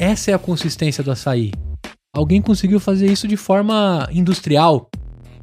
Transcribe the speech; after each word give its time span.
essa 0.00 0.30
é 0.30 0.34
a 0.34 0.38
consistência 0.38 1.04
do 1.04 1.10
açaí. 1.10 1.52
Alguém 2.12 2.40
conseguiu 2.40 2.80
fazer 2.80 3.06
isso 3.06 3.28
de 3.28 3.36
forma 3.36 4.08
industrial, 4.10 4.90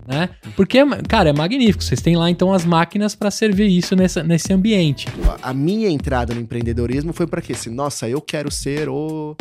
né? 0.08 0.30
Porque, 0.56 0.80
cara, 1.08 1.30
é 1.30 1.34
magnífico. 1.34 1.84
Vocês 1.84 2.02
têm 2.02 2.18
lá 2.18 2.30
então 2.30 2.52
as 2.52 2.66
máquinas 2.66 3.16
para 3.16 3.30
servir 3.30 3.68
isso 3.68 3.96
nessa, 3.96 4.24
nesse 4.24 4.52
ambiente. 4.52 5.08
A 5.44 5.54
minha 5.54 5.90
entrada 5.90 6.34
no 6.34 6.42
empreendedorismo 6.42 7.14
foi 7.14 7.28
para 7.28 7.40
quê? 7.40 7.54
Assim, 7.54 7.70
nossa, 7.70 8.10
eu 8.10 8.20
quero 8.20 8.52
ser 8.52 8.90
o 8.90 9.36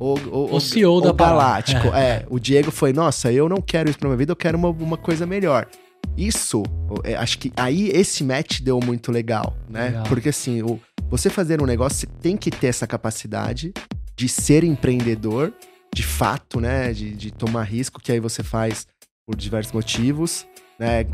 o, 0.00 0.14
o, 0.14 0.56
o 0.56 0.60
CEO 0.60 0.96
o, 0.96 1.00
da 1.00 1.12
Galáctico. 1.12 1.88
É. 1.94 2.00
é. 2.00 2.26
o 2.28 2.40
Diego 2.40 2.72
foi, 2.72 2.92
nossa, 2.92 3.30
eu 3.30 3.48
não 3.48 3.60
quero 3.60 3.88
isso 3.88 3.98
pra 3.98 4.08
minha 4.08 4.16
vida, 4.16 4.32
eu 4.32 4.36
quero 4.36 4.58
uma, 4.58 4.70
uma 4.70 4.96
coisa 4.96 5.24
melhor. 5.24 5.68
Isso, 6.16 6.64
é, 7.04 7.14
acho 7.14 7.38
que 7.38 7.52
aí 7.56 7.88
esse 7.90 8.24
match 8.24 8.60
deu 8.60 8.80
muito 8.80 9.12
legal, 9.12 9.56
né? 9.68 9.84
Legal. 9.84 10.02
Porque 10.04 10.30
assim, 10.30 10.60
o, 10.62 10.80
você 11.08 11.30
fazer 11.30 11.62
um 11.62 11.66
negócio, 11.66 12.00
você 12.00 12.06
tem 12.20 12.36
que 12.36 12.50
ter 12.50 12.66
essa 12.66 12.86
capacidade 12.86 13.72
de 14.16 14.28
ser 14.28 14.64
empreendedor, 14.64 15.52
de 15.94 16.02
fato, 16.02 16.60
né? 16.60 16.92
De, 16.92 17.14
de 17.14 17.30
tomar 17.30 17.64
risco, 17.64 18.00
que 18.00 18.12
aí 18.12 18.20
você 18.20 18.42
faz 18.42 18.86
por 19.26 19.36
diversos 19.36 19.72
motivos, 19.72 20.46
né? 20.78 21.04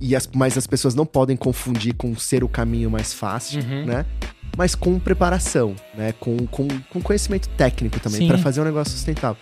E 0.00 0.16
as, 0.16 0.28
mas 0.34 0.58
as 0.58 0.66
pessoas 0.66 0.94
não 0.94 1.06
podem 1.06 1.36
confundir 1.36 1.94
com 1.94 2.14
ser 2.16 2.42
o 2.42 2.48
caminho 2.48 2.90
mais 2.90 3.12
fácil, 3.12 3.62
uhum. 3.62 3.86
né? 3.86 4.06
Mas 4.56 4.74
com 4.74 4.98
preparação, 4.98 5.74
né? 5.94 6.12
Com, 6.18 6.46
com, 6.46 6.68
com 6.90 7.00
conhecimento 7.00 7.48
técnico 7.50 8.00
também, 8.00 8.26
para 8.26 8.38
fazer 8.38 8.60
um 8.60 8.64
negócio 8.64 8.92
sustentável. 8.92 9.40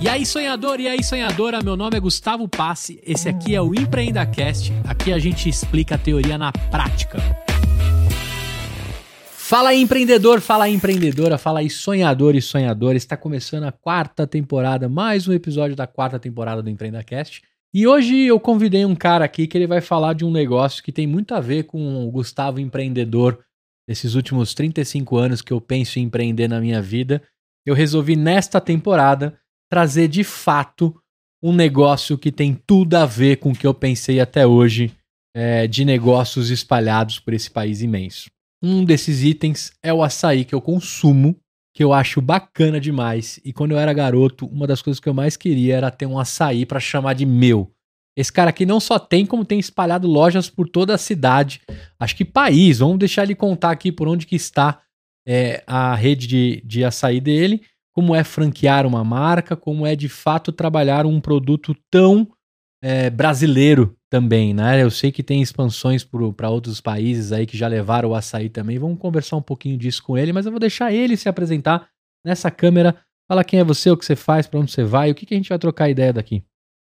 E 0.00 0.08
aí, 0.08 0.24
sonhador, 0.24 0.80
e 0.80 0.88
aí, 0.88 1.04
sonhadora, 1.04 1.62
meu 1.62 1.76
nome 1.76 1.94
é 1.94 2.00
Gustavo 2.00 2.48
Passe, 2.48 2.98
esse 3.04 3.28
aqui 3.28 3.54
é 3.54 3.60
o 3.60 3.74
EmpreendaCast, 3.74 4.72
aqui 4.88 5.12
a 5.12 5.18
gente 5.18 5.46
explica 5.46 5.96
a 5.96 5.98
teoria 5.98 6.38
na 6.38 6.50
prática. 6.50 7.18
Fala 9.50 9.70
aí, 9.70 9.80
empreendedor, 9.80 10.40
fala 10.40 10.66
aí, 10.66 10.72
empreendedora, 10.72 11.36
fala 11.36 11.58
aí, 11.58 11.68
sonhador 11.68 12.36
e 12.36 12.40
sonhadora. 12.40 12.96
Está 12.96 13.16
começando 13.16 13.64
a 13.64 13.72
quarta 13.72 14.24
temporada, 14.24 14.88
mais 14.88 15.26
um 15.26 15.32
episódio 15.32 15.74
da 15.74 15.88
quarta 15.88 16.20
temporada 16.20 16.62
do 16.62 16.70
EmpreendaCast. 16.70 17.42
E 17.74 17.84
hoje 17.84 18.16
eu 18.26 18.38
convidei 18.38 18.84
um 18.84 18.94
cara 18.94 19.24
aqui 19.24 19.48
que 19.48 19.58
ele 19.58 19.66
vai 19.66 19.80
falar 19.80 20.12
de 20.12 20.24
um 20.24 20.30
negócio 20.30 20.84
que 20.84 20.92
tem 20.92 21.04
muito 21.04 21.34
a 21.34 21.40
ver 21.40 21.64
com 21.64 22.06
o 22.06 22.08
Gustavo 22.12 22.60
empreendedor. 22.60 23.44
Esses 23.88 24.14
últimos 24.14 24.54
35 24.54 25.16
anos 25.16 25.42
que 25.42 25.52
eu 25.52 25.60
penso 25.60 25.98
em 25.98 26.02
empreender 26.02 26.46
na 26.46 26.60
minha 26.60 26.80
vida, 26.80 27.20
eu 27.66 27.74
resolvi 27.74 28.14
nesta 28.14 28.60
temporada 28.60 29.36
trazer 29.68 30.06
de 30.06 30.22
fato 30.22 30.94
um 31.42 31.52
negócio 31.52 32.16
que 32.16 32.30
tem 32.30 32.54
tudo 32.54 32.94
a 32.94 33.04
ver 33.04 33.38
com 33.38 33.50
o 33.50 33.56
que 33.56 33.66
eu 33.66 33.74
pensei 33.74 34.20
até 34.20 34.46
hoje 34.46 34.92
é, 35.34 35.66
de 35.66 35.84
negócios 35.84 36.50
espalhados 36.50 37.18
por 37.18 37.34
esse 37.34 37.50
país 37.50 37.82
imenso. 37.82 38.30
Um 38.62 38.84
desses 38.84 39.22
itens 39.22 39.72
é 39.82 39.92
o 39.92 40.02
açaí 40.02 40.44
que 40.44 40.54
eu 40.54 40.60
consumo, 40.60 41.36
que 41.74 41.82
eu 41.82 41.92
acho 41.92 42.20
bacana 42.20 42.80
demais. 42.80 43.40
E 43.44 43.52
quando 43.52 43.72
eu 43.72 43.78
era 43.78 43.92
garoto, 43.92 44.46
uma 44.46 44.66
das 44.66 44.82
coisas 44.82 45.00
que 45.00 45.08
eu 45.08 45.14
mais 45.14 45.36
queria 45.36 45.76
era 45.76 45.90
ter 45.90 46.06
um 46.06 46.18
açaí 46.18 46.66
para 46.66 46.80
chamar 46.80 47.14
de 47.14 47.24
meu. 47.24 47.72
Esse 48.16 48.32
cara 48.32 48.50
aqui 48.50 48.66
não 48.66 48.80
só 48.80 48.98
tem, 48.98 49.24
como 49.24 49.44
tem 49.44 49.58
espalhado 49.58 50.06
lojas 50.06 50.50
por 50.50 50.68
toda 50.68 50.94
a 50.94 50.98
cidade. 50.98 51.62
Acho 51.98 52.16
que 52.16 52.24
país. 52.24 52.80
Vamos 52.80 52.98
deixar 52.98 53.22
ele 53.22 53.34
contar 53.34 53.70
aqui 53.70 53.90
por 53.90 54.08
onde 54.08 54.26
que 54.26 54.36
está 54.36 54.82
é, 55.26 55.62
a 55.66 55.94
rede 55.94 56.26
de, 56.26 56.62
de 56.64 56.84
açaí 56.84 57.20
dele, 57.20 57.62
como 57.92 58.14
é 58.14 58.24
franquear 58.24 58.86
uma 58.86 59.04
marca, 59.04 59.56
como 59.56 59.86
é 59.86 59.94
de 59.94 60.08
fato 60.08 60.52
trabalhar 60.52 61.06
um 61.06 61.20
produto 61.20 61.74
tão 61.90 62.28
é, 62.82 63.08
brasileiro 63.10 63.96
também, 64.10 64.52
né? 64.52 64.82
Eu 64.82 64.90
sei 64.90 65.12
que 65.12 65.22
tem 65.22 65.40
expansões 65.40 66.04
para 66.36 66.50
outros 66.50 66.80
países 66.80 67.30
aí 67.30 67.46
que 67.46 67.56
já 67.56 67.68
levaram 67.68 68.10
o 68.10 68.14
açaí 68.14 68.50
também. 68.50 68.76
Vamos 68.76 68.98
conversar 68.98 69.36
um 69.36 69.42
pouquinho 69.42 69.78
disso 69.78 70.02
com 70.02 70.18
ele, 70.18 70.32
mas 70.32 70.44
eu 70.44 70.52
vou 70.52 70.58
deixar 70.58 70.92
ele 70.92 71.16
se 71.16 71.28
apresentar 71.28 71.88
nessa 72.26 72.50
câmera. 72.50 73.00
Fala 73.30 73.44
quem 73.44 73.60
é 73.60 73.64
você, 73.64 73.88
o 73.88 73.96
que 73.96 74.04
você 74.04 74.16
faz, 74.16 74.48
para 74.48 74.58
onde 74.58 74.72
você 74.72 74.82
vai, 74.82 75.12
o 75.12 75.14
que, 75.14 75.24
que 75.24 75.32
a 75.32 75.36
gente 75.36 75.48
vai 75.48 75.58
trocar 75.58 75.88
ideia 75.88 76.12
daqui. 76.12 76.42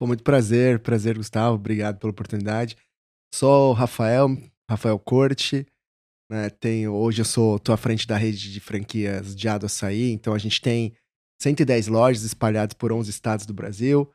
Pô, 0.00 0.08
muito 0.08 0.24
prazer, 0.24 0.80
prazer, 0.80 1.16
Gustavo. 1.16 1.54
Obrigado 1.54 1.98
pela 2.00 2.10
oportunidade. 2.10 2.76
Sou 3.32 3.70
o 3.70 3.72
Rafael, 3.72 4.28
Rafael 4.68 4.98
Corte. 4.98 5.64
Né, 6.28 6.50
tenho, 6.50 6.92
hoje 6.92 7.20
eu 7.20 7.24
sou, 7.24 7.60
tô 7.60 7.72
à 7.72 7.76
frente 7.76 8.08
da 8.08 8.16
rede 8.16 8.52
de 8.52 8.58
franquias 8.58 9.36
de 9.36 9.46
Ado 9.46 9.66
Açaí, 9.66 10.10
então 10.10 10.32
a 10.32 10.38
gente 10.38 10.60
tem 10.60 10.94
110 11.40 11.86
lojas 11.86 12.24
espalhadas 12.24 12.72
por 12.72 12.92
11 12.92 13.10
estados 13.10 13.46
do 13.46 13.52
Brasil. 13.52 14.10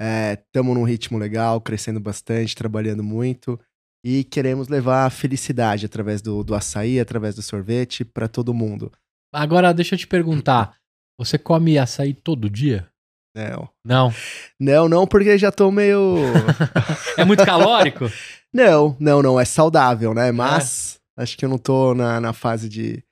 Estamos 0.00 0.72
é, 0.72 0.78
num 0.78 0.84
ritmo 0.84 1.18
legal, 1.18 1.60
crescendo 1.60 2.00
bastante, 2.00 2.56
trabalhando 2.56 3.02
muito 3.02 3.60
e 4.02 4.24
queremos 4.24 4.68
levar 4.68 5.04
a 5.04 5.10
felicidade 5.10 5.84
através 5.84 6.22
do, 6.22 6.42
do 6.42 6.54
açaí, 6.54 6.98
através 6.98 7.34
do 7.34 7.42
sorvete 7.42 8.04
para 8.04 8.26
todo 8.26 8.54
mundo. 8.54 8.90
Agora, 9.32 9.74
deixa 9.74 9.94
eu 9.94 9.98
te 9.98 10.06
perguntar: 10.06 10.74
você 11.18 11.36
come 11.36 11.78
açaí 11.78 12.14
todo 12.14 12.48
dia? 12.48 12.88
Não. 13.36 13.68
Não. 13.84 14.14
Não, 14.58 14.88
não, 14.88 15.06
porque 15.06 15.38
já 15.38 15.52
tô 15.52 15.70
meio. 15.70 16.16
é 17.16 17.24
muito 17.24 17.44
calórico? 17.44 18.10
não, 18.52 18.96
não, 18.98 19.22
não. 19.22 19.38
É 19.38 19.44
saudável, 19.44 20.14
né? 20.14 20.32
Mas 20.32 20.98
é. 21.18 21.22
acho 21.22 21.36
que 21.36 21.44
eu 21.44 21.48
não 21.48 21.58
tô 21.58 21.94
na, 21.94 22.20
na 22.20 22.32
fase 22.32 22.68
de. 22.68 23.04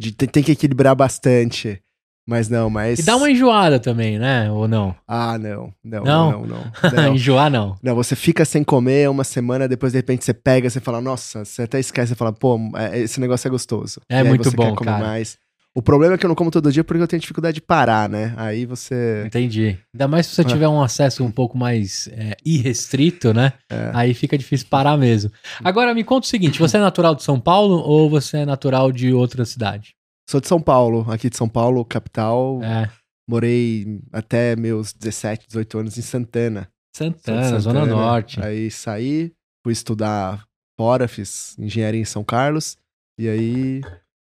de 0.00 0.12
tem, 0.12 0.28
tem 0.28 0.42
que 0.42 0.52
equilibrar 0.52 0.94
bastante. 0.94 1.82
Mas 2.28 2.50
não, 2.50 2.68
mas. 2.68 2.98
E 2.98 3.02
dá 3.02 3.16
uma 3.16 3.30
enjoada 3.30 3.80
também, 3.80 4.18
né? 4.18 4.52
Ou 4.52 4.68
não? 4.68 4.94
Ah, 5.06 5.38
não. 5.38 5.72
Não, 5.82 6.04
não, 6.04 6.30
não. 6.30 6.46
não, 6.46 6.70
não. 6.92 7.14
Enjoar, 7.14 7.50
não. 7.50 7.74
Não, 7.82 7.94
você 7.94 8.14
fica 8.14 8.44
sem 8.44 8.62
comer 8.62 9.08
uma 9.08 9.24
semana, 9.24 9.66
depois 9.66 9.92
de 9.92 9.98
repente 9.98 10.26
você 10.26 10.34
pega, 10.34 10.68
você 10.68 10.78
fala, 10.78 11.00
nossa, 11.00 11.42
você 11.42 11.62
até 11.62 11.80
esquece, 11.80 12.08
você 12.10 12.14
fala, 12.14 12.30
pô, 12.30 12.60
é, 12.76 12.98
esse 12.98 13.18
negócio 13.18 13.48
é 13.48 13.50
gostoso. 13.50 14.02
É 14.10 14.22
muito 14.22 14.50
bom, 14.50 14.74
cara. 14.74 15.06
Mais. 15.06 15.38
O 15.74 15.80
problema 15.80 16.14
é 16.16 16.18
que 16.18 16.26
eu 16.26 16.28
não 16.28 16.34
como 16.34 16.50
todo 16.50 16.70
dia 16.70 16.84
porque 16.84 17.02
eu 17.02 17.08
tenho 17.08 17.20
dificuldade 17.20 17.54
de 17.54 17.60
parar, 17.62 18.10
né? 18.10 18.34
Aí 18.36 18.66
você. 18.66 19.24
Entendi. 19.24 19.78
Ainda 19.94 20.06
mais 20.06 20.26
se 20.26 20.34
você 20.34 20.42
ah. 20.42 20.44
tiver 20.44 20.68
um 20.68 20.82
acesso 20.82 21.24
um 21.24 21.30
pouco 21.30 21.56
mais 21.56 22.10
é, 22.12 22.36
irrestrito, 22.44 23.32
né? 23.32 23.54
É. 23.70 23.90
Aí 23.94 24.12
fica 24.12 24.36
difícil 24.36 24.66
parar 24.68 24.98
mesmo. 24.98 25.30
Agora 25.64 25.94
me 25.94 26.04
conta 26.04 26.26
o 26.26 26.28
seguinte: 26.28 26.58
você 26.58 26.76
é 26.76 26.80
natural 26.80 27.14
de 27.14 27.22
São 27.22 27.40
Paulo 27.40 27.76
ou 27.76 28.10
você 28.10 28.38
é 28.38 28.44
natural 28.44 28.92
de 28.92 29.14
outra 29.14 29.46
cidade? 29.46 29.94
Sou 30.28 30.42
de 30.42 30.46
São 30.46 30.60
Paulo, 30.60 31.10
aqui 31.10 31.30
de 31.30 31.38
São 31.38 31.48
Paulo, 31.48 31.82
capital. 31.86 32.62
É. 32.62 32.90
Morei 33.26 33.98
até 34.12 34.54
meus 34.54 34.92
17, 34.92 35.46
18 35.46 35.78
anos 35.78 35.96
em 35.96 36.02
Santana. 36.02 36.68
Santana, 36.94 37.44
Santana 37.44 37.60
Zona 37.60 37.86
Norte. 37.86 38.38
Aí 38.38 38.70
saí, 38.70 39.32
fui 39.64 39.72
estudar 39.72 40.44
fora, 40.78 41.08
fiz 41.08 41.58
engenharia 41.58 42.02
em 42.02 42.04
São 42.04 42.22
Carlos. 42.22 42.76
E 43.18 43.26
aí 43.26 43.80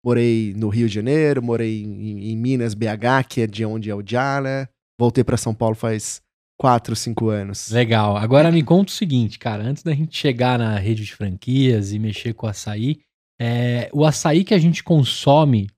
morei 0.03 0.55
no 0.57 0.71
Rio 0.71 0.89
de 0.89 0.95
Janeiro, 0.95 1.43
morei 1.43 1.83
em, 1.83 2.31
em 2.31 2.37
Minas, 2.39 2.73
BH, 2.73 3.29
que 3.29 3.43
é 3.43 3.47
de 3.47 3.63
onde 3.67 3.91
é 3.91 3.95
o 3.95 4.03
Já, 4.03 4.41
né? 4.41 4.69
Voltei 4.99 5.23
para 5.23 5.37
São 5.37 5.55
Paulo 5.55 5.75
faz 5.75 6.23
4, 6.59 6.97
5 6.97 7.29
anos. 7.29 7.71
Legal. 7.71 8.17
Agora 8.17 8.51
me 8.51 8.63
conta 8.63 8.91
o 8.91 8.95
seguinte, 8.95 9.39
cara. 9.39 9.63
Antes 9.63 9.83
da 9.83 9.93
gente 9.93 10.17
chegar 10.17 10.59
na 10.59 10.79
rede 10.79 11.05
de 11.05 11.15
franquias 11.15 11.93
e 11.93 11.99
mexer 11.99 12.33
com 12.33 12.47
o 12.47 12.49
açaí, 12.49 13.01
é, 13.39 13.91
o 13.93 14.07
açaí 14.07 14.43
que 14.43 14.55
a 14.55 14.59
gente 14.59 14.83
consome 14.83 15.69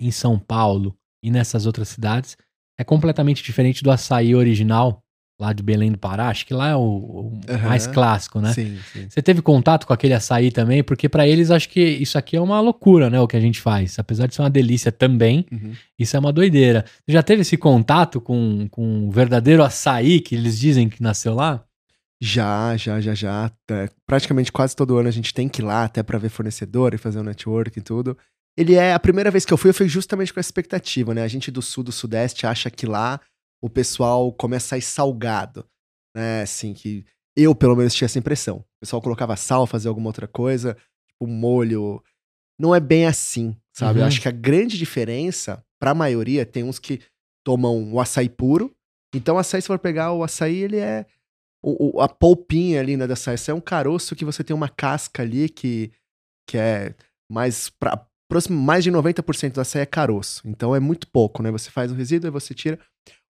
em 0.00 0.10
São 0.10 0.38
Paulo 0.38 0.96
e 1.22 1.30
nessas 1.30 1.66
outras 1.66 1.88
cidades 1.88 2.36
é 2.78 2.84
completamente 2.84 3.42
diferente 3.42 3.82
do 3.84 3.90
açaí 3.90 4.34
original 4.34 5.04
lá 5.40 5.52
de 5.52 5.62
Belém 5.62 5.90
do 5.90 5.98
Pará. 5.98 6.28
Acho 6.28 6.46
que 6.46 6.52
lá 6.52 6.68
é 6.68 6.76
o, 6.76 6.80
o 6.80 7.40
uhum. 7.48 7.58
mais 7.64 7.86
clássico, 7.86 8.40
né? 8.40 8.52
Sim, 8.52 8.78
sim. 8.92 9.06
Você 9.08 9.22
teve 9.22 9.40
contato 9.40 9.86
com 9.86 9.92
aquele 9.92 10.12
açaí 10.12 10.50
também? 10.50 10.82
Porque 10.84 11.08
para 11.08 11.26
eles 11.26 11.50
acho 11.50 11.68
que 11.68 11.80
isso 11.80 12.18
aqui 12.18 12.36
é 12.36 12.40
uma 12.40 12.60
loucura, 12.60 13.08
né? 13.08 13.18
O 13.18 13.26
que 13.26 13.36
a 13.36 13.40
gente 13.40 13.60
faz. 13.60 13.98
Apesar 13.98 14.26
de 14.26 14.34
ser 14.34 14.42
uma 14.42 14.50
delícia 14.50 14.92
também, 14.92 15.46
uhum. 15.50 15.72
isso 15.98 16.14
é 16.14 16.20
uma 16.20 16.32
doideira. 16.32 16.84
Você 17.06 17.12
já 17.12 17.22
teve 17.22 17.42
esse 17.42 17.56
contato 17.56 18.20
com, 18.20 18.68
com 18.70 19.08
o 19.08 19.10
verdadeiro 19.10 19.64
açaí 19.64 20.20
que 20.20 20.34
eles 20.34 20.58
dizem 20.58 20.88
que 20.88 21.02
nasceu 21.02 21.34
lá? 21.34 21.64
Já, 22.22 22.76
já, 22.76 23.00
já, 23.00 23.14
já. 23.14 23.50
Praticamente 24.06 24.52
quase 24.52 24.76
todo 24.76 24.98
ano 24.98 25.08
a 25.08 25.12
gente 25.12 25.32
tem 25.32 25.48
que 25.48 25.62
ir 25.62 25.64
lá 25.64 25.84
até 25.84 26.02
para 26.02 26.18
ver 26.18 26.28
fornecedor 26.28 26.92
e 26.92 26.98
fazer 26.98 27.18
o 27.18 27.22
um 27.22 27.24
network 27.24 27.78
e 27.78 27.82
tudo 27.82 28.16
ele 28.56 28.74
é. 28.74 28.92
A 28.92 29.00
primeira 29.00 29.30
vez 29.30 29.44
que 29.44 29.52
eu 29.52 29.56
fui, 29.56 29.70
eu 29.70 29.74
fui 29.74 29.88
justamente 29.88 30.32
com 30.32 30.40
essa 30.40 30.48
expectativa, 30.48 31.14
né? 31.14 31.22
A 31.22 31.28
gente 31.28 31.50
do 31.50 31.62
sul, 31.62 31.84
do 31.84 31.92
sudeste, 31.92 32.46
acha 32.46 32.70
que 32.70 32.86
lá 32.86 33.20
o 33.62 33.68
pessoal 33.68 34.32
começa 34.32 34.74
a 34.74 34.78
ir 34.78 34.82
salgado, 34.82 35.66
né? 36.14 36.42
Assim, 36.42 36.72
que 36.72 37.04
eu, 37.36 37.54
pelo 37.54 37.76
menos, 37.76 37.94
tinha 37.94 38.06
essa 38.06 38.18
impressão. 38.18 38.58
O 38.58 38.80
pessoal 38.80 39.02
colocava 39.02 39.36
sal, 39.36 39.66
fazia 39.66 39.88
alguma 39.88 40.08
outra 40.08 40.26
coisa, 40.26 40.76
tipo 41.08 41.26
molho. 41.26 42.02
Não 42.58 42.74
é 42.74 42.80
bem 42.80 43.06
assim, 43.06 43.56
sabe? 43.72 43.98
Uhum. 43.98 44.04
Eu 44.04 44.08
acho 44.08 44.20
que 44.20 44.28
a 44.28 44.32
grande 44.32 44.76
diferença, 44.76 45.64
pra 45.78 45.94
maioria, 45.94 46.44
tem 46.44 46.62
uns 46.64 46.78
que 46.78 47.00
tomam 47.44 47.92
o 47.92 48.00
açaí 48.00 48.28
puro. 48.28 48.74
Então, 49.14 49.36
o 49.36 49.38
açaí, 49.38 49.62
se 49.62 49.68
for 49.68 49.78
pegar 49.78 50.12
o 50.12 50.22
açaí, 50.22 50.58
ele 50.58 50.76
é. 50.76 51.06
O, 51.62 51.98
o, 51.98 52.00
a 52.00 52.08
polpinha 52.08 52.80
ali, 52.80 52.96
né, 52.96 53.06
da 53.06 53.14
açaí. 53.14 53.34
Isso 53.34 53.50
é 53.50 53.54
um 53.54 53.60
caroço 53.60 54.16
que 54.16 54.24
você 54.24 54.42
tem 54.42 54.56
uma 54.56 54.68
casca 54.68 55.22
ali 55.22 55.48
que, 55.48 55.92
que 56.48 56.56
é 56.56 56.94
mais 57.30 57.68
pra, 57.70 58.06
próximo, 58.30 58.58
mais 58.58 58.82
de 58.84 58.90
90% 58.90 59.52
da 59.52 59.62
açaí 59.62 59.82
é 59.82 59.86
caroço. 59.86 60.40
Então 60.46 60.74
é 60.74 60.80
muito 60.80 61.06
pouco, 61.08 61.42
né? 61.42 61.50
Você 61.50 61.70
faz 61.70 61.92
o 61.92 61.94
resíduo 61.94 62.28
e 62.28 62.30
você 62.30 62.54
tira. 62.54 62.78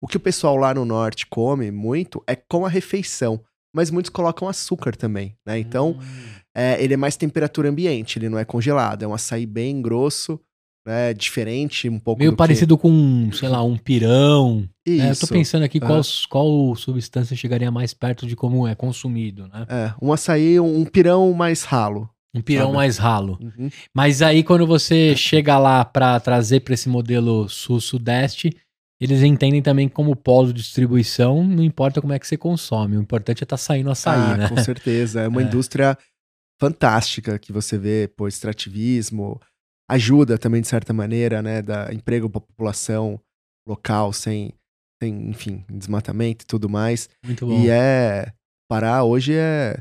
O 0.01 0.09
que 0.09 0.17
o 0.17 0.21
pessoal 0.21 0.57
lá 0.57 0.75
no 0.75 0.85
norte 0.85 1.27
come 1.27 1.71
muito 1.71 2.23
é 2.27 2.35
com 2.35 2.67
a 2.67 2.69
refeição. 2.69 3.41
Mas 3.75 3.91
muitos 3.91 4.11
colocam 4.11 4.49
açúcar 4.49 4.97
também, 4.97 5.37
né? 5.47 5.59
Então, 5.59 5.91
hum. 5.91 5.99
é, 6.55 6.83
ele 6.83 6.95
é 6.95 6.97
mais 6.97 7.15
temperatura 7.17 7.69
ambiente, 7.69 8.19
ele 8.19 8.29
não 8.29 8.39
é 8.39 8.45
congelado. 8.45 9.03
É 9.03 9.07
um 9.07 9.13
açaí 9.13 9.45
bem 9.45 9.83
grosso, 9.83 10.41
né? 10.87 11.13
Diferente 11.13 11.87
um 11.89 11.99
pouco. 11.99 12.19
Meio 12.19 12.31
do 12.31 12.37
parecido 12.37 12.79
com, 12.79 13.31
sei 13.33 13.51
lá, 13.51 13.63
um 13.63 13.77
pirão. 13.77 14.67
Que... 14.85 14.97
né? 14.97 15.09
Eu 15.09 15.13
Isso. 15.13 15.27
tô 15.27 15.35
pensando 15.35 15.65
aqui 15.65 15.79
qual, 15.79 16.01
Ah. 16.01 16.29
qual 16.31 16.75
substância 16.75 17.37
chegaria 17.37 17.71
mais 17.71 17.93
perto 17.93 18.27
de 18.27 18.35
como 18.35 18.67
é 18.67 18.75
consumido, 18.75 19.47
né? 19.49 19.67
É, 19.69 19.93
um 20.01 20.11
açaí, 20.11 20.59
um 20.59 20.85
pirão 20.87 21.33
mais 21.35 21.65
ralo. 21.65 22.09
Um 22.35 22.43
pirão 22.43 22.67
Sabe? 22.67 22.77
mais 22.77 22.99
ralo. 22.99 23.39
Uhum. 23.41 23.71
Mas 23.95 24.21
aí 24.23 24.43
quando 24.45 24.67
você 24.67 25.17
chega 25.17 25.59
lá 25.59 25.85
pra 25.85 26.21
trazer 26.21 26.61
pra 26.61 26.75
esse 26.75 26.89
modelo 26.89 27.49
sul-sudeste, 27.49 28.55
eles 29.01 29.23
entendem 29.23 29.63
também 29.63 29.89
como 29.89 30.15
polo 30.17 30.53
de 30.53 30.61
distribuição, 30.63 31.45
não 31.45 31.63
importa 31.63 32.01
como 32.01 32.13
é 32.13 32.19
que 32.19 32.27
você 32.27 32.37
consome, 32.37 32.97
o 32.97 33.01
importante 33.01 33.43
é 33.43 33.45
estar 33.45 33.57
saindo 33.57 33.91
açaí, 33.91 34.33
ah, 34.33 34.37
né? 34.37 34.49
com 34.49 34.57
certeza. 34.59 35.21
É 35.23 35.29
uma 35.29 35.41
É. 35.43 35.45
indústria 35.45 35.97
fantástica 36.61 37.39
que 37.39 37.53
você 37.53 37.77
vê, 37.77 38.09
pô, 38.17 38.27
extrativismo, 38.27 39.39
ajuda 39.91 40.39
também 40.39 40.61
de 40.63 40.69
certa 40.69 40.93
maneira, 40.93 41.43
né, 41.43 41.61
da 41.63 41.93
emprego 41.93 42.29
para 42.31 42.41
população 42.41 43.21
local 43.69 44.13
sem, 44.13 44.53
sem, 45.03 45.29
enfim, 45.29 45.65
desmatamento 45.69 46.45
e 46.45 46.47
tudo 46.47 46.69
mais. 46.69 47.09
Muito 47.25 47.47
bom. 47.47 47.63
E 47.63 47.69
é 47.69 48.33
Pará 48.69 49.05
hoje 49.05 49.33
é 49.35 49.77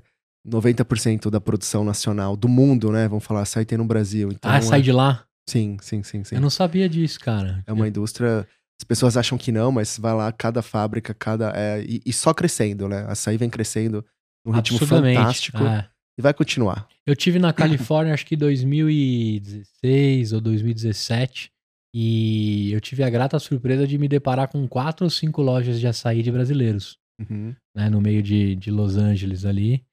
90% 0.48 1.30
da 1.30 1.42
produção 1.42 1.84
nacional 1.84 2.36
do 2.36 2.48
mundo, 2.48 2.92
né? 2.92 3.08
Vamos 3.08 3.24
falar, 3.26 3.42
açaí 3.42 3.66
tem 3.66 3.78
no 3.78 3.86
Brasil. 3.86 4.30
Então, 4.32 4.52
ah, 4.52 4.62
sai 4.62 4.80
é- 4.80 4.84
de 4.84 4.92
lá? 4.92 5.26
Sim, 5.50 5.78
sim, 5.82 6.02
sim, 6.04 6.24
sim. 6.24 6.36
Eu 6.36 6.42
não 6.42 6.50
sabia 6.50 6.88
disso, 6.90 7.20
cara. 7.20 7.64
É 7.68 7.74
uma 7.74 7.88
indústria. 7.88 8.48
As 8.80 8.84
pessoas 8.84 9.16
acham 9.16 9.38
que 9.38 9.52
não, 9.52 9.72
mas 9.72 9.98
vai 9.98 10.14
lá, 10.14 10.32
cada 10.32 10.62
fábrica, 10.62 11.14
cada. 11.14 11.52
é, 11.56 11.82
e, 11.84 12.02
e 12.06 12.12
só 12.14 12.34
crescendo, 12.34 12.88
né? 12.90 13.06
Açaí 13.08 13.38
vem 13.38 13.50
crescendo 13.50 14.04
num 14.46 14.52
ritmo 14.54 14.80
fantástico 14.80 15.64
É. 15.64 15.88
e 16.18 16.22
vai 16.22 16.34
continuar. 16.34 16.88
Eu 17.06 17.16
tive 17.16 17.40
na 17.40 17.54
Califórnia, 17.54 18.14
acho 18.14 18.26
que 18.26 18.36
2016 18.36 20.34
ou 20.34 20.42
2017, 20.42 21.52
e 21.94 22.72
eu 22.74 22.82
tive 22.82 23.04
a 23.04 23.10
grata 23.10 23.40
surpresa 23.40 23.88
de 23.88 23.98
me 23.98 24.08
deparar 24.08 24.48
com 24.48 24.68
quatro 24.68 25.06
ou 25.06 25.10
cinco 25.10 25.42
lojas 25.42 25.80
de 25.80 25.88
açaí 25.88 26.22
de 26.22 26.32
brasileiros, 26.32 26.98
Uhum. 27.20 27.56
né, 27.76 27.90
no 27.90 28.02
meio 28.02 28.22
de, 28.22 28.56
de 28.56 28.70
Los 28.72 28.98
Angeles 28.98 29.46
ali. 29.46 29.84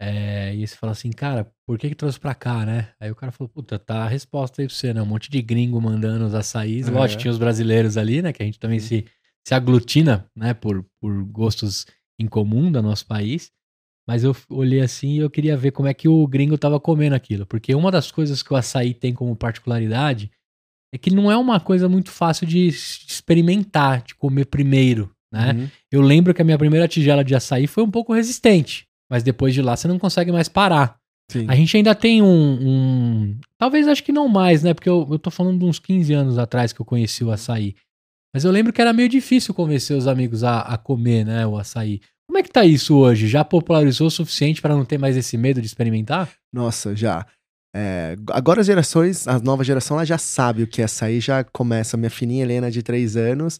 É, 0.00 0.54
e 0.54 0.66
você 0.66 0.76
fala 0.76 0.92
assim, 0.92 1.10
cara, 1.10 1.50
por 1.66 1.76
que 1.76 1.88
que 1.88 1.94
trouxe 1.94 2.20
pra 2.20 2.34
cá, 2.34 2.64
né? 2.64 2.90
Aí 3.00 3.10
o 3.10 3.16
cara 3.16 3.32
falou, 3.32 3.48
puta, 3.48 3.78
tá 3.78 4.04
a 4.04 4.08
resposta 4.08 4.62
aí 4.62 4.68
pra 4.68 4.74
você, 4.74 4.94
né? 4.94 5.02
Um 5.02 5.06
monte 5.06 5.30
de 5.30 5.42
gringo 5.42 5.80
mandando 5.80 6.24
os 6.24 6.34
açaís. 6.34 6.86
É. 6.86 6.90
Lógico, 6.90 7.22
tinha 7.22 7.32
os 7.32 7.38
brasileiros 7.38 7.96
ali, 7.96 8.22
né? 8.22 8.32
Que 8.32 8.42
a 8.42 8.46
gente 8.46 8.60
também 8.60 8.78
se, 8.78 9.04
se 9.46 9.54
aglutina, 9.54 10.26
né? 10.36 10.54
Por, 10.54 10.86
por 11.00 11.24
gostos 11.24 11.84
em 12.18 12.26
comum 12.26 12.70
do 12.70 12.80
nosso 12.80 13.06
país. 13.06 13.50
Mas 14.06 14.24
eu 14.24 14.34
olhei 14.48 14.80
assim 14.80 15.14
e 15.14 15.18
eu 15.18 15.28
queria 15.28 15.56
ver 15.56 15.72
como 15.72 15.88
é 15.88 15.92
que 15.92 16.08
o 16.08 16.26
gringo 16.26 16.56
tava 16.56 16.80
comendo 16.80 17.14
aquilo. 17.14 17.44
Porque 17.44 17.74
uma 17.74 17.90
das 17.90 18.10
coisas 18.10 18.42
que 18.42 18.52
o 18.52 18.56
açaí 18.56 18.94
tem 18.94 19.12
como 19.12 19.36
particularidade 19.36 20.30
é 20.94 20.96
que 20.96 21.10
não 21.10 21.30
é 21.30 21.36
uma 21.36 21.60
coisa 21.60 21.88
muito 21.88 22.10
fácil 22.10 22.46
de 22.46 22.68
experimentar, 22.68 24.02
de 24.02 24.14
comer 24.14 24.46
primeiro, 24.46 25.14
né? 25.30 25.52
Uhum. 25.52 25.68
Eu 25.92 26.00
lembro 26.00 26.32
que 26.32 26.40
a 26.40 26.44
minha 26.44 26.56
primeira 26.56 26.88
tigela 26.88 27.22
de 27.22 27.34
açaí 27.34 27.66
foi 27.66 27.84
um 27.84 27.90
pouco 27.90 28.14
resistente. 28.14 28.87
Mas 29.10 29.22
depois 29.22 29.54
de 29.54 29.62
lá 29.62 29.76
você 29.76 29.88
não 29.88 29.98
consegue 29.98 30.30
mais 30.32 30.48
parar. 30.48 30.96
Sim. 31.30 31.46
A 31.48 31.54
gente 31.54 31.76
ainda 31.76 31.94
tem 31.94 32.22
um. 32.22 32.26
um- 32.60 33.40
talvez 33.58 33.86
acho 33.86 34.02
que 34.02 34.12
não 34.12 34.28
mais, 34.28 34.62
né? 34.62 34.72
Porque 34.72 34.88
eu, 34.88 35.06
eu 35.10 35.18
tô 35.18 35.30
falando 35.30 35.58
de 35.58 35.64
uns 35.64 35.78
15 35.78 36.12
anos 36.14 36.38
atrás 36.38 36.72
que 36.72 36.80
eu 36.80 36.86
conheci 36.86 37.22
o 37.22 37.30
açaí. 37.30 37.74
Mas 38.34 38.44
eu 38.44 38.50
lembro 38.50 38.72
que 38.72 38.80
era 38.80 38.92
meio 38.92 39.08
difícil 39.08 39.52
convencer 39.54 39.96
os 39.96 40.06
amigos 40.06 40.44
a, 40.44 40.60
a 40.60 40.78
comer, 40.78 41.24
né? 41.24 41.46
O 41.46 41.56
açaí. 41.58 42.00
Como 42.28 42.38
é 42.38 42.42
que 42.42 42.50
tá 42.50 42.64
isso 42.64 42.96
hoje? 42.96 43.26
Já 43.26 43.44
popularizou 43.44 44.06
o 44.06 44.10
suficiente 44.10 44.60
para 44.60 44.74
não 44.74 44.84
ter 44.84 44.98
mais 44.98 45.16
esse 45.16 45.36
medo 45.36 45.60
de 45.60 45.66
experimentar? 45.66 46.30
Nossa, 46.52 46.94
já. 46.94 47.26
É, 47.74 48.16
agora 48.30 48.60
as 48.60 48.66
gerações, 48.66 49.26
a 49.28 49.38
nova 49.38 49.64
geração, 49.64 49.96
ela 49.96 50.04
já 50.04 50.18
sabe 50.18 50.62
o 50.62 50.66
que 50.66 50.80
é 50.80 50.84
açaí, 50.84 51.20
já 51.20 51.42
começa. 51.44 51.96
Minha 51.96 52.10
fininha 52.10 52.42
Helena, 52.42 52.70
de 52.70 52.82
3 52.82 53.16
anos, 53.16 53.58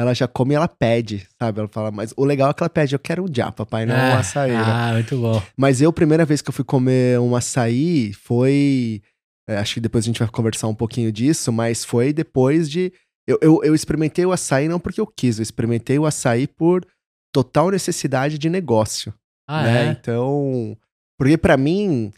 ela 0.00 0.14
já 0.14 0.26
come 0.26 0.54
e 0.54 0.56
ela 0.56 0.66
pede, 0.66 1.28
sabe? 1.38 1.58
Ela 1.58 1.68
fala, 1.68 1.90
mas 1.90 2.14
o 2.16 2.24
legal 2.24 2.50
é 2.50 2.54
que 2.54 2.62
ela 2.62 2.70
pede, 2.70 2.94
eu 2.94 2.98
quero 2.98 3.22
um 3.22 3.26
já, 3.30 3.52
papai, 3.52 3.84
não 3.84 3.94
um 3.94 4.16
açaí. 4.16 4.50
né? 4.50 4.62
Ah, 4.64 4.90
muito 4.94 5.14
bom. 5.18 5.42
Mas 5.54 5.82
eu, 5.82 5.92
primeira 5.92 6.24
vez 6.24 6.40
que 6.40 6.48
eu 6.48 6.54
fui 6.54 6.64
comer 6.64 7.20
um 7.20 7.36
açaí 7.36 8.14
foi. 8.14 9.02
é, 9.46 9.58
acho 9.58 9.74
que 9.74 9.80
depois 9.80 10.04
a 10.04 10.06
gente 10.06 10.18
vai 10.18 10.28
conversar 10.28 10.68
um 10.68 10.74
pouquinho 10.74 11.12
disso, 11.12 11.52
mas 11.52 11.84
foi 11.84 12.14
depois 12.14 12.70
de. 12.70 12.90
Eu, 13.28 13.38
eu, 13.42 13.60
eu 13.62 13.74
experimentei 13.74 14.24
o 14.24 14.32
açaí 14.32 14.68
não 14.68 14.80
porque 14.80 15.02
eu 15.02 15.06
quis, 15.06 15.38
eu 15.38 15.42
experimentei 15.42 15.98
o 15.98 16.06
açaí 16.06 16.46
por 16.46 16.82
total 17.30 17.70
necessidade 17.70 18.38
de 18.38 18.48
negócio. 18.48 19.12
Ah, 19.46 19.64
né? 19.64 19.86
é? 19.86 19.90
Então. 19.90 20.78
Porque 21.18 21.36
pra 21.36 21.58
mim 21.58 22.10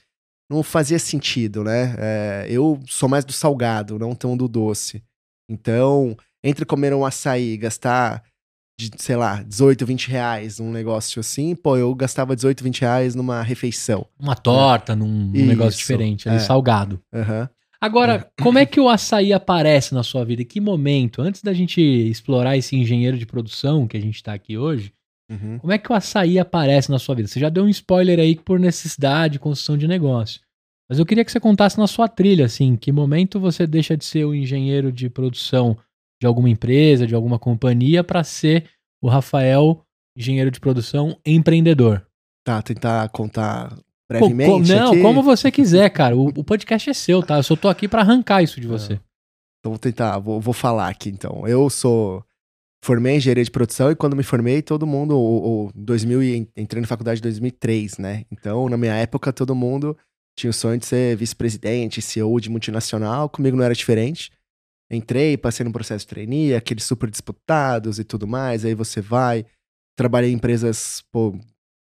não 0.48 0.62
fazia 0.62 1.00
sentido, 1.00 1.64
né? 1.64 1.96
É, 1.98 2.46
eu 2.48 2.80
sou 2.86 3.08
mais 3.08 3.24
do 3.24 3.32
salgado, 3.32 3.98
não 3.98 4.14
tão 4.14 4.36
do 4.36 4.46
doce. 4.46 5.02
Então, 5.50 6.16
entre 6.42 6.64
comer 6.64 6.92
um 6.94 7.04
açaí 7.04 7.52
e 7.52 7.56
gastar, 7.56 8.22
de, 8.78 8.90
sei 8.96 9.16
lá, 9.16 9.42
18, 9.42 9.86
20 9.86 10.08
reais 10.08 10.58
num 10.58 10.70
negócio 10.72 11.20
assim, 11.20 11.54
pô, 11.54 11.76
eu 11.76 11.94
gastava 11.94 12.34
18, 12.34 12.64
20 12.64 12.80
reais 12.80 13.14
numa 13.14 13.42
refeição. 13.42 14.06
Uma 14.18 14.34
torta, 14.34 14.96
num, 14.96 15.06
num 15.06 15.46
negócio 15.46 15.78
diferente, 15.78 16.28
ali, 16.28 16.38
é. 16.38 16.40
salgado. 16.40 17.00
Aham. 17.12 17.48
Agora, 17.80 18.30
como 18.40 18.58
é 18.58 18.66
que 18.66 18.80
o 18.80 18.88
açaí 18.88 19.32
aparece 19.32 19.94
na 19.94 20.02
sua 20.02 20.24
vida? 20.24 20.42
Em 20.42 20.46
que 20.46 20.60
momento? 20.60 21.20
Antes 21.20 21.42
da 21.42 21.52
gente 21.52 21.80
explorar 21.80 22.56
esse 22.56 22.76
engenheiro 22.76 23.18
de 23.18 23.26
produção 23.26 23.86
que 23.86 23.96
a 23.96 24.00
gente 24.00 24.22
tá 24.22 24.32
aqui 24.32 24.56
hoje, 24.56 24.92
Uhum. 25.30 25.58
como 25.58 25.72
é 25.72 25.78
que 25.78 25.90
o 25.90 25.94
açaí 25.94 26.38
aparece 26.38 26.90
na 26.90 26.98
sua 26.98 27.14
vida? 27.14 27.26
Você 27.26 27.40
já 27.40 27.48
deu 27.48 27.64
um 27.64 27.68
spoiler 27.68 28.18
aí 28.20 28.36
por 28.36 28.60
necessidade, 28.60 29.38
construção 29.38 29.78
de 29.78 29.88
negócio. 29.88 30.40
Mas 30.88 30.98
eu 30.98 31.06
queria 31.06 31.24
que 31.24 31.32
você 31.32 31.40
contasse 31.40 31.78
na 31.78 31.86
sua 31.86 32.06
trilha, 32.06 32.44
assim, 32.44 32.66
em 32.66 32.76
que 32.76 32.92
momento 32.92 33.40
você 33.40 33.66
deixa 33.66 33.96
de 33.96 34.04
ser 34.04 34.26
o 34.26 34.34
engenheiro 34.34 34.92
de 34.92 35.08
produção 35.08 35.78
de 36.22 36.26
alguma 36.28 36.48
empresa, 36.48 37.04
de 37.04 37.16
alguma 37.16 37.36
companhia, 37.36 38.04
para 38.04 38.22
ser 38.22 38.70
o 39.02 39.08
Rafael, 39.08 39.84
engenheiro 40.16 40.52
de 40.52 40.60
produção 40.60 41.18
empreendedor. 41.26 42.06
Tá, 42.46 42.62
tentar 42.62 43.08
contar 43.08 43.70
Co- 43.70 43.74
co- 43.74 43.82
brevemente. 44.08 44.72
não, 44.72 44.92
aqui. 44.92 45.02
como 45.02 45.20
você 45.20 45.50
quiser, 45.50 45.90
cara. 45.90 46.16
O, 46.16 46.28
o 46.28 46.44
podcast 46.44 46.88
é 46.88 46.92
seu, 46.94 47.24
tá? 47.24 47.38
Eu 47.38 47.42
só 47.42 47.56
tô 47.56 47.68
aqui 47.68 47.88
para 47.88 48.02
arrancar 48.02 48.40
isso 48.40 48.60
de 48.60 48.68
você. 48.68 49.00
Então 49.58 49.72
vou 49.72 49.78
tentar, 49.80 50.16
vou, 50.20 50.40
vou 50.40 50.54
falar 50.54 50.86
aqui 50.88 51.08
então. 51.08 51.44
Eu 51.46 51.68
sou. 51.68 52.24
Formei 52.84 53.16
engenharia 53.16 53.42
de 53.44 53.50
produção 53.50 53.90
e 53.90 53.96
quando 53.96 54.14
me 54.14 54.22
formei, 54.22 54.62
todo 54.62 54.86
mundo. 54.86 55.16
O, 55.18 55.66
o 55.66 55.70
2000 55.74 56.22
e 56.22 56.48
entrei 56.56 56.80
na 56.80 56.86
faculdade 56.86 57.18
em 57.18 57.22
2003, 57.22 57.98
né? 57.98 58.24
Então, 58.30 58.68
na 58.68 58.76
minha 58.76 58.94
época, 58.94 59.32
todo 59.32 59.56
mundo 59.56 59.96
tinha 60.38 60.50
o 60.50 60.54
sonho 60.54 60.78
de 60.78 60.86
ser 60.86 61.16
vice-presidente, 61.16 62.00
CEO 62.00 62.40
de 62.40 62.48
multinacional. 62.48 63.28
Comigo 63.28 63.56
não 63.56 63.64
era 63.64 63.74
diferente. 63.74 64.30
Entrei, 64.92 65.36
passei 65.36 65.64
no 65.64 65.72
processo 65.72 66.04
de 66.04 66.08
trainee, 66.08 66.54
aqueles 66.54 66.84
super 66.84 67.10
disputados 67.10 67.98
e 67.98 68.04
tudo 68.04 68.26
mais. 68.26 68.64
Aí 68.64 68.74
você 68.74 69.00
vai. 69.00 69.46
Trabalhei 69.96 70.30
em 70.30 70.34
empresas 70.34 71.02
pô, 71.10 71.34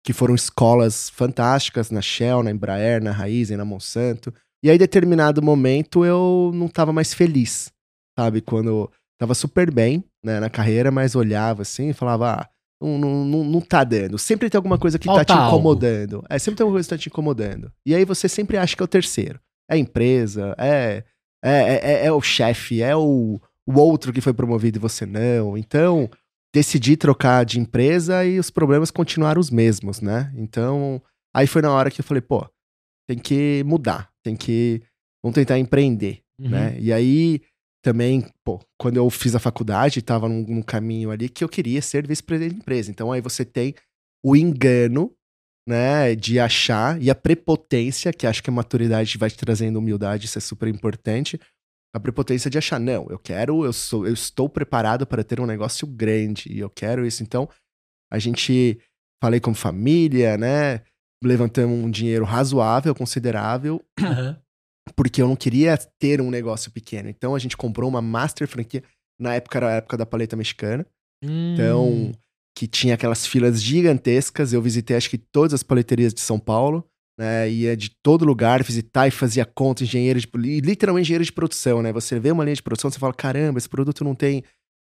que 0.05 0.13
foram 0.13 0.35
escolas 0.35 1.11
fantásticas 1.11 1.91
na 1.91 2.01
Shell, 2.01 2.43
na 2.43 2.51
Embraer, 2.51 3.03
na 3.03 3.13
Raizen, 3.13 3.57
na 3.57 3.65
Monsanto. 3.65 4.33
E 4.63 4.71
aí, 4.71 4.77
em 4.77 4.79
determinado 4.79 5.43
momento, 5.43 6.05
eu 6.05 6.51
não 6.55 6.69
tava 6.69 6.93
mais 6.93 7.15
feliz, 7.15 7.73
sabe? 8.19 8.41
Quando 8.41 8.91
tava 9.19 9.35
super 9.35 9.71
bem 9.73 10.05
né, 10.25 10.41
na 10.41 10.51
carreira, 10.51 10.91
mas 10.91 11.15
olhava 11.15 11.63
assim 11.63 11.91
e 11.91 11.93
falava, 11.93 12.33
ah, 12.33 12.49
não, 12.81 12.99
não, 12.99 13.25
não, 13.25 13.45
não 13.45 13.61
tá 13.61 13.85
dando. 13.85 14.19
Sempre 14.19 14.51
tem 14.51 14.59
alguma 14.59 14.79
coisa 14.79 14.99
que 14.99 15.07
Falta 15.07 15.25
tá 15.25 15.35
te 15.35 15.39
algo. 15.39 15.49
incomodando. 15.57 16.25
É, 16.29 16.39
sempre 16.39 16.57
tem 16.59 16.65
alguma 16.65 16.77
coisa 16.77 16.89
que 16.89 16.95
tá 16.95 16.99
te 16.99 17.09
incomodando. 17.09 17.73
E 17.85 17.95
aí 17.95 18.05
você 18.05 18.29
sempre 18.29 18.57
acha 18.57 18.77
que 18.77 18.83
é 18.83 18.85
o 18.85 18.89
terceiro. 18.89 19.41
É 19.71 19.75
a 19.75 19.79
empresa, 19.79 20.55
é, 20.59 21.05
é, 21.45 22.03
é, 22.03 22.07
é 22.07 22.13
o 22.13 22.21
chefe, 22.21 22.83
é 22.83 22.97
o, 22.97 23.41
o 23.67 23.79
outro 23.79 24.13
que 24.13 24.21
foi 24.21 24.33
promovido 24.33 24.79
e 24.79 24.81
você 24.81 25.05
não. 25.07 25.57
Então, 25.57 26.09
decidi 26.55 26.97
trocar 26.97 27.45
de 27.45 27.61
empresa 27.61 28.25
e 28.25 28.39
os 28.39 28.51
problemas 28.51 28.91
continuaram 28.91 29.41
os 29.41 29.51
mesmos, 29.51 30.01
né? 30.01 30.33
Então, 30.37 31.03
aí 31.35 31.47
foi 31.47 31.63
na 31.63 31.71
hora 31.73 31.91
que 31.91 32.01
eu 32.01 32.05
falei, 32.05 32.21
pô, 32.21 32.49
tem 33.09 33.19
que 33.19 33.63
mudar, 33.65 34.11
tem 34.23 34.35
que. 34.37 34.83
Vamos 35.23 35.35
tentar 35.35 35.59
empreender, 35.59 36.23
Uhum. 36.39 36.51
né? 36.51 36.77
E 36.79 36.93
aí 36.93 37.41
também, 37.83 38.29
pô, 38.45 38.61
quando 38.79 38.97
eu 38.97 39.09
fiz 39.09 39.35
a 39.35 39.39
faculdade, 39.39 40.03
tava 40.03 40.29
num, 40.29 40.43
num 40.43 40.63
caminho 40.63 41.11
ali 41.11 41.29
que 41.29 41.43
eu 41.43 41.49
queria 41.49 41.81
ser 41.81 42.07
vice-presidente 42.07 42.55
da 42.57 42.59
empresa. 42.59 42.91
Então 42.91 43.11
aí 43.13 43.21
você 43.21 43.45
tem 43.45 43.75
o 44.25 44.35
engano, 44.37 45.13
né, 45.69 46.15
de 46.15 46.39
achar, 46.39 47.01
e 47.03 47.11
a 47.11 47.15
prepotência, 47.15 48.13
que 48.13 48.27
acho 48.27 48.43
que 48.43 48.51
a 48.51 48.53
maturidade 48.53 49.19
vai 49.19 49.29
te 49.31 49.37
trazendo 49.37 49.79
humildade, 49.79 50.27
isso 50.27 50.39
é 50.39 50.41
super 50.41 50.69
importante. 50.69 51.41
A 51.95 51.99
prepotência 51.99 52.51
de 52.51 52.59
achar, 52.59 52.79
não, 52.79 53.07
eu 53.09 53.19
quero, 53.19 53.65
eu 53.65 53.73
sou, 53.73 54.07
eu 54.07 54.13
estou 54.15 54.49
preparado 54.49 55.07
para 55.07 55.25
ter 55.25 55.41
um 55.41 55.47
negócio 55.47 55.87
grande, 55.87 56.53
e 56.53 56.59
eu 56.59 56.71
quero 56.71 57.07
isso. 57.07 57.23
Então, 57.23 57.49
a 58.13 58.19
gente 58.19 58.79
falei 59.23 59.41
como 59.41 59.57
família, 59.57 60.37
né? 60.37 60.83
Levantamos 61.25 61.77
um 61.77 61.91
dinheiro 61.91 62.25
razoável, 62.25 62.95
considerável, 62.95 63.83
Aham. 64.01 64.39
porque 64.95 65.21
eu 65.21 65.27
não 65.27 65.35
queria 65.35 65.77
ter 65.99 66.21
um 66.21 66.31
negócio 66.31 66.71
pequeno. 66.71 67.09
Então 67.09 67.35
a 67.35 67.39
gente 67.39 67.57
comprou 67.57 67.89
uma 67.89 68.03
master 68.03 68.47
franquia. 68.47 68.85
Na 69.19 69.35
época 69.35 69.59
era 69.59 69.69
a 69.69 69.73
época 69.77 69.97
da 69.97 70.07
paleta 70.07 70.37
mexicana. 70.37 70.87
Então, 71.25 71.89
Hum. 71.89 72.13
Que 72.57 72.67
tinha 72.67 72.95
aquelas 72.95 73.27
filas 73.27 73.63
gigantescas. 73.63 74.55
Eu 74.55 74.63
visitei 74.63 74.97
acho 74.97 75.11
que 75.11 75.19
todas 75.19 75.53
as 75.53 75.63
paleterias 75.63 76.15
de 76.15 76.23
São 76.23 76.39
Paulo. 76.39 76.83
né? 77.19 77.49
Ia 77.51 77.77
de 77.77 77.91
todo 78.03 78.25
lugar 78.25 78.63
visitar 78.63 79.07
e 79.07 79.11
fazia 79.11 79.45
conta, 79.45 79.85
engenheiro 79.85 80.19
de. 80.19 80.27
Literalmente 80.61 81.05
engenheiro 81.05 81.25
de 81.25 81.33
produção, 81.33 81.83
né? 81.83 81.93
Você 81.93 82.19
vê 82.19 82.31
uma 82.33 82.45
linha 82.45 82.57
de 82.57 82.63
produção, 82.63 82.91
você 82.91 82.99
fala: 82.99 83.13
caramba, 83.13 83.59
esse 83.59 83.69
produto 83.69 84.03
não 84.03 84.15
tem 84.15 84.43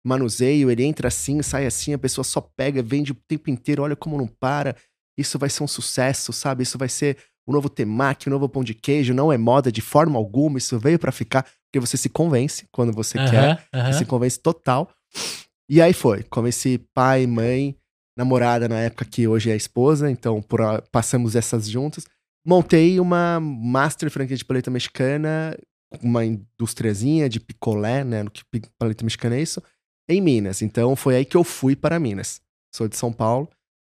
manuseio, 0.05 0.71
ele 0.71 0.83
entra 0.83 1.09
assim, 1.09 1.41
sai 1.41 1.65
assim, 1.65 1.93
a 1.93 1.97
pessoa 1.97 2.23
só 2.23 2.39
pega, 2.39 2.81
vende 2.81 3.11
o 3.11 3.17
tempo 3.27 3.49
inteiro, 3.49 3.83
olha 3.83 3.95
como 3.95 4.17
não 4.17 4.27
para. 4.27 4.73
Isso 5.17 5.37
vai 5.37 5.49
ser 5.49 5.63
um 5.63 5.67
sucesso, 5.67 6.31
sabe? 6.31 6.63
Isso 6.63 6.77
vai 6.77 6.87
ser 6.87 7.17
o 7.45 7.51
novo 7.51 7.69
temaki, 7.69 8.27
o 8.27 8.31
novo 8.31 8.47
pão 8.47 8.63
de 8.63 8.73
queijo, 8.73 9.13
não 9.13 9.31
é 9.31 9.37
moda 9.37 9.71
de 9.71 9.81
forma 9.81 10.17
alguma, 10.17 10.57
isso 10.57 10.79
veio 10.79 10.99
para 10.99 11.11
ficar, 11.11 11.43
porque 11.43 11.79
você 11.79 11.97
se 11.97 12.07
convence 12.07 12.67
quando 12.71 12.93
você 12.93 13.17
quer, 13.17 13.67
você 13.91 13.99
se 13.99 14.05
convence 14.05 14.39
total. 14.39 14.89
E 15.69 15.81
aí 15.81 15.93
foi, 15.93 16.23
convenci 16.23 16.77
pai, 16.93 17.27
mãe, 17.27 17.75
namorada 18.17 18.67
na 18.67 18.79
época 18.79 19.05
que 19.05 19.27
hoje 19.27 19.51
é 19.51 19.55
esposa, 19.55 20.09
então 20.09 20.41
por, 20.41 20.59
passamos 20.91 21.35
essas 21.35 21.67
juntas. 21.69 22.05
Montei 22.45 22.99
uma 22.99 23.39
master 23.39 24.09
franquia 24.09 24.37
de 24.37 24.45
paleta 24.45 24.71
mexicana, 24.71 25.57
uma 26.01 26.25
indústriazinha 26.25 27.27
de 27.27 27.39
picolé, 27.39 28.03
né, 28.03 28.23
no 28.23 28.31
que 28.31 28.43
paleta 28.79 29.03
mexicana 29.03 29.35
é 29.35 29.41
isso, 29.41 29.61
em 30.09 30.21
Minas. 30.21 30.61
Então 30.61 30.95
foi 30.95 31.17
aí 31.17 31.25
que 31.25 31.35
eu 31.35 31.43
fui 31.43 31.75
para 31.75 31.99
Minas. 31.99 32.41
Sou 32.73 32.87
de 32.87 32.95
São 32.95 33.11
Paulo, 33.11 33.49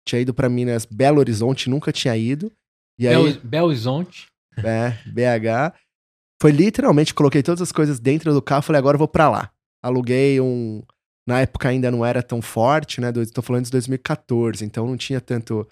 tinha 0.07 0.21
ido 0.21 0.33
para 0.33 0.49
Minas, 0.49 0.85
Belo 0.85 1.19
Horizonte, 1.19 1.69
nunca 1.69 1.91
tinha 1.91 2.15
ido. 2.17 2.51
E 2.99 3.07
aí, 3.07 3.15
Bel, 3.15 3.41
Bel 3.43 3.65
Horizonte. 3.65 4.27
é, 4.57 4.91
BH. 5.05 5.75
Foi 6.41 6.51
literalmente, 6.51 7.13
coloquei 7.13 7.43
todas 7.43 7.61
as 7.61 7.71
coisas 7.71 7.99
dentro 7.99 8.33
do 8.33 8.41
carro, 8.41 8.63
falei, 8.63 8.79
agora 8.79 8.95
eu 8.95 8.99
vou 8.99 9.07
pra 9.07 9.29
lá. 9.29 9.51
Aluguei 9.81 10.41
um. 10.41 10.83
Na 11.27 11.41
época 11.41 11.69
ainda 11.69 11.91
não 11.91 12.05
era 12.05 12.23
tão 12.23 12.41
forte, 12.41 12.99
né? 12.99 13.11
Tô 13.33 13.41
falando 13.41 13.65
de 13.65 13.71
2014, 13.71 14.65
então 14.65 14.87
não 14.87 14.97
tinha 14.97 15.21
tanto 15.21 15.67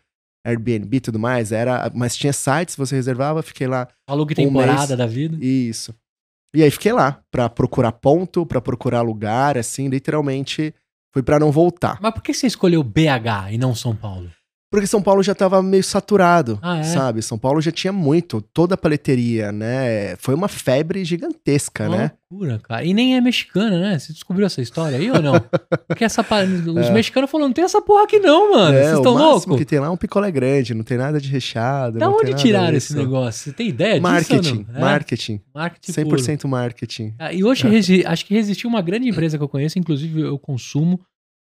Airbnb 0.45 0.97
e 0.97 0.99
tudo 0.99 1.19
mais. 1.19 1.51
Era, 1.51 1.91
mas 1.93 2.15
tinha 2.15 2.31
sites, 2.31 2.75
você 2.75 2.95
reservava, 2.95 3.41
fiquei 3.41 3.67
lá. 3.67 3.87
Falou 4.07 4.25
que 4.25 4.33
Um 4.33 4.47
temporada 4.47 4.87
mês. 4.87 4.97
da 4.97 5.07
vida. 5.07 5.37
Isso. 5.43 5.93
E 6.55 6.63
aí 6.63 6.71
fiquei 6.71 6.91
lá 6.91 7.19
pra 7.31 7.49
procurar 7.49 7.91
ponto, 7.91 8.45
pra 8.45 8.61
procurar 8.61 9.01
lugar, 9.01 9.57
assim, 9.57 9.87
literalmente 9.87 10.73
fui 11.13 11.21
pra 11.23 11.39
não 11.39 11.51
voltar. 11.51 11.99
Mas 12.01 12.13
por 12.13 12.23
que 12.23 12.33
você 12.33 12.47
escolheu 12.47 12.83
BH 12.83 13.51
e 13.51 13.57
não 13.57 13.75
São 13.75 13.95
Paulo? 13.95 14.31
Porque 14.71 14.85
São 14.85 15.01
Paulo 15.01 15.23
já 15.23 15.33
tava 15.33 15.63
meio 15.63 15.83
saturado, 15.83 16.59
Ah, 16.61 16.77
é? 16.77 16.83
sabe? 16.83 17.23
São 17.23 17.39
Paulo 17.39 17.59
já 17.59 17.71
tinha 17.71 17.91
muito, 17.91 18.39
toda 18.39 18.75
a 18.75 18.77
paleteria, 18.77 19.51
né? 19.51 20.15
Foi 20.17 20.35
uma 20.35 20.47
febre 20.47 21.03
gigantesca, 21.03 21.87
Uma 21.87 21.97
né? 21.97 22.11
loucura, 22.31 22.59
cara. 22.59 22.83
E 22.85 22.93
nem 22.93 23.15
é 23.15 23.21
mexicana, 23.21 23.79
né? 23.79 23.97
Você 23.97 24.13
descobriu 24.13 24.45
essa 24.45 24.61
história 24.61 24.95
aí 24.99 25.09
ou 25.09 25.19
não? 25.23 25.33
Porque 25.87 26.03
essa 26.03 26.21
os 26.21 26.85
É. 26.87 26.91
mexicanos 26.91 27.31
falaram, 27.31 27.47
não 27.49 27.53
tem 27.53 27.63
essa 27.65 27.81
porra 27.81 28.03
aqui 28.03 28.19
não, 28.19 28.51
mano. 28.51 28.77
É, 28.77 28.83
Vocês 28.83 28.97
estão 28.97 29.13
loucos? 29.15 29.57
que 29.57 29.65
tem 29.65 29.79
lá 29.79 29.87
é 29.87 29.89
um 29.89 29.97
picolé 29.97 30.29
grande, 30.29 30.75
não 30.75 30.83
tem 30.83 30.97
nada 30.99 31.19
de 31.19 31.29
recheado. 31.29 31.97
Da 31.97 32.07
onde 32.07 32.35
tiraram 32.35 32.71
disso. 32.71 32.93
esse 32.93 32.95
negócio? 32.95 33.45
Você 33.45 33.51
tem 33.53 33.69
ideia 33.69 33.93
disso 33.93 34.03
Marketing, 34.03 34.57
ou 34.57 34.65
não? 34.67 34.75
É, 34.75 34.79
marketing. 34.79 35.41
marketing 35.51 35.93
puro. 36.03 36.21
100% 36.21 36.47
marketing. 36.47 37.15
Ah, 37.17 37.33
E 37.33 37.43
hoje 37.43 37.67
resi- 37.67 38.05
acho 38.05 38.23
que 38.23 38.35
resistiu 38.35 38.69
uma 38.69 38.81
grande 38.83 39.09
empresa 39.09 39.35
que 39.35 39.43
eu 39.43 39.49
conheço, 39.49 39.79
inclusive 39.79 40.21
eu 40.21 40.37
consumo. 40.37 40.99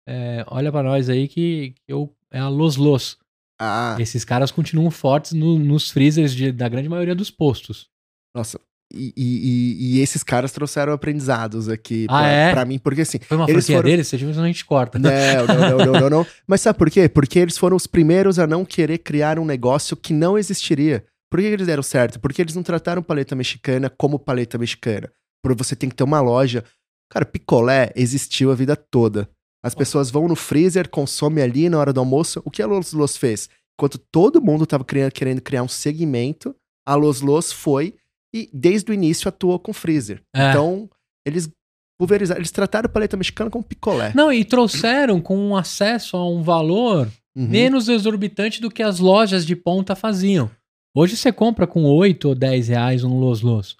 É, 0.08 0.44
olha 0.46 0.70
pra 0.70 0.84
nós 0.84 1.08
aí 1.08 1.26
que 1.26 1.74
eu, 1.88 2.08
é 2.32 2.38
a 2.38 2.48
Los 2.48 2.76
Los. 2.76 3.18
Ah, 3.60 3.96
Esses 3.98 4.24
caras 4.24 4.50
continuam 4.50 4.90
fortes 4.90 5.32
no- 5.32 5.58
nos 5.58 5.90
freezers 5.90 6.34
de- 6.34 6.52
da 6.52 6.68
grande 6.68 6.88
maioria 6.88 7.14
dos 7.14 7.30
postos. 7.30 7.86
nossa. 8.34 8.60
E, 8.94 9.12
e- 9.16 9.96
e- 9.96 10.00
esses 10.00 10.22
caras 10.22 10.52
trouxeram 10.52 10.92
aprendizados 10.92 11.68
aqui 11.68 12.06
Ah, 12.08 12.18
pra, 12.20 12.28
é? 12.28 12.52
pra 12.52 12.64
mim, 12.64 12.78
porque 12.78 13.00
assim, 13.00 13.18
Foi 13.18 13.36
uma 13.36 13.50
Eles 13.50 13.66
foram- 13.66 13.82
deles? 13.82 14.06
Se 14.06 14.16
tiver, 14.16 14.30
a 14.38 14.46
gente 14.46 14.64
corta. 14.64 14.96
Não, 14.96 15.10
não, 15.10 15.56
não, 15.70 15.78
não, 15.92 16.00
não, 16.02 16.10
não. 16.10 16.26
Mas 16.46 16.60
sabe 16.60 16.78
por 16.78 16.88
quê? 16.88 17.08
Porque 17.08 17.40
eles 17.40 17.58
foram 17.58 17.76
os 17.76 17.88
primeiros 17.88 18.38
a 18.38 18.46
não 18.46 18.64
querer 18.64 18.98
criar 18.98 19.40
um 19.40 19.44
negócio 19.44 19.96
que 19.96 20.12
não 20.12 20.38
existiria. 20.38 21.04
Por 21.28 21.40
que 21.40 21.46
eles 21.46 21.66
deram 21.66 21.82
certo? 21.82 22.20
Porque 22.20 22.40
eles 22.40 22.54
não 22.54 22.62
trataram 22.62 23.02
paleta 23.02 23.34
mexicana 23.34 23.90
como 23.90 24.20
paleta 24.20 24.56
mexicana. 24.56 25.10
Por 25.42 25.52
você 25.56 25.74
tem 25.74 25.88
que 25.90 25.96
ter 25.96 26.04
uma 26.04 26.20
loja. 26.20 26.62
Cara, 27.10 27.24
picolé 27.26 27.90
existiu 27.96 28.52
a 28.52 28.54
vida 28.54 28.76
toda. 28.76 29.28
As 29.66 29.74
pessoas 29.74 30.10
vão 30.10 30.28
no 30.28 30.36
freezer, 30.36 30.88
consomem 30.88 31.42
ali 31.42 31.68
na 31.68 31.78
hora 31.78 31.92
do 31.92 31.98
almoço. 31.98 32.40
O 32.44 32.50
que 32.50 32.62
a 32.62 32.66
Los 32.66 32.92
Los 32.92 33.16
fez? 33.16 33.48
Enquanto 33.76 33.98
todo 33.98 34.40
mundo 34.40 34.62
estava 34.62 34.84
querendo 34.84 35.40
criar 35.40 35.62
um 35.64 35.68
segmento, 35.68 36.54
a 36.86 36.94
Los 36.94 37.20
Los 37.20 37.50
foi 37.52 37.94
e 38.32 38.48
desde 38.52 38.92
o 38.92 38.94
início 38.94 39.28
atuou 39.28 39.58
com 39.58 39.72
freezer. 39.72 40.22
É. 40.34 40.50
Então, 40.50 40.88
eles 41.26 41.50
pulverizaram, 41.98 42.38
eles 42.40 42.52
trataram 42.52 42.86
a 42.86 42.88
paleta 42.88 43.16
mexicana 43.16 43.50
como 43.50 43.64
picolé. 43.64 44.12
Não, 44.14 44.32
e 44.32 44.44
trouxeram 44.44 45.20
com 45.20 45.36
um 45.36 45.56
acesso 45.56 46.16
a 46.16 46.30
um 46.30 46.42
valor 46.42 47.08
Uhum. 47.36 47.48
menos 47.48 47.86
exorbitante 47.88 48.62
do 48.62 48.70
que 48.70 48.82
as 48.82 48.98
lojas 48.98 49.44
de 49.44 49.54
ponta 49.54 49.94
faziam. 49.94 50.50
Hoje 50.94 51.16
você 51.18 51.30
compra 51.30 51.66
com 51.66 51.84
8 51.84 52.28
ou 52.28 52.34
10 52.34 52.68
reais 52.68 53.04
um 53.04 53.18
Los 53.18 53.42
Los. 53.42 53.76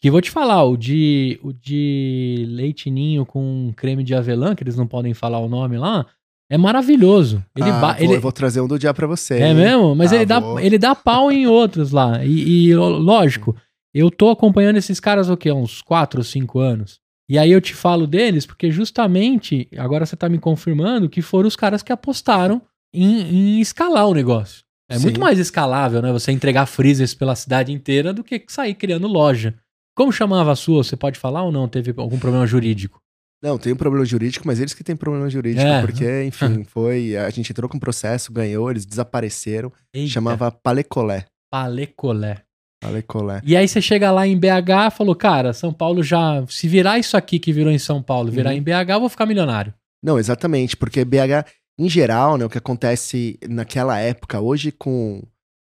Que 0.00 0.10
vou 0.10 0.20
te 0.20 0.30
falar, 0.30 0.64
o 0.64 0.76
de, 0.76 1.38
o 1.42 1.52
de 1.52 2.46
leitinho 2.48 3.26
com 3.26 3.70
creme 3.76 4.02
de 4.02 4.14
avelã, 4.14 4.54
que 4.54 4.62
eles 4.62 4.76
não 4.76 4.86
podem 4.86 5.12
falar 5.12 5.38
o 5.40 5.48
nome 5.48 5.76
lá, 5.76 6.06
é 6.50 6.56
maravilhoso. 6.56 7.44
Ele, 7.56 7.68
Ah, 7.70 7.80
vou- 7.80 7.94
ele- 8.04 8.14
Eu 8.16 8.20
vou 8.20 8.32
trazer 8.32 8.60
um 8.60 8.66
do 8.66 8.78
dia 8.78 8.94
pra 8.94 9.06
você. 9.06 9.34
É 9.34 9.48
hein? 9.48 9.54
mesmo? 9.54 9.94
Mas 9.94 10.12
Ah, 10.12 10.16
ele, 10.16 10.26
dá, 10.26 10.42
ele 10.62 10.78
dá 10.78 10.94
pau 10.94 11.30
em 11.30 11.46
outros 11.46 11.90
lá. 11.90 12.24
E, 12.24 12.68
e, 12.70 12.74
lógico, 12.74 13.54
eu 13.94 14.10
tô 14.10 14.30
acompanhando 14.30 14.76
esses 14.78 14.98
caras 14.98 15.28
o 15.28 15.36
quê? 15.36 15.52
Uns 15.52 15.82
4 15.82 16.20
ou 16.20 16.24
5 16.24 16.58
anos. 16.58 16.98
E 17.28 17.38
aí 17.38 17.52
eu 17.52 17.60
te 17.60 17.74
falo 17.74 18.06
deles 18.06 18.44
porque 18.46 18.70
justamente, 18.72 19.68
agora 19.76 20.04
você 20.06 20.16
tá 20.16 20.28
me 20.28 20.38
confirmando 20.38 21.08
que 21.08 21.22
foram 21.22 21.46
os 21.46 21.54
caras 21.54 21.82
que 21.82 21.92
apostaram 21.92 22.60
em, 22.92 23.20
em 23.20 23.60
escalar 23.60 24.08
o 24.08 24.14
negócio. 24.14 24.64
É 24.88 24.96
Sim. 24.96 25.04
muito 25.04 25.20
mais 25.20 25.38
escalável, 25.38 26.02
né? 26.02 26.10
Você 26.10 26.32
entregar 26.32 26.66
freezers 26.66 27.14
pela 27.14 27.36
cidade 27.36 27.70
inteira 27.70 28.12
do 28.12 28.24
que 28.24 28.42
sair 28.48 28.74
criando 28.74 29.06
loja. 29.06 29.54
Como 30.00 30.10
chamava 30.10 30.50
a 30.50 30.56
sua? 30.56 30.82
Você 30.82 30.96
pode 30.96 31.18
falar 31.18 31.42
ou 31.42 31.52
não? 31.52 31.68
Teve 31.68 31.92
algum 31.94 32.18
problema 32.18 32.46
jurídico? 32.46 33.02
Não, 33.42 33.58
tem 33.58 33.70
um 33.74 33.76
problema 33.76 34.02
jurídico, 34.06 34.46
mas 34.46 34.58
eles 34.58 34.72
que 34.72 34.82
têm 34.82 34.96
problema 34.96 35.28
jurídico, 35.28 35.66
É. 35.66 35.82
porque, 35.82 36.24
enfim, 36.24 36.64
foi. 36.64 37.14
A 37.18 37.28
gente 37.28 37.50
entrou 37.52 37.68
com 37.68 37.76
um 37.76 37.80
processo, 37.80 38.32
ganhou, 38.32 38.70
eles 38.70 38.86
desapareceram. 38.86 39.70
Eita, 39.92 40.08
Chamava 40.10 40.50
Palecolé. 40.50 41.26
Palecolé. 41.52 42.38
Palecolé. 42.82 43.42
E 43.44 43.54
aí 43.54 43.68
você 43.68 43.82
chega 43.82 44.10
lá 44.10 44.26
em 44.26 44.38
BH 44.38 44.88
e 44.88 44.90
falou, 44.90 45.14
cara, 45.14 45.52
São 45.52 45.70
Paulo 45.70 46.02
já. 46.02 46.46
Se 46.48 46.66
virar 46.66 46.98
isso 46.98 47.14
aqui 47.14 47.38
que 47.38 47.52
virou 47.52 47.70
em 47.70 47.78
São 47.78 48.02
Paulo, 48.02 48.30
virar 48.32 48.52
Uhum. 48.52 48.56
em 48.56 48.62
BH, 48.62 48.92
eu 48.94 49.00
vou 49.00 49.08
ficar 49.10 49.26
milionário. 49.26 49.74
Não, 50.02 50.18
exatamente, 50.18 50.78
porque 50.78 51.04
BH, 51.04 51.44
em 51.78 51.90
geral, 51.90 52.38
né, 52.38 52.46
o 52.46 52.48
que 52.48 52.56
acontece 52.56 53.38
naquela 53.46 53.98
época, 53.98 54.40
hoje 54.40 54.72
com, 54.72 55.22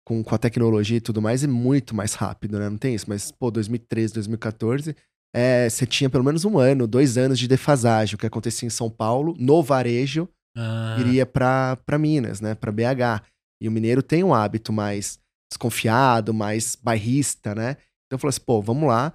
com, 0.05 0.23
com 0.23 0.35
a 0.35 0.39
tecnologia 0.39 0.97
e 0.97 1.01
tudo 1.01 1.23
mais, 1.23 1.45
é 1.45 1.47
muito 1.47 1.95
mais 1.95 2.15
rápido, 2.15 2.59
né? 2.59 2.69
Não 2.69 2.79
tem 2.79 2.95
isso, 2.95 3.07
mas, 3.09 3.31
pô, 3.31 3.51
2013, 3.51 4.15
2014, 4.15 4.97
é, 5.35 5.69
você 5.69 5.87
tinha 5.87 6.11
pelo 6.11 6.25
menos 6.25 6.45
um 6.45 6.59
ano, 6.59 6.87
dois 6.87 7.17
anos 7.17 7.39
de 7.39 7.49
defasagem. 7.49 8.15
O 8.15 8.19
que 8.19 8.27
acontecia 8.27 8.67
em 8.67 8.71
São 8.71 8.91
Paulo, 8.91 9.35
no 9.39 9.63
varejo, 9.63 10.29
Ah, 10.57 10.97
iria 11.01 11.25
para 11.25 11.99
Minas, 11.99 12.41
né, 12.41 12.55
Pra 12.55 12.71
BH. 12.73 13.23
E 13.63 13.69
o 13.69 13.73
mineiro 13.73 14.03
tem 14.03 14.25
um 14.25 14.35
hábito 14.35 14.73
mais 14.73 15.19
desconfiado, 15.53 16.35
mais 16.35 16.77
bairrista, 16.77 17.55
né? 17.55 17.77
Então 18.07 18.17
eu 18.17 18.19
falei 18.19 18.31
assim, 18.31 18.45
pô, 18.45 18.61
vamos 18.61 18.89
lá. 18.89 19.13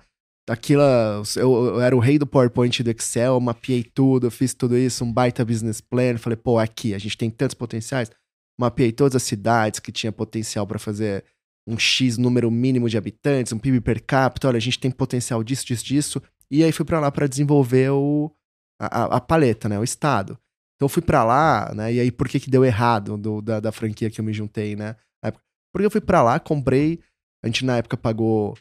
Aquilo, 0.49 0.81
eu, 1.35 1.43
eu 1.45 1.81
era 1.81 1.93
o 1.93 1.99
rei 1.99 2.17
do 2.17 2.25
PowerPoint 2.25 2.81
do 2.81 2.89
Excel, 2.89 3.37
mapeei 3.41 3.83
tudo, 3.83 4.31
fiz 4.31 4.53
tudo 4.53 4.77
isso, 4.77 5.03
um 5.03 5.11
baita 5.11 5.43
business 5.43 5.81
plan. 5.81 6.17
Falei, 6.17 6.37
pô, 6.37 6.57
aqui, 6.57 6.93
a 6.93 6.97
gente 6.97 7.17
tem 7.17 7.29
tantos 7.29 7.53
potenciais. 7.53 8.09
Mapeei 8.59 8.91
todas 8.91 9.15
as 9.15 9.23
cidades 9.23 9.79
que 9.79 9.91
tinha 9.91 10.11
potencial 10.11 10.65
pra 10.65 10.79
fazer 10.79 11.23
um 11.67 11.77
X 11.77 12.17
número 12.17 12.49
mínimo 12.49 12.89
de 12.89 12.97
habitantes, 12.97 13.51
um 13.53 13.59
PIB 13.59 13.81
per 13.81 14.03
capita. 14.03 14.47
Olha, 14.47 14.57
a 14.57 14.61
gente 14.61 14.79
tem 14.79 14.89
potencial 14.89 15.43
disso, 15.43 15.65
disso, 15.65 15.85
disso. 15.85 16.21
E 16.49 16.63
aí 16.63 16.71
fui 16.71 16.85
pra 16.85 16.99
lá 16.99 17.11
pra 17.11 17.27
desenvolver 17.27 17.89
o, 17.91 18.31
a, 18.81 19.17
a- 19.17 19.21
paleta, 19.21 19.67
né? 19.67 19.77
O 19.77 19.83
estado. 19.83 20.39
Então 20.75 20.87
fui 20.87 21.01
pra 21.01 21.23
lá, 21.23 21.73
né? 21.75 21.93
E 21.93 21.99
aí 21.99 22.11
por 22.11 22.27
que 22.29 22.39
que 22.39 22.49
deu 22.49 22.63
errado 22.63 23.17
do- 23.17 23.41
da, 23.41 23.59
da 23.59 23.71
franquia 23.71 24.09
que 24.09 24.19
eu 24.21 24.25
me 24.25 24.33
juntei, 24.33 24.75
né? 24.75 24.95
Porque 25.73 25.85
eu 25.85 25.91
fui 25.91 26.01
pra 26.01 26.23
lá, 26.23 26.39
comprei. 26.39 26.99
A 27.43 27.47
gente 27.47 27.63
na 27.65 27.77
época 27.77 27.97
pagou 27.97 28.57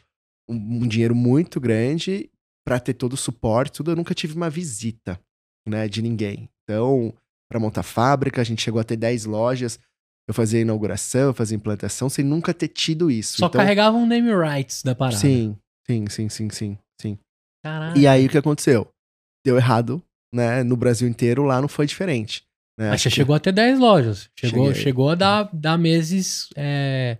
um, 0.47 0.83
um 0.83 0.87
dinheiro 0.87 1.15
muito 1.15 1.59
grande 1.59 2.29
pra 2.67 2.79
ter 2.79 2.93
todo 2.93 3.13
o 3.13 3.17
suporte, 3.17 3.71
tudo. 3.77 3.91
Eu 3.91 3.95
nunca 3.95 4.13
tive 4.13 4.35
uma 4.35 4.49
visita, 4.49 5.19
né? 5.67 5.87
De 5.87 6.01
ninguém. 6.01 6.49
Então, 6.63 7.13
pra 7.49 7.59
montar 7.59 7.81
fábrica, 7.83 8.41
a 8.41 8.43
gente 8.43 8.61
chegou 8.61 8.81
a 8.81 8.83
ter 8.83 8.97
10 8.97 9.23
lojas. 9.25 9.79
Eu 10.27 10.33
fazia 10.33 10.59
inauguração, 10.59 11.21
eu 11.27 11.33
fazia 11.33 11.55
implantação, 11.55 12.09
sem 12.09 12.23
nunca 12.25 12.53
ter 12.53 12.67
tido 12.67 13.09
isso. 13.09 13.37
Só 13.37 13.47
então, 13.47 13.59
carregava 13.61 13.95
um 13.95 14.05
name 14.05 14.29
rights 14.35 14.83
da 14.83 14.93
parada. 14.93 15.17
Sim, 15.17 15.55
sim, 15.89 16.05
sim, 16.09 16.27
sim, 16.29 16.49
sim, 16.49 16.77
sim. 17.01 17.17
Caralho. 17.63 17.97
E 17.97 18.05
aí 18.07 18.25
o 18.25 18.29
que 18.29 18.37
aconteceu? 18.37 18.87
Deu 19.45 19.55
errado, 19.55 20.03
né? 20.33 20.63
No 20.63 20.75
Brasil 20.75 21.07
inteiro, 21.07 21.43
lá 21.43 21.61
não 21.61 21.69
foi 21.69 21.85
diferente. 21.85 22.43
Né? 22.77 22.89
Mas 22.91 23.01
você 23.01 23.09
que- 23.09 23.15
chegou 23.15 23.33
até 23.35 23.51
10 23.51 23.79
lojas. 23.79 24.29
Chegou, 24.37 24.67
Cheguei. 24.67 24.83
chegou 24.83 25.09
a 25.09 25.15
dar, 25.15 25.49
dar 25.53 25.77
meses, 25.77 26.49
é, 26.57 27.17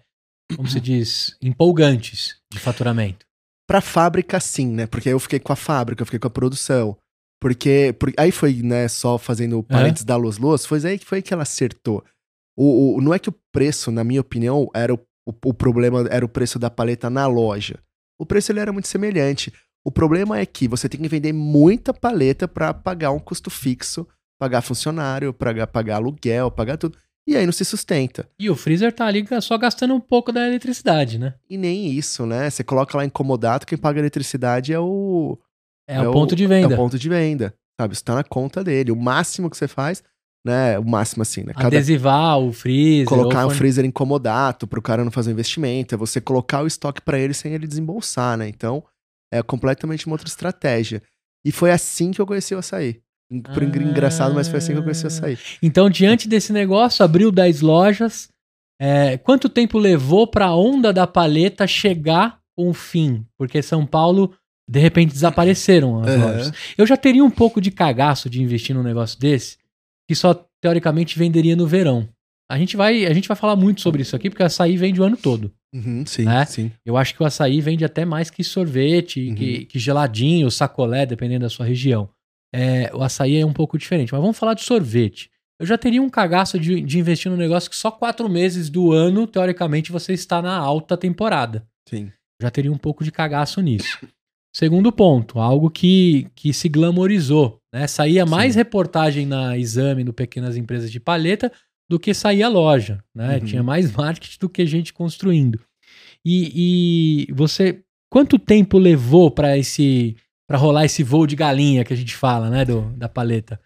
como 0.56 0.68
se 0.68 0.80
diz, 0.82 1.36
empolgantes 1.42 2.38
de 2.52 2.60
faturamento. 2.60 3.26
Pra 3.68 3.82
fábrica, 3.82 4.40
sim, 4.40 4.68
né? 4.68 4.86
Porque 4.86 5.10
aí 5.10 5.14
eu 5.14 5.20
fiquei 5.20 5.40
com 5.40 5.52
a 5.52 5.56
fábrica, 5.56 6.02
eu 6.02 6.06
fiquei 6.06 6.20
com 6.20 6.28
a 6.28 6.32
produção. 6.32 6.98
Porque, 7.42 7.94
por- 8.00 8.14
aí 8.18 8.32
foi, 8.32 8.62
né, 8.64 8.88
só 8.88 9.18
fazendo 9.18 9.62
parênteses 9.64 10.04
da 10.06 10.16
Los 10.16 10.38
Los, 10.38 10.66
foi 10.66 10.86
aí 10.86 10.98
que 11.00 11.06
foi 11.06 11.22
que 11.22 11.34
ela 11.34 11.44
acertou. 11.44 12.04
O, 12.58 12.96
o- 12.98 13.02
não 13.02 13.14
é 13.14 13.20
que 13.20 13.30
o 13.30 13.36
preço, 13.52 13.92
na 13.92 14.04
minha 14.04 14.22
opinião, 14.22 14.70
era 14.74 14.94
o 14.94 15.00
o, 15.30 15.34
o 15.50 15.54
problema 15.54 16.08
era 16.10 16.24
o 16.24 16.30
preço 16.30 16.58
da 16.58 16.70
paleta 16.70 17.10
na 17.10 17.28
loja. 17.28 17.80
O 18.18 18.26
preço 18.26 18.50
ele 18.50 18.62
era 18.62 18.72
muito 18.72 18.88
semelhante. 18.88 19.52
O 19.86 19.92
problema 19.92 20.40
é 20.40 20.46
que 20.46 20.70
você 20.70 20.88
tem 20.88 21.02
que 21.02 21.08
vender 21.10 21.34
muita 21.34 21.94
paleta 21.94 22.48
para 22.48 22.74
pagar 22.74 23.12
um 23.12 23.20
custo 23.20 23.50
fixo, 23.50 24.08
pagar 24.40 24.62
funcionário, 24.62 25.34
pagar, 25.34 25.68
pagar 25.68 25.96
aluguel, 25.98 26.50
pagar 26.50 26.78
tudo. 26.78 26.98
E 27.28 27.36
aí 27.36 27.46
não 27.46 27.52
se 27.52 27.66
sustenta. 27.66 28.26
E 28.40 28.50
o 28.50 28.56
freezer 28.56 28.94
tá 28.94 29.06
ali 29.06 29.28
só 29.42 29.58
gastando 29.58 29.94
um 29.94 30.00
pouco 30.00 30.32
da 30.32 30.48
eletricidade, 30.48 31.20
né? 31.20 31.34
E 31.50 31.58
nem 31.58 31.88
isso, 31.92 32.26
né? 32.26 32.50
Você 32.50 32.64
coloca 32.64 32.96
lá 32.98 33.04
incomodado, 33.04 33.66
quem 33.66 33.78
paga 33.78 34.00
a 34.00 34.04
eletricidade 34.04 34.72
é 34.72 34.80
o. 34.80 35.38
É, 35.90 35.96
é 35.98 36.08
o 36.08 36.14
ponto 36.14 36.38
de 36.38 36.48
venda. 36.48 36.74
É 36.74 36.78
o 36.78 36.80
ponto 36.80 36.98
de 36.98 37.10
venda. 37.10 37.54
Sabe? 37.78 37.94
Isso 37.94 38.04
tá 38.06 38.16
na 38.16 38.24
conta 38.24 38.64
dele. 38.64 38.94
O 38.94 38.96
máximo 38.96 39.50
que 39.50 39.58
você 39.58 39.68
faz, 39.68 40.02
né? 40.46 40.79
O 40.79 40.86
máximo 40.86 41.22
assim, 41.22 41.44
né? 41.44 41.53
Cada... 41.53 41.67
Adesivar 41.67 42.39
o 42.39 42.53
freezer. 42.53 43.08
Colocar 43.08 43.46
o 43.46 43.50
freezer 43.50 43.86
incomodato 43.86 44.65
pro 44.65 44.82
cara 44.82 45.03
não 45.03 45.12
fazer 45.12 45.29
um 45.29 45.34
investimento. 45.34 45.94
É 45.94 45.98
você 45.98 46.22
colocar 46.22 46.63
o 46.63 46.67
estoque 46.67 47.01
para 47.01 47.20
ele 47.20 47.34
sem 47.34 47.53
ele 47.53 47.67
desembolsar, 47.67 48.38
né? 48.38 48.48
Então, 48.48 48.84
é 49.32 49.41
completamente 49.44 50.08
uma 50.08 50.13
outra 50.13 50.27
estratégia. 50.27 51.01
E 51.46 51.51
foi 51.51 51.72
assim 51.72 52.12
que 52.12 52.22
eu 52.22 52.27
conheci 52.27 52.56
o 52.56 52.60
açaí. 52.60 53.01
Por 53.53 53.62
ah. 53.62 53.65
engraçado, 53.65 54.34
mas 54.34 54.48
foi 54.48 54.60
assim 54.60 54.72
que 54.72 54.79
eu 54.79 54.84
conheci 54.84 55.03
o 55.03 55.08
açaí. 55.08 55.38
Então, 55.62 55.89
diante 55.89 56.27
desse 56.27 56.53
negócio, 56.53 57.03
abriu 57.03 57.32
10 57.32 57.62
lojas. 57.62 58.29
É, 58.79 59.17
quanto 59.17 59.50
tempo 59.50 59.77
levou 59.77 60.27
para 60.27 60.46
a 60.46 60.56
onda 60.56 60.94
da 60.94 61.06
paleta 61.06 61.67
chegar 61.67 62.39
com 62.56 62.70
o 62.70 62.74
fim? 62.74 63.25
Porque 63.38 63.62
São 63.62 63.86
Paulo, 63.86 64.34
de 64.70 64.79
repente, 64.79 65.12
desapareceram 65.12 66.01
as 66.01 66.15
uhum. 66.15 66.22
lojas. 66.22 66.53
Eu 66.77 66.86
já 66.86 66.96
teria 66.96 67.24
um 67.24 67.29
pouco 67.29 67.60
de 67.60 67.72
cagaço 67.72 68.29
de 68.29 68.41
investir 68.41 68.75
num 68.75 68.84
negócio 68.84 69.20
desse, 69.20 69.58
que 70.08 70.16
só 70.16 70.34
teoricamente 70.62 71.18
venderia 71.18 71.56
no 71.56 71.68
verão. 71.68 72.08
A 72.50 72.58
gente 72.58 72.78
vai, 72.78 73.06
a 73.06 73.14
gente 73.14 73.28
vai 73.28 73.36
falar 73.36 73.56
muito 73.56 73.82
sobre 73.82 74.02
isso 74.02 74.16
aqui, 74.16 74.30
porque 74.30 74.42
o 74.42 74.46
açaí 74.46 74.78
vende 74.78 75.02
o 75.02 75.04
ano 75.04 75.18
todo. 75.18 75.52
Uhum, 75.74 76.06
sim, 76.06 76.24
né? 76.24 76.46
sim. 76.46 76.72
Eu 76.86 76.96
acho 76.96 77.14
que 77.14 77.22
o 77.22 77.26
açaí 77.26 77.60
vende 77.60 77.84
até 77.84 78.06
mais 78.06 78.30
que 78.30 78.44
sorvete, 78.44 79.28
uhum. 79.28 79.36
que, 79.36 79.66
que 79.66 79.78
geladinho, 79.78 80.50
sacolé, 80.50 81.06
dependendo 81.06 81.42
da 81.42 81.50
sua 81.50 81.66
região 81.66 82.10
é, 82.54 82.92
o 82.94 83.04
açaí 83.04 83.38
é 83.38 83.46
um 83.46 83.54
pouco 83.54 83.78
diferente. 83.78 84.12
Mas 84.12 84.22
vamos 84.22 84.38
falar 84.38 84.54
de 84.54 84.64
sorvete. 84.64 85.30
Eu 85.60 85.66
já 85.66 85.78
teria 85.78 86.02
um 86.02 86.10
cagaço 86.10 86.60
de, 86.60 86.82
de 86.82 87.00
investir 87.00 87.32
num 87.32 87.38
negócio 87.38 87.70
que 87.70 87.76
só 87.76 87.90
quatro 87.90 88.30
meses 88.30 88.70
do 88.70 88.92
ano, 88.92 89.26
teoricamente, 89.26 89.92
você 89.92 90.14
está 90.14 90.42
na 90.42 90.56
alta 90.56 90.96
temporada. 90.96 91.68
Sim. 91.90 92.12
Já 92.42 92.52
teria 92.52 92.72
um 92.72 92.78
pouco 92.78 93.04
de 93.04 93.12
cagaço 93.12 93.60
nisso. 93.62 93.98
Segundo 94.56 94.92
ponto, 94.92 95.40
algo 95.40 95.70
que, 95.70 96.28
que 96.36 96.54
se 96.54 96.70
glamorizou. 96.70 97.60
Né? 97.77 97.88
Saía 97.88 98.25
mais 98.25 98.53
Sim. 98.53 98.60
reportagem 98.60 99.25
na 99.25 99.57
exame 99.57 100.03
no 100.03 100.12
Pequenas 100.12 100.57
Empresas 100.57 100.91
de 100.91 101.00
Palheta 101.00 101.51
do 101.88 102.00
que 102.00 102.13
saía 102.13 102.50
loja. 102.50 103.03
Né? 103.13 103.38
Uhum. 103.38 103.46
Tinha 103.46 103.63
mais 103.63 103.91
marketing 103.96 104.38
do 104.39 104.50
que 104.50 104.65
gente 104.65 104.93
construindo. 104.93 105.60
E, 106.25 107.27
e 107.29 107.34
você. 107.34 107.84
Quanto 108.10 108.39
tempo 108.39 108.77
levou 108.77 109.29
para 109.29 109.57
esse 109.57 110.15
para 110.48 110.57
rolar 110.57 110.86
esse 110.86 111.03
voo 111.03 111.27
de 111.27 111.36
galinha 111.36 111.84
que 111.84 111.93
a 111.93 111.96
gente 111.96 112.15
fala, 112.15 112.50
né, 112.50 112.63
do, 112.63 112.81
da 112.93 113.10
paleta? 113.10 113.60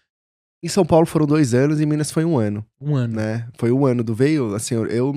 Em 0.63 0.67
São 0.67 0.83
Paulo 0.83 1.05
foram 1.05 1.27
dois 1.27 1.53
anos 1.53 1.79
e 1.79 1.83
em 1.83 1.85
Minas 1.85 2.11
foi 2.11 2.25
um 2.25 2.39
ano. 2.39 2.65
Um 2.81 2.95
ano. 2.95 3.15
Né? 3.15 3.47
Foi 3.55 3.71
um 3.71 3.85
ano 3.85 4.03
do 4.03 4.15
veio, 4.15 4.55
assim, 4.55 4.73
eu, 4.73 5.13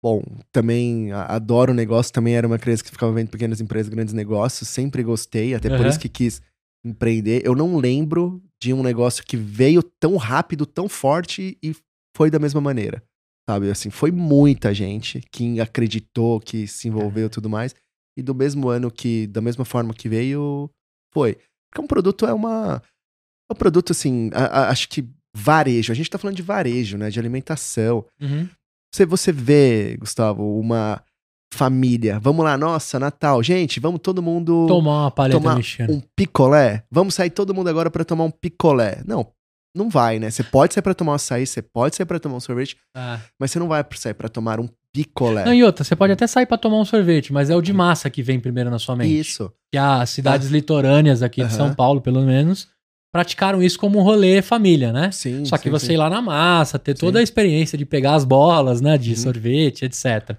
bom, 0.00 0.22
também 0.52 1.10
adoro 1.10 1.72
o 1.72 1.74
negócio, 1.74 2.12
também 2.12 2.36
era 2.36 2.46
uma 2.46 2.58
criança 2.58 2.84
que 2.84 2.90
ficava 2.90 3.12
vendo 3.12 3.30
pequenas 3.30 3.60
empresas, 3.60 3.88
grandes 3.88 4.14
negócios, 4.14 4.68
sempre 4.68 5.02
gostei, 5.02 5.54
até 5.54 5.68
uhum. 5.68 5.76
por 5.76 5.86
isso 5.86 5.98
que 5.98 6.08
quis 6.08 6.40
empreender. 6.84 7.42
Eu 7.44 7.54
não 7.54 7.76
lembro 7.76 8.42
de 8.60 8.72
um 8.72 8.82
negócio 8.82 9.24
que 9.24 9.36
veio 9.36 9.82
tão 9.82 10.16
rápido, 10.16 10.66
tão 10.66 10.88
forte 10.88 11.58
e 11.62 11.74
foi 12.16 12.30
da 12.30 12.38
mesma 12.38 12.60
maneira. 12.60 13.02
Sabe, 13.48 13.70
assim, 13.70 13.90
foi 13.90 14.12
muita 14.12 14.72
gente 14.72 15.20
que 15.32 15.60
acreditou, 15.60 16.40
que 16.40 16.66
se 16.66 16.88
envolveu 16.88 17.26
e 17.26 17.30
tudo 17.30 17.50
mais. 17.50 17.74
E 18.16 18.22
do 18.22 18.34
mesmo 18.34 18.68
ano 18.68 18.90
que, 18.90 19.26
da 19.26 19.40
mesma 19.40 19.64
forma 19.64 19.92
que 19.92 20.08
veio, 20.08 20.70
foi. 21.12 21.36
Porque 21.70 21.82
um 21.82 21.86
produto 21.86 22.26
é 22.26 22.32
uma. 22.32 22.82
É 23.50 23.52
um 23.52 23.56
produto, 23.56 23.90
assim, 23.90 24.30
a, 24.32 24.44
a, 24.44 24.68
acho 24.70 24.88
que 24.88 25.08
varejo. 25.34 25.90
A 25.90 25.94
gente 25.94 26.10
tá 26.10 26.18
falando 26.18 26.36
de 26.36 26.42
varejo, 26.42 26.96
né? 26.96 27.10
De 27.10 27.18
alimentação. 27.18 28.06
Uhum. 28.20 28.48
Você, 28.94 29.06
você 29.06 29.32
vê, 29.32 29.96
Gustavo, 29.96 30.58
uma 30.60 31.02
família. 31.52 32.18
Vamos 32.18 32.44
lá, 32.44 32.56
nossa, 32.56 32.98
Natal. 32.98 33.42
Gente, 33.42 33.78
vamos 33.78 34.00
todo 34.00 34.22
mundo. 34.22 34.66
Tomar 34.66 35.04
uma 35.04 35.10
paleta 35.10 35.38
tomar 35.38 35.58
um 35.58 36.02
picolé. 36.16 36.82
Vamos 36.90 37.14
sair 37.14 37.30
todo 37.30 37.54
mundo 37.54 37.68
agora 37.68 37.90
para 37.90 38.04
tomar 38.04 38.24
um 38.24 38.30
picolé. 38.30 39.02
Não, 39.06 39.26
não 39.76 39.88
vai, 39.88 40.18
né? 40.18 40.30
Você 40.30 40.42
pode 40.42 40.74
sair 40.74 40.82
para 40.82 40.94
tomar 40.94 41.12
um 41.12 41.14
açaí, 41.14 41.46
você 41.46 41.62
pode 41.62 41.94
sair 41.94 42.06
para 42.06 42.18
tomar 42.18 42.36
um 42.36 42.40
sorvete, 42.40 42.76
ah. 42.96 43.20
mas 43.38 43.50
você 43.50 43.58
não 43.58 43.68
vai 43.68 43.84
sair 43.94 44.14
para 44.14 44.28
tomar 44.28 44.58
um 44.60 44.68
picolé. 44.92 45.44
Não, 45.44 45.54
e 45.54 45.62
outra, 45.62 45.84
você 45.84 45.94
pode 45.94 46.12
até 46.12 46.26
sair 46.26 46.46
para 46.46 46.58
tomar 46.58 46.78
um 46.78 46.84
sorvete, 46.84 47.32
mas 47.32 47.50
é 47.50 47.56
o 47.56 47.62
de 47.62 47.72
massa 47.72 48.08
que 48.08 48.22
vem 48.22 48.40
primeiro 48.40 48.70
na 48.70 48.78
sua 48.78 48.96
mente. 48.96 49.18
Isso. 49.18 49.52
Que 49.70 49.78
as 49.78 50.10
cidades 50.10 50.48
ah. 50.48 50.52
litorâneas 50.52 51.22
aqui 51.22 51.44
de 51.44 51.52
São 51.52 51.74
Paulo, 51.74 52.00
pelo 52.00 52.22
menos, 52.22 52.68
praticaram 53.12 53.62
isso 53.62 53.78
como 53.78 53.98
um 53.98 54.02
rolê 54.02 54.40
família, 54.40 54.90
né? 54.90 55.10
Sim. 55.10 55.44
Só 55.44 55.58
que 55.58 55.64
sim, 55.64 55.70
você 55.70 55.86
sim. 55.86 55.92
ir 55.92 55.98
lá 55.98 56.08
na 56.08 56.22
massa, 56.22 56.78
ter 56.78 56.94
toda 56.94 57.18
a 57.18 57.22
experiência 57.22 57.76
de 57.76 57.84
pegar 57.84 58.14
as 58.14 58.24
bolas, 58.24 58.80
né, 58.80 58.96
de 58.96 59.10
uhum. 59.10 59.16
sorvete, 59.16 59.84
etc. 59.84 60.34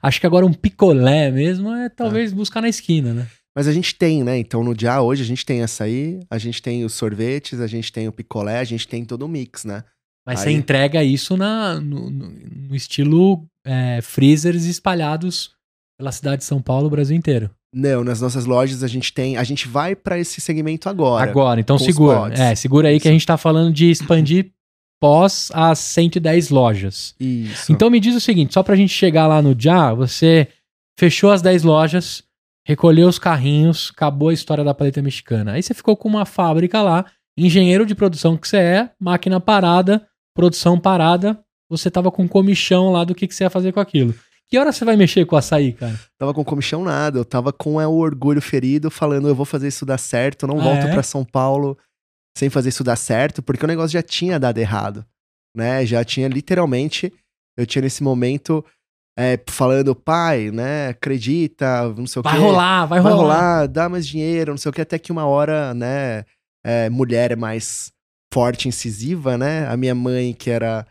Acho 0.00 0.20
que 0.20 0.26
agora 0.26 0.46
um 0.46 0.52
picolé 0.52 1.30
mesmo 1.30 1.72
é 1.72 1.88
talvez 1.88 2.32
ah. 2.32 2.36
buscar 2.36 2.60
na 2.60 2.68
esquina, 2.68 3.12
né? 3.12 3.26
Mas 3.54 3.68
a 3.68 3.72
gente 3.72 3.94
tem, 3.94 4.24
né? 4.24 4.38
Então 4.38 4.64
no 4.64 4.74
dia 4.74 5.00
hoje 5.02 5.22
a 5.22 5.26
gente 5.26 5.44
tem 5.44 5.62
açaí, 5.62 6.20
a 6.30 6.38
gente 6.38 6.62
tem 6.62 6.84
os 6.84 6.94
sorvetes, 6.94 7.60
a 7.60 7.66
gente 7.66 7.92
tem 7.92 8.08
o 8.08 8.12
picolé, 8.12 8.60
a 8.60 8.64
gente 8.64 8.88
tem 8.88 9.04
todo 9.04 9.24
o 9.24 9.28
mix, 9.28 9.64
né? 9.64 9.84
Mas 10.26 10.40
Aí... 10.40 10.44
você 10.44 10.50
entrega 10.52 11.02
isso 11.02 11.36
na, 11.36 11.80
no, 11.80 12.08
no, 12.08 12.30
no 12.68 12.74
estilo 12.74 13.44
é, 13.66 14.00
freezers 14.00 14.64
espalhados 14.64 15.50
pela 15.98 16.12
cidade 16.12 16.38
de 16.38 16.44
São 16.44 16.62
Paulo, 16.62 16.86
o 16.86 16.90
Brasil 16.90 17.16
inteiro. 17.16 17.50
Não, 17.74 18.04
nas 18.04 18.20
nossas 18.20 18.44
lojas 18.44 18.82
a 18.82 18.88
gente 18.88 19.12
tem. 19.12 19.36
A 19.36 19.44
gente 19.44 19.66
vai 19.66 19.96
para 19.96 20.18
esse 20.18 20.40
segmento 20.40 20.88
agora. 20.88 21.28
Agora, 21.28 21.60
então 21.60 21.78
segura. 21.78 22.32
É, 22.34 22.54
segura 22.54 22.88
aí 22.88 23.00
que 23.00 23.08
a 23.08 23.12
gente 23.12 23.26
tá 23.26 23.38
falando 23.38 23.72
de 23.72 23.90
expandir 23.90 24.52
pós 25.02 25.50
as 25.52 25.80
110 25.80 26.50
lojas. 26.50 27.12
Isso. 27.18 27.72
Então 27.72 27.90
me 27.90 27.98
diz 27.98 28.14
o 28.14 28.20
seguinte: 28.20 28.54
só 28.54 28.62
pra 28.62 28.76
gente 28.76 28.94
chegar 28.94 29.26
lá 29.26 29.42
no 29.42 29.52
Já, 29.58 29.92
você 29.92 30.46
fechou 30.96 31.32
as 31.32 31.42
10 31.42 31.64
lojas, 31.64 32.22
recolheu 32.64 33.08
os 33.08 33.18
carrinhos, 33.18 33.90
acabou 33.92 34.28
a 34.28 34.32
história 34.32 34.62
da 34.62 34.72
paleta 34.72 35.02
mexicana. 35.02 35.54
Aí 35.54 35.62
você 35.62 35.74
ficou 35.74 35.96
com 35.96 36.08
uma 36.08 36.24
fábrica 36.24 36.80
lá, 36.80 37.04
engenheiro 37.36 37.84
de 37.84 37.96
produção 37.96 38.36
que 38.36 38.46
você 38.46 38.58
é, 38.58 38.90
máquina 39.00 39.40
parada, 39.40 40.06
produção 40.36 40.78
parada, 40.78 41.36
você 41.68 41.90
tava 41.90 42.12
com 42.12 42.28
comichão 42.28 42.92
lá 42.92 43.02
do 43.02 43.12
que, 43.12 43.26
que 43.26 43.34
você 43.34 43.42
ia 43.42 43.50
fazer 43.50 43.72
com 43.72 43.80
aquilo. 43.80 44.14
Que 44.48 44.56
hora 44.56 44.70
você 44.70 44.84
vai 44.84 44.96
mexer 44.96 45.24
com 45.24 45.34
o 45.34 45.38
açaí, 45.38 45.72
cara? 45.72 45.98
Tava 46.16 46.32
com 46.32 46.44
comichão 46.44 46.84
nada, 46.84 47.18
eu 47.18 47.24
tava 47.24 47.52
com 47.52 47.80
é, 47.80 47.86
o 47.88 47.94
orgulho 47.94 48.40
ferido, 48.40 48.88
falando 48.88 49.26
eu 49.26 49.34
vou 49.34 49.46
fazer 49.46 49.66
isso 49.66 49.84
dar 49.84 49.98
certo, 49.98 50.46
não 50.46 50.60
ah, 50.60 50.62
volto 50.62 50.86
é? 50.86 50.92
para 50.92 51.02
São 51.02 51.24
Paulo 51.24 51.76
sem 52.36 52.50
fazer 52.50 52.70
isso 52.70 52.84
dar 52.84 52.96
certo, 52.96 53.42
porque 53.42 53.64
o 53.64 53.68
negócio 53.68 53.90
já 53.90 54.02
tinha 54.02 54.38
dado 54.38 54.58
errado, 54.58 55.04
né? 55.56 55.84
Já 55.84 56.04
tinha 56.04 56.28
literalmente, 56.28 57.12
eu 57.56 57.66
tinha 57.66 57.82
nesse 57.82 58.02
momento 58.02 58.64
é, 59.18 59.38
falando, 59.46 59.94
pai, 59.94 60.50
né, 60.50 60.88
acredita, 60.88 61.88
não 61.94 62.06
sei 62.06 62.20
o 62.20 62.22
quê. 62.22 62.30
Vai 62.30 62.38
rolar, 62.38 62.86
vai, 62.86 63.00
vai 63.00 63.12
rolar. 63.12 63.24
rolar. 63.24 63.66
dá 63.68 63.88
mais 63.88 64.06
dinheiro, 64.06 64.52
não 64.52 64.58
sei 64.58 64.70
o 64.70 64.72
que, 64.72 64.80
até 64.80 64.98
que 64.98 65.12
uma 65.12 65.26
hora, 65.26 65.74
né, 65.74 66.24
é, 66.64 66.88
mulher 66.88 67.32
é 67.32 67.36
mais 67.36 67.92
forte, 68.32 68.68
incisiva, 68.68 69.36
né? 69.36 69.66
A 69.68 69.76
minha 69.76 69.94
mãe, 69.94 70.32
que 70.32 70.48
era 70.48 70.86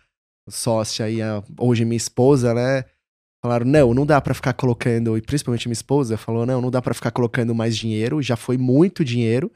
sócia 0.48 1.10
e 1.10 1.22
a, 1.22 1.44
hoje 1.58 1.84
minha 1.84 1.98
esposa, 1.98 2.54
né, 2.54 2.86
falaram, 3.44 3.66
não, 3.66 3.94
não 3.94 4.06
dá 4.06 4.22
para 4.22 4.36
ficar 4.36 4.54
colocando, 4.54 5.18
e 5.18 5.22
principalmente 5.22 5.68
minha 5.68 5.74
esposa 5.74 6.18
falou, 6.18 6.46
não, 6.46 6.62
não 6.62 6.70
dá 6.70 6.82
para 6.82 6.94
ficar 6.94 7.10
colocando 7.10 7.56
mais 7.56 7.76
dinheiro, 7.76 8.22
já 8.22 8.36
foi 8.36 8.58
muito 8.58 9.04
dinheiro. 9.04 9.52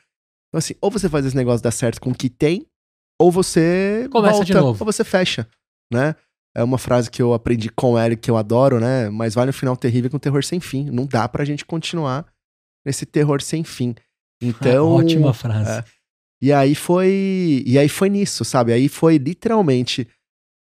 Então 0.56 0.60
assim, 0.60 0.76
ou 0.80 0.89
você 0.89 1.10
faz 1.10 1.26
esse 1.26 1.36
negócio 1.36 1.62
dar 1.62 1.72
certo 1.72 2.00
com 2.00 2.12
o 2.12 2.15
que 2.15 2.30
tem, 2.30 2.65
ou 3.20 3.30
você 3.30 4.08
começa 4.10 4.36
volta, 4.36 4.46
de 4.46 4.54
novo. 4.54 4.78
Ou 4.80 4.86
você 4.86 5.04
fecha, 5.04 5.46
né? 5.91 6.15
É 6.56 6.63
uma 6.63 6.78
frase 6.78 7.12
que 7.12 7.22
eu 7.22 7.34
aprendi 7.34 7.68
com 7.68 8.00
ele, 8.00 8.15
que 8.15 8.32
eu 8.32 8.38
adoro, 8.38 8.80
né? 8.80 9.10
Mas 9.10 9.36
vale 9.36 9.50
um 9.50 9.54
final 9.54 9.76
terrível 9.76 10.10
com 10.10 10.18
terror 10.18 10.41
sem 10.46 10.62
fim. 10.62 10.89
Não 10.89 11.06
dá 11.06 11.28
pra 11.28 11.44
gente 11.44 11.65
continuar 11.65 12.26
nesse 12.86 13.06
terror 13.06 13.41
sem 13.41 13.63
fim. 13.63 13.94
Então. 14.41 14.91
Ótima 14.91 15.34
frase. 15.34 15.80
É, 15.80 15.84
e 16.41 16.52
aí 16.52 16.76
foi. 16.76 17.63
E 17.65 17.80
aí 17.80 17.88
foi 17.88 18.10
nisso, 18.10 18.44
sabe? 18.44 18.74
Aí 18.74 18.89
foi 18.89 19.18
literalmente 19.18 20.06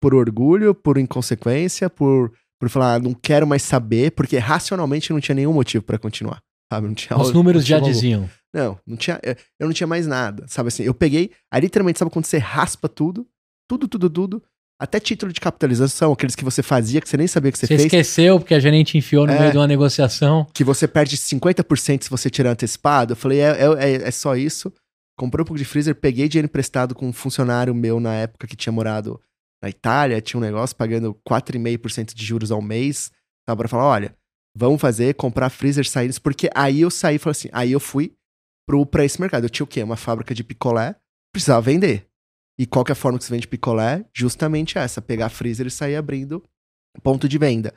por 0.01 0.15
orgulho, 0.15 0.73
por 0.73 0.97
inconsequência, 0.97 1.89
por, 1.89 2.31
por 2.57 2.69
falar, 2.69 2.95
ah, 2.95 2.99
não 2.99 3.13
quero 3.13 3.45
mais 3.45 3.63
saber, 3.63 4.11
porque 4.11 4.37
racionalmente 4.37 5.11
não 5.11 5.19
tinha 5.19 5.35
nenhum 5.35 5.51
motivo 5.51 5.83
para 5.83 5.99
continuar. 5.99 6.41
Sabe? 6.71 6.87
Não 6.87 6.95
tinha 6.95 7.17
Os 7.19 7.31
números 7.31 7.65
já 7.65 7.79
diziam. 7.79 8.29
Não, 8.53 8.79
não 8.87 8.95
tinha, 8.95 9.19
eu 9.59 9.67
não 9.67 9.73
tinha 9.73 9.87
mais 9.87 10.07
nada. 10.07 10.45
Sabe 10.47 10.69
assim, 10.69 10.83
eu 10.83 10.93
peguei, 10.93 11.31
aí 11.51 11.61
literalmente, 11.61 11.99
sabe 11.99 12.11
quando 12.11 12.25
você 12.25 12.37
raspa 12.37 12.87
tudo? 12.87 13.27
Tudo, 13.67 13.87
tudo, 13.87 14.09
tudo 14.09 14.43
até 14.79 14.99
título 14.99 15.31
de 15.31 15.39
capitalização, 15.39 16.11
aqueles 16.11 16.35
que 16.35 16.43
você 16.43 16.61
fazia, 16.61 16.99
que 16.99 17.07
você 17.07 17.17
nem 17.17 17.27
sabia 17.27 17.51
que 17.51 17.57
você, 17.57 17.65
você 17.65 17.77
fez. 17.77 17.81
Você 17.81 17.85
esqueceu 17.87 18.39
porque 18.39 18.53
a 18.53 18.59
gerente 18.59 18.97
enfiou 18.97 19.25
no 19.25 19.33
é, 19.33 19.39
meio 19.39 19.51
de 19.51 19.57
uma 19.57 19.67
negociação. 19.67 20.45
Que 20.53 20.63
você 20.63 20.87
perde 20.87 21.17
50% 21.17 22.03
se 22.03 22.09
você 22.09 22.29
tirar 22.29 22.51
antecipado. 22.51 23.13
Eu 23.13 23.17
falei, 23.17 23.39
é, 23.39 23.57
é, 23.79 23.93
é, 24.07 24.11
só 24.11 24.35
isso. 24.35 24.71
Comprei 25.17 25.43
um 25.43 25.45
pouco 25.45 25.57
de 25.57 25.65
freezer, 25.65 25.95
peguei 25.95 26.27
dinheiro 26.27 26.47
emprestado 26.47 26.93
com 26.93 27.07
um 27.07 27.13
funcionário 27.13 27.73
meu 27.73 27.99
na 27.99 28.13
época 28.13 28.47
que 28.47 28.55
tinha 28.55 28.73
morado 28.73 29.19
na 29.63 29.69
Itália, 29.69 30.21
tinha 30.21 30.37
um 30.37 30.43
negócio 30.43 30.75
pagando 30.75 31.17
4,5% 31.27 32.13
de 32.13 32.25
juros 32.25 32.51
ao 32.51 32.61
mês. 32.61 33.11
Tava 33.47 33.59
pra 33.59 33.69
falar, 33.69 33.85
olha, 33.85 34.15
vamos 34.55 34.79
fazer, 34.79 35.15
comprar 35.15 35.49
freezer 35.49 35.87
saídas, 35.87 36.17
porque 36.17 36.49
aí 36.55 36.81
eu 36.81 36.89
saí 36.89 37.17
falei 37.17 37.31
assim, 37.31 37.49
aí 37.51 37.71
eu 37.71 37.79
fui 37.79 38.13
pro, 38.67 38.85
pra 38.85 39.03
esse 39.03 39.19
mercado. 39.19 39.45
Eu 39.45 39.49
tinha 39.49 39.63
o 39.63 39.67
quê? 39.67 39.83
Uma 39.83 39.97
fábrica 39.97 40.33
de 40.33 40.43
picolé, 40.43 40.95
precisava 41.33 41.61
vender. 41.61 42.07
E 42.57 42.65
qual 42.65 42.85
que 42.85 42.91
é 42.91 42.93
a 42.93 42.95
forma 42.95 43.17
que 43.17 43.25
você 43.25 43.33
vende 43.33 43.47
picolé? 43.47 44.05
Justamente 44.15 44.77
essa, 44.77 45.01
pegar 45.01 45.29
freezer 45.29 45.67
e 45.67 45.71
sair 45.71 45.95
abrindo 45.95 46.41
ponto 47.03 47.27
de 47.27 47.37
venda. 47.37 47.73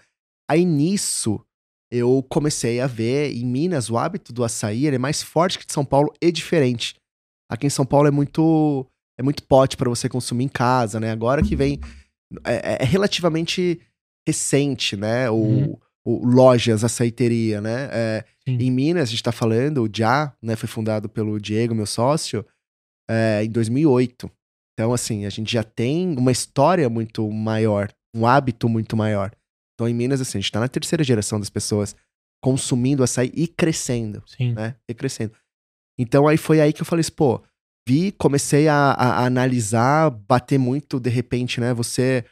Aí 0.48 0.64
nisso, 0.64 1.44
eu 1.90 2.24
comecei 2.28 2.80
a 2.80 2.86
ver 2.86 3.34
em 3.34 3.44
Minas 3.44 3.90
o 3.90 3.98
hábito 3.98 4.32
do 4.32 4.44
açaí, 4.44 4.86
ele 4.86 4.96
é 4.96 4.98
mais 4.98 5.22
forte 5.22 5.58
que 5.58 5.66
de 5.66 5.72
São 5.72 5.84
Paulo 5.84 6.12
e 6.20 6.30
diferente. 6.30 6.94
Aqui 7.50 7.66
em 7.66 7.70
São 7.70 7.84
Paulo 7.84 8.08
é 8.08 8.10
muito 8.10 8.86
é 9.18 9.22
muito 9.22 9.42
pote 9.42 9.76
para 9.76 9.88
você 9.88 10.08
consumir 10.08 10.44
em 10.44 10.48
casa, 10.48 11.00
né? 11.00 11.10
Agora 11.10 11.42
que 11.42 11.56
vem 11.56 11.80
é, 12.44 12.54
é, 12.54 12.78
é 12.82 12.84
relativamente 12.84 13.80
recente, 14.26 14.96
né? 14.96 15.28
O, 15.28 15.34
uhum. 15.34 15.78
O 16.04 16.26
lojas 16.26 16.84
açaiteria, 16.84 17.60
né? 17.60 17.88
É, 17.92 18.24
em 18.46 18.70
Minas 18.70 19.08
a 19.08 19.10
gente 19.10 19.22
tá 19.22 19.32
falando, 19.32 19.82
o 19.82 19.90
Já, 19.92 20.34
né? 20.42 20.56
Foi 20.56 20.68
fundado 20.68 21.08
pelo 21.08 21.40
Diego, 21.40 21.74
meu 21.74 21.86
sócio, 21.86 22.44
é, 23.08 23.44
em 23.44 23.50
2008. 23.50 24.30
Então 24.74 24.92
assim 24.92 25.26
a 25.26 25.30
gente 25.30 25.52
já 25.52 25.62
tem 25.62 26.16
uma 26.16 26.32
história 26.32 26.88
muito 26.88 27.30
maior, 27.30 27.92
um 28.14 28.26
hábito 28.26 28.68
muito 28.68 28.96
maior. 28.96 29.32
Então, 29.78 29.88
em 29.88 29.94
Minas, 29.94 30.20
assim, 30.20 30.38
a 30.38 30.40
gente 30.40 30.50
tá 30.50 30.58
na 30.58 30.66
terceira 30.66 31.04
geração 31.04 31.38
das 31.38 31.48
pessoas 31.48 31.94
consumindo 32.42 33.04
açaí 33.04 33.30
e 33.32 33.46
crescendo. 33.46 34.24
Sim. 34.26 34.52
Né? 34.52 34.74
E 34.88 34.92
crescendo. 34.92 35.32
Então, 35.96 36.26
aí 36.26 36.36
foi 36.36 36.60
aí 36.60 36.72
que 36.72 36.82
eu 36.82 36.86
falei 36.86 37.02
assim, 37.02 37.12
pô, 37.12 37.40
vi, 37.86 38.10
comecei 38.10 38.66
a, 38.66 38.74
a, 38.74 39.20
a 39.20 39.26
analisar, 39.26 40.10
bater 40.10 40.58
muito, 40.58 40.98
de 40.98 41.08
repente, 41.08 41.60
né? 41.60 41.72
Você. 41.74 42.24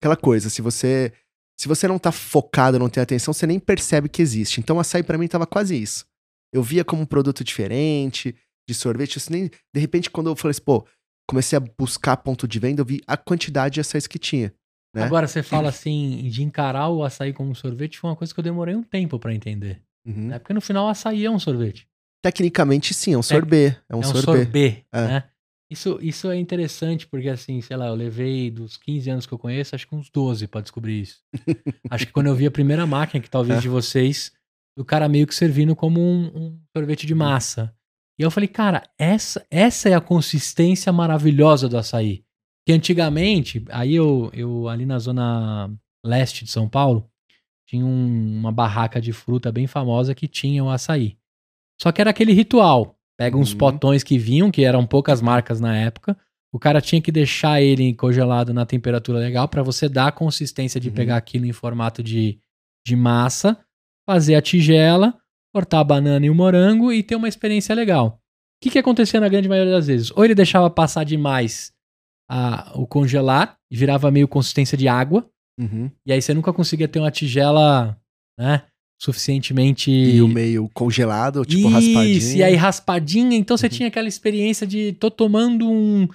Aquela 0.00 0.16
coisa, 0.16 0.48
se 0.48 0.62
você. 0.62 1.12
Se 1.62 1.68
você 1.68 1.86
não 1.86 1.96
tá 1.96 2.10
focado, 2.10 2.76
não 2.76 2.88
tem 2.88 3.00
atenção, 3.00 3.32
você 3.32 3.46
nem 3.46 3.60
percebe 3.60 4.08
que 4.08 4.20
existe. 4.20 4.58
Então, 4.58 4.80
açaí 4.80 5.00
para 5.00 5.16
mim 5.16 5.28
tava 5.28 5.46
quase 5.46 5.80
isso. 5.80 6.04
Eu 6.52 6.60
via 6.60 6.84
como 6.84 7.02
um 7.02 7.06
produto 7.06 7.44
diferente, 7.44 8.34
de 8.68 8.74
sorvete. 8.74 9.18
Assim, 9.18 9.32
nem, 9.32 9.48
de 9.72 9.80
repente, 9.80 10.10
quando 10.10 10.28
eu 10.28 10.34
falei 10.34 10.50
assim, 10.50 10.64
pô, 10.64 10.84
comecei 11.24 11.56
a 11.56 11.60
buscar 11.60 12.16
ponto 12.16 12.48
de 12.48 12.58
venda, 12.58 12.80
eu 12.80 12.84
vi 12.84 13.00
a 13.06 13.16
quantidade 13.16 13.74
de 13.74 13.80
açaís 13.80 14.08
que 14.08 14.18
tinha. 14.18 14.52
Né? 14.92 15.04
Agora, 15.04 15.28
você 15.28 15.40
fala 15.40 15.68
assim, 15.68 16.28
de 16.28 16.42
encarar 16.42 16.88
o 16.88 17.04
açaí 17.04 17.32
como 17.32 17.52
um 17.52 17.54
sorvete, 17.54 17.96
foi 17.96 18.10
uma 18.10 18.16
coisa 18.16 18.34
que 18.34 18.40
eu 18.40 18.44
demorei 18.44 18.74
um 18.74 18.82
tempo 18.82 19.16
para 19.16 19.32
entender. 19.32 19.80
Uhum. 20.04 20.30
Né? 20.30 20.40
Porque 20.40 20.52
no 20.52 20.60
final 20.60 20.86
o 20.86 20.88
açaí 20.88 21.24
é 21.24 21.30
um 21.30 21.38
sorvete. 21.38 21.86
Tecnicamente, 22.24 22.92
sim, 22.92 23.14
é 23.14 23.18
um 23.18 23.22
sorbet. 23.22 23.78
É 23.88 23.94
um, 23.94 23.98
é 23.98 24.00
um 24.00 24.02
sorbet. 24.02 24.24
sorbet 24.24 24.86
é. 24.92 25.00
Né? 25.00 25.24
Isso, 25.72 25.98
isso 26.02 26.30
é 26.30 26.36
interessante, 26.36 27.06
porque 27.06 27.30
assim, 27.30 27.58
sei 27.62 27.78
lá, 27.78 27.86
eu 27.86 27.94
levei 27.94 28.50
dos 28.50 28.76
15 28.76 29.08
anos 29.08 29.26
que 29.26 29.32
eu 29.32 29.38
conheço, 29.38 29.74
acho 29.74 29.88
que 29.88 29.94
uns 29.94 30.10
12 30.10 30.46
para 30.46 30.60
descobrir 30.60 31.00
isso. 31.00 31.22
acho 31.88 32.06
que 32.06 32.12
quando 32.12 32.26
eu 32.26 32.34
vi 32.34 32.46
a 32.46 32.50
primeira 32.50 32.86
máquina, 32.86 33.22
que 33.22 33.30
talvez 33.30 33.58
é. 33.58 33.62
de 33.62 33.70
vocês, 33.70 34.30
o 34.76 34.84
cara 34.84 35.08
meio 35.08 35.26
que 35.26 35.34
servindo 35.34 35.74
como 35.74 35.98
um, 35.98 36.26
um 36.26 36.60
sorvete 36.76 37.06
de 37.06 37.14
massa. 37.14 37.74
E 38.18 38.22
eu 38.22 38.30
falei, 38.30 38.48
cara, 38.48 38.82
essa, 38.98 39.46
essa 39.50 39.88
é 39.88 39.94
a 39.94 40.00
consistência 40.00 40.92
maravilhosa 40.92 41.70
do 41.70 41.78
açaí. 41.78 42.22
Que 42.66 42.72
antigamente, 42.74 43.64
aí 43.70 43.94
eu, 43.94 44.30
eu 44.34 44.68
ali 44.68 44.84
na 44.84 44.98
zona 44.98 45.74
leste 46.04 46.44
de 46.44 46.50
São 46.50 46.68
Paulo, 46.68 47.10
tinha 47.66 47.86
um, 47.86 48.38
uma 48.38 48.52
barraca 48.52 49.00
de 49.00 49.14
fruta 49.14 49.50
bem 49.50 49.66
famosa 49.66 50.14
que 50.14 50.28
tinha 50.28 50.62
o 50.62 50.68
açaí. 50.68 51.16
Só 51.80 51.90
que 51.90 52.02
era 52.02 52.10
aquele 52.10 52.34
ritual. 52.34 52.98
Pega 53.22 53.36
uns 53.36 53.52
uhum. 53.52 53.58
potões 53.58 54.02
que 54.02 54.18
vinham, 54.18 54.50
que 54.50 54.64
eram 54.64 54.84
poucas 54.84 55.22
marcas 55.22 55.60
na 55.60 55.76
época. 55.76 56.18
O 56.52 56.58
cara 56.58 56.80
tinha 56.80 57.00
que 57.00 57.12
deixar 57.12 57.62
ele 57.62 57.94
congelado 57.94 58.52
na 58.52 58.66
temperatura 58.66 59.20
legal 59.20 59.46
para 59.46 59.62
você 59.62 59.88
dar 59.88 60.08
a 60.08 60.12
consistência 60.12 60.80
de 60.80 60.88
uhum. 60.88 60.94
pegar 60.96 61.18
aquilo 61.18 61.46
em 61.46 61.52
formato 61.52 62.02
de, 62.02 62.40
de 62.84 62.96
massa, 62.96 63.56
fazer 64.04 64.34
a 64.34 64.42
tigela, 64.42 65.16
cortar 65.54 65.78
a 65.78 65.84
banana 65.84 66.26
e 66.26 66.30
o 66.30 66.34
morango 66.34 66.92
e 66.92 67.00
ter 67.00 67.14
uma 67.14 67.28
experiência 67.28 67.76
legal. 67.76 68.08
O 68.08 68.64
que, 68.64 68.70
que 68.70 68.78
acontecia 68.80 69.20
na 69.20 69.28
grande 69.28 69.48
maioria 69.48 69.72
das 69.72 69.86
vezes? 69.86 70.10
Ou 70.16 70.24
ele 70.24 70.34
deixava 70.34 70.68
passar 70.68 71.04
demais 71.04 71.72
a, 72.28 72.72
o 72.74 72.88
congelar 72.88 73.56
e 73.70 73.76
virava 73.76 74.10
meio 74.10 74.26
consistência 74.26 74.76
de 74.76 74.88
água. 74.88 75.30
Uhum. 75.60 75.88
E 76.04 76.12
aí 76.12 76.20
você 76.20 76.34
nunca 76.34 76.52
conseguia 76.52 76.88
ter 76.88 76.98
uma 76.98 77.12
tigela, 77.12 77.96
né? 78.36 78.64
Suficientemente. 79.02 79.90
E 79.90 80.22
o 80.22 80.28
meio 80.28 80.70
congelado, 80.72 81.44
tipo 81.44 81.66
Isso, 81.66 81.70
raspadinha. 81.70 82.36
E 82.36 82.42
aí 82.44 82.54
raspadinha. 82.54 83.36
Então 83.36 83.56
você 83.56 83.66
uhum. 83.66 83.72
tinha 83.72 83.88
aquela 83.88 84.06
experiência 84.06 84.64
de 84.64 84.92
tô 84.92 85.10
tomando 85.10 85.68
um, 85.68 86.06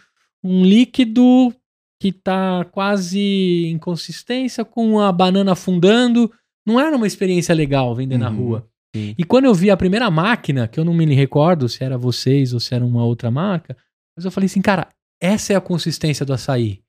um 0.41 0.63
líquido 0.63 1.53
que 2.01 2.13
tá 2.13 2.63
quase 2.71 3.65
em 3.67 3.77
consistência 3.77 4.63
com 4.63 5.01
a 5.01 5.11
banana 5.11 5.51
afundando. 5.51 6.31
Não 6.65 6.79
era 6.79 6.95
uma 6.95 7.05
experiência 7.05 7.53
legal 7.53 7.93
vender 7.93 8.15
uhum. 8.15 8.21
na 8.21 8.29
rua. 8.29 8.69
Sim. 8.95 9.13
E 9.17 9.23
quando 9.25 9.43
eu 9.43 9.53
vi 9.53 9.69
a 9.69 9.75
primeira 9.75 10.09
máquina, 10.09 10.65
que 10.65 10.79
eu 10.79 10.85
não 10.85 10.93
me 10.93 11.13
recordo 11.13 11.67
se 11.67 11.83
era 11.83 11.97
vocês 11.97 12.53
ou 12.53 12.59
se 12.61 12.73
era 12.73 12.85
uma 12.85 13.03
outra 13.03 13.29
marca, 13.29 13.75
mas 14.15 14.23
eu 14.23 14.31
falei 14.31 14.45
assim, 14.45 14.61
cara, 14.61 14.87
essa 15.21 15.51
é 15.51 15.57
a 15.57 15.61
consistência 15.61 16.25
do 16.25 16.31
açaí. 16.31 16.79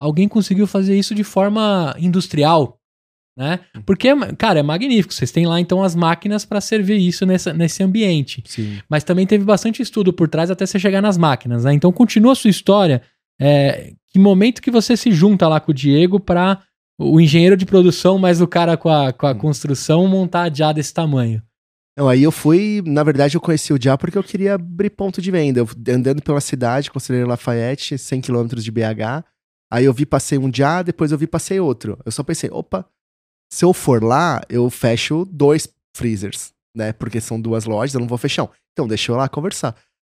Alguém 0.00 0.28
conseguiu 0.28 0.66
fazer 0.66 0.98
isso 0.98 1.14
de 1.14 1.22
forma 1.22 1.94
industrial, 1.98 2.78
né? 3.36 3.60
Porque, 3.86 4.08
cara, 4.36 4.60
é 4.60 4.62
magnífico. 4.62 5.14
Vocês 5.14 5.30
têm 5.30 5.46
lá 5.46 5.58
então 5.60 5.82
as 5.82 5.94
máquinas 5.94 6.44
para 6.44 6.60
servir 6.60 6.98
isso 6.98 7.24
nessa, 7.24 7.52
nesse 7.52 7.82
ambiente. 7.82 8.42
Sim. 8.46 8.78
Mas 8.88 9.04
também 9.04 9.26
teve 9.26 9.44
bastante 9.44 9.82
estudo 9.82 10.12
por 10.12 10.28
trás 10.28 10.50
até 10.50 10.66
você 10.66 10.78
chegar 10.78 11.00
nas 11.00 11.16
máquinas, 11.16 11.64
né? 11.64 11.72
Então 11.72 11.90
continua 11.92 12.32
a 12.32 12.36
sua 12.36 12.50
história. 12.50 13.02
É, 13.40 13.92
que 14.10 14.18
momento 14.18 14.60
que 14.60 14.70
você 14.70 14.96
se 14.96 15.10
junta 15.10 15.48
lá 15.48 15.58
com 15.58 15.72
o 15.72 15.74
Diego 15.74 16.20
para 16.20 16.62
o 16.98 17.20
engenheiro 17.20 17.56
de 17.56 17.66
produção, 17.66 18.18
mais 18.18 18.40
o 18.40 18.46
cara 18.46 18.76
com 18.76 18.88
a, 18.88 19.12
com 19.12 19.26
a 19.26 19.32
uhum. 19.32 19.38
construção 19.38 20.06
montar 20.06 20.54
já 20.54 20.72
desse 20.72 20.92
tamanho? 20.92 21.42
Não, 21.96 22.08
aí 22.08 22.22
eu 22.22 22.32
fui, 22.32 22.82
na 22.86 23.02
verdade, 23.02 23.36
eu 23.36 23.40
conheci 23.40 23.72
o 23.72 23.78
Já 23.80 23.98
porque 23.98 24.16
eu 24.16 24.24
queria 24.24 24.54
abrir 24.54 24.90
ponto 24.90 25.20
de 25.20 25.30
venda. 25.30 25.60
Eu, 25.60 25.68
andando 25.94 26.22
pela 26.22 26.40
cidade, 26.40 26.90
Conselheiro 26.90 27.28
Lafayette, 27.28 27.98
100 27.98 28.20
km 28.22 28.46
de 28.56 28.70
BH. 28.70 29.24
Aí 29.70 29.84
eu 29.84 29.92
vi, 29.92 30.06
passei 30.06 30.38
um 30.38 30.50
Já, 30.52 30.82
depois 30.82 31.12
eu 31.12 31.18
vi, 31.18 31.26
passei 31.26 31.60
outro. 31.60 31.98
Eu 32.04 32.12
só 32.12 32.22
pensei, 32.22 32.48
opa, 32.50 32.86
se 33.52 33.64
eu 33.64 33.74
for 33.74 34.02
lá, 34.02 34.40
eu 34.48 34.70
fecho 34.70 35.26
dois 35.26 35.68
freezers, 35.94 36.54
né? 36.74 36.92
Porque 36.92 37.20
são 37.20 37.38
duas 37.38 37.66
lojas, 37.66 37.94
eu 37.94 38.00
não 38.00 38.08
vou 38.08 38.16
fechar 38.16 38.44
um. 38.44 38.48
Então 38.72 38.88
deixa 38.88 39.12
eu 39.12 39.16
lá 39.16 39.28
conversar. 39.28 39.76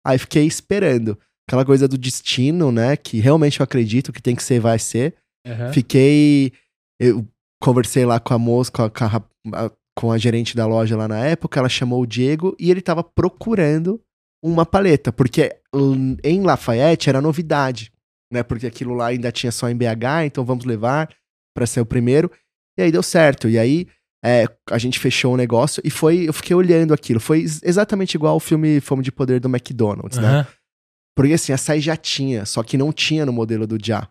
Aí 0.07 0.18
fiquei 0.18 0.45
esperando. 0.45 1.18
Aquela 1.49 1.64
coisa 1.64 1.88
do 1.88 1.97
destino, 1.97 2.71
né? 2.71 2.95
Que 2.95 3.21
realmente 3.21 3.61
eu 3.61 3.64
acredito 3.64 4.12
que 4.12 4.21
tem 4.21 4.37
que 4.37 4.42
ser, 4.42 4.61
vai 4.61 4.79
ser. 4.79 5.14
Uhum. 5.47 5.73
Fiquei. 5.73 6.53
Eu 7.01 7.27
conversei 7.62 8.05
lá 8.05 8.21
com 8.21 8.35
a 8.35 8.38
moça, 8.38 8.71
com 8.71 8.83
a, 8.83 8.90
com 8.90 9.05
a, 9.05 9.71
com 9.97 10.12
a 10.12 10.18
gerente 10.18 10.55
da 10.55 10.66
loja 10.66 10.97
lá 10.97 11.09
na 11.09 11.25
época, 11.25 11.59
ela 11.59 11.68
chamou 11.68 12.03
o 12.03 12.07
Diego 12.07 12.55
e 12.59 12.71
ele 12.71 12.83
tava 12.83 13.03
procurando 13.03 14.01
uma 14.45 14.66
paleta, 14.66 15.12
porque 15.12 15.57
em 16.25 16.42
Lafayette 16.42 17.09
era 17.09 17.21
novidade, 17.21 17.92
né? 18.31 18.42
Porque 18.42 18.66
aquilo 18.66 18.95
lá 18.95 19.07
ainda 19.07 19.31
tinha 19.31 19.53
só 19.53 19.71
em 19.71 19.77
BH, 19.77 20.27
então 20.27 20.45
vamos 20.45 20.64
levar 20.64 21.09
para 21.55 21.66
ser 21.66 21.81
o 21.81 21.87
primeiro. 21.87 22.31
E 22.79 22.83
aí 22.83 22.93
deu 22.93 23.03
certo. 23.03 23.49
E 23.49 23.59
aí 23.59 23.87
é, 24.25 24.47
a 24.71 24.79
gente 24.79 24.99
fechou 24.99 25.35
o 25.35 25.37
negócio 25.37 25.83
e 25.85 25.91
foi, 25.91 26.29
eu 26.29 26.33
fiquei 26.33 26.55
olhando 26.55 26.95
aquilo. 26.95 27.19
Foi 27.19 27.41
exatamente 27.41 28.15
igual 28.15 28.35
ao 28.35 28.41
filme 28.41 28.81
Fome 28.81 29.03
de 29.03 29.11
Poder 29.11 29.41
do 29.41 29.49
McDonald's, 29.49 30.17
uhum. 30.19 30.23
né? 30.23 30.47
Porque 31.17 31.35
assim, 31.35 31.53
a 31.53 31.59
SAI 31.59 31.81
já 31.81 31.97
tinha, 31.97 32.47
só 32.47 32.63
que 32.63 32.79
não 32.79 32.93
tinha 32.93 33.27
no 33.27 33.33
modelo 33.33 33.67
do 33.67 33.77
Já, 33.83 34.09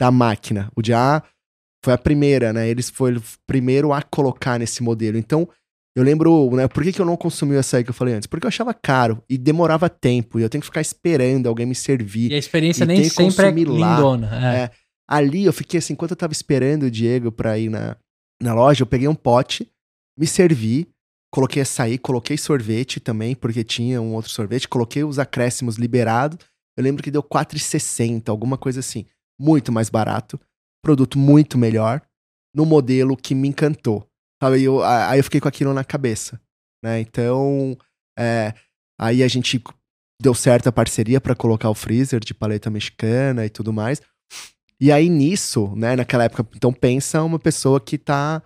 da 0.00 0.10
máquina. 0.10 0.70
O 0.76 0.84
Já 0.84 1.22
foi 1.84 1.94
a 1.94 1.98
primeira, 1.98 2.52
né? 2.52 2.68
Eles 2.68 2.90
foram 2.90 3.18
o 3.18 3.22
primeiro 3.46 3.92
a 3.92 4.02
colocar 4.02 4.58
nesse 4.58 4.82
modelo. 4.82 5.16
Então, 5.16 5.48
eu 5.96 6.04
lembro, 6.04 6.50
né? 6.54 6.68
Por 6.68 6.82
que, 6.82 6.92
que 6.92 7.00
eu 7.00 7.06
não 7.06 7.16
consumi 7.16 7.56
o 7.56 7.58
açaí 7.58 7.82
que 7.82 7.90
eu 7.90 7.94
falei 7.94 8.14
antes? 8.14 8.26
Porque 8.26 8.44
eu 8.44 8.48
achava 8.48 8.74
caro 8.74 9.22
e 9.28 9.38
demorava 9.38 9.88
tempo. 9.88 10.38
E 10.38 10.42
eu 10.42 10.48
tenho 10.50 10.60
que 10.60 10.66
ficar 10.66 10.82
esperando 10.82 11.48
alguém 11.48 11.64
me 11.64 11.74
servir. 11.74 12.30
E 12.30 12.34
a 12.34 12.38
experiência 12.38 12.84
nem 12.84 13.02
sempre 13.04 13.46
é 13.46 13.50
lindona. 13.50 14.30
É. 14.32 14.56
É. 14.64 14.70
Ali 15.08 15.44
eu 15.44 15.52
fiquei 15.52 15.78
assim, 15.78 15.92
enquanto 15.92 16.12
eu 16.12 16.16
tava 16.16 16.32
esperando 16.32 16.84
o 16.84 16.90
Diego 16.90 17.30
pra 17.30 17.58
ir 17.58 17.68
na, 17.68 17.96
na 18.42 18.54
loja, 18.54 18.82
eu 18.82 18.86
peguei 18.86 19.06
um 19.06 19.14
pote, 19.14 19.70
me 20.18 20.26
servi, 20.26 20.88
coloquei 21.32 21.62
açaí, 21.62 21.98
coloquei 21.98 22.36
sorvete 22.36 22.98
também, 22.98 23.34
porque 23.34 23.62
tinha 23.62 24.00
um 24.00 24.14
outro 24.14 24.30
sorvete, 24.30 24.68
coloquei 24.68 25.04
os 25.04 25.18
acréscimos 25.18 25.76
liberados. 25.76 26.38
Eu 26.76 26.84
lembro 26.84 27.02
que 27.02 27.10
deu 27.10 27.22
4,60, 27.22 28.28
alguma 28.28 28.58
coisa 28.58 28.80
assim. 28.80 29.06
Muito 29.38 29.70
mais 29.70 29.88
barato 29.88 30.40
produto 30.86 31.18
muito 31.18 31.58
melhor 31.58 32.00
no 32.54 32.64
modelo 32.64 33.16
que 33.16 33.34
me 33.34 33.48
encantou. 33.48 34.08
Sabe? 34.40 34.62
Eu, 34.62 34.84
aí 34.84 35.18
eu 35.18 35.24
fiquei 35.24 35.40
com 35.40 35.48
aquilo 35.48 35.74
na 35.74 35.82
cabeça. 35.82 36.40
Né? 36.80 37.00
Então, 37.00 37.76
é, 38.16 38.54
aí 38.96 39.24
a 39.24 39.28
gente 39.28 39.60
deu 40.22 40.32
certo 40.32 40.68
a 40.68 40.72
parceria 40.72 41.20
para 41.20 41.34
colocar 41.34 41.68
o 41.68 41.74
freezer 41.74 42.20
de 42.20 42.32
paleta 42.32 42.70
mexicana 42.70 43.44
e 43.44 43.50
tudo 43.50 43.72
mais. 43.72 44.00
E 44.80 44.92
aí 44.92 45.08
nisso, 45.08 45.74
né, 45.74 45.96
naquela 45.96 46.24
época, 46.24 46.46
então 46.54 46.72
pensa 46.72 47.22
uma 47.22 47.38
pessoa 47.38 47.80
que 47.80 47.96
tá, 47.96 48.42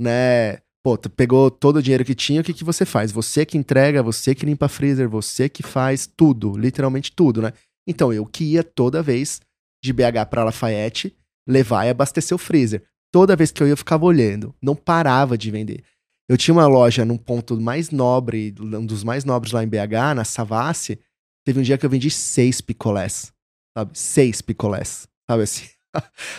né, 0.00 0.58
pô, 0.82 0.96
pegou 0.96 1.50
todo 1.50 1.76
o 1.76 1.82
dinheiro 1.82 2.04
que 2.04 2.14
tinha, 2.14 2.40
o 2.40 2.44
que 2.44 2.54
que 2.54 2.64
você 2.64 2.84
faz? 2.86 3.12
Você 3.12 3.44
que 3.44 3.58
entrega, 3.58 4.02
você 4.02 4.34
que 4.34 4.46
limpa 4.46 4.68
freezer, 4.68 5.08
você 5.08 5.48
que 5.48 5.62
faz 5.62 6.06
tudo, 6.06 6.56
literalmente 6.56 7.12
tudo, 7.12 7.42
né? 7.42 7.52
Então 7.86 8.12
eu 8.12 8.24
que 8.24 8.44
ia 8.44 8.64
toda 8.64 9.02
vez 9.02 9.40
de 9.82 9.92
BH 9.92 10.26
para 10.30 10.44
Lafayette 10.44 11.14
levar 11.46 11.84
e 11.86 11.90
abastecer 11.90 12.34
o 12.34 12.38
freezer. 12.38 12.82
toda 13.12 13.36
vez 13.36 13.52
que 13.52 13.62
eu 13.62 13.66
ia, 13.66 13.72
eu 13.74 13.76
ficava 13.76 14.04
olhando. 14.04 14.54
Não 14.60 14.74
parava 14.74 15.38
de 15.38 15.50
vender. 15.50 15.84
Eu 16.28 16.36
tinha 16.36 16.52
uma 16.54 16.66
loja 16.66 17.04
num 17.04 17.18
ponto 17.18 17.60
mais 17.60 17.90
nobre, 17.90 18.54
um 18.58 18.84
dos 18.84 19.04
mais 19.04 19.24
nobres 19.24 19.52
lá 19.52 19.62
em 19.62 19.68
BH, 19.68 20.16
na 20.16 20.24
Savassi. 20.24 20.98
Teve 21.46 21.60
um 21.60 21.62
dia 21.62 21.78
que 21.78 21.84
eu 21.84 21.90
vendi 21.90 22.10
seis 22.10 22.60
picolés. 22.60 23.32
Sabe? 23.76 23.96
Seis 23.96 24.40
picolés. 24.40 25.06
Sabe 25.30 25.42
assim? 25.42 25.73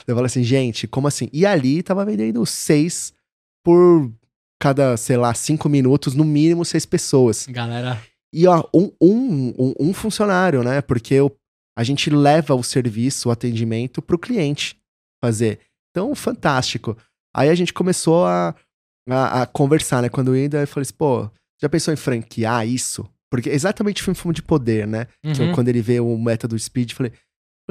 Eu 0.08 0.16
falei 0.16 0.26
assim, 0.26 0.44
gente, 0.44 0.88
como 0.88 1.08
assim? 1.08 1.30
E 1.32 1.46
ali 1.46 1.82
tava 1.84 2.06
vendendo 2.06 2.46
seis 2.46 3.14
por 3.64 4.12
cada, 4.60 4.96
sei 4.98 5.18
lá, 5.18 5.34
cinco 5.34 5.68
minutos, 5.68 6.14
no 6.14 6.24
mínimo 6.24 6.64
seis 6.66 6.86
pessoas. 6.86 7.46
Galera. 7.48 8.02
E 8.34 8.48
ó, 8.48 8.64
um, 8.74 8.92
um, 9.02 9.54
um, 9.58 9.74
um 9.80 9.94
funcionário, 9.94 10.64
né? 10.64 10.82
Porque 10.82 11.14
eu, 11.14 11.36
a 11.78 11.84
gente 11.84 12.10
leva 12.10 12.56
o 12.56 12.64
serviço, 12.64 13.30
o 13.30 13.32
atendimento 13.32 14.02
pro 14.02 14.20
cliente 14.20 14.78
fazer. 15.24 15.60
Então, 15.92 16.14
fantástico. 16.14 16.98
Aí 17.36 17.50
a 17.50 17.56
gente 17.56 17.74
começou 17.74 18.26
a, 18.26 18.56
a, 19.10 19.42
a 19.42 19.46
conversar, 19.46 20.02
né? 20.02 20.10
Quando 20.10 20.36
eu 20.36 20.42
ainda 20.42 20.60
eu 20.60 20.68
falei 20.68 20.84
assim, 20.84 20.94
pô, 20.94 21.30
já 21.62 21.70
pensou 21.70 21.94
em 21.94 21.98
franquear 21.98 22.68
isso? 22.68 23.10
Porque 23.32 23.50
exatamente 23.50 24.04
foi 24.04 24.12
um 24.12 24.16
filme 24.16 24.36
de 24.36 24.42
poder, 24.42 24.88
né? 24.88 25.08
Uhum. 25.24 25.54
quando 25.54 25.70
ele 25.70 25.82
vê 25.82 26.00
o 26.00 26.18
método 26.18 26.58
Speed, 26.58 26.94
falei, 26.94 27.12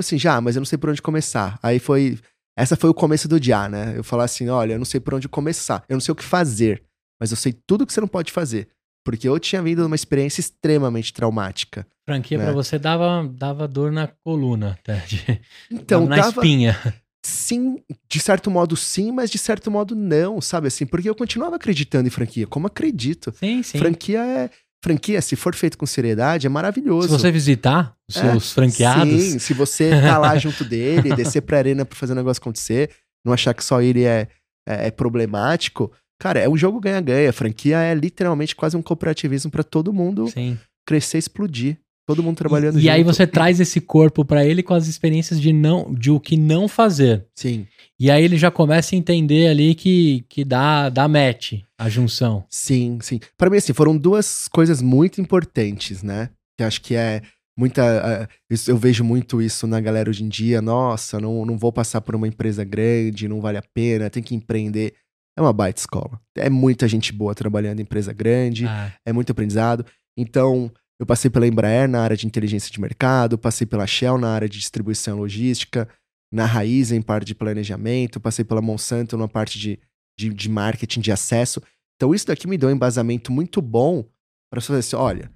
assim, 0.00 0.18
já, 0.18 0.40
mas 0.40 0.56
eu 0.56 0.60
não 0.60 0.66
sei 0.66 0.78
por 0.78 0.90
onde 0.90 1.02
começar. 1.02 1.58
Aí 1.62 1.78
foi. 1.78 2.18
Essa 2.56 2.76
foi 2.76 2.88
o 2.88 2.94
começo 2.94 3.26
do 3.26 3.40
dia, 3.40 3.68
né? 3.68 3.94
Eu 3.96 4.04
falar 4.04 4.24
assim: 4.24 4.48
olha, 4.48 4.74
eu 4.74 4.78
não 4.78 4.84
sei 4.84 5.00
por 5.00 5.14
onde 5.14 5.28
começar, 5.28 5.84
eu 5.88 5.94
não 5.94 6.00
sei 6.00 6.12
o 6.12 6.16
que 6.16 6.24
fazer, 6.24 6.82
mas 7.20 7.30
eu 7.30 7.36
sei 7.36 7.52
tudo 7.66 7.86
que 7.86 7.92
você 7.92 8.00
não 8.00 8.08
pode 8.08 8.32
fazer. 8.32 8.68
Porque 9.04 9.28
eu 9.28 9.38
tinha 9.38 9.60
vindo 9.62 9.84
uma 9.84 9.94
experiência 9.94 10.40
extremamente 10.40 11.12
traumática. 11.12 11.86
Franquia 12.06 12.38
né? 12.38 12.44
para 12.44 12.54
você 12.54 12.78
dava, 12.78 13.28
dava 13.30 13.68
dor 13.68 13.92
na 13.92 14.06
coluna, 14.06 14.78
tá? 14.82 14.94
De, 14.94 15.40
então, 15.70 16.06
na 16.06 16.16
dava, 16.16 16.28
espinha. 16.28 16.76
Sim, 17.24 17.78
de 18.06 18.20
certo 18.20 18.50
modo 18.50 18.76
sim, 18.76 19.10
mas 19.10 19.30
de 19.30 19.38
certo 19.38 19.70
modo 19.70 19.94
não, 19.94 20.42
sabe 20.42 20.68
assim? 20.68 20.84
Porque 20.84 21.08
eu 21.08 21.14
continuava 21.14 21.56
acreditando 21.56 22.06
em 22.06 22.10
franquia, 22.10 22.46
como 22.46 22.66
acredito. 22.66 23.32
Sim, 23.38 23.62
sim. 23.62 23.78
Franquia 23.78 24.20
é. 24.22 24.50
Franquia, 24.84 25.22
se 25.22 25.34
for 25.34 25.54
feito 25.54 25.78
com 25.78 25.86
seriedade, 25.86 26.46
é 26.46 26.50
maravilhoso. 26.50 27.08
Se 27.08 27.18
você 27.18 27.32
visitar 27.32 27.96
os 28.06 28.16
seus 28.16 28.50
é, 28.50 28.54
franqueados. 28.54 29.22
Sim, 29.22 29.38
se 29.38 29.54
você 29.54 29.88
tá 29.88 30.18
lá 30.18 30.36
junto 30.38 30.62
dele, 30.62 31.16
descer 31.16 31.40
pra 31.40 31.56
arena 31.56 31.86
pra 31.86 31.96
fazer 31.96 32.12
o 32.12 32.16
negócio 32.16 32.38
acontecer, 32.38 32.90
não 33.24 33.32
achar 33.32 33.54
que 33.54 33.64
só 33.64 33.80
ele 33.80 34.04
é, 34.04 34.28
é, 34.68 34.88
é 34.88 34.90
problemático. 34.90 35.90
Cara, 36.20 36.38
é 36.38 36.46
um 36.46 36.56
jogo 36.56 36.80
ganha-ganha. 36.80 37.32
Franquia 37.32 37.78
é 37.78 37.94
literalmente 37.94 38.54
quase 38.54 38.76
um 38.76 38.82
cooperativismo 38.82 39.50
para 39.50 39.64
todo 39.64 39.90
mundo 39.90 40.28
sim. 40.28 40.58
crescer 40.86 41.16
e 41.16 41.20
explodir. 41.20 41.78
Todo 42.06 42.22
mundo 42.22 42.36
trabalhando 42.36 42.74
e, 42.74 42.82
junto. 42.82 42.84
E 42.84 42.90
aí 42.90 43.02
você 43.02 43.26
traz 43.26 43.60
esse 43.60 43.80
corpo 43.80 44.24
para 44.24 44.44
ele 44.44 44.62
com 44.62 44.74
as 44.74 44.86
experiências 44.86 45.40
de 45.40 45.52
não 45.52 45.92
de 45.92 46.10
o 46.10 46.20
que 46.20 46.36
não 46.36 46.68
fazer. 46.68 47.26
Sim. 47.34 47.66
E 47.98 48.10
aí 48.10 48.22
ele 48.22 48.36
já 48.36 48.50
começa 48.50 48.94
a 48.94 48.98
entender 48.98 49.48
ali 49.48 49.74
que, 49.74 50.24
que 50.28 50.44
dá, 50.44 50.90
dá 50.90 51.08
match 51.08 51.54
a 51.78 51.88
junção. 51.88 52.44
Sim, 52.50 52.98
sim. 53.00 53.20
Para 53.36 53.48
mim, 53.48 53.56
assim, 53.56 53.72
foram 53.72 53.96
duas 53.96 54.48
coisas 54.48 54.82
muito 54.82 55.20
importantes, 55.20 56.02
né? 56.02 56.28
Que 56.58 56.64
acho 56.64 56.80
que 56.82 56.94
é 56.94 57.22
muita. 57.56 58.28
Uh, 58.52 58.54
eu 58.68 58.76
vejo 58.76 59.02
muito 59.02 59.40
isso 59.40 59.66
na 59.66 59.80
galera 59.80 60.10
hoje 60.10 60.24
em 60.24 60.28
dia. 60.28 60.60
Nossa, 60.60 61.18
não, 61.18 61.46
não 61.46 61.56
vou 61.56 61.72
passar 61.72 62.00
por 62.00 62.14
uma 62.14 62.28
empresa 62.28 62.64
grande, 62.64 63.28
não 63.28 63.40
vale 63.40 63.58
a 63.58 63.64
pena, 63.74 64.10
tem 64.10 64.22
que 64.22 64.34
empreender. 64.34 64.94
É 65.36 65.40
uma 65.40 65.52
baita 65.52 65.80
escola. 65.80 66.20
É 66.36 66.48
muita 66.48 66.86
gente 66.86 67.12
boa 67.12 67.34
trabalhando 67.34 67.80
em 67.80 67.82
empresa 67.82 68.12
grande, 68.12 68.66
ah. 68.66 68.92
é 69.04 69.12
muito 69.12 69.32
aprendizado. 69.32 69.84
Então, 70.16 70.70
eu 70.98 71.06
passei 71.06 71.30
pela 71.30 71.46
Embraer 71.46 71.88
na 71.88 72.00
área 72.00 72.16
de 72.16 72.26
inteligência 72.26 72.70
de 72.70 72.80
mercado, 72.80 73.38
passei 73.38 73.66
pela 73.66 73.86
Shell 73.86 74.18
na 74.18 74.30
área 74.30 74.48
de 74.48 74.58
distribuição 74.58 75.18
logística, 75.18 75.88
na 76.32 76.46
Raiz 76.46 76.92
em 76.92 77.02
parte 77.02 77.26
de 77.26 77.34
planejamento, 77.34 78.20
passei 78.20 78.44
pela 78.44 78.62
Monsanto 78.62 79.16
na 79.16 79.28
parte 79.28 79.58
de, 79.58 79.78
de, 80.18 80.30
de 80.30 80.48
marketing 80.48 81.00
de 81.00 81.12
acesso. 81.12 81.60
Então 81.96 82.14
isso 82.14 82.26
daqui 82.26 82.46
me 82.46 82.58
deu 82.58 82.68
um 82.68 82.72
embasamento 82.72 83.32
muito 83.32 83.60
bom 83.60 84.04
para 84.50 84.60
fazer 84.60 84.80
assim, 84.80 84.96
olha, 84.96 85.32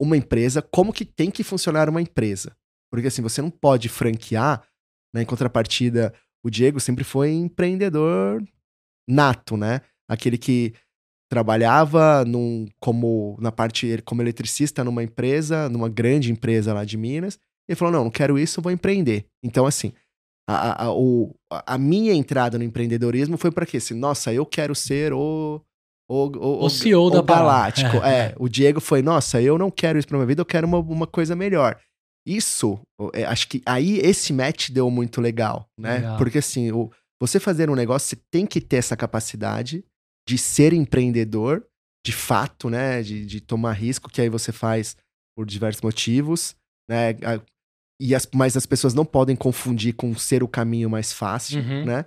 uma 0.00 0.16
empresa, 0.16 0.62
como 0.62 0.92
que 0.92 1.04
tem 1.04 1.30
que 1.30 1.44
funcionar 1.44 1.88
uma 1.88 2.02
empresa? 2.02 2.56
Porque 2.90 3.06
assim, 3.08 3.22
você 3.22 3.40
não 3.40 3.50
pode 3.50 3.88
franquear, 3.88 4.62
né, 5.14 5.22
em 5.22 5.26
contrapartida, 5.26 6.12
o 6.44 6.50
Diego 6.50 6.80
sempre 6.80 7.04
foi 7.04 7.30
empreendedor 7.30 8.42
nato, 9.08 9.56
né? 9.56 9.80
Aquele 10.08 10.36
que 10.36 10.74
trabalhava 11.32 12.26
num, 12.26 12.68
como 12.78 13.38
na 13.40 13.50
parte 13.50 14.02
como 14.04 14.20
eletricista 14.20 14.84
numa 14.84 15.02
empresa, 15.02 15.66
numa 15.70 15.88
grande 15.88 16.30
empresa 16.30 16.74
lá 16.74 16.84
de 16.84 16.98
Minas. 16.98 17.38
Ele 17.66 17.74
falou: 17.74 17.90
não, 17.90 18.04
não 18.04 18.10
quero 18.10 18.38
isso, 18.38 18.60
vou 18.60 18.70
empreender. 18.70 19.24
Então, 19.42 19.64
assim, 19.64 19.94
a, 20.46 20.84
a, 20.84 20.92
o, 20.92 21.34
a 21.50 21.78
minha 21.78 22.12
entrada 22.12 22.58
no 22.58 22.64
empreendedorismo 22.64 23.38
foi 23.38 23.50
para 23.50 23.64
quê? 23.64 23.78
Assim, 23.78 23.94
Nossa, 23.94 24.30
eu 24.30 24.44
quero 24.44 24.74
ser 24.74 25.14
o. 25.14 25.58
O, 26.06 26.26
o, 26.26 26.64
o 26.66 26.68
CEO 26.68 27.06
o, 27.06 27.10
da 27.10 27.22
Galáctico. 27.22 27.96
É, 28.04 28.26
é, 28.26 28.34
o 28.38 28.46
Diego 28.46 28.80
foi, 28.82 29.00
nossa, 29.00 29.40
eu 29.40 29.56
não 29.56 29.70
quero 29.70 29.98
isso 29.98 30.06
pra 30.06 30.18
minha 30.18 30.26
vida, 30.26 30.42
eu 30.42 30.46
quero 30.46 30.66
uma, 30.66 30.78
uma 30.80 31.06
coisa 31.06 31.34
melhor. 31.34 31.80
Isso, 32.26 32.78
é, 33.14 33.24
acho 33.24 33.48
que 33.48 33.62
aí 33.64 33.98
esse 34.00 34.34
match 34.34 34.68
deu 34.68 34.90
muito 34.90 35.18
legal, 35.18 35.66
né? 35.78 35.94
Legal. 35.94 36.18
Porque 36.18 36.38
assim, 36.38 36.70
o, 36.70 36.90
você 37.18 37.40
fazer 37.40 37.70
um 37.70 37.74
negócio, 37.74 38.10
você 38.10 38.22
tem 38.30 38.44
que 38.44 38.60
ter 38.60 38.76
essa 38.76 38.94
capacidade 38.94 39.82
de 40.28 40.38
ser 40.38 40.72
empreendedor, 40.72 41.64
de 42.04 42.12
fato, 42.12 42.68
né? 42.70 43.02
De, 43.02 43.24
de 43.24 43.40
tomar 43.40 43.72
risco, 43.72 44.10
que 44.10 44.20
aí 44.20 44.28
você 44.28 44.52
faz 44.52 44.96
por 45.36 45.46
diversos 45.46 45.82
motivos, 45.82 46.54
né? 46.88 47.14
E 48.00 48.14
as, 48.14 48.28
mas 48.34 48.56
as 48.56 48.66
pessoas 48.66 48.94
não 48.94 49.04
podem 49.04 49.36
confundir 49.36 49.94
com 49.94 50.14
ser 50.16 50.42
o 50.42 50.48
caminho 50.48 50.90
mais 50.90 51.12
fácil, 51.12 51.60
uhum. 51.60 51.84
né? 51.84 52.04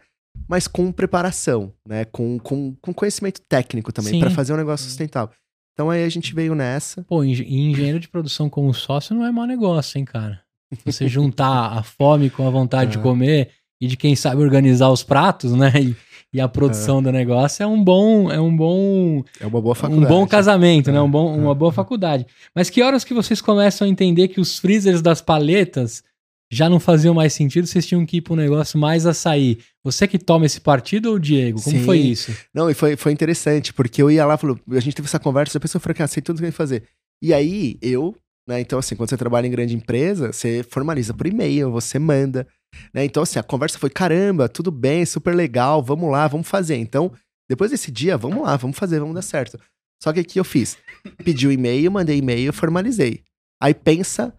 Mas 0.47 0.67
com 0.67 0.91
preparação, 0.91 1.73
né? 1.87 2.05
Com, 2.05 2.37
com, 2.39 2.75
com 2.81 2.93
conhecimento 2.93 3.41
técnico 3.47 3.93
também, 3.93 4.19
para 4.19 4.29
fazer 4.29 4.53
um 4.53 4.57
negócio 4.57 4.85
sustentável. 4.85 5.33
Então 5.73 5.89
aí 5.89 6.03
a 6.03 6.09
gente 6.09 6.33
veio 6.33 6.55
nessa. 6.55 7.03
Pô, 7.03 7.23
engenheiro 7.23 7.99
de 7.99 8.07
produção 8.07 8.49
como 8.49 8.73
sócio 8.73 9.15
não 9.15 9.25
é 9.25 9.31
mau 9.31 9.45
negócio, 9.45 9.97
hein, 9.97 10.05
cara? 10.05 10.41
Você 10.83 11.07
juntar 11.07 11.77
a 11.77 11.83
fome 11.83 12.29
com 12.29 12.47
a 12.47 12.49
vontade 12.49 12.91
de 12.91 12.97
comer 13.03 13.51
e 13.85 13.87
de 13.87 13.95
quem 13.97 14.15
sabe 14.15 14.41
organizar 14.41 14.89
os 14.89 15.03
pratos, 15.03 15.53
né? 15.53 15.71
E, 15.79 15.95
e 16.33 16.41
a 16.41 16.49
produção 16.49 16.99
é. 16.99 17.03
do 17.03 17.11
negócio 17.11 17.63
é 17.63 17.67
um 17.67 17.81
bom 17.81 18.29
é 18.29 18.41
um 18.41 18.55
bom 18.55 19.23
é 19.39 19.45
uma 19.45 19.61
boa 19.61 19.73
faculdade. 19.73 20.05
um 20.05 20.17
bom 20.17 20.27
casamento, 20.27 20.89
é. 20.89 20.93
né? 20.93 21.01
Um 21.01 21.09
bom, 21.09 21.33
uma 21.33 21.51
é. 21.51 21.55
boa 21.55 21.71
faculdade. 21.71 22.25
Mas 22.53 22.69
que 22.69 22.81
horas 22.81 23.03
que 23.03 23.13
vocês 23.13 23.39
começam 23.39 23.87
a 23.87 23.89
entender 23.89 24.27
que 24.27 24.41
os 24.41 24.59
freezers 24.59 25.01
das 25.01 25.21
paletas 25.21 26.03
já 26.51 26.69
não 26.69 26.79
faziam 26.79 27.13
mais 27.13 27.33
sentido, 27.33 27.67
vocês 27.67 27.85
tinham 27.85 28.05
que 28.05 28.17
ir 28.17 28.21
para 28.21 28.33
um 28.33 28.37
negócio 28.37 28.77
mais 28.77 29.05
açaí. 29.05 29.59
Você 29.83 30.07
que 30.07 30.19
toma 30.19 30.45
esse 30.45 30.61
partido 30.61 31.09
ou 31.09 31.15
o 31.15 31.19
Diego? 31.19 31.61
Como 31.61 31.77
Sim. 31.77 31.83
foi 31.83 31.97
isso? 31.97 32.35
Não, 32.53 32.69
e 32.69 32.73
foi, 32.73 32.95
foi 32.95 33.11
interessante, 33.11 33.73
porque 33.73 34.01
eu 34.01 34.11
ia 34.11 34.25
lá, 34.25 34.37
falou, 34.37 34.59
a 34.71 34.79
gente 34.79 34.95
teve 34.95 35.07
essa 35.07 35.19
conversa, 35.19 35.57
a 35.57 35.61
pessoa 35.61 35.79
falou, 35.79 35.95
cara, 35.95 36.07
sei 36.07 36.21
tudo 36.21 36.37
que 36.37 36.43
tem 36.43 36.51
que 36.51 36.57
fazer. 36.57 36.83
E 37.21 37.33
aí, 37.33 37.77
eu, 37.81 38.15
né, 38.47 38.59
então 38.59 38.77
assim, 38.77 38.95
quando 38.95 39.09
você 39.09 39.17
trabalha 39.17 39.47
em 39.47 39.51
grande 39.51 39.75
empresa, 39.75 40.31
você 40.31 40.63
formaliza 40.63 41.13
por 41.13 41.25
e-mail, 41.25 41.71
você 41.71 41.97
manda. 41.97 42.47
Né? 42.93 43.05
Então, 43.05 43.23
assim, 43.23 43.39
a 43.39 43.43
conversa 43.43 43.79
foi: 43.79 43.89
caramba, 43.89 44.49
tudo 44.49 44.71
bem, 44.71 45.05
super 45.05 45.35
legal, 45.35 45.81
vamos 45.83 46.11
lá, 46.11 46.27
vamos 46.27 46.47
fazer. 46.47 46.75
Então, 46.75 47.11
depois 47.49 47.71
desse 47.71 47.91
dia, 47.91 48.17
vamos 48.17 48.43
lá, 48.43 48.55
vamos 48.57 48.77
fazer, 48.77 48.99
vamos 48.99 49.15
dar 49.15 49.21
certo. 49.21 49.59
Só 50.01 50.11
que 50.11 50.19
aqui 50.19 50.39
eu 50.39 50.43
fiz: 50.43 50.77
pedi 51.23 51.47
o 51.47 51.51
e-mail, 51.51 51.91
mandei 51.91 52.17
e-mail, 52.17 52.51
formalizei. 52.53 53.23
Aí 53.61 53.73
pensa 53.73 54.33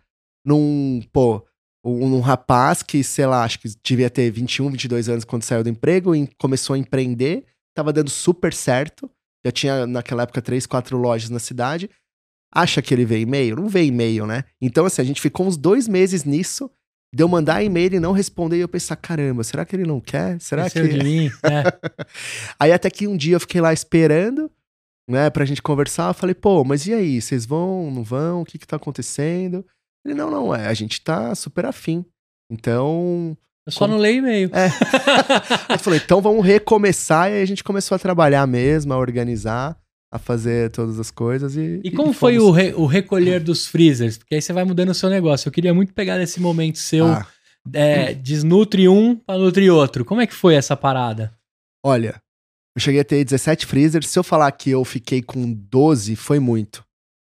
num, 0.44 1.00
pô, 1.12 1.44
um, 1.84 2.16
um, 2.16 2.20
rapaz 2.20 2.82
que, 2.82 3.02
sei 3.02 3.26
lá, 3.26 3.44
acho 3.44 3.58
que 3.58 3.68
devia 3.82 4.10
ter 4.10 4.30
21, 4.30 4.70
22 4.70 5.08
anos 5.08 5.24
quando 5.24 5.42
saiu 5.42 5.62
do 5.62 5.68
emprego 5.68 6.14
e 6.14 6.28
começou 6.38 6.74
a 6.74 6.78
empreender, 6.78 7.44
tava 7.74 7.92
dando 7.92 8.10
super 8.10 8.52
certo. 8.52 9.10
Já 9.44 9.52
tinha, 9.52 9.86
naquela 9.86 10.24
época, 10.24 10.42
três, 10.42 10.66
quatro 10.66 10.96
lojas 10.96 11.30
na 11.30 11.38
cidade. 11.38 11.88
Acha 12.52 12.80
que 12.80 12.92
ele 12.92 13.04
vê 13.04 13.20
e-mail? 13.20 13.56
Não 13.56 13.68
vê 13.68 13.84
e-mail, 13.84 14.26
né? 14.26 14.44
Então, 14.60 14.86
assim, 14.86 15.02
a 15.02 15.04
gente 15.04 15.20
ficou 15.20 15.46
uns 15.46 15.56
dois 15.56 15.86
meses 15.86 16.24
nisso 16.24 16.70
de 17.14 17.22
eu 17.22 17.28
mandar 17.28 17.62
e-mail 17.62 17.94
e 17.94 18.00
não 18.00 18.12
responder, 18.12 18.56
e 18.56 18.60
eu 18.60 18.68
pensar, 18.68 18.96
caramba, 18.96 19.42
será 19.44 19.64
que 19.64 19.74
ele 19.74 19.86
não 19.86 20.00
quer? 20.00 20.40
Será 20.40 20.68
que. 20.68 20.80
De 20.82 21.02
mim? 21.02 21.30
É. 21.42 21.62
aí 22.58 22.72
até 22.72 22.90
que 22.90 23.06
um 23.06 23.16
dia 23.16 23.36
eu 23.36 23.40
fiquei 23.40 23.60
lá 23.60 23.72
esperando, 23.72 24.50
né, 25.08 25.30
pra 25.30 25.44
gente 25.44 25.62
conversar. 25.62 26.10
Eu 26.10 26.14
falei, 26.14 26.34
pô, 26.34 26.64
mas 26.64 26.86
e 26.86 26.92
aí? 26.92 27.20
Vocês 27.20 27.46
vão, 27.46 27.90
não 27.90 28.02
vão? 28.02 28.42
O 28.42 28.44
que 28.44 28.58
que 28.58 28.66
tá 28.66 28.76
acontecendo? 28.76 29.64
Ele, 30.04 30.14
não, 30.14 30.30
não, 30.30 30.54
é, 30.54 30.66
a 30.66 30.74
gente 30.74 31.00
tá 31.00 31.34
super 31.34 31.64
afim. 31.66 32.04
Então. 32.50 33.36
Eu 33.64 33.72
só 33.72 33.80
como... 33.80 33.94
não 33.94 34.00
leio 34.00 34.18
e-mail. 34.18 34.50
É. 34.52 34.68
eu 35.74 35.78
falei, 35.78 36.00
então 36.04 36.20
vamos 36.20 36.44
recomeçar. 36.44 37.30
E 37.30 37.34
aí 37.34 37.42
a 37.42 37.46
gente 37.46 37.64
começou 37.64 37.96
a 37.96 37.98
trabalhar 37.98 38.46
mesmo, 38.46 38.92
a 38.92 38.98
organizar 38.98 39.76
a 40.16 40.18
fazer 40.18 40.70
todas 40.70 40.98
as 40.98 41.10
coisas 41.10 41.56
e. 41.56 41.80
E 41.84 41.90
como 41.90 42.10
e 42.10 42.14
foi 42.14 42.38
o, 42.38 42.50
re, 42.50 42.74
o 42.74 42.86
recolher 42.86 43.40
dos 43.40 43.66
freezers? 43.66 44.18
Porque 44.18 44.34
aí 44.34 44.42
você 44.42 44.52
vai 44.52 44.64
mudando 44.64 44.90
o 44.90 44.94
seu 44.94 45.08
negócio. 45.08 45.48
Eu 45.48 45.52
queria 45.52 45.72
muito 45.72 45.94
pegar 45.94 46.18
nesse 46.18 46.40
momento 46.40 46.78
seu. 46.78 47.06
Ah. 47.06 47.26
É, 47.72 48.14
desnutre 48.14 48.88
um 48.88 49.16
para 49.16 49.38
nutrir 49.38 49.72
outro. 49.72 50.04
Como 50.04 50.20
é 50.20 50.26
que 50.26 50.34
foi 50.34 50.54
essa 50.54 50.76
parada? 50.76 51.36
Olha, 51.84 52.22
eu 52.76 52.80
cheguei 52.80 53.00
a 53.00 53.04
ter 53.04 53.24
17 53.24 53.66
freezers. 53.66 54.08
Se 54.08 54.18
eu 54.18 54.22
falar 54.22 54.52
que 54.52 54.70
eu 54.70 54.84
fiquei 54.84 55.22
com 55.22 55.52
12, 55.52 56.14
foi 56.14 56.38
muito. 56.38 56.84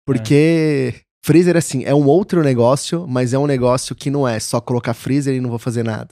Porque 0.05 0.93
é. 0.93 1.01
freezer, 1.23 1.55
assim, 1.55 1.83
é 1.85 1.93
um 1.93 2.05
outro 2.05 2.43
negócio, 2.43 3.07
mas 3.07 3.31
é 3.31 3.39
um 3.39 3.47
negócio 3.47 3.95
que 3.95 4.09
não 4.09 4.27
é 4.27 4.39
só 4.39 4.59
colocar 4.59 4.93
freezer 4.93 5.35
e 5.35 5.39
não 5.39 5.49
vou 5.49 5.59
fazer 5.59 5.83
nada. 5.83 6.09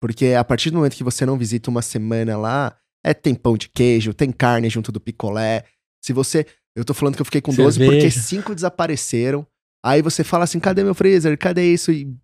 Porque 0.00 0.34
a 0.34 0.42
partir 0.42 0.70
do 0.70 0.76
momento 0.76 0.96
que 0.96 1.04
você 1.04 1.24
não 1.24 1.38
visita 1.38 1.70
uma 1.70 1.82
semana 1.82 2.36
lá, 2.36 2.76
é 3.04 3.12
tem 3.12 3.34
pão 3.34 3.56
de 3.56 3.68
queijo, 3.68 4.14
tem 4.14 4.30
carne 4.30 4.68
junto 4.70 4.90
do 4.90 5.00
picolé. 5.00 5.64
Se 6.02 6.12
você. 6.12 6.46
Eu 6.74 6.84
tô 6.84 6.94
falando 6.94 7.14
que 7.14 7.20
eu 7.20 7.26
fiquei 7.26 7.40
com 7.40 7.52
12 7.52 7.78
Cerveja. 7.78 7.92
porque 7.92 8.10
cinco 8.10 8.54
desapareceram. 8.54 9.46
Aí 9.84 10.00
você 10.00 10.24
fala 10.24 10.44
assim: 10.44 10.58
cadê 10.58 10.82
meu 10.82 10.94
freezer? 10.94 11.36
Cadê 11.38 11.72
isso? 11.72 11.92
E 11.92 12.14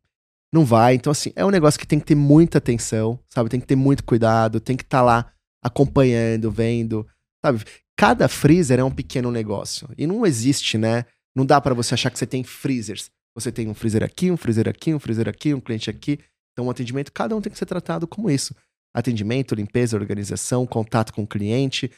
não 0.52 0.64
vai. 0.64 0.94
Então, 0.94 1.10
assim, 1.10 1.32
é 1.36 1.44
um 1.44 1.50
negócio 1.50 1.78
que 1.78 1.86
tem 1.86 2.00
que 2.00 2.06
ter 2.06 2.14
muita 2.14 2.58
atenção, 2.58 3.18
sabe? 3.28 3.50
Tem 3.50 3.60
que 3.60 3.66
ter 3.66 3.76
muito 3.76 4.04
cuidado, 4.04 4.60
tem 4.60 4.76
que 4.76 4.82
estar 4.82 5.02
lá 5.02 5.30
acompanhando, 5.62 6.50
vendo, 6.50 7.06
sabe? 7.44 7.62
Cada 7.96 8.28
freezer 8.28 8.78
é 8.78 8.84
um 8.84 8.90
pequeno 8.90 9.30
negócio. 9.30 9.88
E 9.98 10.06
não 10.06 10.24
existe, 10.24 10.78
né? 10.78 11.04
Não 11.36 11.44
dá 11.44 11.60
pra 11.60 11.74
você 11.74 11.94
achar 11.94 12.10
que 12.10 12.18
você 12.18 12.26
tem 12.26 12.42
freezers. 12.42 13.10
Você 13.34 13.52
tem 13.52 13.68
um 13.68 13.74
freezer 13.74 14.02
aqui, 14.02 14.30
um 14.30 14.36
freezer 14.36 14.68
aqui, 14.68 14.94
um 14.94 14.98
freezer 14.98 15.28
aqui, 15.28 15.52
um 15.52 15.60
cliente 15.60 15.90
aqui. 15.90 16.18
Então, 16.52 16.66
o 16.66 16.70
atendimento, 16.70 17.12
cada 17.12 17.36
um 17.36 17.40
tem 17.40 17.52
que 17.52 17.58
ser 17.58 17.66
tratado 17.66 18.06
como 18.06 18.30
isso. 18.30 18.54
Atendimento, 18.94 19.54
limpeza, 19.54 19.96
organização, 19.96 20.66
contato 20.66 21.12
com 21.12 21.22
o 21.22 21.26
cliente, 21.26 21.90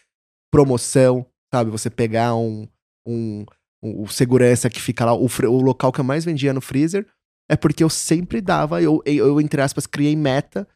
promoção, 0.50 1.24
sabe? 1.52 1.70
Você 1.70 1.90
pegar 1.90 2.34
um, 2.34 2.66
um, 3.06 3.44
um- 3.82 4.02
o 4.02 4.08
segurança 4.08 4.68
que 4.70 4.80
fica 4.80 5.04
lá, 5.04 5.14
o, 5.14 5.26
o 5.26 5.60
local 5.62 5.92
que 5.92 6.00
eu 6.00 6.04
mais 6.04 6.24
vendia 6.24 6.52
no 6.52 6.60
freezer, 6.60 7.06
é 7.50 7.56
porque 7.56 7.82
eu 7.82 7.90
sempre 7.90 8.40
dava, 8.40 8.80
eu, 8.80 9.02
eu, 9.04 9.40
entre 9.40 9.60
aspas, 9.60 9.86
criei 9.86 10.14
meta 10.16 10.66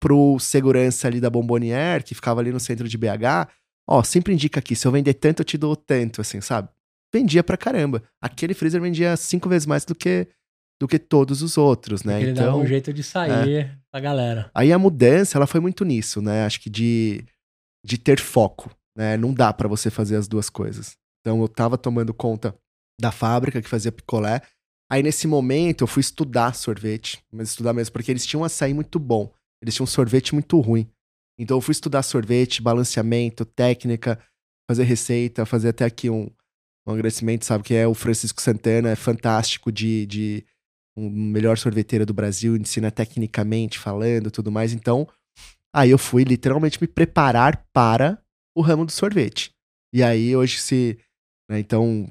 pro 0.00 0.38
segurança 0.38 1.08
ali 1.08 1.20
da 1.20 1.28
Bombonier, 1.28 2.02
que 2.04 2.14
ficava 2.14 2.40
ali 2.40 2.52
no 2.52 2.60
centro 2.60 2.88
de 2.88 2.96
BH. 2.96 3.48
Ó, 3.88 4.02
sempre 4.02 4.32
indica 4.32 4.60
aqui, 4.60 4.76
se 4.76 4.86
eu 4.86 4.92
vender 4.92 5.14
tanto, 5.14 5.40
eu 5.40 5.44
te 5.44 5.58
dou 5.58 5.74
tanto, 5.74 6.20
assim, 6.20 6.40
sabe? 6.40 6.68
Vendia 7.12 7.42
pra 7.42 7.56
caramba. 7.56 8.02
Aquele 8.22 8.54
freezer 8.54 8.80
vendia 8.80 9.16
cinco 9.16 9.48
vezes 9.48 9.66
mais 9.66 9.84
do 9.84 9.94
que, 9.94 10.28
do 10.80 10.86
que 10.86 10.98
todos 10.98 11.42
os 11.42 11.58
outros, 11.58 12.04
né? 12.04 12.22
Ele 12.22 12.32
dava 12.44 12.56
um 12.56 12.66
jeito 12.66 12.92
de 12.92 13.02
sair 13.02 13.30
pra 13.90 14.00
galera. 14.00 14.50
Aí 14.54 14.72
a 14.72 14.78
mudança, 14.78 15.36
ela 15.36 15.46
foi 15.48 15.58
muito 15.60 15.84
nisso, 15.84 16.22
né? 16.22 16.44
Acho 16.46 16.60
que 16.60 16.70
de, 16.70 17.24
de 17.84 17.98
ter 17.98 18.20
foco, 18.20 18.70
né? 18.96 19.16
Não 19.16 19.32
dá 19.32 19.52
pra 19.52 19.68
você 19.68 19.90
fazer 19.90 20.16
as 20.16 20.28
duas 20.28 20.48
coisas. 20.50 20.96
Então 21.20 21.40
eu 21.40 21.48
tava 21.48 21.76
tomando 21.76 22.14
conta 22.14 22.54
da 23.00 23.10
fábrica 23.10 23.60
que 23.62 23.68
fazia 23.68 23.92
picolé. 23.92 24.42
Aí 24.90 25.02
nesse 25.02 25.26
momento 25.26 25.82
eu 25.82 25.86
fui 25.86 26.00
estudar 26.00 26.54
sorvete, 26.54 27.22
mas 27.32 27.50
estudar 27.50 27.72
mesmo, 27.72 27.92
porque 27.92 28.10
eles 28.10 28.26
tinham 28.26 28.42
um 28.42 28.44
açaí 28.44 28.74
muito 28.74 28.98
bom. 28.98 29.32
Eles 29.62 29.74
tinham 29.74 29.84
um 29.84 29.86
sorvete 29.86 30.34
muito 30.34 30.58
ruim. 30.60 30.90
Então 31.38 31.56
eu 31.56 31.60
fui 31.60 31.72
estudar 31.72 32.02
sorvete, 32.02 32.60
balanceamento, 32.60 33.44
técnica, 33.44 34.18
fazer 34.68 34.84
receita, 34.84 35.46
fazer 35.46 35.68
até 35.70 35.84
aqui 35.84 36.10
um, 36.10 36.30
um 36.86 36.92
agradecimento, 36.92 37.44
sabe? 37.44 37.64
Que 37.64 37.74
é 37.74 37.86
o 37.86 37.94
Francisco 37.94 38.42
Santana, 38.42 38.90
é 38.90 38.96
fantástico 38.96 39.70
de, 39.70 40.06
de 40.06 40.44
um 40.96 41.08
melhor 41.08 41.56
sorveteiro 41.56 42.04
do 42.04 42.12
Brasil, 42.12 42.56
ensina 42.56 42.90
tecnicamente, 42.90 43.78
falando 43.78 44.30
tudo 44.30 44.50
mais. 44.50 44.72
Então, 44.72 45.08
aí 45.72 45.90
eu 45.90 45.98
fui 45.98 46.24
literalmente 46.24 46.80
me 46.80 46.86
preparar 46.86 47.66
para 47.72 48.18
o 48.56 48.60
ramo 48.62 48.84
do 48.84 48.92
sorvete. 48.92 49.52
E 49.92 50.02
aí 50.02 50.34
hoje 50.36 50.58
se, 50.60 50.98
né, 51.50 51.58
então, 51.60 52.08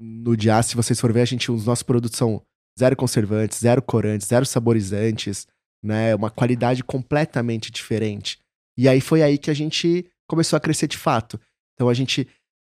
no 0.00 0.36
dia, 0.36 0.62
se 0.62 0.74
vocês 0.76 0.98
for 1.00 1.12
ver, 1.12 1.22
a 1.22 1.24
gente, 1.26 1.50
os 1.50 1.66
nossos 1.66 1.82
produtos 1.82 2.16
são 2.18 2.42
zero 2.78 2.96
conservantes, 2.96 3.58
zero 3.58 3.82
corantes, 3.82 4.26
zero 4.26 4.46
saborizantes, 4.46 5.46
né, 5.82 6.14
uma 6.14 6.30
qualidade 6.30 6.82
completamente 6.82 7.70
diferente. 7.70 8.38
E 8.78 8.88
aí 8.88 9.00
foi 9.00 9.22
aí 9.22 9.36
que 9.36 9.50
a 9.50 9.54
gente 9.54 10.10
começou 10.28 10.56
a 10.56 10.60
crescer 10.60 10.86
de 10.86 10.96
fato. 10.96 11.38
Então 11.74 11.88
a 11.88 11.94
gente, 11.94 12.26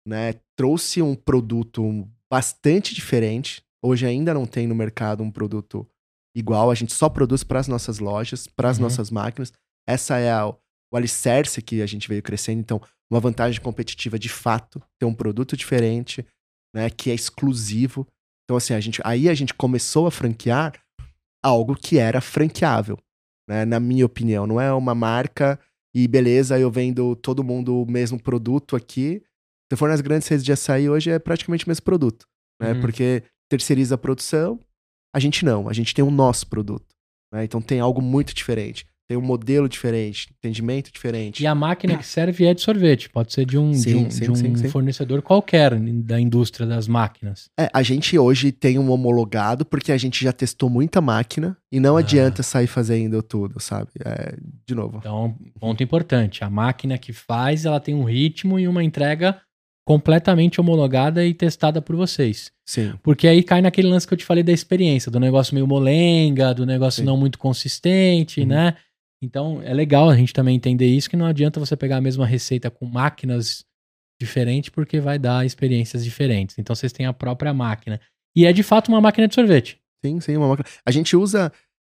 né, 0.07 0.35
trouxe 0.57 1.01
um 1.03 1.15
produto 1.15 2.09
bastante 2.31 2.95
diferente. 2.95 3.63
Hoje 3.83 4.07
ainda 4.07 4.35
não 4.35 4.47
tem 4.47 4.67
no 4.67 4.75
mercado 4.75 5.23
um 5.23 5.31
produto 5.31 5.87
igual. 6.35 6.71
A 6.71 6.75
gente 6.75 6.93
só 6.93 7.09
produz 7.09 7.45
para 7.45 7.61
as 7.61 7.69
nossas 7.69 7.99
lojas, 7.99 8.47
para 8.47 8.71
as 8.71 8.77
Uhum. 8.79 8.85
nossas 8.85 9.11
máquinas. 9.11 9.53
Essa 9.87 10.19
é 10.19 10.31
a, 10.31 10.53
o 10.93 10.97
alicerce 10.97 11.63
que 11.63 11.81
a 11.83 11.87
gente 11.87 12.09
veio 12.09 12.23
crescendo. 12.23 12.61
Então, 12.61 12.81
uma 13.11 13.21
vantagem 13.21 13.61
competitiva 13.61 14.19
de 14.19 14.29
fato, 14.29 14.83
ter 14.99 15.07
um 15.07 15.15
produto 15.15 15.57
diferente, 15.57 16.25
né, 16.75 16.89
que 16.91 17.11
é 17.11 17.15
exclusivo. 17.15 18.07
Então, 18.45 18.57
assim, 18.57 18.75
a 18.75 18.81
gente, 18.81 19.01
aí 19.05 19.29
a 19.29 19.35
gente 19.35 19.55
começou 19.55 20.07
a 20.07 20.11
franquear 20.11 20.73
algo 21.43 21.75
que 21.75 21.99
era 21.99 22.21
franqueável, 22.21 22.99
né, 23.49 23.65
na 23.65 23.81
minha 23.81 24.07
opinião. 24.07 24.47
Não 24.47 24.61
é 24.61 24.73
uma 24.73 24.95
marca 24.95 25.59
e 25.95 26.07
beleza, 26.07 26.59
eu 26.59 26.71
vendo 26.71 27.17
todo 27.17 27.43
mundo 27.43 27.83
o 27.83 27.91
mesmo 27.91 28.21
produto 28.21 28.77
aqui. 28.77 29.23
Se 29.71 29.77
for 29.77 29.89
nas 29.89 30.01
grandes 30.01 30.29
redes 30.29 30.45
de 30.45 30.53
açaí, 30.53 30.89
hoje 30.89 31.11
é 31.11 31.19
praticamente 31.19 31.65
o 31.65 31.69
mesmo 31.69 31.85
produto, 31.85 32.27
né? 32.61 32.73
Uhum. 32.73 32.81
Porque 32.81 33.23
terceiriza 33.49 33.95
a 33.95 33.99
produção, 33.99 34.61
a 35.15 35.19
gente 35.19 35.45
não, 35.45 35.69
a 35.69 35.73
gente 35.73 35.95
tem 35.95 36.05
o 36.05 36.11
nosso 36.11 36.47
produto, 36.47 36.95
né? 37.33 37.45
Então 37.45 37.61
tem 37.61 37.81
algo 37.81 38.01
muito 38.01 38.35
diferente, 38.35 38.87
tem 39.11 39.17
um 39.19 39.21
modelo 39.21 39.69
diferente, 39.69 40.29
entendimento 40.39 40.93
diferente. 40.93 41.43
E 41.43 41.47
a 41.49 41.53
máquina 41.53 41.97
que 41.97 42.07
serve 42.07 42.45
é 42.47 42.55
de 42.55 42.61
sorvete. 42.61 43.09
Pode 43.11 43.33
ser 43.33 43.45
de 43.45 43.59
um, 43.59 43.73
de 43.73 43.79
Sim, 43.81 43.95
um, 44.07 44.09
sim, 44.11 44.23
de 44.23 44.31
um 44.31 44.35
sim, 44.37 44.69
fornecedor 44.69 45.21
qualquer 45.21 45.75
da 45.81 46.21
indústria 46.21 46.65
das 46.65 46.87
máquinas. 46.87 47.51
É, 47.59 47.69
a 47.75 47.83
gente 47.83 48.17
hoje 48.17 48.53
tem 48.53 48.79
um 48.79 48.89
homologado 48.89 49.65
porque 49.67 49.91
a 49.91 49.99
gente 49.99 50.23
já 50.23 50.31
testou 50.33 50.71
muita 50.71 51.01
máquina 51.01 51.57
e 51.73 51.81
não 51.81 51.97
Ah. 51.97 51.99
adianta 51.99 52.45
sair 52.45 52.69
fazendo 52.69 53.21
tudo, 53.21 53.59
sabe? 53.59 53.91
É, 54.05 54.37
de 54.65 54.77
novo. 54.77 54.99
Então, 54.99 55.35
ponto 55.59 55.83
importante. 55.83 56.45
A 56.45 56.49
máquina 56.49 56.97
que 56.97 57.13
faz, 57.13 57.65
ela 57.65 57.81
tem 57.81 57.97
um 57.97 58.05
ritmo 58.05 58.61
e 58.61 58.69
uma 58.69 58.85
entrega 58.85 59.41
completamente 59.85 60.61
homologada 60.61 61.27
e 61.27 61.35
testada 61.35 61.83
por 61.83 61.97
vocês. 61.97 62.53
Sim. 62.65 62.93
Porque 63.03 63.27
aí 63.27 63.43
cai 63.43 63.61
naquele 63.61 63.89
lance 63.89 64.07
que 64.07 64.15
eu 64.15 64.19
te 64.19 64.25
falei 64.25 64.45
da 64.45 64.53
experiência, 64.53 65.11
do 65.11 65.19
negócio 65.19 65.53
meio 65.53 65.67
molenga, 65.67 66.55
do 66.55 66.65
negócio 66.65 67.05
não 67.05 67.17
muito 67.17 67.41
consistente, 67.41 68.43
Uhum. 68.43 68.47
né? 68.47 68.77
Então 69.23 69.61
é 69.63 69.75
legal 69.75 70.09
a 70.09 70.17
gente 70.17 70.33
também 70.33 70.57
entender 70.57 70.87
isso, 70.87 71.11
que 71.11 71.17
não 71.17 71.27
adianta 71.27 71.61
você 71.61 71.77
pegar 71.77 71.99
a 71.99 72.01
mesma 72.01 72.27
receita 72.27 72.71
com 72.71 72.87
máquinas 72.87 73.65
diferentes, 74.21 74.71
porque 74.71 75.01
vai 75.01 75.19
dar 75.19 75.45
experiências 75.45 76.05
diferentes. 76.05 76.59
Então 76.59 76.75
vocês 76.75 76.93
têm 76.93 77.07
a 77.07 77.13
própria 77.13 77.53
máquina. 77.55 78.01
E 78.37 78.47
é 78.47 78.53
de 78.53 78.63
fato 78.63 78.89
uma 78.89 79.01
máquina 79.01 79.27
de 79.27 79.35
sorvete. 79.35 79.79
Sim, 80.05 80.21
sim, 80.21 80.37
uma 80.37 80.49
máquina. 80.49 80.69
A 80.87 80.91
gente 80.91 81.17
usa. 81.17 81.53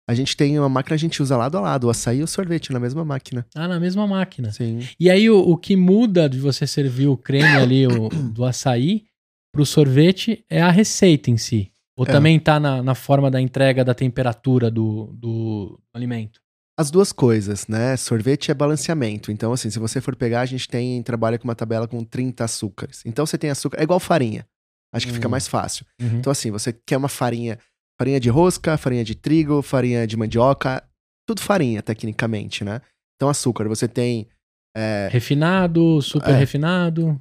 A 0.07 0.15
gente 0.15 0.37
tem 0.37 0.59
uma 0.59 0.69
máquina, 0.69 0.95
a 0.95 0.99
gente 0.99 1.23
usa 1.23 1.35
lado 1.35 1.57
a 1.57 1.61
lado, 1.63 1.85
o 1.87 1.91
açaí 1.91 2.19
e 2.19 2.23
o 2.23 2.27
sorvete 2.27 2.71
na 2.71 2.79
mesma 2.79 3.03
máquina. 3.07 3.47
Ah, 3.55 3.67
na 3.67 3.81
mesma 3.81 4.07
máquina. 4.07 4.53
Sim. 4.53 4.81
E 5.01 5.09
aí 5.11 5.31
o, 5.31 5.39
o 5.39 5.57
que 5.57 5.77
muda 5.77 6.29
de 6.29 6.39
você 6.39 6.67
servir 6.67 7.07
o 7.07 7.17
creme 7.17 7.57
ali 7.57 7.87
o, 7.87 8.11
do 8.11 8.45
açaí 8.45 9.05
pro 9.51 9.65
sorvete 9.65 10.45
é 10.51 10.61
a 10.61 10.71
receita 10.71 11.31
em 11.31 11.39
si. 11.39 11.73
Ou 11.97 12.05
É. 12.05 12.11
também 12.11 12.39
tá 12.39 12.61
na, 12.61 12.83
na 12.83 12.95
forma 12.95 13.31
da 13.31 13.41
entrega 13.41 13.83
da 13.83 13.95
temperatura 13.95 14.71
do, 14.71 15.07
do 15.15 15.81
alimento. 15.95 16.41
As 16.77 16.91
duas 16.91 17.13
coisas, 17.13 17.69
né? 17.69 17.97
Sorvete 17.97 18.51
é 18.51 18.55
balanceamento. 18.55 19.31
Então, 19.31 19.53
assim, 19.53 19.71
se 19.71 19.79
você 19.79 20.01
for 20.01 20.17
pegar, 20.17 20.41
a 20.41 20.47
gente 20.47 20.69
tem 20.69 21.01
trabalha 21.03 21.39
com 21.39 21.45
uma 21.45 21.55
tabela 21.55 21.87
com 21.87 22.03
30 22.05 22.45
açúcares. 22.45 23.03
Então 23.07 23.25
você 23.25 23.39
tem 23.39 23.49
açúcar. 23.51 23.79
É 23.79 23.85
igual 23.85 24.01
farinha. 24.01 24.45
Acho 24.93 25.07
que 25.07 25.13
fica 25.13 25.29
Hum. 25.29 25.31
mais 25.31 25.47
fácil. 25.47 25.87
Uhum. 26.01 26.19
Então, 26.19 26.31
assim, 26.31 26.51
você 26.51 26.73
quer 26.73 26.97
uma 26.97 27.09
farinha. 27.09 27.59
Farinha 27.99 28.19
de 28.19 28.29
rosca, 28.29 28.77
farinha 28.77 29.05
de 29.05 29.15
trigo, 29.15 29.63
farinha 29.63 30.05
de 30.07 30.17
mandioca. 30.17 30.83
Tudo 31.29 31.41
farinha, 31.41 31.81
tecnicamente, 31.81 32.65
né? 32.65 32.81
Então, 33.17 33.29
açúcar, 33.29 33.69
você 33.69 33.87
tem. 33.87 34.27
É, 34.77 35.09
Refinado, 35.13 36.03
super 36.03 36.31
É. 36.31 36.37
refinado. 36.37 37.21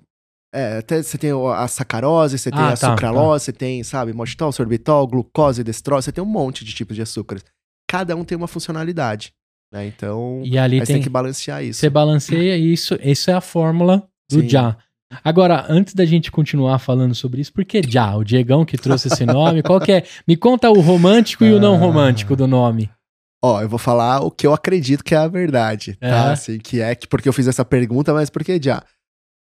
é, 0.55 0.77
até 0.77 1.01
você 1.01 1.17
tem 1.17 1.31
a 1.31 1.67
sacarose, 1.67 2.37
você 2.37 2.49
tem 2.51 2.59
Ah, 2.59 2.73
a 2.73 2.77
tá, 2.77 2.89
sucralose, 2.91 3.45
você 3.45 3.53
tem, 3.53 3.83
sabe, 3.83 4.13
maltitol, 4.13 4.51
sorbitol, 4.51 5.07
glucose, 5.07 5.63
destrose, 5.63 6.05
você 6.05 6.11
tem 6.11 6.23
um 6.23 6.27
monte 6.27 6.63
de 6.65 6.73
tipos 6.75 6.95
de 6.95 7.01
açúcares. 7.01 7.43
Cada 7.89 8.15
um 8.15 8.23
tem 8.23 8.35
uma 8.37 8.47
funcionalidade, 8.47 9.33
né? 9.73 9.87
Então, 9.87 10.41
E 10.45 10.57
ali 10.57 10.77
tem, 10.77 10.95
tem 10.95 11.01
que 11.01 11.09
balancear 11.09 11.63
isso. 11.63 11.79
você 11.79 11.89
balanceia 11.89 12.55
isso, 12.57 12.97
isso 13.03 13.29
é 13.31 13.33
a 13.33 13.41
fórmula 13.41 14.07
do 14.29 14.41
Sim. 14.41 14.47
Já. 14.49 14.77
Agora, 15.23 15.65
antes 15.69 15.93
da 15.93 16.05
gente 16.05 16.31
continuar 16.31 16.79
falando 16.79 17.13
sobre 17.13 17.39
isso, 17.41 17.51
por 17.53 17.63
que 17.65 17.81
Já? 17.87 18.15
O 18.15 18.23
Diegão 18.23 18.65
que 18.65 18.77
trouxe 18.77 19.07
esse 19.09 19.25
nome, 19.25 19.61
qual 19.61 19.79
que 19.79 19.91
é? 19.91 20.03
Me 20.27 20.35
conta 20.37 20.69
o 20.71 20.79
romântico 20.79 21.43
e 21.43 21.53
o 21.53 21.59
não 21.59 21.75
Ah. 21.75 21.79
romântico 21.79 22.35
do 22.35 22.47
nome. 22.47 22.89
Ó, 23.43 23.61
eu 23.61 23.67
vou 23.69 23.77
falar 23.77 24.21
o 24.21 24.31
que 24.31 24.47
eu 24.47 24.53
acredito 24.53 25.03
que 25.03 25.13
é 25.13 25.17
a 25.17 25.27
verdade, 25.27 25.95
tá? 25.99 26.07
É. 26.07 26.31
Assim, 26.31 26.57
que 26.57 26.79
é 26.81 26.95
que 26.95 27.07
porque 27.07 27.27
eu 27.27 27.33
fiz 27.33 27.45
essa 27.47 27.65
pergunta, 27.65 28.13
mas 28.13 28.29
por 28.29 28.43
que 28.43 28.59
já? 28.61 28.81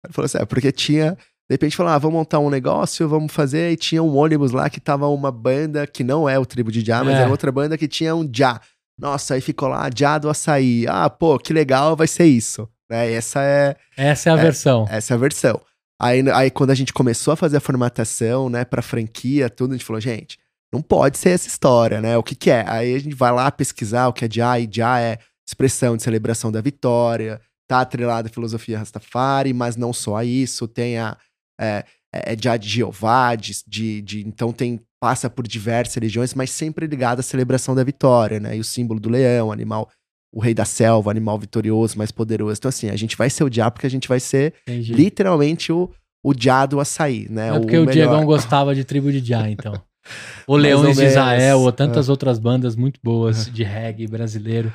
Ele 0.05 0.13
falou 0.13 0.28
assim, 0.28 0.38
é 0.38 0.45
porque 0.45 0.72
tinha, 0.72 1.11
de 1.13 1.17
repente 1.55 1.76
falou, 1.76 1.91
ah, 1.91 1.97
vamos 1.97 2.15
montar 2.17 2.39
um 2.39 2.49
negócio, 2.49 3.09
vamos 3.09 3.34
fazer, 3.34 3.72
e 3.72 3.76
tinha 3.76 4.01
um 4.01 4.15
ônibus 4.15 4.51
lá 4.51 4.70
que 4.70 4.80
tava 4.80 5.07
uma 5.09 5.32
banda 5.32 5.86
que 5.88 6.03
não 6.05 6.30
é 6.30 6.38
o 6.39 6.45
Tribo 6.45 6.72
de 6.72 6.82
Já, 6.86 7.03
mas 7.03 7.15
É. 7.17 7.22
era 7.24 7.30
outra 7.32 7.51
banda 7.51 7.78
que 7.78 7.88
tinha 7.88 8.15
um 8.15 8.30
Já. 8.32 8.61
Nossa, 9.00 9.34
aí 9.36 9.41
ficou 9.41 9.70
lá, 9.70 9.89
Já 9.95 10.18
do 10.18 10.30
Açaí. 10.30 10.86
Ah, 10.88 11.10
pô, 11.10 11.38
que 11.39 11.54
legal, 11.54 11.95
vai 11.95 12.08
ser 12.08 12.26
isso. 12.26 12.68
Né? 12.89 13.12
Essa 13.14 13.41
é, 13.43 13.76
Essa 13.97 14.30
é 14.30 14.34
a 14.34 14.38
É. 14.38 14.41
versão. 14.41 14.86
essa 14.89 15.14
é 15.14 15.16
a 15.16 15.18
versão. 15.18 15.62
Aí, 16.02 16.24
aí 16.32 16.50
quando 16.50 16.72
a 16.72 16.76
gente 16.76 16.93
começou 16.93 17.34
a 17.34 17.36
fazer 17.36 17.58
a 17.58 17.62
formatação, 17.62 18.50
né, 18.50 18.64
pra 18.66 18.82
franquia, 18.82 19.50
tudo, 19.50 19.72
a 19.74 19.78
gente 19.78 19.86
falou, 19.86 20.00
gente, 20.02 20.38
não 20.72 20.82
pode 20.82 21.18
ser 21.18 21.30
essa 21.32 21.47
história, 21.47 22.00
né? 22.00 22.18
O 22.18 22.24
que 22.24 22.36
que 22.36 22.50
é? 22.50 22.64
Aí 22.68 22.93
a 22.95 23.00
gente 23.00 23.16
vai 23.16 23.32
lá 23.32 23.52
pesquisar 23.52 24.08
o 24.08 24.14
que 24.14 24.26
é 24.26 24.30
Já, 24.32 24.60
e 24.60 24.70
Já 24.72 25.00
é 25.00 25.18
expressão 25.47 25.97
de 25.97 26.04
celebração 26.04 26.52
da 26.52 26.62
vitória, 26.62 27.41
tá 27.68 27.82
atrelado 27.82 28.28
à 28.28 28.32
filosofia 28.32 28.78
Rastafari, 28.80 29.52
mas 29.54 29.76
não 29.76 29.91
só 29.93 30.16
a 30.18 30.24
isso, 30.26 30.68
tem 30.68 30.97
a... 31.00 31.18
É, 31.60 31.84
é 32.14 32.36
Já 32.41 32.56
de 32.56 32.68
Jeová, 32.70 33.36
de, 33.36 33.54
de, 33.68 34.02
de- 34.02 34.28
então 34.28 34.52
tem 34.54 34.80
passa 35.00 35.30
por 35.30 35.47
diversas 35.47 35.95
religiões, 35.95 36.34
mas 36.34 36.52
sempre 36.52 36.86
ligado 36.88 37.20
à 37.20 37.24
celebração 37.24 37.74
da 37.74 37.84
vitória, 37.84 38.39
né? 38.39 38.58
E 38.58 38.60
o 38.60 38.64
símbolo 38.64 39.00
do 39.00 39.10
leão, 39.10 39.52
animal 39.52 39.89
o 40.32 40.39
rei 40.39 40.54
da 40.54 40.66
selva, 40.66 41.10
animal 41.10 41.39
vitorioso, 41.39 41.97
mais 41.97 42.12
poderoso. 42.12 42.60
Então, 42.60 42.70
assim, 42.70 42.89
a 42.89 42.95
gente 42.95 43.18
vai 43.18 43.30
ser 43.30 43.43
o 43.43 43.50
diabo 43.50 43.74
porque 43.74 43.88
a 43.88 43.89
gente 43.89 44.08
vai 44.08 44.20
ser 44.20 44.54
Entendi. 44.68 44.93
literalmente 44.93 45.72
o, 45.72 45.89
o 46.24 46.34
diado 46.34 46.80
açaí, 46.80 47.28
né? 47.30 47.50
Não 47.50 47.58
é 47.58 47.60
porque 47.60 47.78
o, 47.78 47.86
melhor. 47.86 47.93
Diegão 47.93 48.26
gostava 48.26 48.76
de 48.76 48.84
tribo 48.84 49.12
de 49.12 49.20
Já, 49.26 49.50
então. 49.50 49.74
Ou 50.47 50.58
Mais 50.58 50.68
Leões 50.68 50.97
ou 50.97 51.04
de. 51.04 51.10
Israel, 51.10 51.60
ou 51.60 51.72
tantas 51.72 52.10
outras 52.10 52.39
bandas 52.39 52.76
muito 52.76 53.00
boas 53.04 53.50
de 53.52 53.64
reggae 53.64 54.08
brasileiro. 54.08 54.72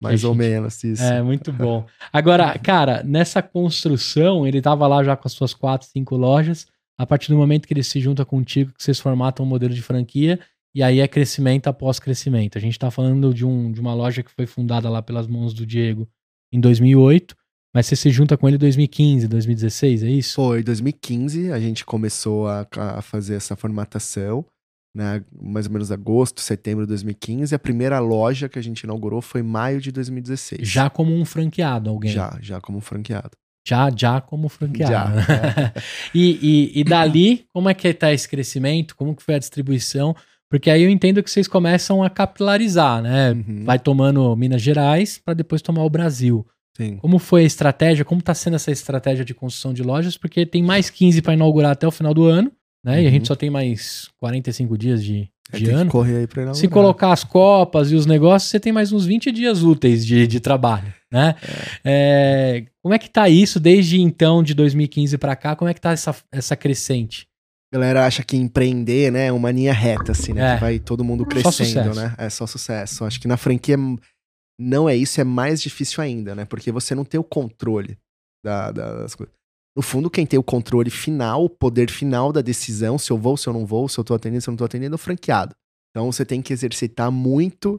Mais 0.00 0.22
ou 0.22 0.32
gente- 0.32 0.38
menos 0.38 0.84
isso. 0.84 1.02
É, 1.02 1.20
muito 1.20 1.52
bom. 1.52 1.84
Agora, 2.12 2.56
cara, 2.62 3.02
nessa 3.04 3.42
construção, 3.42 4.46
ele 4.46 4.62
tava 4.62 4.86
lá 4.86 5.02
já 5.02 5.16
com 5.16 5.26
as 5.26 5.32
suas 5.32 5.52
quatro, 5.52 5.88
cinco 5.88 6.16
lojas. 6.16 6.66
A 6.98 7.06
partir 7.06 7.30
do 7.30 7.38
momento 7.38 7.66
que 7.66 7.72
ele 7.72 7.82
se 7.82 8.00
junta 8.00 8.24
contigo, 8.24 8.72
que 8.72 8.82
vocês 8.82 8.98
formatam 8.98 9.46
um 9.46 9.48
modelo 9.48 9.72
de 9.72 9.82
franquia, 9.82 10.40
e 10.74 10.82
aí 10.82 11.00
é 11.00 11.08
crescimento 11.08 11.68
após 11.68 11.98
crescimento. 11.98 12.58
A 12.58 12.60
gente 12.60 12.78
tá 12.78 12.90
falando 12.90 13.32
de, 13.32 13.44
um, 13.44 13.70
de 13.70 13.80
uma 13.80 13.94
loja 13.94 14.22
que 14.22 14.30
foi 14.30 14.46
fundada 14.46 14.90
lá 14.90 15.00
pelas 15.00 15.26
mãos 15.26 15.54
do 15.54 15.64
Diego 15.64 16.08
em 16.52 16.60
2008, 16.60 17.34
mas 17.74 17.86
você 17.86 17.96
se 17.96 18.10
junta 18.10 18.36
com 18.36 18.48
ele 18.48 18.56
em 18.56 18.60
2015, 18.60 19.28
2016, 19.28 20.02
é 20.02 20.10
isso? 20.10 20.34
Foi 20.34 20.62
2015, 20.62 21.52
a 21.52 21.60
gente 21.60 21.84
começou 21.84 22.48
a, 22.48 22.66
a 22.76 23.02
fazer 23.02 23.34
essa 23.34 23.54
formatação, 23.54 24.44
né? 24.94 25.22
Mais 25.32 25.66
ou 25.66 25.72
menos 25.72 25.92
agosto, 25.92 26.40
setembro 26.40 26.84
de 26.84 26.88
2015. 26.88 27.54
A 27.54 27.58
primeira 27.58 27.98
loja 27.98 28.48
que 28.48 28.58
a 28.58 28.62
gente 28.62 28.80
inaugurou 28.80 29.20
foi 29.20 29.42
maio 29.42 29.80
de 29.80 29.92
2016. 29.92 30.66
Já 30.66 30.90
como 30.90 31.14
um 31.14 31.24
franqueado, 31.24 31.90
alguém? 31.90 32.10
Já, 32.10 32.38
já 32.40 32.60
como 32.60 32.80
franqueado. 32.80 33.30
Já, 33.68 33.90
já 33.94 34.20
como 34.20 34.48
franqueado. 34.48 35.20
Já, 35.20 35.34
né? 35.34 35.72
e, 36.14 36.70
e, 36.74 36.80
e 36.80 36.84
dali, 36.84 37.44
como 37.52 37.68
é 37.68 37.74
que 37.74 37.92
tá 37.92 38.12
esse 38.12 38.28
crescimento? 38.28 38.94
Como 38.96 39.14
que 39.14 39.22
foi 39.22 39.34
a 39.34 39.38
distribuição? 39.38 40.14
Porque 40.50 40.70
aí 40.70 40.82
eu 40.82 40.88
entendo 40.90 41.22
que 41.22 41.30
vocês 41.30 41.46
começam 41.46 42.02
a 42.02 42.08
capilarizar, 42.08 43.02
né? 43.02 43.32
Uhum, 43.32 43.64
Vai 43.64 43.78
tomando 43.78 44.34
Minas 44.36 44.62
Gerais 44.62 45.20
para 45.22 45.34
depois 45.34 45.60
tomar 45.60 45.84
o 45.84 45.90
Brasil. 45.90 46.46
sim. 46.76 46.96
Como 46.96 47.18
foi 47.18 47.42
a 47.42 47.46
estratégia? 47.46 48.04
Como 48.04 48.22
tá 48.22 48.32
sendo 48.34 48.56
essa 48.56 48.70
estratégia 48.70 49.24
de 49.24 49.34
construção 49.34 49.74
de 49.74 49.82
lojas? 49.82 50.16
Porque 50.16 50.46
tem 50.46 50.62
mais 50.62 50.88
15 50.88 51.20
para 51.20 51.34
inaugurar 51.34 51.72
até 51.72 51.86
o 51.86 51.90
final 51.90 52.14
do 52.14 52.24
ano, 52.24 52.50
né? 52.82 53.02
E 53.02 53.04
a 53.04 53.08
Uhum. 53.08 53.10
gente 53.10 53.28
só 53.28 53.34
tem 53.34 53.50
mais 53.50 54.08
45 54.18 54.78
dias 54.78 55.04
de, 55.04 55.28
É, 55.52 55.58
de 55.58 55.64
tem 55.64 55.74
que 55.74 55.80
ano. 55.80 55.90
correr 55.90 56.16
aí 56.18 56.26
pra 56.26 56.42
inaugurar. 56.42 56.60
Se 56.60 56.68
colocar 56.68 57.12
as 57.12 57.24
copas 57.24 57.90
e 57.92 57.94
os 57.94 58.06
negócios, 58.06 58.50
você 58.50 58.58
tem 58.58 58.72
mais 58.72 58.90
uns 58.92 59.04
20 59.04 59.30
dias 59.30 59.62
úteis 59.62 60.06
de, 60.06 60.26
de 60.26 60.40
trabalho, 60.40 60.94
né? 61.12 61.34
É, 61.84 62.64
como 62.88 62.94
é 62.94 62.98
que 62.98 63.10
tá 63.10 63.28
isso 63.28 63.60
desde 63.60 64.00
então, 64.00 64.42
de 64.42 64.54
2015 64.54 65.18
pra 65.18 65.36
cá? 65.36 65.54
Como 65.54 65.68
é 65.68 65.74
que 65.74 65.80
tá 65.80 65.90
essa, 65.92 66.16
essa 66.32 66.56
crescente? 66.56 67.28
A 67.70 67.76
galera 67.76 68.06
acha 68.06 68.24
que 68.24 68.34
empreender, 68.34 69.12
né, 69.12 69.26
é 69.26 69.32
uma 69.32 69.50
linha 69.50 69.74
reta, 69.74 70.12
assim, 70.12 70.32
né? 70.32 70.52
É. 70.52 70.54
Que 70.54 70.60
vai 70.62 70.78
todo 70.78 71.04
mundo 71.04 71.26
crescendo, 71.26 71.94
né? 71.94 72.14
É 72.16 72.30
só 72.30 72.46
sucesso. 72.46 73.04
Acho 73.04 73.20
que 73.20 73.28
na 73.28 73.36
franquia 73.36 73.76
não 74.58 74.88
é 74.88 74.96
isso, 74.96 75.20
é 75.20 75.24
mais 75.24 75.60
difícil 75.60 76.02
ainda, 76.02 76.34
né? 76.34 76.46
Porque 76.46 76.72
você 76.72 76.94
não 76.94 77.04
tem 77.04 77.20
o 77.20 77.24
controle 77.24 77.98
da- 78.42 78.70
das 78.72 79.14
coisas. 79.14 79.34
No 79.76 79.82
fundo, 79.82 80.08
quem 80.08 80.24
tem 80.24 80.38
o 80.38 80.42
controle 80.42 80.88
final, 80.88 81.44
o 81.44 81.50
poder 81.50 81.90
final 81.90 82.32
da 82.32 82.40
decisão, 82.40 82.96
se 82.96 83.10
eu 83.10 83.18
vou, 83.18 83.36
se 83.36 83.46
eu 83.50 83.52
não 83.52 83.66
vou, 83.66 83.86
se 83.86 84.00
eu 84.00 84.04
tô 84.04 84.14
atendendo, 84.14 84.40
se 84.40 84.48
eu 84.48 84.52
não 84.52 84.56
tô 84.56 84.64
atendendo, 84.64 84.94
é 84.94 84.96
o 84.96 84.98
franqueado. 84.98 85.54
Então 85.90 86.10
você 86.10 86.24
tem 86.24 86.40
que 86.40 86.54
exercitar 86.54 87.12
muito, 87.12 87.78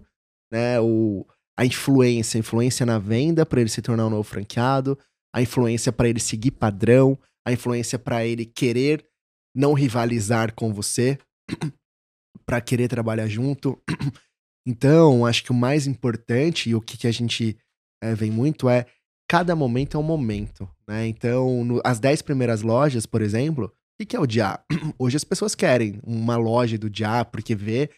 né, 0.54 0.80
o, 0.80 1.26
a 1.60 1.66
influência, 1.66 2.38
a 2.38 2.40
influência 2.40 2.86
na 2.86 2.98
venda 2.98 3.46
para 3.46 3.60
ele 3.60 3.70
se 3.70 3.82
tornar 3.82 4.08
um 4.08 4.10
novo 4.10 4.24
franqueado, 4.24 4.98
a 5.36 5.42
influência 5.42 5.92
para 5.92 6.08
ele 6.08 6.20
seguir 6.22 6.52
padrão, 6.52 7.20
a 7.46 7.52
influência 7.52 8.00
para 8.00 8.26
ele 8.26 8.46
querer 8.46 9.06
não 9.54 9.74
rivalizar 9.74 10.54
com 10.54 10.74
você, 10.74 11.18
para 12.46 12.62
querer 12.62 12.88
trabalhar 12.88 13.28
junto. 13.28 13.78
Então, 14.68 15.26
acho 15.26 15.44
que 15.44 15.52
o 15.52 15.56
mais 15.56 15.88
importante 15.88 16.70
e 16.70 16.76
o 16.76 16.82
que, 16.82 16.96
que 16.96 17.08
a 17.08 17.12
gente 17.12 17.58
eh, 18.04 18.14
vem 18.14 18.30
muito 18.30 18.70
é 18.70 18.86
cada 19.28 19.56
momento 19.56 19.98
é 19.98 20.00
um 20.00 20.04
momento, 20.04 20.70
né? 20.88 21.08
Então, 21.08 21.64
no- 21.64 21.82
as 21.84 22.00
10 22.00 22.22
primeiras 22.22 22.62
lojas, 22.62 23.06
por 23.06 23.22
exemplo, 23.22 23.66
o 23.66 23.72
que, 24.00 24.06
que 24.06 24.16
é 24.16 24.20
o 24.20 24.28
Dia? 24.28 24.60
Hoje 25.00 25.16
as 25.16 25.24
pessoas 25.24 25.56
querem 25.56 26.00
uma 26.04 26.36
loja 26.38 26.78
do 26.78 26.90
Dia 26.90 27.26
porque 27.26 27.56
vê 27.56 27.90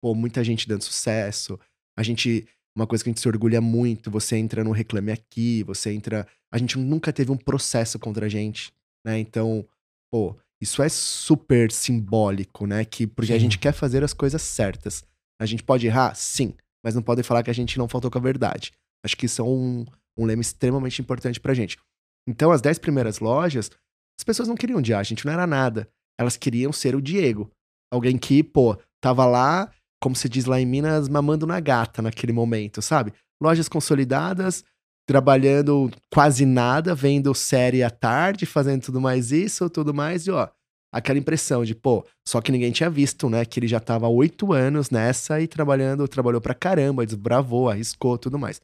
pô, 0.00 0.14
muita 0.14 0.44
gente 0.44 0.68
dando 0.68 0.84
sucesso. 0.84 1.58
A 1.98 2.02
gente, 2.02 2.46
uma 2.80 2.86
coisa 2.86 3.04
que 3.04 3.10
a 3.10 3.12
gente 3.12 3.20
se 3.20 3.28
orgulha 3.28 3.60
muito, 3.60 4.10
você 4.10 4.36
entra 4.36 4.64
no 4.64 4.72
Reclame 4.72 5.12
Aqui, 5.12 5.62
você 5.64 5.92
entra. 5.92 6.26
A 6.52 6.58
gente 6.58 6.78
nunca 6.78 7.12
teve 7.12 7.30
um 7.30 7.36
processo 7.36 7.98
contra 7.98 8.26
a 8.26 8.28
gente, 8.28 8.72
né? 9.06 9.18
Então, 9.18 9.66
pô, 10.10 10.36
isso 10.60 10.82
é 10.82 10.88
super 10.88 11.70
simbólico, 11.70 12.66
né? 12.66 12.84
Que, 12.84 13.06
porque 13.06 13.32
a 13.32 13.36
Sim. 13.36 13.40
gente 13.40 13.58
quer 13.58 13.72
fazer 13.72 14.02
as 14.02 14.12
coisas 14.12 14.42
certas. 14.42 15.04
A 15.40 15.46
gente 15.46 15.62
pode 15.62 15.86
errar? 15.86 16.14
Sim. 16.14 16.54
Mas 16.84 16.94
não 16.94 17.02
pode 17.02 17.22
falar 17.22 17.42
que 17.42 17.50
a 17.50 17.54
gente 17.54 17.78
não 17.78 17.88
faltou 17.88 18.10
com 18.10 18.18
a 18.18 18.22
verdade. 18.22 18.72
Acho 19.04 19.16
que 19.16 19.26
isso 19.26 19.40
é 19.40 19.44
um, 19.44 19.84
um 20.16 20.24
lema 20.24 20.42
extremamente 20.42 21.00
importante 21.00 21.40
pra 21.40 21.54
gente. 21.54 21.78
Então, 22.26 22.50
as 22.50 22.60
10 22.60 22.78
primeiras 22.78 23.18
lojas, 23.18 23.70
as 24.18 24.24
pessoas 24.24 24.48
não 24.48 24.56
queriam 24.56 24.78
odiar, 24.78 25.00
a 25.00 25.04
gente 25.04 25.24
não 25.24 25.32
era 25.32 25.46
nada. 25.46 25.88
Elas 26.18 26.36
queriam 26.36 26.72
ser 26.72 26.94
o 26.94 27.00
Diego. 27.00 27.50
Alguém 27.90 28.18
que, 28.18 28.42
pô, 28.42 28.78
tava 29.02 29.24
lá, 29.24 29.72
como 30.00 30.16
se 30.16 30.28
diz 30.28 30.46
lá 30.46 30.60
em 30.60 30.66
Minas, 30.66 31.08
mamando 31.08 31.46
na 31.46 31.60
gata 31.60 32.00
naquele 32.00 32.32
momento, 32.32 32.80
sabe? 32.80 33.12
Lojas 33.40 33.68
consolidadas, 33.68 34.64
trabalhando 35.06 35.90
quase 36.12 36.46
nada, 36.46 36.94
vendo 36.94 37.34
série 37.34 37.82
à 37.82 37.90
tarde, 37.90 38.46
fazendo 38.46 38.82
tudo 38.82 39.00
mais 39.00 39.32
isso, 39.32 39.68
tudo 39.68 39.92
mais, 39.92 40.26
e 40.26 40.30
ó, 40.30 40.48
aquela 40.92 41.18
impressão 41.18 41.64
de, 41.64 41.74
pô, 41.74 42.04
só 42.26 42.40
que 42.40 42.52
ninguém 42.52 42.72
tinha 42.72 42.90
visto, 42.90 43.28
né? 43.28 43.44
Que 43.44 43.60
ele 43.60 43.68
já 43.68 43.80
tava 43.80 44.08
oito 44.08 44.52
anos 44.52 44.90
nessa 44.90 45.40
e 45.40 45.46
trabalhando, 45.46 46.06
trabalhou 46.08 46.40
pra 46.40 46.54
caramba, 46.54 47.06
desbravou, 47.06 47.68
arriscou, 47.68 48.18
tudo 48.18 48.38
mais. 48.38 48.60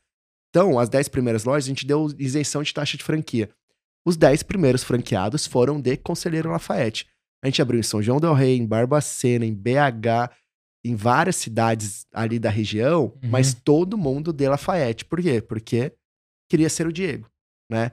Então, 0.50 0.78
as 0.78 0.88
10 0.88 1.08
primeiras 1.08 1.44
lojas, 1.44 1.64
a 1.64 1.68
gente 1.68 1.86
deu 1.86 2.08
isenção 2.18 2.62
de 2.62 2.72
taxa 2.72 2.96
de 2.96 3.04
franquia. 3.04 3.50
Os 4.06 4.16
10 4.16 4.42
primeiros 4.44 4.82
franqueados 4.84 5.46
foram 5.46 5.80
de 5.80 5.96
Conselheiro 5.96 6.50
Lafayette. 6.50 7.06
A 7.42 7.48
gente 7.48 7.60
abriu 7.60 7.78
em 7.78 7.82
São 7.82 8.00
João 8.00 8.20
del 8.20 8.32
Rei, 8.32 8.56
em 8.56 8.66
Barbacena, 8.66 9.44
em 9.44 9.52
BH, 9.52 10.30
em 10.88 10.94
várias 10.94 11.36
cidades 11.36 12.06
ali 12.12 12.38
da 12.38 12.50
região, 12.50 13.12
Uhum. 13.22 13.30
mas 13.30 13.54
todo 13.54 13.98
mundo 13.98 14.32
de 14.32 14.48
Lafayette. 14.48 15.04
Por 15.04 15.20
quê? 15.20 15.40
Porque 15.40 15.92
queria 16.50 16.68
ser 16.68 16.86
o 16.86 16.92
Diego, 16.92 17.26
né? 17.70 17.92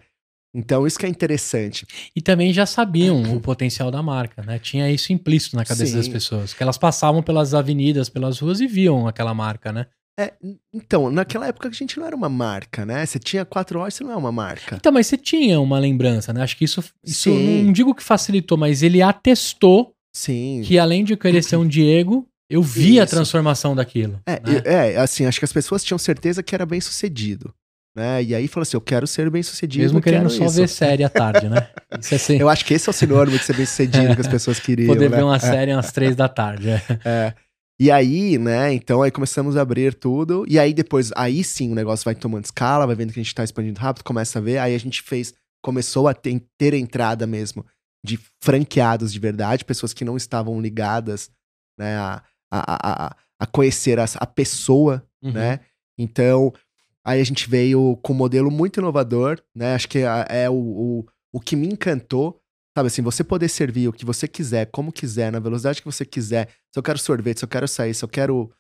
Então, 0.56 0.86
isso 0.86 1.00
que 1.00 1.06
é 1.08 1.10
interessante. 1.10 1.86
E 2.16 2.22
também 2.22 2.54
já 2.54 2.66
sabiam 2.66 3.24
o 3.36 3.42
potencial 3.42 3.90
da 3.90 4.04
marca, 4.04 4.44
né? 4.44 4.60
Tinha 4.60 4.92
isso 4.92 5.12
implícito 5.12 5.56
na 5.56 5.66
cabeça 5.66 5.92
Sim. 5.92 5.98
das 5.98 6.08
pessoas. 6.08 6.54
Que 6.54 6.62
elas 6.62 6.78
passavam 6.78 7.24
pelas 7.24 7.54
avenidas, 7.56 8.08
pelas 8.08 8.38
ruas 8.40 8.60
e 8.62 8.68
viam 8.68 9.08
aquela 9.08 9.34
marca, 9.34 9.72
né? 9.74 9.88
É, 10.20 10.32
então, 10.72 11.10
naquela 11.10 11.48
época 11.48 11.68
a 11.70 11.72
gente 11.72 11.98
não 11.98 12.06
era 12.06 12.16
uma 12.16 12.30
marca, 12.30 12.86
né? 12.86 13.04
Você 13.04 13.18
tinha 13.18 13.44
quatro 13.44 13.80
horas, 13.80 13.96
você 13.96 14.04
não 14.04 14.12
é 14.12 14.16
uma 14.16 14.32
marca. 14.32 14.76
Então, 14.76 14.92
mas 14.92 15.08
você 15.08 15.18
tinha 15.18 15.60
uma 15.60 15.80
lembrança, 15.80 16.32
né? 16.32 16.44
Acho 16.44 16.56
que 16.56 16.66
isso, 16.66 16.84
isso 17.04 17.32
Sim. 17.32 17.64
não 17.64 17.74
digo 17.74 17.96
que 17.96 18.04
facilitou, 18.04 18.56
mas 18.56 18.84
ele 18.84 19.02
atestou 19.02 19.96
Sim. 20.16 20.62
que 20.64 20.78
além 20.78 21.04
de 21.04 21.18
querer 21.18 21.42
ser 21.42 21.56
um 21.56 21.68
Diego, 21.68 22.28
eu 22.54 22.62
vi 22.62 23.00
a 23.00 23.04
Isso. 23.04 23.16
transformação 23.16 23.76
daquilo. 23.76 24.20
É, 24.26 24.34
né? 24.40 24.62
é, 24.94 24.98
assim, 24.98 25.26
acho 25.26 25.40
que 25.40 25.46
as 25.46 25.54
pessoas 25.54 25.84
tinham 25.84 25.98
certeza 25.98 26.44
que 26.44 26.54
era 26.54 26.66
bem 26.66 26.80
sucedido. 26.80 27.54
Né? 27.96 28.24
E 28.24 28.36
aí 28.36 28.48
falou 28.48 28.64
assim: 28.64 28.76
eu 28.78 28.82
quero 28.82 29.06
ser 29.08 29.30
bem 29.30 29.44
sucedido. 29.44 29.84
Mesmo 29.84 30.02
querendo 30.02 30.28
quero 30.28 30.32
só 30.32 30.46
isso. 30.46 30.56
ver 30.56 30.68
série 30.68 31.04
à 31.04 31.10
tarde, 31.10 31.48
né? 31.50 31.68
Isso 32.00 32.14
é 32.14 32.18
assim, 32.18 32.38
Eu 32.38 32.50
acho 32.50 32.66
que 32.66 32.74
esse 32.74 32.90
é 32.90 32.92
o 32.92 32.94
sinônimo 32.94 33.38
de 33.38 33.44
ser 33.44 33.56
bem 33.56 33.66
sucedido 33.66 34.16
que 34.16 34.22
as 34.22 34.28
pessoas 34.28 34.60
queriam. 34.62 34.88
poder 34.88 35.10
né? 35.10 35.18
ver 35.18 35.24
uma 35.24 35.36
É, 35.36 35.40
série 35.40 35.72
às 35.72 35.92
três 35.92 36.16
da 36.16 36.28
tarde. 36.28 36.70
é. 36.70 36.82
é. 37.06 37.34
E 37.80 37.90
aí, 37.92 38.38
né, 38.38 38.72
então 38.72 39.02
aí 39.02 39.10
começamos 39.10 39.58
a 39.58 39.62
abrir 39.62 39.96
tudo, 39.96 40.46
e 40.48 40.60
aí 40.60 40.74
depois, 40.76 41.12
aí 41.16 41.44
sim 41.44 41.72
o 41.72 41.76
negócio 41.76 42.06
vai 42.06 42.14
tomando 42.14 42.46
escala, 42.46 42.86
vai 42.86 42.96
vendo 42.96 43.12
que 43.12 43.20
a 43.20 43.24
gente 43.24 43.34
tá 43.34 43.44
expandindo 43.44 43.80
rápido, 43.80 44.04
começa 44.04 44.38
a 44.38 44.42
ver, 44.42 44.60
aí 44.60 44.76
a 44.76 44.78
gente 44.78 45.02
fez, 45.02 45.34
começou 45.62 46.08
a 46.08 46.14
ter, 46.14 46.40
ter 46.58 46.76
entrada 46.76 47.26
mesmo 47.26 47.66
de 48.06 48.20
franqueados 48.44 49.12
de 49.12 49.20
verdade, 49.20 49.66
pessoas 49.66 49.92
que 49.92 50.06
não 50.06 50.16
estavam 50.16 50.62
ligadas, 50.62 51.32
né, 51.78 51.98
a, 51.98 52.22
a, 52.60 53.04
a, 53.04 53.08
a- 53.08 53.16
a 53.40 53.46
conhecer 53.48 54.00
as- 54.00 54.16
a 54.20 54.26
pessoa, 54.26 55.06
Uhum. 55.22 55.32
né? 55.34 55.60
Então, 55.98 56.54
aí 57.04 57.20
a 57.20 57.24
gente 57.24 57.50
veio 57.50 57.98
com 58.02 58.14
um 58.14 58.16
modelo 58.16 58.50
muito 58.52 58.80
inovador, 58.80 59.42
né? 59.56 59.74
Acho 59.76 59.88
que 59.90 60.00
é, 60.00 60.26
é 60.44 60.50
o, 60.50 60.54
o, 60.54 61.06
o 61.34 61.40
que 61.40 61.56
me 61.56 61.68
encantou, 61.68 62.40
sabe 62.78 62.88
assim, 62.88 63.02
você 63.02 63.24
poder 63.24 63.50
servir 63.50 63.88
o 63.88 63.94
que 63.94 64.06
você 64.06 64.28
quiser, 64.28 64.66
como 64.72 64.92
quiser, 64.92 65.32
na 65.32 65.40
velocidade 65.40 65.82
que 65.82 65.86
você 65.86 66.06
quiser. 66.06 66.48
Se 66.72 66.80
eu 66.80 66.84
quero 66.84 66.98
sorvete, 67.00 67.40
se 67.40 67.46
eu 67.46 67.50
quero 67.50 67.68
sair, 67.68 67.94
se 67.94 68.04
eu 68.04 68.10
quero 68.10 68.52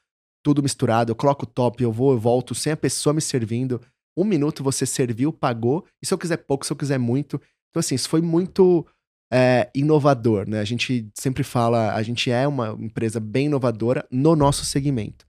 tudo 0.43 0.61
misturado, 0.61 1.11
eu 1.11 1.15
coloco 1.15 1.43
o 1.45 1.47
top, 1.47 1.81
eu 1.83 1.91
vou, 1.91 2.11
eu 2.13 2.19
volto, 2.19 2.53
sem 2.53 2.73
a 2.73 2.77
pessoa 2.77 3.13
me 3.13 3.21
servindo. 3.21 3.81
Um 4.17 4.23
minuto 4.25 4.63
você 4.63 4.85
serviu, 4.85 5.31
pagou, 5.33 5.85
e 6.01 6.05
se 6.05 6.13
eu 6.13 6.17
quiser 6.17 6.37
pouco, 6.37 6.65
se 6.65 6.71
eu 6.71 6.77
quiser 6.77 6.97
muito. 6.99 7.41
Então, 7.69 7.79
assim, 7.79 7.95
isso 7.95 8.07
foi 8.09 8.21
muito 8.21 8.85
é, 9.33 9.69
inovador, 9.73 10.47
né? 10.47 10.59
A 10.59 10.63
gente 10.63 11.09
sempre 11.15 11.43
fala, 11.43 11.95
a 11.95 12.03
gente 12.03 12.29
é 12.29 12.47
uma 12.47 12.77
empresa 12.79 13.19
bem 13.19 13.47
inovadora 13.47 14.05
no 14.11 14.35
nosso 14.35 14.63
segmento. 14.63 15.25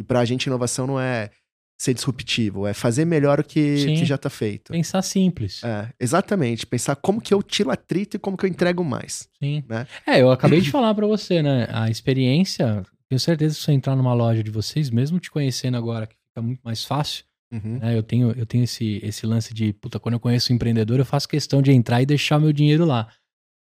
E 0.00 0.02
pra 0.02 0.24
gente, 0.24 0.46
inovação 0.46 0.86
não 0.86 0.98
é 0.98 1.30
ser 1.78 1.92
disruptivo, 1.94 2.66
é 2.66 2.72
fazer 2.72 3.04
melhor 3.04 3.40
o 3.40 3.44
que, 3.44 3.84
que 3.96 4.04
já 4.04 4.16
tá 4.16 4.30
feito. 4.30 4.72
Pensar 4.72 5.02
simples. 5.02 5.62
É, 5.64 5.88
exatamente, 6.00 6.64
pensar 6.66 6.94
como 6.96 7.20
que 7.20 7.34
eu 7.34 7.42
tiro 7.42 7.70
atrito 7.70 8.16
e 8.16 8.20
como 8.20 8.36
que 8.36 8.46
eu 8.46 8.50
entrego 8.50 8.82
mais. 8.84 9.28
Sim. 9.42 9.64
né? 9.68 9.86
É, 10.06 10.22
eu 10.22 10.30
acabei 10.30 10.60
de 10.60 10.70
falar 10.70 10.94
pra 10.94 11.06
você, 11.06 11.42
né? 11.42 11.66
A 11.70 11.90
experiência, 11.90 12.84
tenho 13.08 13.18
certeza 13.18 13.54
que 13.54 13.60
se 13.60 13.66
você 13.66 13.72
entrar 13.72 13.96
numa 13.96 14.14
loja 14.14 14.42
de 14.44 14.50
vocês, 14.50 14.90
mesmo 14.90 15.18
te 15.18 15.30
conhecendo 15.30 15.76
agora, 15.76 16.06
que 16.06 16.14
fica 16.14 16.40
muito 16.40 16.60
mais 16.64 16.84
fácil, 16.84 17.24
Uhum. 17.52 17.78
né? 17.80 17.94
Eu 17.98 18.02
tenho, 18.02 18.30
eu 18.30 18.46
tenho 18.46 18.64
esse, 18.64 18.98
esse 19.02 19.26
lance 19.26 19.52
de, 19.52 19.74
puta, 19.74 20.00
quando 20.00 20.14
eu 20.14 20.20
conheço 20.20 20.50
um 20.50 20.56
empreendedor, 20.56 20.98
eu 20.98 21.04
faço 21.04 21.28
questão 21.28 21.60
de 21.60 21.70
entrar 21.70 22.00
e 22.00 22.06
deixar 22.06 22.38
meu 22.40 22.50
dinheiro 22.50 22.86
lá. 22.86 23.08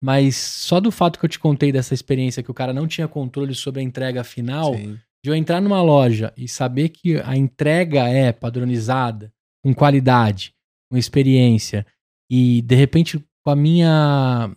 Mas 0.01 0.35
só 0.35 0.79
do 0.79 0.91
fato 0.91 1.17
que 1.19 1.25
eu 1.25 1.29
te 1.29 1.39
contei 1.39 1.71
dessa 1.71 1.93
experiência 1.93 2.43
que 2.43 2.51
o 2.51 2.53
cara 2.53 2.71
não 2.73 2.87
tinha 2.87 3.07
controle 3.07 3.55
sobre 3.55 3.79
a 3.81 3.83
entrega 3.83 4.23
final, 4.23 4.75
Sim. 4.75 4.99
de 5.23 5.29
eu 5.31 5.35
entrar 5.35 5.59
numa 5.59 5.81
loja 5.81 6.31
e 6.37 6.47
saber 6.47 6.89
que 6.89 7.17
a 7.21 7.35
entrega 7.35 8.07
é 8.07 8.31
padronizada, 8.31 9.31
com 9.63 9.73
qualidade, 9.73 10.53
com 10.91 10.97
experiência, 10.97 11.85
e 12.31 12.61
de 12.61 12.75
repente 12.75 13.19
com 13.43 13.51
a 13.51 13.55
minha. 13.55 14.55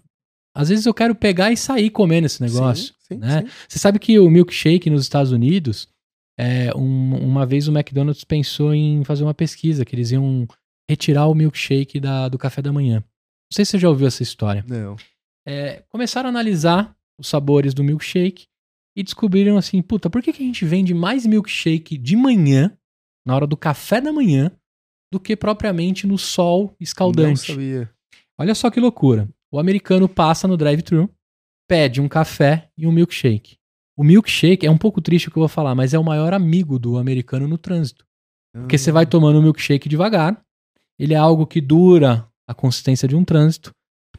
Às 0.54 0.68
vezes 0.68 0.84
eu 0.84 0.92
quero 0.92 1.14
pegar 1.14 1.50
e 1.52 1.56
sair 1.56 1.90
comendo 1.90 2.26
esse 2.26 2.42
negócio. 2.42 2.92
Sim, 3.00 3.14
sim, 3.14 3.16
né? 3.18 3.42
sim. 3.42 3.48
Você 3.68 3.78
sabe 3.78 3.98
que 3.98 4.18
o 4.18 4.28
milkshake 4.28 4.90
nos 4.90 5.02
Estados 5.02 5.32
Unidos, 5.32 5.88
é, 6.38 6.74
um- 6.76 7.16
uma 7.24 7.46
vez 7.46 7.66
o 7.68 7.72
McDonald's 7.72 8.24
pensou 8.24 8.74
em 8.74 9.04
fazer 9.04 9.22
uma 9.22 9.32
pesquisa, 9.34 9.84
que 9.84 9.94
eles 9.94 10.10
iam 10.10 10.46
retirar 10.90 11.26
o 11.28 11.34
milkshake 11.34 11.98
da- 12.00 12.28
do 12.28 12.36
café 12.36 12.60
da 12.60 12.72
manhã. 12.72 12.96
Não 12.96 13.54
sei 13.54 13.64
se 13.64 13.70
você 13.72 13.78
já 13.78 13.88
ouviu 13.88 14.06
essa 14.08 14.22
história. 14.22 14.64
Não. 14.68 14.96
É, 15.46 15.82
começaram 15.88 16.28
a 16.28 16.30
analisar 16.30 16.96
os 17.18 17.28
sabores 17.28 17.74
do 17.74 17.84
milkshake 17.84 18.46
e 18.96 19.02
descobriram 19.02 19.56
assim, 19.56 19.80
puta, 19.82 20.10
por 20.10 20.22
que, 20.22 20.32
que 20.32 20.42
a 20.42 20.46
gente 20.46 20.64
vende 20.64 20.92
mais 20.94 21.26
milkshake 21.26 21.96
de 21.96 22.16
manhã, 22.16 22.76
na 23.24 23.34
hora 23.34 23.46
do 23.46 23.56
café 23.56 24.00
da 24.00 24.12
manhã, 24.12 24.50
do 25.12 25.18
que 25.18 25.36
propriamente 25.36 26.06
no 26.06 26.18
sol 26.18 26.66
Não 26.66 26.76
escaldante? 26.80 27.52
sabia. 27.52 27.90
Olha 28.38 28.54
só 28.54 28.70
que 28.70 28.80
loucura. 28.80 29.28
O 29.52 29.58
americano 29.58 30.08
passa 30.08 30.46
no 30.46 30.56
drive-thru, 30.56 31.10
pede 31.68 32.00
um 32.00 32.08
café 32.08 32.70
e 32.76 32.86
um 32.86 32.92
milkshake. 32.92 33.56
O 33.96 34.04
milkshake 34.04 34.66
é 34.66 34.70
um 34.70 34.78
pouco 34.78 35.00
triste 35.00 35.28
o 35.28 35.30
que 35.30 35.36
eu 35.36 35.42
vou 35.42 35.48
falar, 35.48 35.74
mas 35.74 35.92
é 35.92 35.98
o 35.98 36.04
maior 36.04 36.32
amigo 36.32 36.78
do 36.78 36.96
americano 36.96 37.46
no 37.46 37.58
trânsito. 37.58 38.06
Porque 38.52 38.78
você 38.78 38.90
vai 38.90 39.06
tomando 39.06 39.38
o 39.38 39.42
milkshake 39.42 39.88
devagar, 39.88 40.42
ele 40.98 41.14
é 41.14 41.16
algo 41.16 41.46
que 41.46 41.60
dura 41.60 42.26
a 42.48 42.54
consistência 42.54 43.06
de 43.06 43.14
um 43.14 43.24
trânsito, 43.24 43.72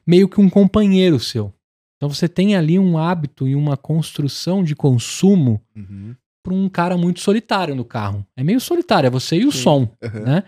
meio 0.06 0.28
que 0.30 0.40
um 0.42 0.50
companheiro 0.50 1.20
seu. 1.20 1.54
Então 1.98 2.10
você 2.10 2.28
tem 2.28 2.56
ali 2.56 2.80
um 2.80 2.98
hábito 2.98 3.48
e 3.48 3.56
uma 3.56 3.78
construção 3.78 4.64
de 4.64 4.76
consumo 4.76 5.62
Uhum. 5.76 6.16
para 6.44 6.54
um 6.54 6.68
cara 6.68 6.98
muito 6.98 7.20
solitário 7.20 7.76
no 7.76 7.86
carro. 7.86 8.26
É 8.36 8.44
meio 8.44 8.60
solitário, 8.60 9.08
é 9.08 9.10
você 9.12 9.38
e 9.38 9.46
o 9.46 9.52
Sim. 9.52 9.60
som 9.60 9.90
Aham. 10.04 10.20
né? 10.22 10.44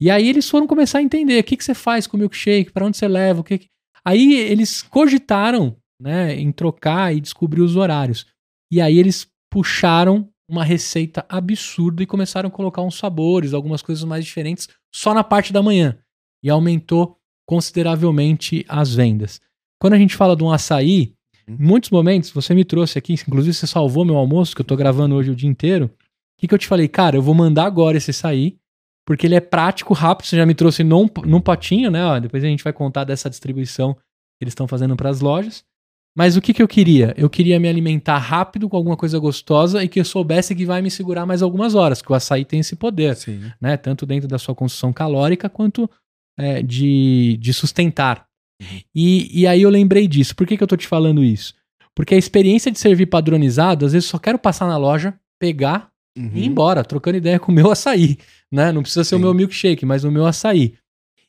E 0.00 0.10
aí 0.10 0.28
eles 0.28 0.48
foram 0.48 0.66
começar 0.66 0.98
a 0.98 1.02
entender 1.02 1.40
o 1.40 1.44
que, 1.44 1.56
que 1.56 1.64
você 1.64 1.74
faz 1.74 2.06
com 2.06 2.16
o 2.16 2.20
milkshake, 2.20 2.70
para 2.72 2.86
onde 2.86 2.96
você 2.96 3.08
leva, 3.08 3.40
o 3.40 3.44
que, 3.44 3.58
que... 3.58 3.66
Aí 4.04 4.34
eles 4.34 4.80
cogitaram, 4.82 5.76
né, 6.00 6.34
em 6.36 6.52
trocar 6.52 7.14
e 7.14 7.20
descobrir 7.20 7.62
os 7.62 7.74
horários. 7.76 8.24
E 8.72 8.80
aí 8.80 8.96
eles 8.98 9.26
puxaram 9.50 10.28
uma 10.48 10.62
receita 10.64 11.26
absurda 11.28 12.02
e 12.02 12.06
começaram 12.06 12.48
a 12.48 12.52
colocar 12.52 12.80
uns 12.82 12.96
sabores, 12.96 13.52
algumas 13.52 13.82
coisas 13.82 14.04
mais 14.04 14.24
diferentes 14.24 14.68
só 14.94 15.12
na 15.12 15.24
parte 15.24 15.52
da 15.52 15.62
manhã. 15.62 15.98
E 16.42 16.48
aumentou 16.48 17.17
consideravelmente 17.48 18.62
as 18.68 18.94
vendas. 18.94 19.40
Quando 19.80 19.94
a 19.94 19.98
gente 19.98 20.14
fala 20.14 20.36
de 20.36 20.44
um 20.44 20.50
açaí, 20.50 21.14
em 21.48 21.56
muitos 21.58 21.88
momentos, 21.88 22.30
você 22.30 22.54
me 22.54 22.62
trouxe 22.62 22.98
aqui, 22.98 23.14
inclusive 23.14 23.54
você 23.54 23.66
salvou 23.66 24.04
meu 24.04 24.18
almoço, 24.18 24.54
que 24.54 24.60
eu 24.60 24.66
tô 24.66 24.76
gravando 24.76 25.14
hoje 25.14 25.30
o 25.30 25.34
dia 25.34 25.48
inteiro. 25.48 25.86
O 25.86 25.90
que, 26.40 26.46
que 26.46 26.54
eu 26.54 26.58
te 26.58 26.66
falei? 26.66 26.86
Cara, 26.88 27.16
eu 27.16 27.22
vou 27.22 27.34
mandar 27.34 27.64
agora 27.64 27.96
esse 27.96 28.10
açaí, 28.10 28.58
porque 29.06 29.26
ele 29.26 29.34
é 29.34 29.40
prático, 29.40 29.94
rápido. 29.94 30.26
Você 30.26 30.36
já 30.36 30.44
me 30.44 30.54
trouxe 30.54 30.84
num, 30.84 31.08
num 31.24 31.40
potinho, 31.40 31.90
né? 31.90 32.04
Ó, 32.04 32.20
depois 32.20 32.44
a 32.44 32.46
gente 32.46 32.62
vai 32.62 32.72
contar 32.72 33.04
dessa 33.04 33.30
distribuição 33.30 33.94
que 33.94 34.42
eles 34.42 34.52
estão 34.52 34.68
fazendo 34.68 34.94
para 34.94 35.08
as 35.08 35.22
lojas. 35.22 35.64
Mas 36.14 36.36
o 36.36 36.42
que, 36.42 36.52
que 36.52 36.62
eu 36.62 36.68
queria? 36.68 37.14
Eu 37.16 37.30
queria 37.30 37.58
me 37.58 37.68
alimentar 37.68 38.18
rápido 38.18 38.68
com 38.68 38.76
alguma 38.76 38.96
coisa 38.96 39.18
gostosa 39.18 39.82
e 39.82 39.88
que 39.88 40.00
eu 40.00 40.04
soubesse 40.04 40.54
que 40.54 40.66
vai 40.66 40.82
me 40.82 40.90
segurar 40.90 41.24
mais 41.24 41.40
algumas 41.40 41.74
horas, 41.74 42.02
que 42.02 42.12
o 42.12 42.14
açaí 42.14 42.44
tem 42.44 42.60
esse 42.60 42.76
poder, 42.76 43.16
Sim. 43.16 43.50
né? 43.58 43.78
Tanto 43.78 44.04
dentro 44.04 44.28
da 44.28 44.38
sua 44.38 44.54
construção 44.54 44.92
calórica 44.92 45.48
quanto 45.48 45.88
é, 46.38 46.62
de, 46.62 47.36
de 47.40 47.52
sustentar. 47.52 48.26
E, 48.94 49.40
e 49.42 49.46
aí 49.46 49.62
eu 49.62 49.70
lembrei 49.70 50.06
disso. 50.08 50.34
Por 50.34 50.46
que, 50.46 50.56
que 50.56 50.62
eu 50.62 50.66
tô 50.66 50.76
te 50.76 50.86
falando 50.86 51.22
isso? 51.22 51.54
Porque 51.94 52.14
a 52.14 52.18
experiência 52.18 52.70
de 52.70 52.78
servir 52.78 53.06
padronizado, 53.06 53.84
às 53.84 53.92
vezes 53.92 54.08
só 54.08 54.18
quero 54.18 54.38
passar 54.38 54.66
na 54.66 54.76
loja, 54.76 55.18
pegar 55.38 55.88
Uhum. 56.16 56.30
e 56.34 56.40
ir 56.40 56.46
embora, 56.46 56.82
trocando 56.82 57.18
ideia 57.18 57.38
com 57.40 57.52
o 57.52 57.54
meu 57.54 57.70
açaí, 57.70 58.18
né? 58.50 58.72
Não 58.72 58.82
precisa 58.82 59.04
ser 59.04 59.14
o 59.14 59.18
Sim. 59.18 59.24
meu 59.24 59.32
milkshake, 59.34 59.86
mas 59.86 60.02
o 60.02 60.10
meu 60.10 60.26
açaí. 60.26 60.74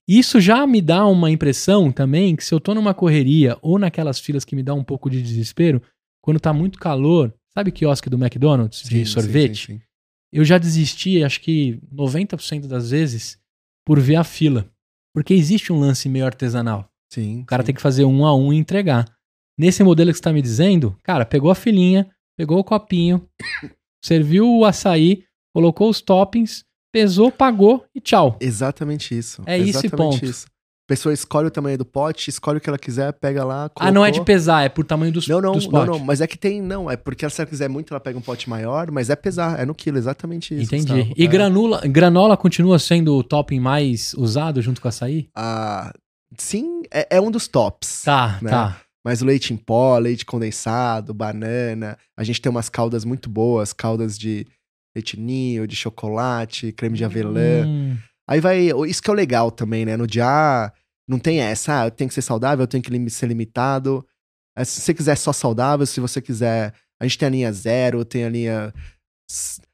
Isso 0.08 0.42
já 0.42 0.66
me 0.66 0.82
dá 0.82 1.06
uma 1.06 1.30
impressão 1.30 1.92
também 1.92 2.36
que 2.36 2.44
se 2.44 2.52
eu 2.56 2.60
tô 2.60 2.74
numa 2.74 2.92
correria 2.96 3.56
ou 3.62 3.78
naquelas 3.78 4.20
filas 4.20 4.44
que 4.44 4.56
me 4.56 4.64
dá 4.64 4.74
um 4.74 4.84
pouco 4.84 5.08
de 5.08 5.22
desespero, 5.22 5.80
quando 6.24 6.40
tá 6.40 6.52
muito 6.52 6.80
calor, 6.80 7.32
sabe 7.54 7.72
quiosque 7.72 8.10
do 8.10 8.18
McDonald's 8.18 8.82
de 8.82 8.88
Sim, 8.90 9.06
sim, 9.06 9.12
sorvete? 9.12 9.68
sim, 9.68 9.74
sim. 9.74 9.82
Eu 10.34 10.44
já 10.44 10.58
desisti, 10.58 11.24
acho 11.24 11.40
que 11.42 11.80
90% 11.94 12.66
das 12.66 12.90
vezes, 12.90 13.38
por 13.86 14.00
ver 14.00 14.16
a 14.16 14.24
fila. 14.24 14.68
Porque 15.14 15.34
existe 15.34 15.72
um 15.74 15.80
lance 15.80 16.08
meio 16.08 16.26
artesanal. 16.26 16.90
Sim, 17.12 17.42
O 17.42 17.46
cara 17.46 17.64
sim. 17.64 17.68
tem 17.68 17.76
que 17.76 17.82
fazer 17.82 18.06
um 18.06 18.26
a 18.26 18.36
um 18.36 18.54
e 18.54 18.58
entregar. 18.58 19.06
Nesse 19.58 19.84
modelo 19.84 20.12
que 20.12 20.18
você 20.18 20.24
tá 20.24 20.32
me 20.32 20.42
dizendo, 20.42 20.96
cara, 21.04 21.26
pegou 21.26 21.50
a 21.52 21.56
filinha, 21.56 22.10
pegou 22.38 22.60
o 22.60 22.64
copinho, 22.64 23.28
serviu 24.04 24.48
o 24.48 24.64
açaí, 24.66 25.24
colocou 25.54 25.90
os 25.90 26.00
toppings, 26.02 26.64
pesou, 26.94 27.32
pagou 27.32 27.86
e 27.94 28.00
tchau. 28.00 28.38
Exatamente 28.40 29.18
isso. 29.18 29.42
É 29.46 29.58
isso 29.58 29.68
e 29.86 29.88
Exatamente 29.88 30.20
ponto. 30.20 30.26
isso. 30.26 30.48
A 30.90 30.94
pessoa 30.98 31.14
escolhe 31.14 31.48
o 31.48 31.52
tamanho 31.52 31.78
do 31.78 31.86
pote, 31.86 32.32
escolhe 32.32 32.58
o 32.58 32.62
que 32.62 32.68
ela 32.68 32.80
quiser, 32.80 33.14
pega 33.14 33.44
lá. 33.44 33.70
Ah, 33.76 33.92
não 33.92 34.04
é 34.04 34.10
de 34.10 34.14
colocou. 34.18 34.26
pesar, 34.26 34.64
é 34.64 34.70
por 34.70 34.84
tamanho 34.84 35.12
dos, 35.12 35.28
Não, 35.28 35.40
não, 35.40 35.52
dos 35.52 35.66
não, 35.66 35.72
potes. 35.72 35.88
não, 35.88 36.00
mas 36.00 36.20
é 36.20 36.26
que 36.26 36.36
tem, 36.36 36.64
não, 36.64 36.90
é 36.90 36.98
porque 36.98 37.30
se 37.30 37.40
ela 37.40 37.48
quiser 37.48 37.70
muito, 37.70 37.94
ela 37.94 38.00
pega 38.00 38.18
um 38.18 38.22
pote 38.22 38.50
maior, 38.50 38.90
mas 38.90 39.12
é 39.12 39.16
pesar, 39.16 39.60
é 39.60 39.66
no 39.66 39.76
quilo, 39.76 40.00
exatamente 40.00 40.56
isso. 40.56 40.74
Entendi. 40.74 40.92
Gustavo. 40.94 41.14
E 41.16 41.24
é. 41.24 41.28
granula, 41.28 41.82
granola 41.86 42.36
continua 42.36 42.80
sendo 42.80 43.16
o 43.16 43.24
topping 43.24 43.60
mais 43.60 44.16
usado 44.16 44.64
junto 44.64 44.82
com 44.82 44.88
açaí? 44.88 45.30
Ah, 45.36 45.94
sim, 46.40 46.82
é, 46.92 47.18
é 47.18 47.22
um 47.22 47.30
dos 47.30 47.48
tops. 47.48 48.02
Tá, 48.04 48.40
Né? 48.42 48.50
tá. 48.50 48.82
Mas 49.06 49.22
o 49.22 49.26
leite 49.26 49.54
em 49.54 49.58
pó, 49.58 49.96
leite 50.00 50.26
condensado, 50.26 51.14
banana, 51.14 51.98
a 52.18 52.24
gente 52.24 52.42
tem 52.42 52.50
umas 52.50 52.68
caldas 52.68 53.06
muito 53.06 53.30
boas, 53.30 53.72
caldas 53.74 54.18
de 54.18 54.46
leite 54.96 55.20
ninho, 55.20 55.68
de 55.68 55.76
chocolate, 55.76 56.72
creme 56.72 56.98
de 56.98 57.06
avelã. 57.06 57.64
Hum, 57.68 57.98
Aí 58.30 58.40
vai, 58.40 58.70
isso 58.88 59.02
que 59.02 59.10
é 59.10 59.14
o 59.14 59.16
legal 59.16 59.50
também, 59.50 59.86
né? 59.86 59.98
No 59.98 60.06
dia 60.06 60.72
não 61.08 61.18
tem 61.18 61.40
essa, 61.40 61.82
ah, 61.82 61.88
eu 61.88 61.92
tenho 61.92 62.08
que 62.08 62.14
ser 62.14 62.22
saudável, 62.22 62.64
eu 62.64 62.68
tenho 62.68 62.84
que 62.84 63.10
ser 63.10 63.26
limitado. 63.26 64.06
É, 64.56 64.64
se 64.64 64.82
você 64.82 64.94
quiser 64.94 65.16
só 65.16 65.34
saudável, 65.34 65.86
se 65.86 66.00
você 66.00 66.22
quiser, 66.22 66.74
a 67.02 67.06
gente 67.06 67.18
tem 67.18 67.28
a 67.28 67.32
linha 67.32 67.52
zero, 67.52 68.06
tem 68.06 68.26
a 68.26 68.30
linha 68.30 68.74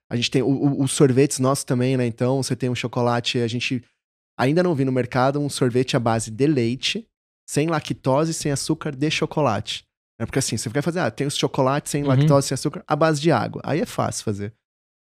a 0.10 0.16
gente 0.16 0.30
tem 0.30 0.44
os 0.44 0.92
sorvetes 0.92 1.40
nossos 1.40 1.64
também, 1.64 1.98
né? 1.98 2.06
Então, 2.06 2.42
você 2.42 2.56
tem 2.56 2.70
um 2.70 2.76
chocolate, 2.76 3.40
a 3.40 3.48
gente 3.48 3.84
ainda 4.38 4.62
não 4.62 4.76
vi 4.76 4.86
no 4.86 4.92
mercado 4.92 5.40
um 5.40 5.50
sorvete 5.50 5.98
à 5.98 6.00
base 6.00 6.30
de 6.30 6.48
leite, 6.48 7.08
sem 7.50 7.68
lactose, 7.68 8.34
sem 8.34 8.52
açúcar, 8.52 8.96
de 8.96 9.10
chocolate. 9.10 9.84
É 10.20 10.26
porque 10.26 10.40
assim, 10.40 10.56
você 10.58 10.70
quer 10.70 10.82
fazer, 10.82 11.00
ah, 11.00 11.12
tem 11.12 11.28
os 11.28 11.36
chocolates 11.36 11.92
sem 11.92 12.04
Uhum. 12.04 12.10
lactose, 12.10 12.48
sem 12.48 12.56
açúcar, 12.56 12.84
à 12.88 12.96
base 12.96 13.20
de 13.20 13.32
água. 13.32 13.62
Aí 13.66 13.82
é 13.82 13.86
fácil 13.86 14.24
fazer. 14.24 14.54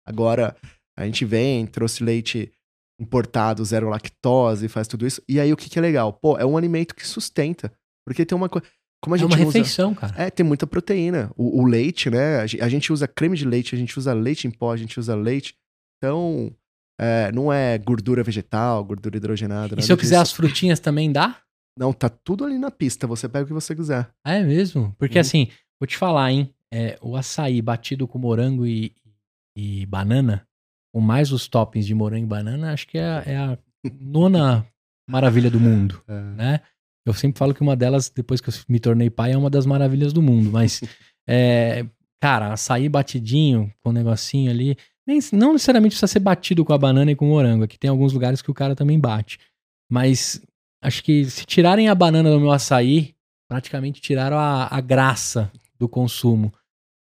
Agora, 0.06 0.56
a 0.98 1.06
gente 1.06 1.26
vem, 1.26 1.66
trouxe 1.66 2.04
leite 2.04 2.52
importado, 3.00 3.64
zero 3.64 3.90
lactose, 3.90 4.68
faz 4.68 4.88
tudo 4.88 5.08
isso. 5.08 5.22
E 5.28 5.40
aí 5.40 5.52
o 5.54 5.58
que, 5.58 5.70
que 5.70 5.80
é 5.80 5.82
legal? 5.82 6.14
Pô, 6.14 6.38
é 6.38 6.46
um 6.46 6.58
alimento 6.58 6.94
que 6.96 7.08
sustenta. 7.08 7.72
Porque 8.06 8.26
tem 8.26 8.36
uma 8.36 8.50
coisa. 8.50 8.66
Como 9.02 9.16
a 9.16 9.18
é 9.18 9.22
gente 9.22 9.30
uma 9.32 9.38
usa. 9.48 9.58
refeição, 9.60 9.94
cara. 9.96 10.14
É, 10.22 10.30
tem 10.30 10.46
muita 10.46 10.68
proteína. 10.68 11.32
O, 11.38 11.62
o 11.62 11.66
leite, 11.66 12.10
né? 12.10 12.38
A 12.42 12.48
gen- 12.48 12.62
a 12.62 12.68
gente 12.68 12.92
usa 12.92 13.08
creme 13.08 13.38
de 13.38 13.46
leite, 13.46 13.74
a 13.74 13.78
gente 13.78 13.98
usa 13.98 14.14
leite 14.14 14.46
em 14.48 14.52
pó, 14.52 14.74
a 14.74 14.78
gente 14.78 15.00
usa 15.00 15.16
leite. 15.16 15.56
Então, 15.98 16.52
é, 17.00 17.32
não 17.32 17.52
é 17.54 17.78
gordura 17.78 18.24
vegetal, 18.24 18.84
gordura 18.84 19.16
hidrogenada. 19.16 19.76
E 19.80 19.82
se 19.84 19.92
eu 19.92 19.98
quiser 19.98 20.16
disso. 20.16 20.22
as 20.24 20.32
frutinhas 20.34 20.80
também 20.82 21.12
dá? 21.12 21.38
Não, 21.78 21.94
tá 21.94 22.10
tudo 22.10 22.44
ali 22.44 22.58
na 22.58 22.70
pista. 22.72 23.08
Você 23.08 23.30
pega 23.30 23.46
o 23.46 23.48
que 23.48 23.54
você 23.54 23.74
quiser. 23.74 24.10
Ah, 24.26 24.34
é 24.34 24.44
mesmo? 24.44 24.94
Porque 24.98 25.18
Uhum. 25.18 25.22
assim, 25.22 25.48
vou 25.80 25.88
te 25.88 25.96
falar, 25.96 26.32
hein? 26.34 26.54
É, 26.74 26.98
o 27.02 27.16
açaí 27.16 27.62
batido 27.62 28.06
com 28.06 28.20
morango 28.20 28.68
e, 28.68 28.94
e 29.56 29.86
banana, 29.86 30.46
com 30.92 31.00
mais 31.00 31.32
os 31.32 31.48
toppings 31.48 31.86
de 31.86 31.94
morango 31.94 32.26
e 32.26 32.30
banana, 32.30 32.74
acho 32.74 32.88
que 32.88 32.98
é, 32.98 33.24
é 33.26 33.38
a 33.38 33.58
nona 34.00 34.66
maravilha 35.10 35.50
do 35.50 35.60
mundo, 35.60 36.02
né? 36.36 36.62
Eu 37.06 37.14
sempre 37.14 37.40
falo 37.40 37.54
que 37.54 37.62
uma 37.62 37.76
delas, 37.76 38.10
depois 38.10 38.40
que 38.40 38.50
eu 38.50 38.54
me 38.68 38.80
tornei 38.80 39.10
pai, 39.10 39.32
é 39.32 39.38
uma 39.38 39.50
das 39.50 39.66
maravilhas 39.66 40.14
do 40.14 40.22
mundo. 40.22 40.52
Mas, 40.52 40.82
é, 41.28 41.86
cara, 42.22 42.54
açaí 42.54 42.88
batidinho, 42.88 43.74
com 43.82 43.90
um 43.90 43.94
negocinho 43.94 44.52
ali. 44.52 44.78
Nem, 45.08 45.20
não 45.34 45.54
necessariamente 45.54 45.94
precisa 45.94 46.12
ser 46.12 46.20
batido 46.20 46.64
com 46.64 46.72
a 46.72 46.78
banana 46.78 47.12
e 47.12 47.16
com 47.16 47.26
o 47.26 47.30
morango. 47.30 47.64
Aqui 47.64 47.80
tem 47.80 47.90
alguns 47.90 48.14
lugares 48.14 48.44
que 48.44 48.52
o 48.52 48.54
cara 48.54 48.76
também 48.76 49.00
bate. 49.00 49.40
Mas 49.90 50.40
acho 50.84 51.04
que 51.04 51.26
se 51.26 51.46
tirarem 51.46 51.90
a 51.90 51.96
banana 51.96 52.30
do 52.30 52.40
meu 52.40 52.52
açaí, 52.52 53.16
praticamente 53.48 54.00
tiraram 54.00 54.38
a, 54.38 54.68
a 54.70 54.80
graça 54.80 55.52
do 55.80 55.90
consumo. 55.90 56.54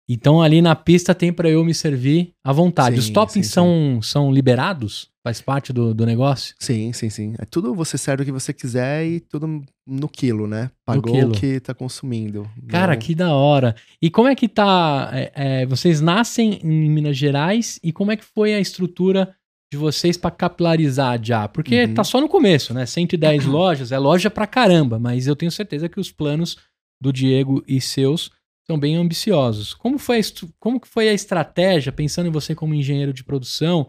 Então 0.08 0.40
ali 0.40 0.62
na 0.62 0.74
pista 0.74 1.14
tem 1.14 1.32
pra 1.32 1.50
eu 1.50 1.62
me 1.64 1.74
servir 1.74 2.32
à 2.42 2.50
vontade. 2.52 2.94
Sim, 2.96 3.00
Os 3.00 3.10
toppings 3.10 3.46
sim, 3.46 3.52
são, 3.52 4.00
são 4.02 4.32
liberados? 4.32 5.10
Faz 5.22 5.42
parte 5.42 5.72
do, 5.72 5.92
do 5.92 6.06
negócio? 6.06 6.54
Sim, 6.58 6.90
sim, 6.94 7.10
sim. 7.10 7.34
É 7.38 7.44
tudo 7.44 7.74
você 7.74 7.98
serve 7.98 8.22
o 8.22 8.26
que 8.26 8.32
você 8.32 8.52
quiser 8.54 9.04
e 9.06 9.20
tudo 9.20 9.62
no 9.86 10.08
quilo, 10.08 10.46
né? 10.46 10.70
Pagou 10.86 11.12
quilo. 11.12 11.32
o 11.34 11.38
que 11.38 11.60
tá 11.60 11.74
consumindo. 11.74 12.48
Cara, 12.66 12.94
Não- 12.94 12.98
que 13.00 13.14
da 13.14 13.34
hora. 13.34 13.76
E 14.00 14.08
como 14.08 14.28
é 14.28 14.34
que 14.34 14.48
tá? 14.48 15.10
é, 15.12 15.32
é, 15.34 15.66
vocês 15.66 16.00
nascem 16.00 16.58
em 16.64 16.88
Minas 16.88 17.16
Gerais 17.18 17.78
e 17.82 17.92
como 17.92 18.10
é 18.10 18.16
que 18.16 18.24
foi 18.24 18.54
a 18.54 18.60
estrutura 18.60 19.34
de 19.70 19.76
vocês 19.76 20.16
para 20.16 20.30
capilarizar 20.30 21.22
já? 21.22 21.46
Porque 21.46 21.84
Uhum. 21.84 21.92
tá 21.92 22.02
só 22.02 22.18
no 22.22 22.28
começo, 22.28 22.72
né? 22.72 22.86
110 22.86 23.44
lojas, 23.46 23.92
é 23.92 23.98
loja 23.98 24.30
pra 24.30 24.46
caramba, 24.46 24.98
mas 24.98 25.26
eu 25.26 25.36
tenho 25.36 25.52
certeza 25.52 25.90
que 25.90 26.00
os 26.00 26.10
planos 26.10 26.56
do 26.98 27.12
Diego 27.12 27.62
e 27.68 27.78
seus 27.82 28.30
são 28.68 28.78
bem 28.78 28.96
ambiciosos. 28.96 29.72
Como 29.74 29.98
foi 29.98 30.18
a, 30.20 30.22
como 30.60 30.80
foi 30.84 31.08
a 31.08 31.12
estratégia, 31.14 31.90
pensando 31.92 32.26
em 32.28 32.32
você 32.32 32.54
como 32.54 32.74
engenheiro 32.74 33.12
de 33.12 33.24
produção, 33.24 33.88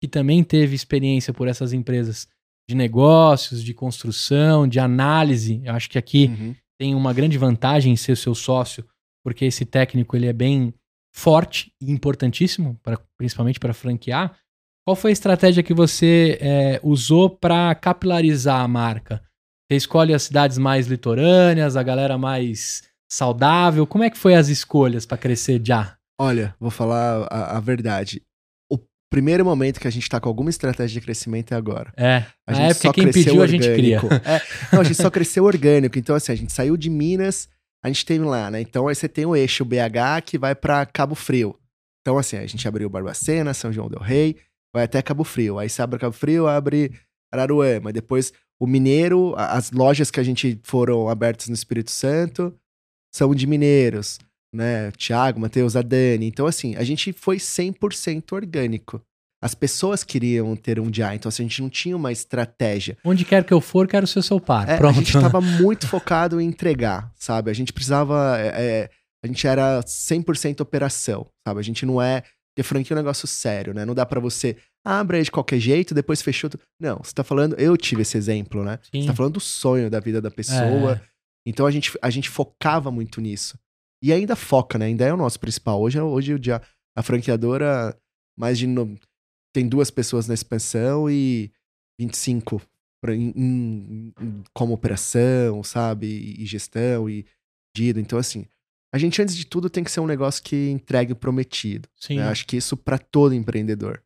que 0.00 0.08
também 0.08 0.44
teve 0.44 0.74
experiência 0.74 1.32
por 1.34 1.48
essas 1.48 1.72
empresas 1.72 2.28
de 2.68 2.76
negócios, 2.76 3.62
de 3.62 3.74
construção, 3.74 4.68
de 4.68 4.78
análise? 4.78 5.60
Eu 5.64 5.74
acho 5.74 5.90
que 5.90 5.98
aqui 5.98 6.26
Uhum. 6.28 6.54
tem 6.78 6.94
uma 6.94 7.12
grande 7.12 7.36
vantagem 7.36 7.92
em 7.92 7.96
ser 7.96 8.16
seu 8.16 8.34
sócio, 8.34 8.86
porque 9.24 9.44
esse 9.44 9.64
técnico 9.64 10.16
ele 10.16 10.26
é 10.26 10.32
bem 10.32 10.72
forte 11.12 11.72
e 11.80 11.90
importantíssimo, 11.90 12.78
pra, 12.82 12.98
principalmente 13.18 13.58
para 13.58 13.74
franquear. 13.74 14.38
Qual 14.86 14.94
foi 14.96 15.10
a 15.10 15.12
estratégia 15.12 15.62
que 15.62 15.74
você 15.74 16.38
é, 16.40 16.80
usou 16.82 17.28
para 17.28 17.74
capilarizar 17.74 18.60
a 18.60 18.68
marca? 18.68 19.20
Você 19.68 19.76
escolhe 19.76 20.14
as 20.14 20.22
cidades 20.22 20.56
mais 20.56 20.86
litorâneas, 20.86 21.76
a 21.76 21.82
galera 21.82 22.16
mais 22.16 22.88
saudável? 23.10 23.86
Como 23.86 24.04
é 24.04 24.10
que 24.10 24.18
foi 24.18 24.34
as 24.34 24.48
escolhas 24.48 25.04
para 25.04 25.18
crescer 25.18 25.60
já? 25.64 25.96
Olha, 26.18 26.54
vou 26.60 26.70
falar 26.70 27.26
a, 27.30 27.56
a 27.56 27.60
verdade. 27.60 28.22
O 28.70 28.78
primeiro 29.10 29.44
momento 29.44 29.80
que 29.80 29.88
a 29.88 29.90
gente 29.90 30.08
tá 30.08 30.20
com 30.20 30.28
alguma 30.28 30.50
estratégia 30.50 31.00
de 31.00 31.04
crescimento 31.04 31.52
é 31.52 31.56
agora. 31.56 31.92
É, 31.96 32.24
A 32.46 32.52
gente 32.52 32.70
época 32.70 32.88
só 32.88 32.92
quem 32.92 33.04
cresceu 33.04 33.24
pediu 33.24 33.42
a 33.42 33.46
gente 33.46 33.72
cria. 33.74 33.96
orgânico. 33.96 34.22
É, 34.28 34.42
não, 34.72 34.80
a 34.80 34.84
gente 34.84 34.96
só 34.96 35.10
cresceu 35.10 35.44
orgânico. 35.44 35.98
Então, 35.98 36.14
assim, 36.14 36.32
a 36.32 36.36
gente 36.36 36.52
saiu 36.52 36.76
de 36.76 36.88
Minas, 36.88 37.48
a 37.82 37.88
gente 37.88 38.04
teve 38.04 38.24
lá, 38.24 38.50
né? 38.50 38.60
Então, 38.60 38.86
aí 38.86 38.94
você 38.94 39.08
tem 39.08 39.26
o 39.26 39.34
eixo 39.34 39.64
BH 39.64 40.22
que 40.24 40.38
vai 40.38 40.54
pra 40.54 40.86
Cabo 40.86 41.14
Frio. 41.14 41.56
Então, 42.02 42.16
assim, 42.18 42.36
a 42.36 42.46
gente 42.46 42.66
abriu 42.68 42.88
Barbacena, 42.88 43.52
São 43.52 43.72
João 43.72 43.88
del 43.88 44.00
Rei, 44.00 44.36
vai 44.74 44.84
até 44.84 45.02
Cabo 45.02 45.24
Frio. 45.24 45.58
Aí 45.58 45.68
você 45.68 45.82
abre 45.82 45.98
Cabo 45.98 46.14
Frio, 46.14 46.46
abre 46.46 46.92
Araruama. 47.32 47.92
Depois, 47.92 48.32
o 48.60 48.66
Mineiro, 48.66 49.34
as 49.36 49.70
lojas 49.70 50.10
que 50.10 50.20
a 50.20 50.22
gente 50.22 50.60
foram 50.62 51.08
abertas 51.08 51.48
no 51.48 51.54
Espírito 51.54 51.90
Santo 51.90 52.54
são 53.12 53.34
de 53.34 53.46
mineiros, 53.46 54.18
né? 54.54 54.90
Tiago, 54.92 55.40
Matheus, 55.40 55.76
a 55.76 55.82
Dani. 55.82 56.26
Então, 56.26 56.46
assim, 56.46 56.76
a 56.76 56.84
gente 56.84 57.12
foi 57.12 57.36
100% 57.36 58.32
orgânico. 58.32 59.00
As 59.42 59.54
pessoas 59.54 60.04
queriam 60.04 60.54
ter 60.54 60.78
um 60.78 60.90
dia, 60.90 61.14
então 61.14 61.30
assim, 61.30 61.44
a 61.44 61.48
gente 61.48 61.62
não 61.62 61.70
tinha 61.70 61.96
uma 61.96 62.12
estratégia. 62.12 62.98
Onde 63.02 63.24
quer 63.24 63.42
que 63.42 63.54
eu 63.54 63.60
for, 63.60 63.88
quero 63.88 64.06
ser 64.06 64.22
seu 64.22 64.38
par. 64.38 64.68
É, 64.68 64.76
Pronto. 64.76 64.96
A 64.96 64.98
gente 64.98 65.16
estava 65.16 65.40
muito 65.40 65.88
focado 65.88 66.38
em 66.38 66.46
entregar, 66.46 67.10
sabe? 67.16 67.50
A 67.50 67.54
gente 67.54 67.72
precisava. 67.72 68.38
é, 68.38 68.48
é, 68.48 68.90
a 69.24 69.26
gente 69.26 69.46
era 69.46 69.80
100% 69.80 70.60
operação, 70.60 71.26
sabe? 71.46 71.58
A 71.58 71.62
gente 71.62 71.86
não 71.86 72.00
é. 72.02 72.22
Porque 72.52 72.62
franquia 72.62 72.94
é 72.94 72.96
um 72.96 73.02
negócio 73.02 73.26
sério, 73.26 73.72
né? 73.72 73.86
Não 73.86 73.94
dá 73.94 74.04
pra 74.04 74.20
você. 74.20 74.56
Abre 74.84 75.18
aí 75.18 75.22
de 75.22 75.30
qualquer 75.30 75.58
jeito, 75.58 75.94
depois 75.94 76.20
fechou. 76.20 76.50
Não, 76.78 76.98
você 76.98 77.12
tá 77.14 77.24
falando. 77.24 77.54
Eu 77.58 77.76
tive 77.76 78.02
esse 78.02 78.18
exemplo, 78.18 78.62
né? 78.62 78.78
Sim. 78.92 79.02
Você 79.02 79.08
tá 79.08 79.14
falando 79.14 79.34
do 79.34 79.40
sonho 79.40 79.88
da 79.88 80.00
vida 80.00 80.20
da 80.20 80.30
pessoa. 80.30 81.00
É. 81.02 81.09
Então 81.46 81.66
a 81.66 81.70
gente, 81.70 81.92
a 82.02 82.10
gente 82.10 82.28
focava 82.28 82.90
muito 82.90 83.20
nisso. 83.20 83.58
E 84.02 84.12
ainda 84.12 84.34
foca, 84.36 84.78
né? 84.78 84.86
Ainda 84.86 85.04
é 85.04 85.12
o 85.12 85.16
nosso 85.16 85.38
principal. 85.38 85.80
Hoje, 85.80 86.00
hoje 86.00 86.34
o 86.34 86.38
dia, 86.38 86.60
a 86.96 87.02
franqueadora, 87.02 87.96
mais 88.38 88.58
de. 88.58 88.66
no- 88.66 88.98
tem 89.54 89.68
duas 89.68 89.90
pessoas 89.90 90.28
na 90.28 90.34
expansão 90.34 91.10
e 91.10 91.50
25 92.00 92.62
pra, 93.02 93.14
em, 93.14 93.30
em- 93.36 94.12
em- 94.20 94.42
como 94.54 94.72
operação, 94.72 95.62
sabe? 95.62 96.06
E, 96.06 96.42
e 96.42 96.46
gestão 96.46 97.10
e 97.10 97.26
pedido. 97.74 97.98
Então, 98.00 98.18
assim, 98.18 98.46
a 98.94 98.98
gente, 98.98 99.20
antes 99.20 99.36
de 99.36 99.44
tudo, 99.44 99.68
tem 99.68 99.82
que 99.84 99.90
ser 99.90 100.00
um 100.00 100.06
negócio 100.06 100.42
que 100.42 100.70
entregue 100.70 101.12
o 101.12 101.16
prometido. 101.16 101.88
Sim. 101.96 102.16
né? 102.16 102.28
Acho 102.28 102.46
que 102.46 102.56
isso 102.56 102.76
para 102.76 102.98
todo 102.98 103.34
empreendedor. 103.34 104.02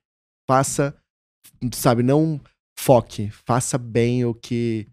Faça, 0.49 0.97
sabe, 1.73 2.03
não 2.03 2.41
foque, 2.79 3.31
faça 3.31 3.79
bem 3.79 4.25
o 4.25 4.35
que 4.35 4.87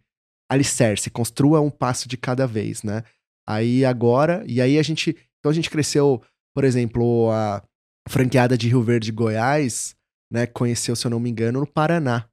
alicerce, 0.52 1.10
construa 1.10 1.62
um 1.62 1.70
passo 1.70 2.08
de 2.08 2.18
cada 2.18 2.46
vez, 2.46 2.84
né? 2.84 3.04
Aí 3.48 3.86
agora, 3.86 4.44
e 4.48 4.62
aí 4.62 4.78
a 4.78 4.84
gente, 4.84 5.16
então 5.40 5.50
a 5.50 5.54
gente 5.54 5.70
cresceu, 5.70 6.22
por 6.54 6.64
exemplo, 6.64 7.32
a 7.32 7.64
franqueada 8.10 8.58
de 8.58 8.68
Rio 8.68 8.84
Verde, 8.84 9.12
Goiás, 9.12 9.96
né, 10.32 10.46
conheceu, 10.46 10.96
se 10.96 11.06
eu 11.06 11.12
não 11.12 11.20
me 11.20 11.30
engano, 11.30 11.60
no 11.60 11.68
Paraná, 11.68 12.26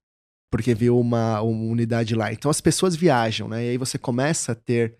porque 0.50 0.74
viu 0.74 0.98
uma, 0.98 1.40
uma 1.40 1.72
unidade 1.72 2.14
lá. 2.14 2.32
Então 2.32 2.50
as 2.50 2.60
pessoas 2.60 2.94
viajam, 2.94 3.48
né? 3.48 3.64
E 3.64 3.68
aí 3.70 3.78
você 3.78 3.98
começa 3.98 4.52
a 4.52 4.54
ter 4.54 4.98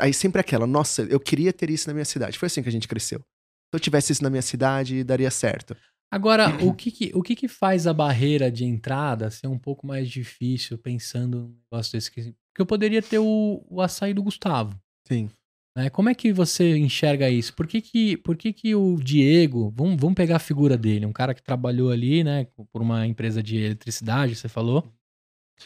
Aí 0.00 0.12
sempre 0.12 0.40
aquela, 0.40 0.66
nossa, 0.66 1.02
eu 1.02 1.20
queria 1.20 1.52
ter 1.52 1.70
isso 1.70 1.88
na 1.88 1.94
minha 1.94 2.04
cidade. 2.04 2.38
Foi 2.38 2.46
assim 2.46 2.62
que 2.62 2.68
a 2.68 2.72
gente 2.72 2.88
cresceu. 2.88 3.20
Se 3.20 3.74
eu 3.74 3.80
tivesse 3.80 4.12
isso 4.12 4.22
na 4.22 4.30
minha 4.30 4.42
cidade, 4.42 5.04
daria 5.04 5.30
certo. 5.30 5.76
Agora, 6.10 6.48
o 6.64 6.74
que 6.74 6.90
que, 6.90 7.10
o 7.14 7.22
que 7.22 7.36
que 7.36 7.48
faz 7.48 7.86
a 7.86 7.94
barreira 7.94 8.50
de 8.50 8.64
entrada 8.64 9.30
ser 9.30 9.46
um 9.46 9.58
pouco 9.58 9.86
mais 9.86 10.08
difícil 10.08 10.76
pensando 10.78 11.38
num 11.38 11.54
negócio 11.70 11.92
desse? 11.92 12.10
que- 12.10 12.34
Porque 12.52 12.60
eu 12.60 12.66
poderia 12.66 13.00
ter 13.02 13.18
o, 13.18 13.64
o 13.68 13.80
açaí 13.80 14.12
do 14.12 14.22
Gustavo. 14.22 14.76
Sim. 15.06 15.28
né? 15.76 15.88
Como 15.90 16.08
é 16.08 16.14
que 16.14 16.32
você 16.32 16.76
enxerga 16.76 17.28
isso? 17.30 17.54
Por 17.54 17.66
que 17.66 17.80
que, 17.80 18.16
por 18.18 18.36
que, 18.36 18.52
que 18.52 18.74
o 18.74 18.96
Diego, 18.96 19.72
vamos, 19.76 20.00
vamos 20.00 20.14
pegar 20.16 20.36
a 20.36 20.40
figura 20.40 20.76
dele, 20.76 21.06
um 21.06 21.12
cara 21.12 21.32
que 21.34 21.42
trabalhou 21.42 21.90
ali, 21.90 22.22
né, 22.24 22.46
por 22.72 22.82
uma 22.82 23.06
empresa 23.06 23.42
de 23.42 23.56
eletricidade, 23.56 24.34
você 24.34 24.48
falou? 24.48 24.92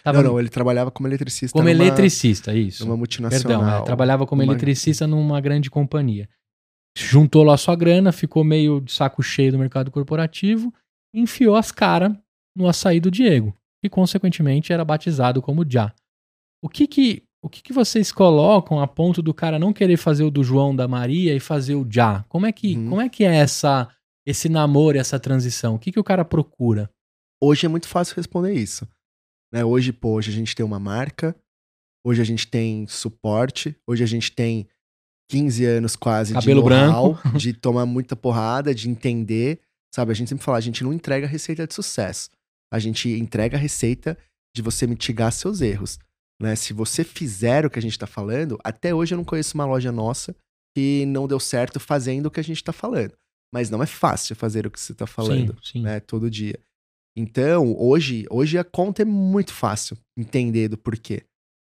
Tava 0.03 0.23
não, 0.23 0.33
não, 0.33 0.41
ele 0.41 0.49
trabalhava 0.49 0.91
como 0.91 1.07
eletricista. 1.07 1.57
como 1.57 1.69
numa, 1.69 1.85
eletricista, 1.85 2.53
isso. 2.55 2.85
Numa 2.85 2.97
multinacional. 2.97 3.61
Perdão, 3.61 3.79
é, 3.79 3.85
trabalhava 3.85 4.27
como 4.27 4.43
Uma- 4.43 4.53
eletricista 4.53 5.07
numa 5.07 5.41
grande 5.41 5.71
companhia. 5.71 6.29
Juntou 6.97 7.43
lá 7.43 7.57
sua 7.57 7.75
grana, 7.75 8.13
ficou 8.13 8.45
meio 8.45 8.81
de 8.81 8.93
saco 8.93 9.23
cheio 9.23 9.53
do 9.53 9.59
mercado 9.59 9.91
corporativo, 9.91 10.73
enfiou 11.13 11.57
as 11.57 11.73
caras 11.73 12.17
no 12.57 12.69
açaí 12.69 13.01
do 13.01 13.11
Diego, 13.11 13.55
que 13.83 13.91
consequentemente 13.91 14.73
era 14.73 14.85
batizado 14.85 15.43
como 15.43 15.69
Já. 15.69 15.93
O 16.63 16.69
que 16.69 16.87
que, 16.87 17.25
o 17.43 17.49
que 17.49 17.63
que 17.63 17.73
vocês 17.73 18.13
colocam 18.13 18.81
a 18.81 18.87
ponto 18.87 19.21
do 19.21 19.35
cara 19.35 19.59
não 19.59 19.73
querer 19.73 19.97
fazer 19.97 20.23
o 20.25 20.31
do 20.31 20.45
João 20.45 20.75
da 20.75 20.87
Maria 20.87 21.35
e 21.35 21.41
fazer 21.41 21.75
o 21.75 21.87
Já? 21.89 22.23
Como 22.29 22.47
é 22.47 22.53
que, 22.53 22.77
Uhum. 22.77 22.89
como 22.91 23.01
é, 23.01 23.09
que 23.09 23.25
é 23.25 23.35
essa, 23.35 23.89
esse 24.25 24.49
namoro, 24.49 24.97
essa 24.97 25.19
transição? 25.19 25.75
O 25.75 25.79
que, 25.79 25.91
que 25.91 26.01
o 26.01 26.05
cara 26.05 26.25
procura? 26.25 26.89
Hoje 27.43 27.67
é 27.67 27.69
muito 27.69 27.89
fácil 27.89 28.15
responder 28.17 28.55
isso. 28.55 28.89
Né? 29.53 29.65
Hoje, 29.65 29.93
pô, 29.93 30.15
hoje 30.15 30.31
a 30.31 30.35
gente 30.35 30.55
tem 30.55 30.65
uma 30.65 30.79
marca, 30.79 31.37
hoje 32.07 32.23
a 32.23 32.25
gente 32.25 32.47
tem 32.47 32.87
suporte, 32.87 33.77
hoje 33.87 34.03
a 34.03 34.07
gente 34.07 34.33
tem 34.33 34.69
15 35.31 35.65
anos 35.65 35.97
quase 35.97 36.35
Cabelo 36.35 36.63
de 36.63 36.69
know-how, 36.69 37.15
branco. 37.15 37.37
de 37.39 37.53
tomar 37.53 37.87
muita 37.87 38.15
porrada, 38.15 38.75
de 38.75 38.89
entender, 38.89 39.61
sabe? 39.95 40.13
A 40.13 40.15
gente 40.15 40.29
sempre 40.29 40.45
fala, 40.45 40.59
a 40.59 40.61
gente 40.61 40.85
não 40.85 40.93
entrega 40.93 41.27
receita 41.27 41.67
de 41.67 41.75
sucesso. 41.75 42.31
A 42.73 42.79
gente 42.79 43.09
entrega 43.09 43.57
a 43.57 43.61
receita 43.61 44.19
de 44.55 44.63
você 44.63 44.87
mitigar 44.87 45.33
seus 45.33 45.61
erros. 45.61 45.99
Né? 46.41 46.57
Se 46.57 46.73
você 46.73 47.05
fizer 47.05 47.65
o 47.65 47.71
que 47.71 47.79
a 47.79 47.83
gente 47.83 47.99
tá 47.99 48.07
falando, 48.07 48.59
até 48.63 48.95
hoje 48.95 49.15
eu 49.15 49.17
não 49.17 49.25
conheço 49.25 49.55
uma 49.55 49.65
loja 49.65 49.93
nossa 49.93 50.35
que 50.77 51.07
não 51.07 51.29
deu 51.29 51.39
certo 51.39 51.79
fazendo 51.79 52.27
o 52.27 52.31
que 52.31 52.41
a 52.41 52.45
gente 52.45 52.63
tá 52.63 52.73
falando. 52.73 53.15
Mas 53.53 53.71
não 53.71 53.83
é 53.83 53.87
fácil 53.87 54.35
fazer 54.35 54.67
o 54.67 54.71
que 54.71 54.81
você 54.81 54.93
tá 54.93 55.07
falando 55.07 55.55
sim, 55.63 55.79
sim. 55.79 55.83
né, 55.83 56.01
todo 56.01 56.31
dia. 56.31 56.59
Então, 57.17 57.77
hoje, 57.79 58.27
hoje 58.29 58.59
a 58.59 58.65
conta 58.65 59.03
é 59.03 59.05
muito 59.05 59.53
fácil 59.53 59.97
entender 60.19 60.69
do 60.69 60.77
porquê. 60.77 61.23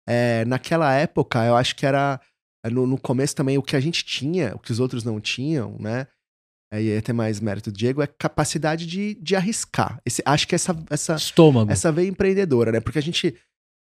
É, 0.06 0.44
naquela 0.44 0.92
época, 0.94 1.44
eu 1.46 1.56
acho 1.56 1.74
que 1.74 1.86
era 1.86 2.20
no, 2.64 2.86
no 2.86 2.98
começo 2.98 3.34
também 3.34 3.58
o 3.58 3.62
que 3.62 3.76
a 3.76 3.80
gente 3.80 4.04
tinha, 4.04 4.54
o 4.54 4.58
que 4.58 4.72
os 4.72 4.80
outros 4.80 5.04
não 5.04 5.20
tinham, 5.20 5.76
né? 5.78 6.06
Aí 6.72 6.96
até 6.96 7.12
mais 7.12 7.40
mérito 7.40 7.70
do 7.70 7.76
Diego, 7.76 8.02
é 8.02 8.06
capacidade 8.06 8.86
de, 8.86 9.14
de 9.14 9.34
arriscar. 9.34 10.00
Esse, 10.04 10.22
acho 10.24 10.46
que 10.46 10.54
essa, 10.54 10.76
essa, 10.90 11.14
Estômago. 11.14 11.70
essa 11.70 11.90
veia 11.90 12.08
empreendedora, 12.08 12.70
né? 12.72 12.80
Porque 12.80 12.98
a 12.98 13.02
gente, 13.02 13.34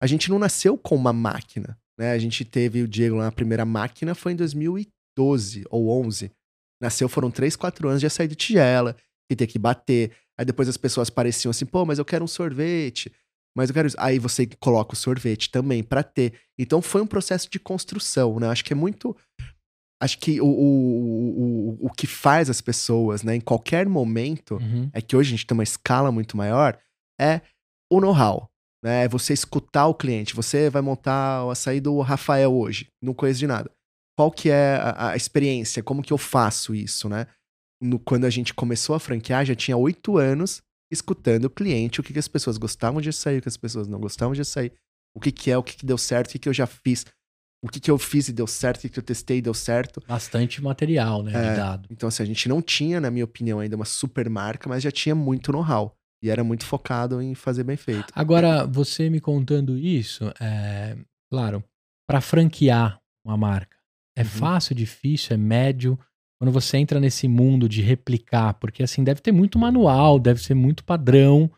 a 0.01 0.07
gente 0.07 0.31
não 0.31 0.39
nasceu 0.39 0.79
com 0.79 0.95
uma 0.95 1.13
máquina, 1.13 1.79
né? 1.99 2.13
A 2.13 2.19
gente 2.19 2.45
teve 2.45 2.83
o 2.83 2.89
Diego 2.89 3.17
lá, 3.17 3.27
a 3.27 3.33
primeira 3.33 3.65
máquina 3.65 4.15
foi 4.15 4.33
em 4.33 4.37
2012 4.37 5.65
ou 5.69 5.91
11. 6.07 6.31
Nasceu, 6.81 7.09
foram 7.09 7.31
3, 7.31 7.57
4 7.57 7.89
anos, 7.89 8.01
já 8.01 8.09
saí 8.09 8.27
de 8.27 8.35
tigela, 8.35 8.97
e 9.31 9.37
ter 9.37 9.47
que 9.47 9.59
bater. 9.59 10.13
Aí 10.37 10.45
depois 10.45 10.69
as 10.69 10.77
pessoas 10.77 11.09
pareciam 11.09 11.51
assim, 11.51 11.65
pô, 11.65 11.85
mas 11.87 11.99
eu 11.99 12.05
quero 12.05 12.25
um 12.25 12.29
sorvete. 12.29 13.13
Mas 13.57 13.69
eu 13.69 13.75
quero 13.75 13.89
isso. 13.89 13.97
Aí 13.99 14.19
você 14.19 14.47
coloca 14.59 14.95
o 14.95 14.97
sorvete 14.97 15.51
também 15.51 15.83
pra 15.83 16.03
ter. 16.03 16.35
Então 16.59 16.81
foi 16.81 17.03
um 17.03 17.07
processo 17.07 17.49
de 17.51 17.59
construção, 17.59 18.39
né? 18.39 18.49
Acho 18.49 18.65
que 18.65 18.73
é 18.73 18.77
muito. 18.77 19.17
Acho 20.03 20.19
que 20.19 20.41
o, 20.41 20.47
o, 20.47 21.79
o, 21.83 21.87
o 21.87 21.91
que 21.91 22.07
faz 22.07 22.49
as 22.49 22.61
pessoas, 22.63 23.23
né, 23.23 23.37
em 23.37 23.41
qualquer 23.41 23.87
momento, 23.87 24.55
Uhum. 24.57 24.89
é 24.95 25.03
que 25.03 25.15
hoje 25.15 25.29
a 25.29 25.37
gente 25.37 25.47
tem 25.47 25.55
uma 25.55 25.63
escala 25.63 26.11
muito 26.11 26.37
maior, 26.39 26.79
é 27.21 27.43
o 27.93 28.01
know-how. 28.01 28.49
Né? 28.83 29.05
É 29.05 29.09
você 29.09 29.35
escutar 29.35 29.87
o 29.89 29.95
cliente. 29.95 30.35
Você 30.35 30.71
vai 30.71 30.81
montar 30.81 31.45
o 31.45 31.51
açaí 31.51 31.81
do 31.81 32.01
Rafael 32.01 32.51
hoje, 32.55 32.87
não 33.03 33.13
conheço 33.13 33.41
de 33.41 33.47
nada. 33.47 33.71
Qual 34.19 34.31
que 34.31 34.49
é 34.49 34.77
a, 34.77 35.11
a 35.11 35.17
experiência? 35.17 35.83
Como 35.83 36.03
que 36.03 36.13
eu 36.15 36.19
faço 36.19 36.75
isso, 36.75 37.07
né? 37.09 37.27
No, 37.83 37.99
quando 37.99 38.25
a 38.25 38.31
gente 38.31 38.55
começou 38.55 38.95
a 38.95 39.01
franquear, 39.01 39.45
já 39.45 39.55
tinha 39.55 39.77
oito 39.77 40.17
anos 40.17 40.63
escutando 40.91 41.45
o 41.47 41.51
cliente, 41.51 42.01
o 42.01 42.03
que, 42.03 42.13
que 42.13 42.19
as 42.19 42.29
pessoas 42.29 42.57
gostavam 42.59 43.01
de 43.01 43.09
açaí, 43.09 43.39
o 43.39 43.43
que 43.43 43.49
as 43.49 43.57
pessoas 43.57 43.87
não 43.89 44.01
gostavam 44.01 44.35
de 44.35 44.41
açaí, 44.41 44.73
o 45.15 45.21
que, 45.21 45.31
que 45.33 45.51
é, 45.51 45.57
o 45.59 45.63
que, 45.63 45.77
que 45.77 45.87
deu 45.87 45.99
certo, 45.99 46.29
o 46.29 46.33
que, 46.33 46.39
que 46.39 46.49
eu 46.49 46.53
já 46.55 46.67
fiz, 46.67 47.05
o 47.63 47.69
que, 47.69 47.79
que 47.81 47.91
eu 47.91 47.99
fiz 47.99 48.29
e 48.29 48.33
deu 48.33 48.47
certo, 48.47 48.79
o 48.79 48.81
que, 48.83 48.89
que 48.89 48.99
eu 48.99 49.03
testei 49.03 49.39
e 49.39 49.43
deu 49.43 49.55
certo. 49.55 50.03
Bastante 50.07 50.63
material, 50.63 51.23
né, 51.23 51.33
É. 51.53 51.57
dado. 51.57 51.89
Então, 51.91 52.09
assim, 52.09 52.23
a 52.23 52.27
gente 52.27 52.49
não 52.49 52.61
tinha, 52.63 53.01
na 53.01 53.11
minha 53.11 53.25
opinião, 53.25 53.61
ainda 53.61 53.77
uma 53.77 53.85
super 53.85 54.29
marca, 54.31 54.69
mas 54.69 54.83
já 54.83 54.91
tinha 54.91 55.15
muito 55.15 55.53
know-how. 55.53 55.95
E 56.23 56.29
era 56.29 56.45
muito 56.45 56.67
focado 56.67 57.21
em 57.23 57.35
fazer 57.35 57.65
bem 57.65 57.77
feito. 57.79 58.13
Agora, 58.15 58.67
você 58.67 59.09
me 59.09 59.21
contando 59.21 59.79
isso, 59.79 60.31
é, 60.41 60.97
claro, 61.31 61.65
para 62.07 62.21
franquear 62.21 63.01
uma 63.25 63.37
marca, 63.39 63.77
é 64.17 64.23
Uhum. 64.23 64.29
fácil, 64.29 64.75
difícil, 64.75 65.35
é 65.35 65.37
médio? 65.39 65.99
Quando 66.41 66.53
você 66.53 66.79
entra 66.79 66.99
nesse 66.99 67.29
mundo 67.29 67.69
de 67.69 67.83
replicar, 67.83 68.55
porque 68.55 68.83
assim, 68.83 69.05
deve 69.05 69.21
ter 69.21 69.31
muito 69.31 69.59
manual, 69.59 70.19
deve 70.19 70.43
ser 70.43 70.55
muito 70.55 70.83
padrão, 70.83 71.51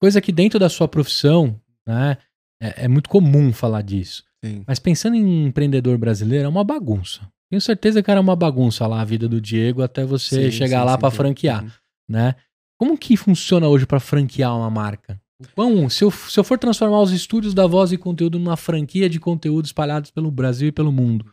coisa 0.00 0.20
que 0.20 0.30
dentro 0.30 0.58
da 0.60 0.68
sua 0.68 0.86
profissão, 0.86 1.60
né, 1.86 2.16
é, 2.62 2.84
é 2.84 2.88
muito 2.88 3.08
comum 3.08 3.52
falar 3.52 3.82
disso. 3.82 4.22
Sim. 4.44 4.62
Mas 4.66 4.78
pensando 4.78 5.16
em 5.16 5.46
empreendedor 5.46 5.98
brasileiro, 5.98 6.44
é 6.44 6.48
uma 6.48 6.62
bagunça. 6.62 7.28
Tenho 7.50 7.60
certeza 7.60 8.00
que 8.02 8.10
era 8.10 8.20
uma 8.20 8.36
bagunça 8.36 8.86
lá 8.86 9.00
a 9.00 9.04
vida 9.04 9.26
do 9.28 9.40
Diego 9.40 9.82
até 9.82 10.04
você 10.04 10.50
Sim, 10.52 10.56
chegar 10.58 10.80
sim, 10.80 10.86
lá 10.86 10.98
para 10.98 11.10
franquear 11.10 11.64
Uhum. 11.64 11.70
né? 12.08 12.34
Como 12.78 12.96
que 12.96 13.16
funciona 13.16 13.66
hoje 13.66 13.86
para 13.86 13.98
franquear 13.98 14.56
uma 14.56 14.70
marca? 14.70 15.20
O 15.42 15.48
quão- 15.54 15.88
se, 15.90 16.04
eu, 16.04 16.10
se 16.12 16.38
eu 16.38 16.44
for 16.44 16.58
transformar 16.58 17.00
os 17.00 17.10
estúdios 17.10 17.54
da 17.54 17.66
Voz 17.66 17.90
e 17.90 17.96
Conteúdo 17.98 18.38
numa 18.38 18.56
franquia 18.56 19.08
de 19.08 19.18
conteúdo 19.18 19.64
espalhados 19.64 20.12
pelo 20.12 20.30
Brasil 20.30 20.68
e 20.68 20.72
pelo 20.72 20.92
mundo, 20.92 21.26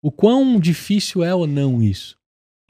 o 0.00 0.12
quão 0.12 0.60
difícil 0.60 1.24
é 1.24 1.34
ou 1.34 1.46
não 1.46 1.82
isso? 1.82 2.16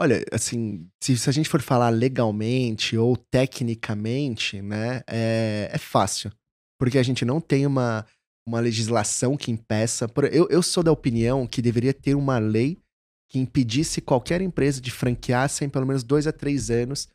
Olha, 0.03 0.25
assim, 0.33 0.89
se, 1.01 1.17
se 1.17 1.31
a 1.31 1.33
gente 1.33 1.49
for 1.49 1.63
falar 1.63 1.89
legalmente 1.91 2.97
ou 2.97 3.17
tecnicamente, 3.17 4.61
né, 4.61 5.03
é, 5.07 5.71
é 5.73 5.79
fácil. 5.79 6.31
Porque 6.79 6.99
a 6.99 7.03
gente 7.03 7.25
não 7.25 7.41
tem 7.41 7.67
uma, 7.67 8.05
uma 8.47 8.59
legislação 8.59 9.37
que 9.37 9.51
impeça. 9.53 10.09
por- 10.09 10.25
eu, 10.25 10.49
eu 10.51 10.61
sou 10.63 10.83
da 10.83 10.91
opinião 10.91 11.47
que 11.47 11.63
deveria 11.63 11.95
ter 11.95 12.17
uma 12.17 12.39
lei 12.39 12.79
que 13.31 13.39
impedisse 13.39 14.01
qualquer 14.01 14.41
empresa 14.41 14.81
de 14.81 14.91
franquear 14.91 15.49
sem 15.49 15.69
pelo 15.69 15.87
menos 15.87 16.03
dois 16.03 16.27
a 16.27 16.33
três 16.33 16.69
anos 16.69 17.09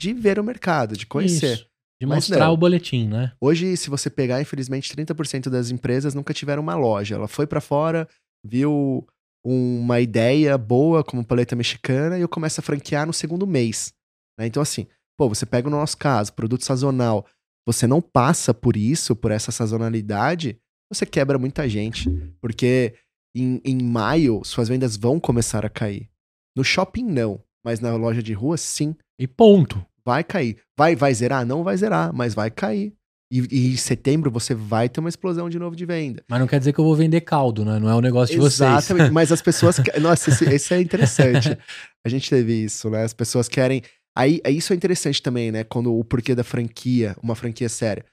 de 0.00 0.12
ver 0.12 0.38
o 0.40 0.44
mercado, 0.44 0.96
de 0.96 1.06
conhecer. 1.06 1.54
Isso, 1.58 1.66
de 2.00 2.06
Mas 2.06 2.28
mostrar 2.28 2.46
não. 2.46 2.54
o 2.54 2.56
boletim, 2.56 3.06
né? 3.06 3.32
Hoje, 3.40 3.76
se 3.76 3.88
você 3.88 4.10
pegar, 4.10 4.40
infelizmente, 4.42 4.90
30% 4.92 5.48
das 5.48 5.70
empresas 5.70 6.12
nunca 6.12 6.34
tiveram 6.34 6.60
uma 6.62 6.74
loja. 6.74 7.14
Ela 7.14 7.28
foi 7.28 7.46
pra 7.46 7.60
fora, 7.60 8.08
viu 8.44 9.06
uma 9.44 10.00
ideia 10.00 10.56
boa 10.56 11.02
como 11.02 11.24
paleta 11.24 11.56
mexicana 11.56 12.18
e 12.18 12.22
eu 12.22 12.28
começo 12.28 12.60
a 12.60 12.62
franquear 12.62 13.06
no 13.06 13.12
segundo 13.12 13.46
mês. 13.46 13.92
né? 14.38 14.46
Então, 14.46 14.62
assim, 14.62 14.86
pô, 15.16 15.28
você 15.28 15.44
pega 15.44 15.68
o 15.68 15.70
nosso 15.70 15.96
caso, 15.96 16.32
produto 16.32 16.64
sazonal, 16.64 17.26
você 17.66 17.86
não 17.86 18.00
passa 18.00 18.52
por 18.54 18.76
isso, 18.76 19.14
por 19.16 19.30
essa 19.30 19.52
sazonalidade, 19.52 20.58
você 20.92 21.06
quebra 21.06 21.38
muita 21.38 21.68
gente. 21.68 22.08
Porque 22.40 22.94
em, 23.34 23.60
em 23.64 23.82
maio, 23.82 24.42
suas 24.44 24.68
vendas 24.68 24.96
vão 24.96 25.18
começar 25.18 25.64
a 25.64 25.70
cair. 25.70 26.08
No 26.56 26.62
shopping, 26.62 27.04
não. 27.04 27.42
Mas 27.64 27.80
na 27.80 27.94
loja 27.96 28.22
de 28.22 28.32
rua, 28.32 28.56
sim 28.56 28.94
E 29.18 29.26
ponto. 29.26 29.84
vai 30.04 30.22
cair. 30.24 30.58
Vai, 30.76 30.96
vai 30.96 31.14
zerar? 31.14 31.46
Não 31.46 31.62
vai 31.62 31.76
zerar, 31.76 32.12
mas 32.12 32.34
vai 32.34 32.50
cair. 32.50 32.94
E, 33.32 33.48
e 33.50 33.72
em 33.72 33.76
setembro 33.78 34.30
você 34.30 34.54
vai 34.54 34.90
ter 34.90 35.00
uma 35.00 35.08
explosão 35.08 35.48
de 35.48 35.58
novo 35.58 35.74
de 35.74 35.86
venda. 35.86 36.22
Mas 36.28 36.38
não 36.38 36.46
quer 36.46 36.58
dizer 36.58 36.74
que 36.74 36.78
eu 36.78 36.84
vou 36.84 36.94
vender 36.94 37.22
caldo, 37.22 37.64
né? 37.64 37.78
Não 37.78 37.88
é 37.88 37.94
o 37.94 38.00
negócio 38.02 38.34
de 38.34 38.38
vocês. 38.38 38.60
Exatamente. 38.60 39.10
Mas 39.10 39.32
as 39.32 39.40
pessoas. 39.40 39.80
Nossa, 40.02 40.30
esse 40.52 40.74
é 40.74 40.80
interessante. 40.82 41.56
A 42.04 42.08
gente 42.10 42.28
teve 42.28 42.64
isso, 42.64 42.90
né? 42.90 43.04
As 43.04 43.14
pessoas 43.14 43.48
querem. 43.48 43.82
Aí, 44.14 44.42
isso 44.48 44.74
é 44.74 44.76
interessante 44.76 45.22
também, 45.22 45.50
né? 45.50 45.64
Quando 45.64 45.98
o 45.98 46.04
porquê 46.04 46.34
da 46.34 46.44
franquia, 46.44 47.16
uma 47.22 47.34
franquia 47.34 47.70
séria. 47.70 48.04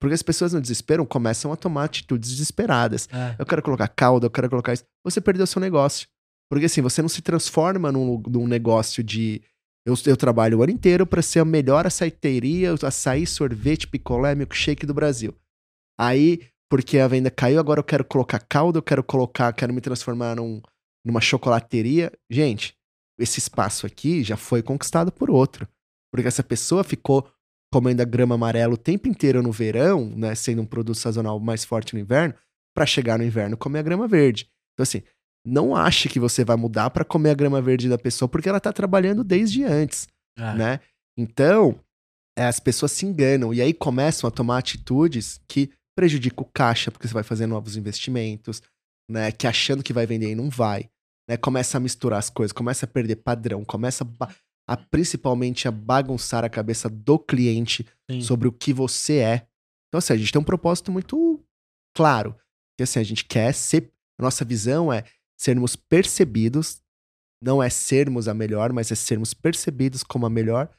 Porque 0.00 0.14
as 0.14 0.22
pessoas 0.22 0.52
no 0.52 0.60
desespero 0.60 1.06
começam 1.06 1.52
a 1.52 1.56
tomar 1.56 1.84
atitudes 1.84 2.30
desesperadas. 2.30 3.08
É. 3.12 3.36
Eu 3.38 3.46
quero 3.46 3.62
colocar 3.62 3.86
calda, 3.86 4.26
eu 4.26 4.30
quero 4.30 4.50
colocar 4.50 4.72
isso. 4.72 4.82
Você 5.04 5.20
perdeu 5.20 5.46
seu 5.46 5.60
negócio. 5.60 6.08
Porque 6.50 6.66
assim, 6.66 6.82
você 6.82 7.00
não 7.00 7.08
se 7.08 7.22
transforma 7.22 7.92
num, 7.92 8.20
num 8.28 8.48
negócio 8.48 9.04
de. 9.04 9.40
Eu, 9.86 9.94
eu 10.06 10.16
trabalho 10.16 10.58
o 10.58 10.62
ano 10.62 10.72
inteiro 10.72 11.06
para 11.06 11.20
ser 11.20 11.40
a 11.40 11.44
melhor 11.44 11.86
açaiteria, 11.86 12.72
açaí, 12.82 13.26
sorvete, 13.26 13.86
picolé, 13.86 14.34
milkshake 14.34 14.86
do 14.86 14.94
Brasil. 14.94 15.34
Aí, 15.98 16.40
porque 16.70 16.98
a 16.98 17.06
venda 17.06 17.30
caiu, 17.30 17.60
agora 17.60 17.80
eu 17.80 17.84
quero 17.84 18.04
colocar 18.04 18.38
calda, 18.38 18.78
eu 18.78 18.82
quero 18.82 19.04
colocar, 19.04 19.52
quero 19.52 19.74
me 19.74 19.80
transformar 19.80 20.36
num, 20.36 20.62
numa 21.04 21.20
chocolateria. 21.20 22.10
Gente, 22.30 22.74
esse 23.18 23.38
espaço 23.38 23.86
aqui 23.86 24.24
já 24.24 24.36
foi 24.36 24.62
conquistado 24.62 25.12
por 25.12 25.30
outro. 25.30 25.68
Porque 26.10 26.28
essa 26.28 26.42
pessoa 26.42 26.82
ficou 26.82 27.28
comendo 27.72 28.00
a 28.00 28.04
grama 28.04 28.36
amarela 28.36 28.72
o 28.72 28.78
tempo 28.78 29.08
inteiro 29.08 29.42
no 29.42 29.52
verão, 29.52 30.08
né, 30.16 30.34
sendo 30.34 30.62
um 30.62 30.66
produto 30.66 30.96
sazonal 30.96 31.38
mais 31.40 31.64
forte 31.64 31.92
no 31.92 32.00
inverno, 32.00 32.34
para 32.74 32.86
chegar 32.86 33.18
no 33.18 33.24
inverno 33.24 33.56
comer 33.56 33.80
a 33.80 33.82
grama 33.82 34.06
verde. 34.06 34.48
Então 34.72 34.82
assim, 34.82 35.02
não 35.46 35.76
ache 35.76 36.08
que 36.08 36.18
você 36.18 36.44
vai 36.44 36.56
mudar 36.56 36.90
para 36.90 37.04
comer 37.04 37.30
a 37.30 37.34
grama 37.34 37.60
verde 37.60 37.88
da 37.88 37.98
pessoa 37.98 38.28
porque 38.28 38.48
ela 38.48 38.60
tá 38.60 38.72
trabalhando 38.72 39.22
desde 39.22 39.62
antes, 39.64 40.08
É. 40.38 40.54
né? 40.54 40.80
Então, 41.18 41.78
é, 42.36 42.46
as 42.46 42.58
pessoas 42.58 42.92
se 42.92 43.06
enganam 43.06 43.52
e 43.54 43.60
aí 43.60 43.72
começam 43.72 44.26
a 44.26 44.30
tomar 44.30 44.58
atitudes 44.58 45.40
que 45.46 45.70
prejudicam 45.96 46.44
o 46.44 46.50
caixa, 46.52 46.90
porque 46.90 47.06
você 47.06 47.14
vai 47.14 47.22
fazer 47.22 47.46
novos 47.46 47.76
investimentos, 47.76 48.60
né? 49.08 49.30
Que 49.30 49.46
achando 49.46 49.82
que 49.82 49.92
vai 49.92 50.06
vender 50.06 50.30
e 50.30 50.34
não 50.34 50.50
vai, 50.50 50.88
né? 51.28 51.36
Começa 51.36 51.76
a 51.76 51.80
misturar 51.80 52.18
as 52.18 52.30
coisas, 52.30 52.52
começa 52.52 52.84
a 52.86 52.88
perder 52.88 53.16
padrão, 53.16 53.64
começa 53.64 54.04
a, 54.20 54.28
a 54.66 54.76
principalmente 54.76 55.68
a 55.68 55.70
bagunçar 55.70 56.42
a 56.44 56.48
cabeça 56.48 56.88
do 56.88 57.18
cliente 57.18 57.86
Sim. 58.10 58.20
sobre 58.22 58.48
o 58.48 58.52
que 58.52 58.72
você 58.72 59.18
é. 59.18 59.46
Então, 59.88 59.98
assim, 59.98 60.14
a 60.14 60.16
gente 60.16 60.32
tem 60.32 60.40
um 60.40 60.44
propósito 60.44 60.90
muito 60.90 61.40
claro. 61.94 62.34
Que 62.76 62.82
assim, 62.82 62.98
a 62.98 63.04
gente 63.04 63.24
quer 63.24 63.54
ser. 63.54 63.92
A 64.18 64.22
nossa 64.22 64.44
visão 64.44 64.92
é 64.92 65.04
sermos 65.38 65.76
percebidos, 65.76 66.82
não 67.42 67.62
é 67.62 67.68
sermos 67.68 68.28
a 68.28 68.34
melhor, 68.34 68.72
mas 68.72 68.90
é 68.90 68.94
sermos 68.94 69.34
percebidos 69.34 70.02
como 70.02 70.26
a 70.26 70.30
melhor 70.30 70.70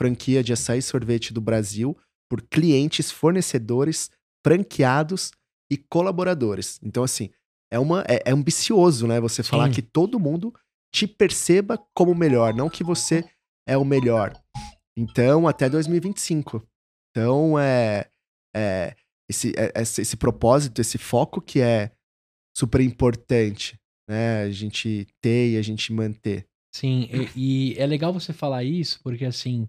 franquia 0.00 0.42
de 0.42 0.52
açaí 0.52 0.78
e 0.78 0.82
sorvete 0.82 1.32
do 1.32 1.40
Brasil 1.40 1.96
por 2.30 2.42
clientes, 2.42 3.10
fornecedores, 3.10 4.10
franqueados 4.44 5.32
e 5.70 5.76
colaboradores. 5.76 6.78
Então, 6.82 7.02
assim, 7.02 7.30
é, 7.70 7.78
uma, 7.78 8.02
é, 8.08 8.22
é 8.24 8.32
ambicioso, 8.32 9.06
né? 9.06 9.20
Você 9.20 9.42
falar 9.42 9.66
Sim. 9.66 9.74
que 9.74 9.82
todo 9.82 10.20
mundo 10.20 10.52
te 10.94 11.06
perceba 11.06 11.78
como 11.94 12.12
o 12.12 12.16
melhor, 12.16 12.54
não 12.54 12.70
que 12.70 12.82
você 12.84 13.28
é 13.66 13.76
o 13.76 13.84
melhor. 13.84 14.32
Então, 14.96 15.46
até 15.46 15.68
2025. 15.68 16.66
Então, 17.10 17.58
é, 17.58 18.10
é 18.54 18.96
esse, 19.28 19.52
é- 19.56 19.72
esse, 19.80 20.00
esse 20.00 20.16
propósito, 20.16 20.80
esse 20.80 20.98
foco 20.98 21.40
que 21.40 21.60
é 21.60 21.92
super 22.56 22.80
importante, 22.80 23.78
né? 24.08 24.42
A 24.42 24.50
gente 24.50 25.06
ter 25.20 25.52
e 25.52 25.56
a 25.56 25.62
gente 25.62 25.92
manter. 25.92 26.46
Sim, 26.74 27.08
e, 27.36 27.72
e 27.74 27.78
é 27.78 27.86
legal 27.86 28.12
você 28.12 28.32
falar 28.32 28.62
isso, 28.64 29.00
porque 29.02 29.24
assim, 29.24 29.68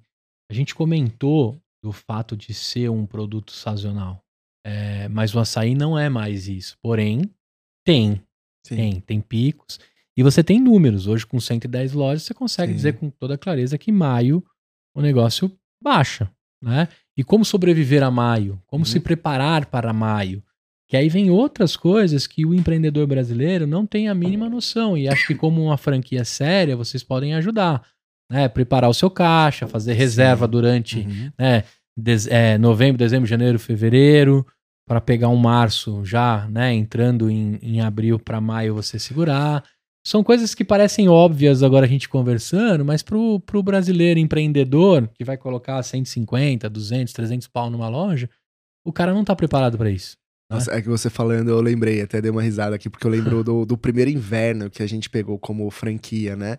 a 0.49 0.53
gente 0.53 0.73
comentou 0.75 1.59
do 1.83 1.91
fato 1.91 2.35
de 2.35 2.53
ser 2.53 2.89
um 2.89 3.05
produto 3.05 3.51
sazonal. 3.51 4.21
É, 4.65 5.07
mas 5.07 5.33
o 5.33 5.39
açaí 5.39 5.73
não 5.73 5.97
é 5.97 6.09
mais 6.09 6.47
isso. 6.47 6.77
Porém, 6.81 7.21
tem, 7.85 8.21
Sim. 8.65 8.75
tem, 8.75 9.01
tem 9.01 9.21
picos. 9.21 9.79
E 10.17 10.21
você 10.21 10.43
tem 10.43 10.59
números. 10.59 11.07
Hoje, 11.07 11.25
com 11.25 11.39
110 11.39 11.93
lojas, 11.93 12.23
você 12.23 12.33
consegue 12.33 12.73
Sim. 12.73 12.75
dizer 12.75 12.93
com 12.97 13.09
toda 13.09 13.37
clareza 13.37 13.77
que 13.77 13.91
maio 13.91 14.43
o 14.93 15.01
negócio 15.01 15.49
baixa, 15.81 16.29
né? 16.61 16.89
E 17.17 17.23
como 17.23 17.45
sobreviver 17.45 18.03
a 18.03 18.11
maio? 18.11 18.61
Como 18.67 18.81
Uhum. 18.81 18.85
se 18.91 18.99
preparar 18.99 19.65
para 19.67 19.93
maio? 19.93 20.43
Que 20.89 20.97
aí 20.97 21.07
vem 21.07 21.29
outras 21.29 21.75
coisas 21.77 22.25
que 22.25 22.45
o 22.45 22.53
empreendedor 22.53 23.05
brasileiro 23.05 23.67
não 23.67 23.85
tem 23.85 24.07
a 24.09 24.15
mínima 24.15 24.49
noção. 24.49 24.97
E 24.97 25.07
acho 25.07 25.27
que 25.27 25.35
como 25.35 25.63
uma 25.63 25.77
franquia 25.77 26.25
séria, 26.25 26.75
vocês 26.75 27.03
podem 27.03 27.35
ajudar. 27.35 27.83
Né? 28.31 28.49
Preparar 28.49 28.89
o 28.89 28.93
seu 28.93 29.09
caixa, 29.09 29.67
fazer 29.67 29.93
reserva 29.93 30.45
Sim. 30.45 30.51
durante 30.51 30.99
Uhum. 31.01 31.31
né, 31.37 31.63
des- 31.97 32.25
é, 32.27 32.57
novembro, 32.57 32.97
dezembro, 32.97 33.27
janeiro, 33.27 33.59
fevereiro, 33.59 34.45
para 34.87 34.99
pegar 34.99 35.29
um 35.29 35.35
março 35.35 36.03
já, 36.03 36.47
né, 36.47 36.73
entrando 36.73 37.29
em, 37.29 37.59
em 37.61 37.81
abril 37.81 38.17
para 38.17 38.41
maio 38.41 38.73
você 38.73 38.97
segurar. 38.97 39.63
São 40.03 40.23
coisas 40.23 40.55
que 40.55 40.63
parecem 40.65 41.07
óbvias 41.07 41.61
agora 41.61 41.85
a 41.85 41.89
gente 41.89 42.09
conversando, 42.09 42.83
mas 42.83 43.03
pro, 43.03 43.39
pro 43.41 43.61
brasileiro 43.61 44.19
empreendedor 44.19 45.07
que 45.13 45.23
vai 45.23 45.37
colocar 45.37 45.83
150, 45.83 46.67
200, 46.67 47.13
300 47.13 47.47
pau 47.47 47.69
numa 47.69 47.89
loja, 47.89 48.27
o 48.83 48.91
cara 48.91 49.13
não 49.13 49.23
tá 49.23 49.35
preparado 49.35 49.77
para 49.77 49.91
isso. 49.91 50.17
Nossa, 50.51 50.71
é 50.73 50.81
que 50.81 50.89
você 50.89 51.09
falando, 51.09 51.49
eu 51.49 51.61
lembrei, 51.61 52.01
até 52.01 52.19
dei 52.21 52.31
uma 52.31 52.41
risada 52.41 52.75
aqui, 52.75 52.89
porque 52.89 53.05
eu 53.05 53.11
lembro 53.11 53.43
do, 53.43 53.65
do 53.65 53.77
primeiro 53.77 54.09
inverno 54.09 54.69
que 54.69 54.81
a 54.81 54.87
gente 54.87 55.09
pegou 55.09 55.37
como 55.37 55.69
franquia, 55.69 56.35
né? 56.35 56.57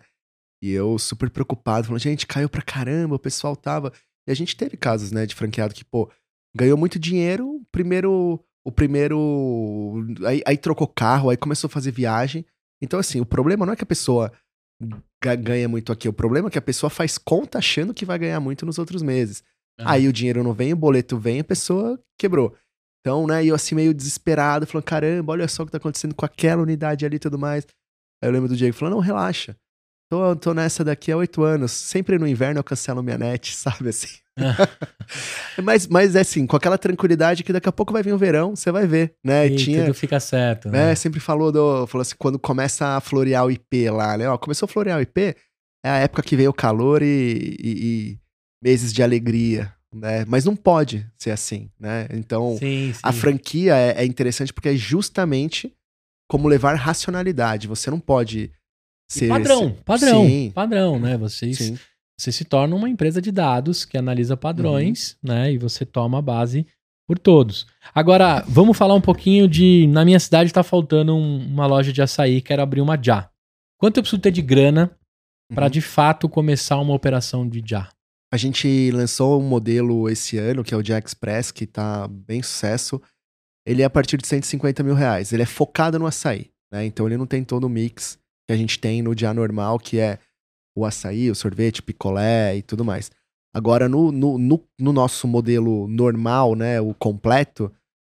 E 0.62 0.70
eu 0.70 0.98
super 0.98 1.30
preocupado, 1.30 1.86
falando, 1.86 2.00
gente, 2.02 2.26
caiu 2.26 2.48
pra 2.48 2.62
caramba, 2.62 3.16
o 3.16 3.18
pessoal 3.18 3.56
tava. 3.56 3.92
E 4.28 4.30
a 4.30 4.34
gente 4.34 4.56
teve 4.56 4.76
casos, 4.76 5.10
né, 5.10 5.26
de 5.26 5.34
franqueado 5.34 5.74
que, 5.74 5.84
pô, 5.84 6.10
ganhou 6.54 6.76
muito 6.78 6.98
dinheiro, 6.98 7.62
primeiro. 7.72 8.38
O 8.62 8.70
primeiro. 8.70 10.04
Aí, 10.26 10.42
aí 10.46 10.56
trocou 10.58 10.86
carro, 10.86 11.30
aí 11.30 11.36
começou 11.36 11.66
a 11.66 11.70
fazer 11.70 11.90
viagem. 11.90 12.44
Então, 12.82 13.00
assim, 13.00 13.18
o 13.20 13.26
problema 13.26 13.64
não 13.64 13.72
é 13.72 13.76
que 13.76 13.82
a 13.82 13.86
pessoa 13.86 14.30
ga- 15.22 15.34
ganha 15.34 15.68
muito 15.68 15.90
aqui, 15.92 16.08
o 16.08 16.12
problema 16.12 16.48
é 16.48 16.50
que 16.50 16.58
a 16.58 16.62
pessoa 16.62 16.90
faz 16.90 17.16
conta 17.18 17.58
achando 17.58 17.94
que 17.94 18.04
vai 18.04 18.18
ganhar 18.18 18.38
muito 18.40 18.64
nos 18.66 18.78
outros 18.78 19.02
meses. 19.02 19.42
Aí 19.88 20.06
o 20.06 20.12
dinheiro 20.12 20.44
não 20.44 20.52
vem, 20.52 20.72
o 20.74 20.76
boleto 20.76 21.18
vem, 21.18 21.40
a 21.40 21.44
pessoa 21.44 21.98
quebrou. 22.18 22.54
Então, 23.00 23.26
né, 23.26 23.44
e 23.44 23.48
eu 23.48 23.54
assim 23.54 23.74
meio 23.74 23.94
desesperado, 23.94 24.66
falando, 24.66 24.84
caramba, 24.84 25.32
olha 25.32 25.48
só 25.48 25.62
o 25.62 25.66
que 25.66 25.72
tá 25.72 25.78
acontecendo 25.78 26.14
com 26.14 26.24
aquela 26.26 26.62
unidade 26.62 27.04
ali 27.06 27.16
e 27.16 27.20
tudo 27.20 27.38
mais. 27.38 27.66
Aí 28.22 28.28
eu 28.28 28.32
lembro 28.32 28.48
do 28.48 28.56
Diego 28.56 28.76
falando, 28.76 28.94
não, 28.94 29.00
relaxa. 29.00 29.56
Tô, 30.12 30.34
tô 30.36 30.52
nessa 30.52 30.84
daqui 30.84 31.12
há 31.12 31.16
oito 31.16 31.42
anos. 31.42 31.70
Sempre 31.70 32.18
no 32.18 32.26
inverno 32.26 32.58
eu 32.58 32.64
cancelo 32.64 33.02
minha 33.02 33.16
net, 33.16 33.54
sabe 33.56 33.88
assim? 33.88 34.08
Mas, 35.62 35.86
mas 35.86 36.14
é 36.16 36.20
assim, 36.20 36.46
com 36.46 36.56
aquela 36.56 36.78
tranquilidade 36.78 37.42
que 37.44 37.52
daqui 37.52 37.68
a 37.68 37.72
pouco 37.72 37.92
vai 37.92 38.02
vir 38.02 38.14
o 38.14 38.18
verão, 38.18 38.56
você 38.56 38.70
vai 38.72 38.86
ver, 38.86 39.14
né? 39.24 39.46
E 39.46 39.56
Tinha, 39.56 39.82
tudo 39.84 39.94
fica 39.94 40.18
certo. 40.18 40.70
né? 40.70 40.86
Né? 40.88 40.94
Sempre 40.94 41.20
falou 41.20 41.52
do, 41.52 41.86
falou 41.86 42.00
assim, 42.02 42.14
quando 42.18 42.38
começa 42.38 42.96
a 42.96 43.00
florear 43.00 43.44
o 43.44 43.50
IP 43.50 43.90
lá, 43.90 44.16
né? 44.16 44.28
Ó, 44.30 44.38
começou 44.38 44.66
a 44.66 44.68
florear 44.68 44.98
o 44.98 45.02
IP, 45.02 45.36
é 45.84 45.90
a 45.90 45.96
época 45.98 46.22
que 46.22 46.36
veio 46.36 46.50
o 46.50 46.54
calor 46.54 47.02
e, 47.02 47.56
e- 47.60 47.84
e 48.14 48.18
meses 48.64 48.92
de 48.92 49.02
alegria, 49.02 49.74
né? 49.94 50.24
Mas 50.26 50.44
não 50.44 50.54
pode 50.56 51.06
ser 51.16 51.30
assim, 51.30 51.70
né? 51.78 52.06
Então, 52.12 52.56
Sim, 52.58 52.92
sim. 52.92 53.00
a 53.02 53.12
franquia 53.12 53.74
é, 53.76 54.02
é 54.02 54.04
interessante 54.06 54.52
porque 54.52 54.68
é 54.70 54.76
justamente 54.76 55.72
como 56.28 56.48
levar 56.48 56.74
racionalidade. 56.76 57.66
Você 57.66 57.90
não 57.90 57.98
pode 58.00 58.50
E 59.10 59.12
ser 59.12 59.28
padrão, 59.28 59.64
esse- 59.70 59.82
padrão, 59.84 60.24
Sim, 60.26 60.50
padrão, 60.54 60.98
né? 61.00 61.16
Vocês, 61.16 61.58
sim. 61.58 61.78
você 62.18 62.30
se 62.30 62.44
torna 62.44 62.74
uma 62.76 62.88
empresa 62.88 63.20
de 63.20 63.32
dados 63.32 63.84
que 63.84 63.98
analisa 63.98 64.36
padrões, 64.36 65.16
Uhum. 65.24 65.30
né? 65.34 65.52
E 65.52 65.58
você 65.58 65.84
toma 65.84 66.18
a 66.18 66.22
base 66.22 66.64
por 67.08 67.18
todos. 67.18 67.66
Agora, 67.92 68.44
vamos 68.46 68.78
falar 68.78 68.94
um 68.94 69.00
pouquinho 69.00 69.48
de. 69.48 69.88
Na 69.88 70.04
minha 70.04 70.20
cidade 70.20 70.52
tá 70.52 70.62
faltando 70.62 71.12
um- 71.16 71.44
uma 71.44 71.66
loja 71.66 71.92
de 71.92 72.00
açaí, 72.00 72.40
quero 72.40 72.62
abrir 72.62 72.80
uma 72.80 72.96
já. 73.02 73.28
Quanto 73.78 73.96
eu 73.96 74.02
preciso 74.04 74.22
ter 74.22 74.30
de 74.30 74.42
grana 74.42 74.96
para 75.52 75.64
Uhum. 75.64 75.70
de 75.70 75.80
fato 75.80 76.28
começar 76.28 76.78
uma 76.78 76.94
operação 76.94 77.48
de 77.48 77.60
já? 77.66 77.88
A 78.32 78.36
gente 78.36 78.90
lançou 78.92 79.40
um 79.40 79.44
modelo 79.44 80.08
esse 80.08 80.38
ano, 80.38 80.62
que 80.62 80.72
é 80.72 80.76
o 80.76 80.82
Jack 80.82 81.08
Express, 81.08 81.50
que 81.50 81.66
tá 81.66 82.06
bem 82.06 82.42
sucesso. 82.42 83.02
Ele 83.66 83.82
é 83.82 83.84
a 83.84 83.90
partir 83.90 84.16
de 84.16 84.26
150 84.26 84.82
mil 84.84 84.94
reais. 84.94 85.32
Ele 85.32 85.42
é 85.42 85.46
focado 85.46 85.98
no 85.98 86.06
açaí, 86.06 86.50
né? 86.72 86.84
Então 86.84 87.06
ele 87.06 87.16
não 87.16 87.26
tem 87.26 87.42
todo 87.42 87.64
o 87.64 87.68
mix 87.68 88.18
que 88.48 88.52
a 88.52 88.56
gente 88.56 88.78
tem 88.78 89.02
no 89.02 89.14
dia 89.14 89.34
normal, 89.34 89.78
que 89.78 89.98
é 89.98 90.18
o 90.76 90.84
açaí, 90.84 91.30
o 91.30 91.34
sorvete, 91.34 91.82
picolé 91.82 92.56
e 92.56 92.62
tudo 92.62 92.84
mais. 92.84 93.10
Agora, 93.52 93.88
no, 93.88 94.12
no, 94.12 94.38
no, 94.38 94.64
no 94.78 94.92
nosso 94.92 95.26
modelo 95.26 95.88
normal, 95.88 96.54
né, 96.54 96.80
o 96.80 96.94
completo, 96.94 97.72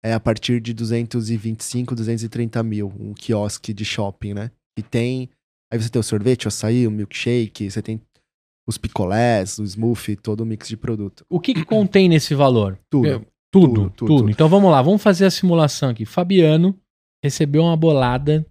é 0.05 0.13
a 0.13 0.21
partir 0.21 0.61
de 0.61 0.75
225, 0.75 1.95
230 1.95 2.63
mil, 2.63 2.93
um 2.99 3.15
quiosque 3.15 3.73
de 3.73 3.85
shopping, 3.85 4.35
né? 4.35 4.51
E 4.79 4.83
tem. 4.83 5.31
Aí 5.73 5.81
você 5.81 5.89
tem 5.89 6.01
o 6.01 6.03
sorvete, 6.03 6.45
o 6.45 6.49
açaí, 6.49 6.87
o 6.87 6.91
milkshake, 6.91 7.71
você 7.71 7.81
tem 7.81 8.01
os 8.67 8.79
picolés, 8.79 9.59
o 9.59 9.65
smoothie, 9.65 10.17
todo 10.17 10.41
o 10.43 10.47
mix 10.47 10.69
de 10.69 10.77
produto. 10.77 11.25
O 11.29 11.41
que, 11.41 11.53
que 11.55 11.65
contém 11.65 12.09
nesse 12.09 12.35
valor? 12.35 12.79
Tudo. 12.91 13.07
Eu- 13.07 13.27
Tudo, 13.53 13.75
tudo, 13.75 13.91
tudo, 13.91 14.07
tudo. 14.19 14.31
Então 14.31 14.49
vamos 14.49 14.71
lá, 14.71 14.81
vamos 14.81 15.03
fazer 15.03 15.27
a 15.27 15.31
simulação 15.31 15.91
aqui. 15.91 16.07
Fabiano 16.07 16.75
recebeu 17.23 17.63
uma 17.63 17.77
bolada 17.77 18.47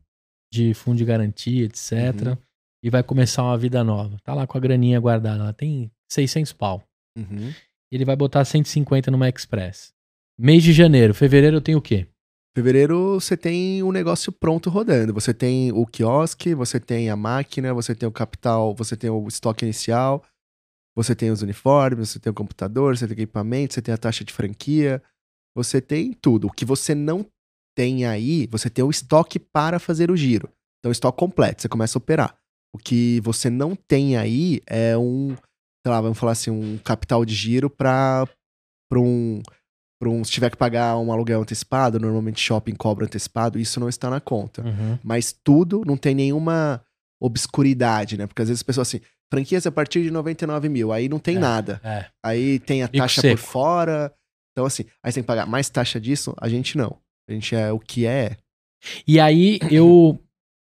de 0.54 0.74
fundo 0.76 0.98
de 0.98 1.06
garantia, 1.06 1.64
etc. 1.66 1.92
Uhum. 2.28 2.38
E 2.84 2.90
vai 2.90 3.02
começar 3.02 3.42
uma 3.44 3.58
vida 3.58 3.84
nova. 3.84 4.18
Tá 4.24 4.34
lá 4.36 4.46
com 4.46 4.58
a 4.58 4.62
graninha 4.62 5.00
guardada. 5.00 5.42
Ela 5.42 5.54
tem 5.54 5.90
600 6.12 6.54
pau. 6.54 6.84
Uhum. 7.18 7.52
Ele 7.92 8.06
vai 8.06 8.16
botar 8.16 8.46
150 8.46 9.10
numa 9.10 9.28
Express. 9.28 9.92
Mês 10.40 10.62
de 10.64 10.72
janeiro, 10.72 11.14
fevereiro 11.16 11.58
eu 11.58 11.62
tenho 11.62 11.78
o 11.80 11.82
quê? 11.82 12.08
Fevereiro 12.54 13.14
você 13.14 13.38
tem 13.38 13.82
o 13.82 13.92
negócio 13.92 14.32
pronto 14.32 14.70
rodando. 14.70 15.14
Você 15.14 15.34
tem 15.34 15.72
o 15.72 15.86
quiosque, 15.86 16.54
você 16.54 16.80
tem 16.80 17.10
a 17.10 17.16
máquina, 17.16 17.74
você 17.74 17.96
tem 17.96 18.08
o 18.08 18.12
capital, 18.12 18.76
você 18.76 18.98
tem 18.98 19.10
o 19.10 19.26
estoque 19.28 19.64
inicial, 19.64 20.24
você 20.96 21.16
tem 21.16 21.32
os 21.32 21.42
uniformes, 21.42 22.10
você 22.10 22.20
tem 22.20 22.30
o 22.30 22.34
computador, 22.34 22.98
você 22.98 23.08
tem 23.08 23.14
equipamento, 23.14 23.74
você 23.74 23.82
tem 23.82 23.94
a 23.94 23.98
taxa 23.98 24.26
de 24.26 24.34
franquia, 24.34 25.02
você 25.56 25.80
tem 25.80 26.12
tudo. 26.12 26.48
O 26.48 26.52
que 26.52 26.66
você 26.66 26.94
não 26.94 27.26
tem 27.74 28.06
aí, 28.06 28.48
você 28.48 28.70
tem 28.70 28.84
o 28.84 28.90
estoque 28.90 29.40
para 29.40 29.80
fazer 29.80 30.12
o 30.12 30.18
giro. 30.18 30.50
Então, 30.80 30.92
estoque 30.92 31.18
completo, 31.18 31.62
você 31.62 31.70
começa 31.70 31.98
a 31.98 32.00
operar. 32.00 32.38
O 32.74 32.78
que 32.78 33.22
você 33.22 33.50
não 33.50 33.76
tem 33.76 34.18
aí 34.18 34.62
é 34.68 34.98
um, 34.98 35.30
sei 35.36 35.92
lá, 35.92 36.02
vamos 36.02 36.18
falar 36.18 36.34
assim, 36.34 36.52
um 36.52 36.78
capital 36.80 37.24
de 37.24 37.34
giro 37.34 37.70
para 37.70 38.28
um 38.94 39.42
um, 40.08 40.24
se 40.24 40.32
tiver 40.32 40.50
que 40.50 40.58
pagar 40.58 40.98
um 40.98 41.12
aluguel 41.12 41.42
antecipado, 41.42 42.00
normalmente 42.00 42.40
shopping 42.42 42.76
cobra 42.76 43.06
antecipado, 43.06 43.60
isso 43.60 43.80
não 43.80 43.90
está 43.90 44.10
na 44.10 44.20
conta. 44.20 44.62
Uhum. 44.64 44.98
Mas 45.04 45.32
tudo 45.32 45.84
não 45.86 45.98
tem 45.98 46.14
nenhuma 46.16 46.82
obscuridade, 47.22 48.18
né? 48.18 48.28
Porque 48.28 48.42
às 48.42 48.48
vezes 48.50 48.60
as 48.60 48.64
pessoas 48.64 48.88
assim, 48.88 49.02
franquias 49.30 49.66
a 49.66 49.72
partir 49.72 50.04
de 50.04 50.12
99 50.12 50.68
mil, 50.70 50.92
aí 50.92 51.08
não 51.08 51.20
tem 51.20 51.38
É. 51.38 51.40
nada. 51.40 51.80
É. 51.84 52.06
Aí 52.24 52.60
tem 52.60 52.84
a 52.84 52.88
Bico 52.88 52.98
taxa 53.04 53.22
seco. 53.22 53.38
por 53.38 53.44
fora. 53.48 54.14
Então, 54.52 54.66
assim, 54.66 54.84
aí 55.04 55.12
você 55.12 55.16
tem 55.16 55.24
que 55.24 55.28
pagar 55.28 55.46
mais 55.46 55.70
taxa 55.70 56.00
disso, 56.00 56.34
a 56.40 56.50
gente 56.50 56.78
não. 56.78 56.98
A 57.30 57.32
gente 57.34 57.56
é 57.56 57.72
o 57.72 57.80
que 57.80 58.06
é. 58.06 58.36
E 59.08 59.20
aí 59.20 59.60
eu 59.70 60.20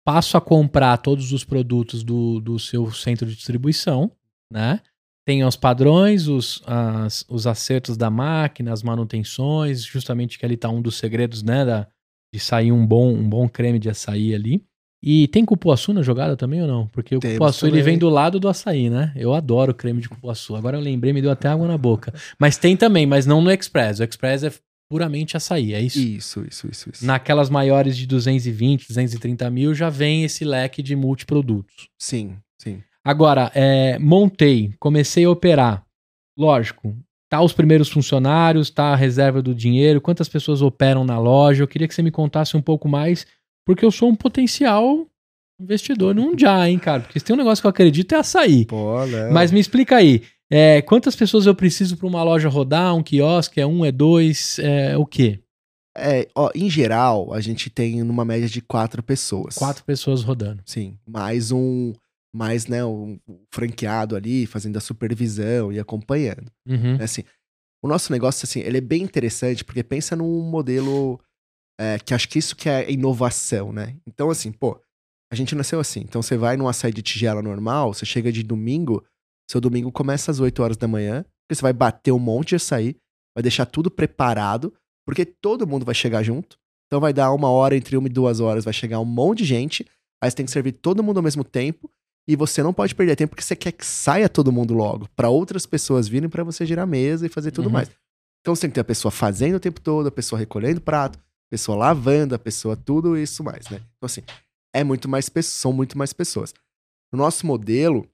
passo 0.05 0.37
a 0.37 0.41
comprar 0.41 0.97
todos 0.97 1.33
os 1.33 1.43
produtos 1.43 2.03
do, 2.03 2.39
do 2.39 2.59
seu 2.59 2.91
centro 2.91 3.25
de 3.27 3.35
distribuição, 3.35 4.11
né? 4.51 4.79
Tem 5.25 5.43
os 5.45 5.55
padrões, 5.55 6.27
os, 6.27 6.61
as- 6.65 7.23
os 7.29 7.47
acertos 7.47 7.95
da 7.95 8.09
máquina, 8.09 8.73
as 8.73 8.83
manutenções, 8.83 9.83
justamente 9.83 10.37
que 10.37 10.45
ali 10.45 10.57
tá 10.57 10.69
um 10.69 10.81
dos 10.81 10.95
segredos, 10.97 11.41
né? 11.43 11.63
Da, 11.65 11.87
de 12.33 12.39
sair 12.39 12.71
um 12.71 12.85
bom, 12.85 13.13
um 13.13 13.27
bom 13.29 13.47
creme 13.47 13.79
de 13.79 13.89
açaí 13.89 14.33
ali. 14.35 14.63
E 15.05 15.27
tem 15.27 15.43
cupuaçu 15.43 15.91
na 15.93 16.01
jogada 16.01 16.35
também 16.37 16.61
ou 16.61 16.67
não? 16.67 16.87
Porque 16.87 17.15
o 17.15 17.19
Temos 17.19 17.35
cupuaçu 17.35 17.65
ele 17.65 17.71
também. 17.73 17.83
vem 17.83 17.97
do 17.97 18.09
lado 18.09 18.39
do 18.39 18.47
açaí, 18.47 18.89
né? 18.89 19.11
Eu 19.15 19.33
adoro 19.33 19.73
creme 19.73 20.01
de 20.01 20.07
cupuaçu. 20.09 20.55
Agora 20.55 20.77
eu 20.77 20.81
lembrei, 20.81 21.11
me 21.13 21.21
deu 21.21 21.29
até 21.31 21.49
água 21.49 21.67
na 21.67 21.77
boca. 21.77 22.13
Mas 22.39 22.57
tem 22.57 22.75
também, 22.77 23.05
mas 23.05 23.25
não 23.25 23.41
no 23.41 23.51
Express. 23.51 23.99
O 23.99 24.03
Express 24.03 24.43
é 24.43 24.51
puramente 24.89 25.35
açaí, 25.35 25.73
é 25.73 25.81
isso? 25.81 25.99
Isso, 25.99 26.45
isso, 26.49 26.67
isso, 26.71 26.89
isso. 26.89 27.05
Naquelas 27.05 27.49
maiores 27.49 27.97
de 27.97 28.07
220, 28.07 28.87
230 28.87 29.49
mil, 29.49 29.73
já 29.73 29.89
vem 29.89 30.23
esse 30.23 30.45
leque 30.45 30.81
de 30.81 30.95
multiprodutos. 30.95 31.87
Sim, 31.99 32.37
sim. 32.57 32.81
Agora, 33.05 33.51
é, 33.53 33.99
montei, 33.99 34.73
comecei 34.79 35.25
a 35.25 35.29
operar. 35.29 35.85
Lógico, 36.37 36.95
tá 37.29 37.41
os 37.41 37.53
primeiros 37.53 37.89
funcionários, 37.89 38.69
tá 38.69 38.93
a 38.93 38.95
reserva 38.95 39.41
do 39.41 39.53
dinheiro, 39.53 39.99
quantas 39.99 40.29
pessoas 40.29 40.61
operam 40.61 41.03
na 41.03 41.19
loja. 41.19 41.63
Eu 41.63 41.67
queria 41.67 41.87
que 41.87 41.93
você 41.93 42.01
me 42.01 42.11
contasse 42.11 42.55
um 42.55 42.61
pouco 42.61 42.87
mais, 42.87 43.25
porque 43.65 43.83
eu 43.83 43.91
sou 43.91 44.09
um 44.09 44.15
potencial 44.15 45.05
investidor 45.59 46.15
num 46.15 46.35
já, 46.39 46.67
hein, 46.69 46.79
cara? 46.79 47.01
Porque 47.01 47.19
se 47.19 47.25
tem 47.25 47.33
um 47.33 47.39
negócio 47.39 47.61
que 47.61 47.67
eu 47.67 47.71
acredito 47.71 48.15
é 48.15 48.19
açaí. 48.19 48.65
Pô, 48.65 49.05
né? 49.05 49.29
Mas 49.31 49.51
me 49.51 49.59
explica 49.59 49.97
aí, 49.97 50.23
é, 50.49 50.81
quantas 50.81 51.15
pessoas 51.15 51.45
eu 51.45 51.55
preciso 51.55 51.97
para 51.97 52.07
uma 52.07 52.23
loja 52.23 52.47
rodar, 52.47 52.95
um 52.95 53.03
quiosque, 53.03 53.59
é 53.59 53.65
um, 53.65 53.83
é 53.83 53.91
dois, 53.91 54.59
é 54.59 54.97
o 54.97 55.05
quê? 55.05 55.39
É, 55.95 56.27
ó, 56.35 56.49
em 56.55 56.69
geral, 56.69 57.33
a 57.33 57.39
gente 57.39 57.69
tem 57.69 58.03
numa 58.03 58.25
média 58.25 58.49
de 58.49 58.61
quatro 58.61 59.03
pessoas. 59.03 59.55
Quatro 59.55 59.83
pessoas 59.83 60.23
rodando. 60.23 60.61
Sim. 60.65 60.97
Mais 61.07 61.51
um. 61.51 61.93
Mais, 62.35 62.65
né, 62.65 62.83
um 62.83 63.19
franqueado 63.53 64.15
ali, 64.15 64.47
fazendo 64.47 64.77
a 64.77 64.81
supervisão 64.81 65.71
e 65.71 65.79
acompanhando. 65.79 66.51
Uhum. 66.67 66.95
É 66.95 67.03
assim, 67.03 67.23
o 67.83 67.87
nosso 67.87 68.11
negócio, 68.11 68.45
assim, 68.45 68.61
ele 68.61 68.77
é 68.77 68.81
bem 68.81 69.03
interessante, 69.03 69.63
porque 69.63 69.83
pensa 69.83 70.15
num 70.15 70.41
modelo 70.41 71.19
é, 71.79 71.99
que 71.99 72.13
acho 72.13 72.29
que 72.29 72.39
isso 72.39 72.55
que 72.55 72.69
é 72.69 72.89
inovação, 72.89 73.73
né? 73.73 73.97
Então, 74.07 74.29
assim, 74.29 74.51
pô, 74.51 74.79
a 75.31 75.35
gente 75.35 75.53
nasceu 75.53 75.79
assim. 75.79 75.99
Então, 75.99 76.21
você 76.21 76.37
vai 76.37 76.55
num 76.55 76.67
açaí 76.67 76.93
de 76.93 77.01
tigela 77.01 77.41
normal, 77.41 77.93
você 77.93 78.05
chega 78.05 78.31
de 78.31 78.41
domingo, 78.41 79.03
seu 79.49 79.59
domingo 79.59 79.91
começa 79.91 80.31
às 80.31 80.39
8 80.39 80.63
horas 80.63 80.77
da 80.77 80.87
manhã, 80.87 81.23
porque 81.23 81.55
você 81.55 81.61
vai 81.61 81.73
bater 81.73 82.11
um 82.11 82.19
monte 82.19 82.49
de 82.49 82.55
açaí, 82.55 82.95
vai 83.35 83.43
deixar 83.43 83.65
tudo 83.65 83.91
preparado, 83.91 84.73
porque 85.05 85.25
todo 85.25 85.67
mundo 85.67 85.85
vai 85.85 85.93
chegar 85.93 86.23
junto. 86.23 86.57
Então, 86.87 87.01
vai 87.01 87.11
dar 87.11 87.33
uma 87.33 87.49
hora, 87.49 87.75
entre 87.75 87.97
uma 87.97 88.07
e 88.07 88.11
duas 88.11 88.39
horas, 88.39 88.63
vai 88.63 88.73
chegar 88.73 88.99
um 88.99 89.05
monte 89.05 89.39
de 89.39 89.45
gente, 89.45 89.85
aí 90.23 90.29
você 90.29 90.37
tem 90.37 90.45
que 90.45 90.51
servir 90.51 90.71
todo 90.71 91.03
mundo 91.03 91.17
ao 91.17 91.23
mesmo 91.23 91.43
tempo, 91.43 91.91
e 92.27 92.35
você 92.35 92.63
não 92.63 92.73
pode 92.73 92.95
perder 92.95 93.15
tempo 93.15 93.31
porque 93.31 93.43
você 93.43 93.55
quer 93.55 93.71
que 93.71 93.85
saia 93.85 94.29
todo 94.29 94.51
mundo 94.51 94.73
logo, 94.73 95.07
para 95.15 95.29
outras 95.29 95.65
pessoas 95.65 96.07
virem 96.07 96.29
para 96.29 96.43
você 96.43 96.65
girar 96.65 96.83
a 96.83 96.87
mesa 96.87 97.25
e 97.25 97.29
fazer 97.29 97.51
tudo 97.51 97.65
Uhum. 97.65 97.71
mais. 97.73 97.89
Então 98.41 98.55
você 98.55 98.61
tem 98.61 98.69
que 98.69 98.75
ter 98.75 98.81
a 98.81 98.85
pessoa 98.85 99.11
fazendo 99.11 99.55
o 99.55 99.59
tempo 99.59 99.79
todo, 99.81 100.07
a 100.07 100.11
pessoa 100.11 100.39
recolhendo 100.39 100.81
prato, 100.81 101.17
a 101.19 101.49
pessoa 101.51 101.77
lavando, 101.77 102.33
a 102.35 102.39
pessoa 102.39 102.75
tudo 102.75 103.17
isso 103.17 103.43
mais, 103.43 103.67
né? 103.69 103.77
Então 103.97 104.05
assim, 104.05 104.21
é 104.73 104.83
muito 104.83 105.07
mais 105.09 105.29
pessoas, 105.29 105.53
são 105.55 105.71
muito 105.73 105.97
mais 105.97 106.11
pessoas. 106.13 106.53
No 107.11 107.19
nosso 107.19 107.45
modelo, 107.45 108.07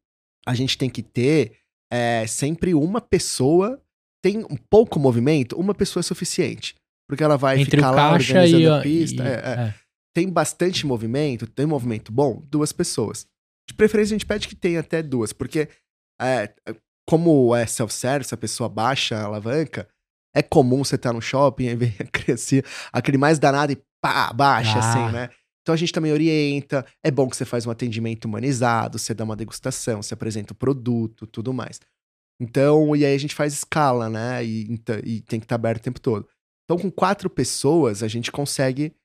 a 0.45 0.53
gente 0.53 0.78
tem 0.78 0.89
que 0.89 1.01
ter 1.03 1.53
é, 1.91 2.26
sempre 2.28 2.74
uma 2.76 3.01
pessoa, 3.01 3.82
tem 4.24 4.39
um 4.39 4.57
pouco 4.70 4.99
movimento, 4.99 5.55
uma 5.60 5.74
pessoa 5.74 6.01
é 6.01 6.03
suficiente. 6.03 6.76
Porque 7.07 7.24
ela 7.24 7.38
vai 7.38 7.60
Entre 7.60 7.78
ficar 7.78 7.89
lá 7.89 8.12
organizando 8.14 8.62
e, 8.62 8.68
a 8.68 8.78
a- 8.78 8.82
pista. 8.82 9.24
e- 9.24 9.28
é, 9.28 9.32
é 9.32 9.62
é. 9.70 9.76
tem 10.14 10.30
bastante 10.30 10.86
movimento, 10.86 11.47
tem 11.47 11.66
movimento 11.66 12.12
bom, 12.12 12.43
duas 12.51 12.72
pessoas. 12.72 13.26
De 13.70 13.74
preferência, 13.76 14.16
a 14.16 14.18
gente 14.18 14.26
pede 14.26 14.48
que 14.48 14.56
tenha 14.56 14.80
até 14.80 15.04
duas, 15.04 15.32
porque 15.32 15.70
é, 16.20 16.52
como 17.08 17.56
é 17.56 17.68
self-service, 17.68 18.34
a 18.34 18.38
pessoa 18.38 18.68
baixa 18.68 19.16
a 19.16 19.26
alavanca, 19.26 19.88
é 20.36 20.42
comum 20.42 20.84
você 20.84 20.96
estar 20.96 21.14
no 21.14 21.22
shopping 21.22 21.66
e 21.66 21.76
ver 21.76 21.96
criancinha, 22.12 22.64
aquele 22.92 23.18
mais 23.20 23.38
danado 23.38 23.72
e 23.72 23.82
pá, 24.02 24.34
baixa, 24.34 24.80
Ah. 24.80 24.80
assim, 24.80 25.14
né? 25.14 25.30
Então 25.62 25.74
a 25.74 25.78
gente 25.78 25.94
também 25.94 26.12
orienta, 26.12 26.84
é 27.06 27.12
bom 27.12 27.30
que 27.30 27.38
você 27.38 27.46
faz 27.46 27.68
um 27.68 27.70
atendimento 27.72 28.26
humanizado, 28.26 28.98
você 28.98 29.14
dá 29.14 29.24
uma 29.24 29.36
degustação, 29.36 30.02
você 30.02 30.16
apresenta 30.16 30.52
o 30.54 30.56
produto, 30.56 31.28
tudo 31.28 31.54
mais. 31.54 31.80
Então, 32.42 32.96
e 32.96 33.06
aí 33.06 33.14
a 33.14 33.18
gente 33.20 33.36
faz 33.36 33.54
escala, 33.54 34.10
né? 34.10 34.44
E, 34.44 34.64
então- 34.72 35.00
e 35.04 35.22
tem 35.22 35.40
que 35.40 35.46
estar 35.46 35.56
aberto 35.56 35.82
o 35.82 35.84
tempo 35.84 36.00
todo. 36.02 36.28
Então, 36.64 36.78
com 36.78 36.90
quatro 36.90 37.30
pessoas, 37.30 38.02
a 38.02 38.08
gente 38.08 38.32
consegue 38.32 38.96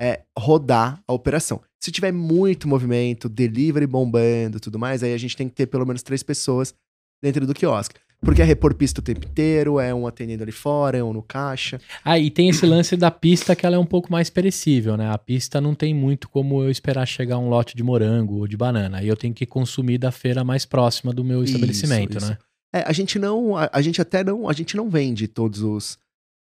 é, 0.00 0.24
rodar 0.38 1.02
a 1.08 1.12
operação. 1.12 1.60
Se 1.82 1.90
tiver 1.90 2.12
muito 2.12 2.68
movimento, 2.68 3.28
delivery 3.28 3.86
bombando 3.86 4.60
tudo 4.60 4.78
mais, 4.78 5.02
aí 5.02 5.12
a 5.12 5.18
gente 5.18 5.36
tem 5.36 5.48
que 5.48 5.54
ter 5.54 5.66
pelo 5.66 5.84
menos 5.84 6.02
três 6.02 6.22
pessoas 6.22 6.74
dentro 7.22 7.46
do 7.46 7.54
quiosque. 7.54 7.96
Porque 8.20 8.40
é 8.40 8.44
repor 8.44 8.72
pista 8.72 9.00
o 9.00 9.02
tempo 9.02 9.26
inteiro, 9.26 9.80
é 9.80 9.92
um 9.92 10.06
atendendo 10.06 10.44
ali 10.44 10.52
fora, 10.52 10.96
é 10.96 11.02
um 11.02 11.12
no 11.12 11.22
caixa. 11.22 11.80
Ah, 12.04 12.16
e 12.16 12.30
tem 12.30 12.48
esse 12.48 12.64
lance 12.64 12.96
da 12.96 13.10
pista 13.10 13.56
que 13.56 13.66
ela 13.66 13.74
é 13.74 13.78
um 13.80 13.84
pouco 13.84 14.12
mais 14.12 14.30
perecível, 14.30 14.96
né? 14.96 15.10
A 15.10 15.18
pista 15.18 15.60
não 15.60 15.74
tem 15.74 15.92
muito 15.92 16.28
como 16.28 16.62
eu 16.62 16.70
esperar 16.70 17.04
chegar 17.04 17.38
um 17.38 17.48
lote 17.48 17.76
de 17.76 17.82
morango 17.82 18.36
ou 18.36 18.46
de 18.46 18.56
banana. 18.56 18.98
Aí 18.98 19.08
eu 19.08 19.16
tenho 19.16 19.34
que 19.34 19.44
consumir 19.44 19.98
da 19.98 20.12
feira 20.12 20.44
mais 20.44 20.64
próxima 20.64 21.12
do 21.12 21.24
meu 21.24 21.42
Isso, 21.42 21.52
estabelecimento, 21.52 22.18
isso. 22.18 22.28
né? 22.28 22.38
É, 22.72 22.84
a 22.86 22.92
gente 22.92 23.18
não. 23.18 23.56
A, 23.56 23.68
a 23.72 23.82
gente 23.82 24.00
até 24.00 24.22
não. 24.22 24.48
A 24.48 24.52
gente 24.52 24.76
não 24.76 24.88
vende 24.88 25.26
todos 25.26 25.60
os, 25.60 25.98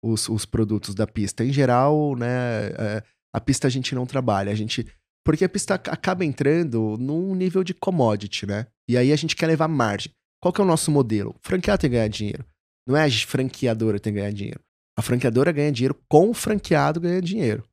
os, 0.03 0.29
os 0.29 0.45
produtos 0.45 0.93
da 0.93 1.07
pista. 1.07 1.43
Em 1.43 1.51
geral, 1.51 2.15
né? 2.15 2.67
é, 2.77 3.03
a 3.33 3.41
pista 3.41 3.65
a 3.65 3.71
gente 3.71 3.95
não 3.95 4.05
trabalha. 4.05 4.51
A 4.51 4.55
gente. 4.55 4.85
Porque 5.25 5.43
a 5.43 5.49
pista 5.49 5.75
ac- 5.75 5.89
acaba 5.89 6.23
entrando 6.23 6.95
num 6.99 7.33
nível 7.33 7.63
de 7.63 7.73
commodity, 7.73 8.45
né? 8.45 8.67
E 8.89 8.95
aí 8.97 9.11
a 9.11 9.15
gente 9.15 9.35
quer 9.35 9.47
levar 9.47 9.67
margem. 9.67 10.11
Qual 10.41 10.53
que 10.53 10.61
é 10.61 10.63
o 10.63 10.67
nosso 10.67 10.91
modelo? 10.91 11.35
Franquear 11.41 11.77
tem 11.77 11.89
que 11.89 11.95
ganhar 11.95 12.07
dinheiro. 12.07 12.45
Não 12.87 12.95
é 12.95 13.03
a 13.05 13.09
franqueadora 13.11 13.97
que 13.97 14.03
tem 14.03 14.13
que 14.13 14.19
ganhar 14.19 14.31
dinheiro. 14.31 14.59
A 14.97 15.01
franqueadora 15.01 15.51
ganha 15.51 15.71
dinheiro 15.71 15.97
com 16.07 16.29
o 16.29 16.33
franqueado 16.33 16.99
ganha 16.99 17.19
dinheiro. 17.21 17.63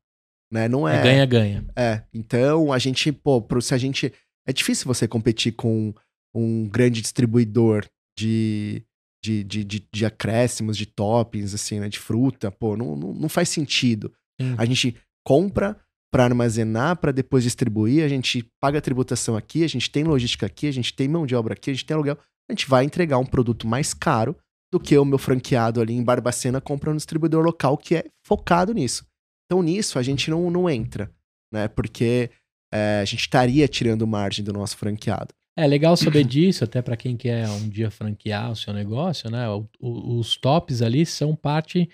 Né? 0.51 0.69
Não 0.69 0.89
É 0.89 0.97
é. 0.99 1.03
ganha-ganha. 1.03 1.65
É, 1.77 2.03
então 2.13 2.73
a 2.73 2.79
gente, 2.79 3.13
pô, 3.13 3.45
se 3.61 3.75
a 3.75 3.79
gente. 3.79 4.13
É 4.49 4.53
difícil 4.53 4.87
você 4.87 5.07
competir 5.07 5.53
com 5.53 5.95
um 6.35 6.67
grande 6.69 7.01
distribuidor 7.01 7.87
de, 8.19 8.83
de, 9.23 9.45
de, 9.45 9.65
de, 9.65 9.89
de 9.93 10.07
acréscimos, 10.07 10.77
de 10.77 10.87
toppings, 10.87 11.55
assim, 11.55 11.79
né? 11.79 11.89
De 11.89 11.99
fruta, 11.99 12.51
pô, 12.51 12.77
não, 12.77 12.97
não, 12.97 13.13
não 13.15 13.29
faz 13.29 13.49
sentido. 13.51 14.13
A 14.59 14.65
gente 14.65 14.97
compra 15.25 15.79
para 16.13 16.25
armazenar, 16.25 16.97
para 16.99 17.11
depois 17.11 17.43
distribuir, 17.43 18.05
a 18.05 18.09
gente 18.09 18.47
paga 18.61 18.79
a 18.79 18.83
tributação 18.83 19.35
aqui, 19.35 19.65
a 19.65 19.69
gente 19.69 19.91
tem 19.91 20.05
logística 20.05 20.45
aqui, 20.45 20.67
a 20.67 20.73
gente 20.73 20.93
tem 20.95 21.09
mão 21.09 21.25
de 21.27 21.35
obra 21.35 21.55
aqui, 21.55 21.71
a 21.71 21.73
gente 21.75 21.87
tem 21.87 21.95
aluguel. 21.95 22.19
A 22.49 22.53
gente 22.53 22.69
vai 22.69 22.85
entregar 22.85 23.17
um 23.19 23.25
produto 23.25 23.67
mais 23.67 23.95
caro 23.95 24.37
do 24.71 24.79
que 24.79 24.97
o 24.97 25.05
meu 25.05 25.19
franqueado 25.19 25.81
ali 25.81 25.95
em 25.95 26.05
Barbacena 26.05 26.61
compra 26.61 26.91
no 26.91 26.97
distribuidor 26.97 27.43
local 27.43 27.79
que 27.79 27.97
é 27.97 28.05
focado 28.27 28.75
nisso. 28.75 29.07
Então 29.47 29.63
nisso 29.63 29.99
a 29.99 30.03
gente 30.03 30.31
não, 30.31 30.51
não 30.51 30.69
entra, 30.69 31.11
né? 31.53 31.67
Porque 31.69 32.31
é, 32.73 33.01
a 33.01 33.05
gente 33.05 33.21
estaria 33.21 33.67
tirando 33.67 34.07
margem 34.07 34.45
do 34.45 34.53
nosso 34.53 34.77
franqueado. 34.77 35.29
É 35.59 35.67
legal 35.67 35.97
saber 35.97 36.25
disso, 36.25 36.65
até 36.65 36.81
para 36.81 36.97
quem 36.97 37.17
quer 37.17 37.47
um 37.49 37.69
dia 37.69 37.91
franquear 37.91 38.51
o 38.51 38.57
seu 38.57 38.73
negócio, 38.73 39.31
né? 39.31 39.49
O- 39.51 39.67
o- 39.79 40.19
os 40.19 40.37
tops 40.37 40.81
ali 40.83 41.05
são 41.05 41.37
parte 41.37 41.89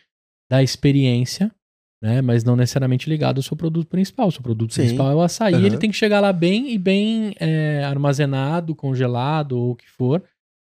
da 0.51 0.63
experiência, 0.63 1.53
né? 2.03 2.21
Mas 2.23 2.45
não 2.45 2.55
necessariamente 2.57 3.09
ligado 3.09 3.39
ao 3.39 3.43
seu 3.43 3.57
produto 3.57 3.87
principal. 3.89 4.29
O 4.29 4.33
seu 4.33 4.43
produto 4.43 4.73
Sim. 4.75 4.83
principal 4.83 5.11
é 5.11 5.15
o 5.15 5.21
açaí, 5.23 5.55
Aham. 5.55 5.67
ele 5.67 5.79
tem 5.79 5.91
que 5.91 5.97
chegar 5.97 6.21
lá 6.21 6.33
bem 6.33 6.73
e 6.73 6.79
bem 6.79 7.35
é, 7.41 7.83
armazenado, 7.85 8.75
congelado 8.75 9.53
ou 9.59 9.71
o 9.73 9.77
que 9.77 9.89
for, 9.91 10.23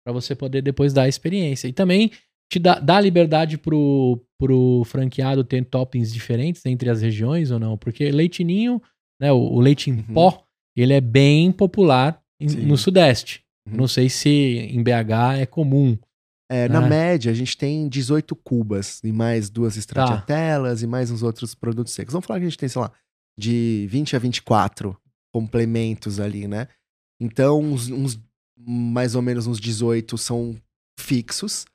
para 0.06 0.14
você 0.14 0.36
poder 0.36 0.62
depois 0.62 0.92
dar 0.94 1.04
a 1.04 1.08
experiência. 1.08 1.68
E 1.68 1.74
também 1.74 2.12
te 2.52 2.60
dá, 2.60 2.78
dá 2.80 3.00
liberdade 3.00 3.58
pro, 3.58 4.20
pro 4.38 4.84
franqueado 4.86 5.44
ter 5.44 5.64
toppings 5.66 6.14
diferentes 6.14 6.66
entre 6.66 6.90
as 6.90 7.02
regiões 7.02 7.50
ou 7.52 7.60
não? 7.60 7.78
Porque 7.78 8.12
leitinho, 8.12 8.82
né? 9.20 9.32
O, 9.32 9.38
o 9.38 9.60
leite 9.60 9.90
em 9.90 9.94
Uhum. 9.94 10.04
pó, 10.14 10.44
ele 10.76 10.94
é 10.94 11.02
bem 11.02 11.52
popular 11.52 12.20
em- 12.40 12.48
no 12.66 12.78
Sudeste. 12.78 13.42
Uhum. 13.68 13.78
Não 13.78 13.88
sei 13.88 14.10
se 14.10 14.30
em 14.30 14.84
BH 14.84 15.38
é 15.40 15.46
comum. 15.46 15.98
É, 16.54 16.70
Na 16.70 16.80
Ah. 16.86 16.88
média, 16.88 17.32
a 17.32 17.36
gente 17.36 17.58
tem 17.58 17.88
18 17.89 18.36
cubas 18.36 18.99
e 19.04 19.12
mais 19.12 19.49
duas 19.49 19.74
Tá. 19.74 19.80
estratiatelas 19.80 20.84
e 20.84 20.88
mais 20.88 21.10
uns 21.10 21.24
outros 21.24 21.56
produtos 21.56 21.93
secos. 21.93 22.14
Vamos 22.14 22.28
falar 22.28 22.39
que 22.39 22.45
a 22.45 22.49
gente 22.49 22.60
tem, 22.60 22.70
sei 22.70 22.82
lá, 22.82 22.91
de 23.39 23.88
20 23.89 24.16
a 24.16 24.20
24 24.20 24.95
complementos 25.34 26.20
ali, 26.20 26.47
né? 26.47 26.68
Então, 27.20 27.60
uns, 27.62 27.89
uns- 27.89 28.20
mais 28.58 29.16
ou 29.16 29.22
menos 29.22 29.47
uns 29.47 29.60
18 29.60 30.18
são 30.18 30.56
fixos. 30.99 31.66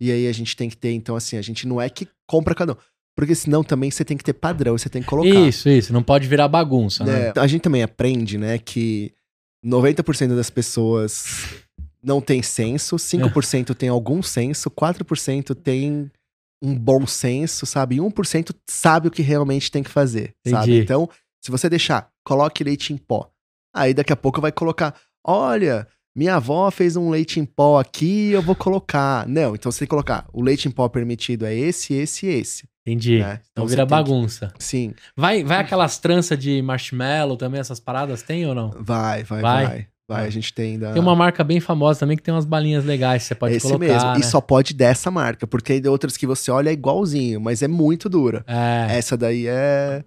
E 0.00 0.10
aí 0.12 0.26
a 0.28 0.32
gente 0.32 0.56
tem 0.56 0.70
que 0.70 0.76
ter, 0.76 0.92
então, 0.92 1.16
assim, 1.16 1.36
a 1.36 1.42
gente 1.42 1.66
não 1.66 1.80
é 1.80 1.90
que 1.90 2.06
compra 2.28 2.54
cada 2.54 2.72
um. 2.72 2.76
Porque 3.16 3.34
senão 3.34 3.62
também 3.64 3.90
você 3.90 4.04
tem 4.04 4.16
que 4.16 4.24
ter 4.24 4.32
padrão, 4.32 4.78
você 4.78 4.88
tem 4.88 5.02
que 5.02 5.08
colocar. 5.08 5.28
Isso, 5.28 5.68
isso. 5.68 5.92
Não 5.92 6.02
pode 6.02 6.26
virar 6.28 6.48
bagunça, 6.48 7.04
né? 7.04 7.26
né? 7.26 7.32
A 7.36 7.46
gente 7.46 7.60
também 7.62 7.82
aprende, 7.82 8.38
né, 8.38 8.58
que 8.58 9.12
90% 9.66 10.34
das 10.36 10.48
pessoas 10.48 11.26
não 12.02 12.20
tem 12.20 12.42
senso, 12.42 12.96
5% 12.96 13.74
tem 13.74 13.88
algum 13.88 14.22
senso, 14.22 14.70
4% 14.70 15.54
tem 15.54 16.10
um 16.62 16.74
bom 16.76 17.06
senso, 17.06 17.64
sabe? 17.66 17.96
E 17.96 17.98
1% 18.00 18.54
sabe 18.68 19.08
o 19.08 19.10
que 19.10 19.22
realmente 19.22 19.70
tem 19.70 19.82
que 19.82 19.90
fazer, 19.90 20.34
sabe? 20.46 20.70
Entendi. 20.72 20.82
Então, 20.82 21.08
se 21.42 21.50
você 21.50 21.68
deixar, 21.68 22.10
coloque 22.24 22.62
leite 22.64 22.92
em 22.92 22.96
pó. 22.98 23.30
Aí 23.74 23.94
daqui 23.94 24.12
a 24.12 24.16
pouco 24.16 24.40
vai 24.40 24.52
colocar, 24.52 24.94
olha, 25.26 25.86
minha 26.14 26.34
avó 26.36 26.70
fez 26.70 26.96
um 26.96 27.08
leite 27.08 27.38
em 27.40 27.44
pó 27.44 27.78
aqui, 27.78 28.30
eu 28.30 28.42
vou 28.42 28.54
colocar. 28.54 29.26
Não, 29.28 29.54
então 29.54 29.70
você 29.72 29.80
tem 29.80 29.86
que 29.86 29.90
colocar, 29.90 30.26
o 30.32 30.42
leite 30.42 30.68
em 30.68 30.70
pó 30.70 30.88
permitido 30.88 31.46
é 31.46 31.54
esse, 31.54 31.94
esse 31.94 32.26
e 32.26 32.30
esse. 32.30 32.68
Entendi. 32.86 33.18
né? 33.20 33.40
Então 33.52 33.66
você 33.68 33.76
vira 33.76 33.86
tem 33.86 33.96
que- 33.96 34.02
bagunça. 34.02 34.52
Sim, 34.58 34.92
Vai, 35.16 35.44
vai 35.44 35.58
aquelas 35.58 35.98
tranças 35.98 36.38
de 36.38 36.60
marshmallow 36.62 37.36
também, 37.36 37.60
essas 37.60 37.78
paradas 37.78 38.22
tem 38.22 38.44
ou 38.46 38.54
não? 38.54 38.70
vai, 38.70 39.22
vai, 39.22 39.40
Vai? 39.42 39.66
vai. 39.66 39.86
Vai, 40.10 40.24
Ah. 40.24 40.26
a 40.26 40.30
gente 40.30 40.52
tem 40.52 40.76
da... 40.76 40.92
Tem 40.92 41.00
uma 41.00 41.14
marca 41.14 41.44
bem 41.44 41.60
famosa 41.60 42.00
também 42.00 42.16
que 42.16 42.22
tem 42.24 42.34
umas 42.34 42.44
balinhas 42.44 42.84
legais 42.84 43.22
que 43.22 43.28
você 43.28 43.34
pode 43.36 43.54
Esse 43.54 43.66
colocar, 43.68 43.86
mesmo. 43.86 44.10
né? 44.14 44.18
E 44.18 44.22
só 44.24 44.40
pode 44.40 44.74
dessa 44.74 45.08
marca, 45.08 45.46
porque 45.46 45.80
tem 45.80 45.88
outras 45.90 46.16
que 46.16 46.26
você 46.26 46.50
olha 46.50 46.68
é 46.70 46.72
igualzinho, 46.72 47.40
mas 47.40 47.62
é 47.62 47.68
muito 47.68 48.08
dura. 48.08 48.44
É, 48.46 48.96
Essa 48.98 49.16
daí 49.16 49.46
é, 49.46 50.02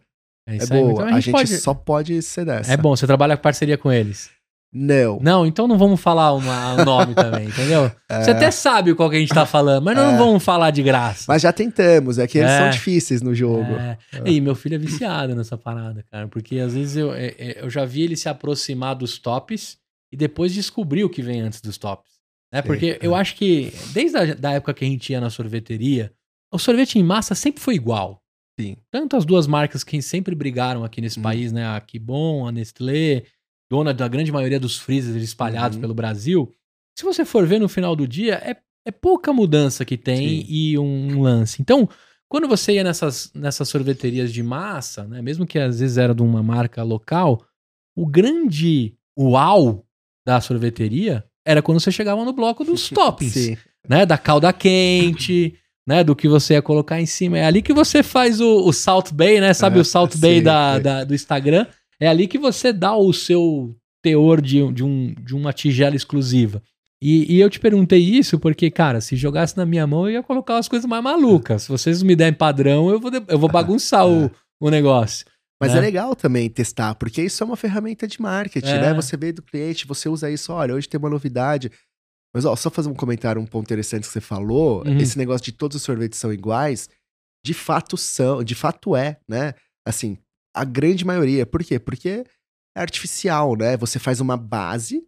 é 0.45 0.55
é 0.57 0.65
boa. 0.65 0.91
Então 0.91 1.05
a, 1.07 1.19
gente 1.21 1.31
pode- 1.31 1.57
só 1.57 1.73
pode 1.73 2.21
ser 2.21 2.43
dessa. 2.45 2.73
É 2.73 2.75
bom, 2.75 2.95
você 2.95 3.07
trabalha 3.07 3.37
com 3.37 3.43
parceria 3.43 3.77
com 3.77 3.89
eles. 3.89 4.29
Não. 4.75 5.19
Não, 5.21 5.45
então 5.45 5.67
não 5.67 5.77
vamos 5.77 6.01
falar 6.01 6.33
uma- 6.33 6.73
o 6.81 6.83
nome 6.83 7.13
também, 7.13 7.45
entendeu? 7.47 7.91
Você 8.11 8.31
É, 8.31 8.33
até 8.33 8.49
sabe 8.49 8.95
qual 8.95 9.07
que 9.07 9.15
a 9.15 9.19
gente 9.19 9.31
tá 9.31 9.45
falando, 9.45 9.83
mas 9.85 9.95
não 9.95 10.11
É. 10.15 10.17
vamos 10.17 10.43
falar 10.43 10.71
de 10.71 10.81
graça. 10.81 11.25
Mas 11.27 11.43
já 11.43 11.53
tentamos, 11.53 12.17
é 12.17 12.25
que 12.25 12.39
eles 12.39 12.49
É. 12.49 12.57
são 12.59 12.69
difíceis 12.71 13.21
no 13.21 13.35
jogo. 13.35 13.71
É. 13.75 13.97
E 14.25 14.41
meu 14.41 14.55
filho 14.55 14.73
é 14.73 14.77
viciado 14.79 15.35
nessa 15.35 15.55
parada, 15.55 16.03
cara. 16.11 16.27
Porque 16.27 16.57
às 16.57 16.73
vezes 16.73 16.97
eu, 16.97 17.13
é- 17.13 17.35
é- 17.37 17.57
eu 17.63 17.69
já 17.69 17.85
vi 17.85 18.01
ele 18.01 18.15
se 18.17 18.27
aproximar 18.27 18.95
dos 18.95 19.19
tops 19.19 19.77
e 20.13 20.15
depois 20.15 20.53
descobrir 20.53 21.03
o 21.03 21.09
que 21.09 21.21
vem 21.23 21.41
antes 21.41 21.59
dos 21.59 21.77
tops. 21.77 22.11
Né? 22.53 22.61
Porque 22.61 22.99
eu 23.01 23.15
acho 23.15 23.35
que 23.35 23.73
desde 23.93 24.15
a 24.15 24.33
da 24.35 24.51
época 24.53 24.75
que 24.75 24.85
a 24.85 24.87
gente 24.87 25.11
ia 25.11 25.19
na 25.19 25.31
sorveteria, 25.31 26.13
o 26.53 26.59
sorvete 26.59 26.99
em 26.99 27.03
massa 27.03 27.33
sempre 27.33 27.59
foi 27.61 27.73
igual. 27.73 28.21
Sim. 28.59 28.77
Tanto 28.91 29.15
as 29.17 29.25
duas 29.25 29.47
marcas 29.47 29.83
que 29.83 29.99
sempre 30.03 30.35
brigaram 30.35 30.83
aqui 30.83 31.01
nesse 31.01 31.17
Uhum. 31.17 31.23
país, 31.23 31.51
né? 31.51 31.65
A 31.65 31.81
Kibon, 31.81 32.45
a 32.47 32.51
Nestlé, 32.51 33.23
dona 33.71 33.91
da 33.91 34.07
grande 34.07 34.31
maioria 34.31 34.59
dos 34.59 34.77
freezers 34.77 35.23
espalhados 35.23 35.77
Uhum. 35.77 35.81
pelo 35.81 35.95
Brasil. 35.95 36.53
Se 36.95 37.03
você 37.03 37.25
for 37.25 37.47
ver 37.47 37.59
no 37.59 37.67
final 37.67 37.95
do 37.95 38.07
dia, 38.07 38.35
é, 38.35 38.55
é 38.85 38.91
pouca 38.91 39.33
mudança 39.33 39.83
que 39.83 39.97
tem 39.97 40.43
Sim. 40.43 40.45
e 40.47 40.77
um 40.77 41.21
lance. 41.23 41.59
Então, 41.59 41.89
quando 42.29 42.47
você 42.47 42.73
ia 42.73 42.83
nessas, 42.83 43.31
nessas 43.33 43.67
sorveterias 43.67 44.31
de 44.31 44.43
massa, 44.43 45.05
né? 45.07 45.23
Mesmo 45.23 45.47
que 45.47 45.57
às 45.57 45.79
vezes 45.79 45.97
era 45.97 46.13
de 46.13 46.21
uma 46.21 46.43
marca 46.43 46.83
local, 46.83 47.43
o 47.95 48.05
grande 48.05 48.95
uau 49.17 49.83
da 50.25 50.39
sorveteria 50.41 51.23
era 51.45 51.61
quando 51.61 51.79
você 51.79 51.91
chegava 51.91 52.23
no 52.23 52.31
bloco 52.33 52.63
dos 52.63 52.87
toppings 52.91 53.33
Sim. 53.33 53.57
né? 53.87 54.05
Da 54.05 54.17
calda 54.17 54.51
quente, 54.53 55.55
né? 55.87 56.03
Do 56.03 56.15
que 56.15 56.27
você 56.27 56.53
ia 56.53 56.61
colocar 56.61 57.01
em 57.01 57.05
cima. 57.05 57.37
É 57.37 57.45
ali 57.45 57.61
que 57.61 57.73
você 57.73 58.01
faz 58.03 58.39
o, 58.39 58.65
o 58.67 58.71
Salt 58.73 59.11
Bay, 59.11 59.39
né? 59.41 59.53
Sabe 59.53 59.77
É, 59.77 59.81
o 59.81 59.85
Salt 59.85 60.15
Bay 60.17 60.41
da, 60.41 60.79
da- 60.79 61.03
do 61.03 61.13
Instagram? 61.13 61.65
É 61.99 62.07
ali 62.07 62.27
que 62.27 62.37
você 62.37 62.71
dá 62.73 62.95
o 62.95 63.11
seu 63.13 63.75
teor 64.01 64.41
de, 64.41 64.69
de, 64.73 64.83
um, 64.83 65.13
de 65.25 65.33
uma 65.35 65.53
tigela 65.53 65.95
exclusiva. 65.95 66.61
E, 67.01 67.35
e 67.35 67.39
eu 67.41 67.49
te 67.49 67.59
perguntei 67.59 67.99
isso 67.99 68.39
porque, 68.39 68.71
cara, 68.71 69.01
se 69.01 69.15
jogasse 69.17 69.57
na 69.57 69.65
minha 69.65 69.85
mão, 69.85 70.07
eu 70.07 70.13
ia 70.13 70.23
colocar 70.23 70.55
umas 70.55 70.69
coisas 70.69 70.87
mais 70.89 71.03
malucas. 71.03 71.63
Se 71.63 71.69
vocês 71.69 72.01
me 72.01 72.15
derem 72.15 72.33
padrão, 72.33 72.89
eu 72.89 72.99
vou, 72.99 73.11
eu 73.27 73.37
vou 73.39 73.49
bagunçar 73.49 74.07
o, 74.07 74.31
o 74.59 74.69
negócio. 74.69 75.25
Mas 75.63 75.73
né? 75.73 75.79
é 75.79 75.81
legal 75.81 76.15
também 76.15 76.49
testar, 76.49 76.95
porque 76.95 77.21
isso 77.23 77.43
é 77.43 77.45
uma 77.45 77.55
ferramenta 77.57 78.07
de 78.07 78.21
marketing, 78.21 78.67
É. 78.67 78.81
né? 78.81 78.93
Você 78.93 79.15
vê 79.17 79.31
do 79.31 79.41
cliente, 79.41 79.87
você 79.87 80.07
usa 80.09 80.29
isso, 80.29 80.51
olha, 80.53 80.73
hoje 80.75 80.87
tem 80.89 80.97
uma 80.99 81.09
novidade. 81.09 81.71
Mas, 82.35 82.45
ó, 82.45 82.55
só 82.55 82.69
fazer 82.69 82.89
um 82.89 82.95
comentário, 82.95 83.39
um 83.41 83.45
ponto 83.45 83.65
interessante 83.65 84.07
que 84.07 84.11
você 84.13 84.21
falou, 84.21 84.83
Uhum. 84.85 84.97
esse 84.97 85.17
negócio 85.17 85.45
de 85.45 85.51
todos 85.51 85.77
os 85.77 85.83
sorvetes 85.83 86.17
são 86.19 86.33
iguais, 86.33 86.89
de 87.45 87.53
fato 87.53 87.95
são, 87.97 88.43
de 88.43 88.55
fato 88.55 88.95
é, 88.95 89.19
né? 89.27 89.53
Assim, 89.87 90.17
a 90.55 90.63
grande 90.63 91.05
maioria. 91.05 91.45
Por 91.45 91.63
quê? 91.63 91.77
Porque 91.79 92.23
é 92.75 92.81
artificial, 92.81 93.55
né? 93.55 93.77
Você 93.77 93.99
faz 93.99 94.19
uma 94.19 94.35
base 94.37 95.03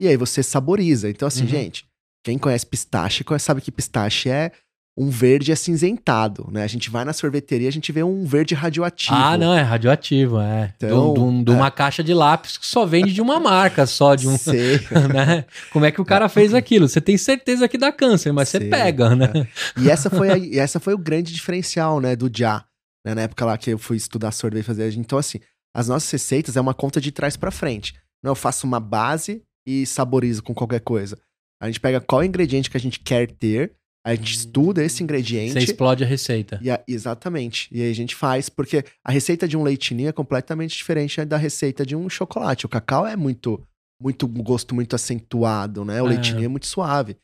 e 0.00 0.08
aí 0.08 0.16
você 0.16 0.42
saboriza. 0.42 1.10
Então, 1.10 1.28
assim, 1.28 1.42
Uhum. 1.42 1.48
gente, 1.48 1.86
quem 2.24 2.38
conhece 2.38 2.64
pistache, 2.66 3.24
sabe 3.38 3.60
que 3.60 3.70
pistache 3.72 4.30
é 4.30 4.52
um 4.96 5.08
verde 5.08 5.50
acinzentado, 5.50 6.48
né? 6.52 6.62
A 6.62 6.66
gente 6.66 6.90
vai 6.90 7.04
na 7.04 7.12
sorveteria, 7.14 7.68
a 7.68 7.72
gente 7.72 7.90
vê 7.92 8.02
um 8.02 8.24
verde 8.26 8.54
radioativo. 8.54 9.16
Ah, 9.16 9.38
não, 9.38 9.54
é 9.54 9.62
radioativo, 9.62 10.38
é. 10.38 10.72
Então, 10.76 11.14
de, 11.38 11.44
de 11.44 11.50
uma 11.50 11.70
caixa 11.70 12.04
de 12.04 12.12
lápis 12.12 12.58
que 12.58 12.66
só 12.66 12.84
vende 12.84 13.12
de 13.12 13.20
uma 13.22 13.40
marca, 13.40 13.86
só 13.86 14.14
de 14.14 14.28
um. 14.28 14.36
Sei. 14.36 14.78
né? 15.12 15.46
Como 15.72 15.84
é 15.86 15.90
que 15.90 16.00
o 16.00 16.04
cara 16.04 16.28
fez 16.28 16.52
aquilo? 16.52 16.88
Você 16.88 17.00
tem 17.00 17.16
certeza 17.16 17.66
que 17.68 17.78
dá 17.78 17.90
câncer, 17.90 18.32
mas 18.32 18.50
você 18.50 18.58
Sim, 18.60 18.68
pega, 18.70 19.16
né? 19.16 19.48
E 19.80 19.88
essa 19.88 20.10
foi, 20.10 20.28
a- 20.30 20.60
essa 20.62 20.78
foi 20.78 20.92
o 20.92 20.98
grande 20.98 21.32
diferencial, 21.32 21.98
né, 22.00 22.14
do 22.14 22.30
Já. 22.32 22.64
né, 23.06 23.14
na 23.14 23.22
época 23.22 23.44
lá 23.46 23.56
que 23.56 23.70
eu 23.70 23.78
fui 23.78 23.96
estudar 23.96 24.30
sorvete 24.30 24.60
e 24.62 24.66
fazer. 24.66 24.92
Então, 24.98 25.18
assim, 25.18 25.40
as 25.74 25.88
nossas 25.88 26.10
receitas 26.10 26.54
é 26.56 26.60
uma 26.60 26.74
conta 26.74 27.00
de 27.00 27.10
trás 27.10 27.34
pra 27.34 27.50
frente. 27.50 27.94
Não, 28.22 28.32
eu 28.32 28.36
faço 28.36 28.66
uma 28.66 28.78
base 28.78 29.42
e 29.66 29.86
saborizo 29.86 30.42
com 30.42 30.52
qualquer 30.52 30.80
coisa. 30.80 31.18
A 31.62 31.66
gente 31.66 31.80
pega 31.80 31.98
qual 32.00 32.22
ingrediente 32.22 32.68
que 32.70 32.76
a 32.76 32.80
gente 32.80 33.00
quer 33.00 33.30
ter, 33.30 33.72
a 34.04 34.14
gente 34.14 34.34
estuda 34.34 34.82
esse 34.84 34.96
Você 34.96 35.02
ingrediente. 35.04 35.58
explode 35.58 36.02
a 36.02 36.06
receita. 36.06 36.58
E 36.62 36.70
a- 36.70 36.82
exatamente. 36.88 37.68
E 37.70 37.80
aí 37.82 37.90
a 37.90 37.94
gente 37.94 38.14
faz, 38.16 38.48
porque 38.48 38.84
a 39.04 39.12
receita 39.12 39.46
de 39.46 39.56
um 39.56 39.62
leitinho 39.62 40.08
é 40.08 40.12
completamente 40.12 40.76
diferente 40.76 41.24
da 41.24 41.36
receita 41.36 41.86
de 41.86 41.94
um 41.94 42.08
chocolate. 42.08 42.66
O 42.66 42.68
cacau 42.68 43.06
é 43.06 43.14
muito, 43.16 43.62
muito 44.00 44.26
gosto 44.26 44.74
muito 44.74 44.94
acentuado, 44.96 45.84
né? 45.84 46.02
O 46.02 46.06
É. 46.06 46.10
leitinho 46.10 46.44
é 46.44 46.48
muito 46.48 46.66
suave. 46.66 47.16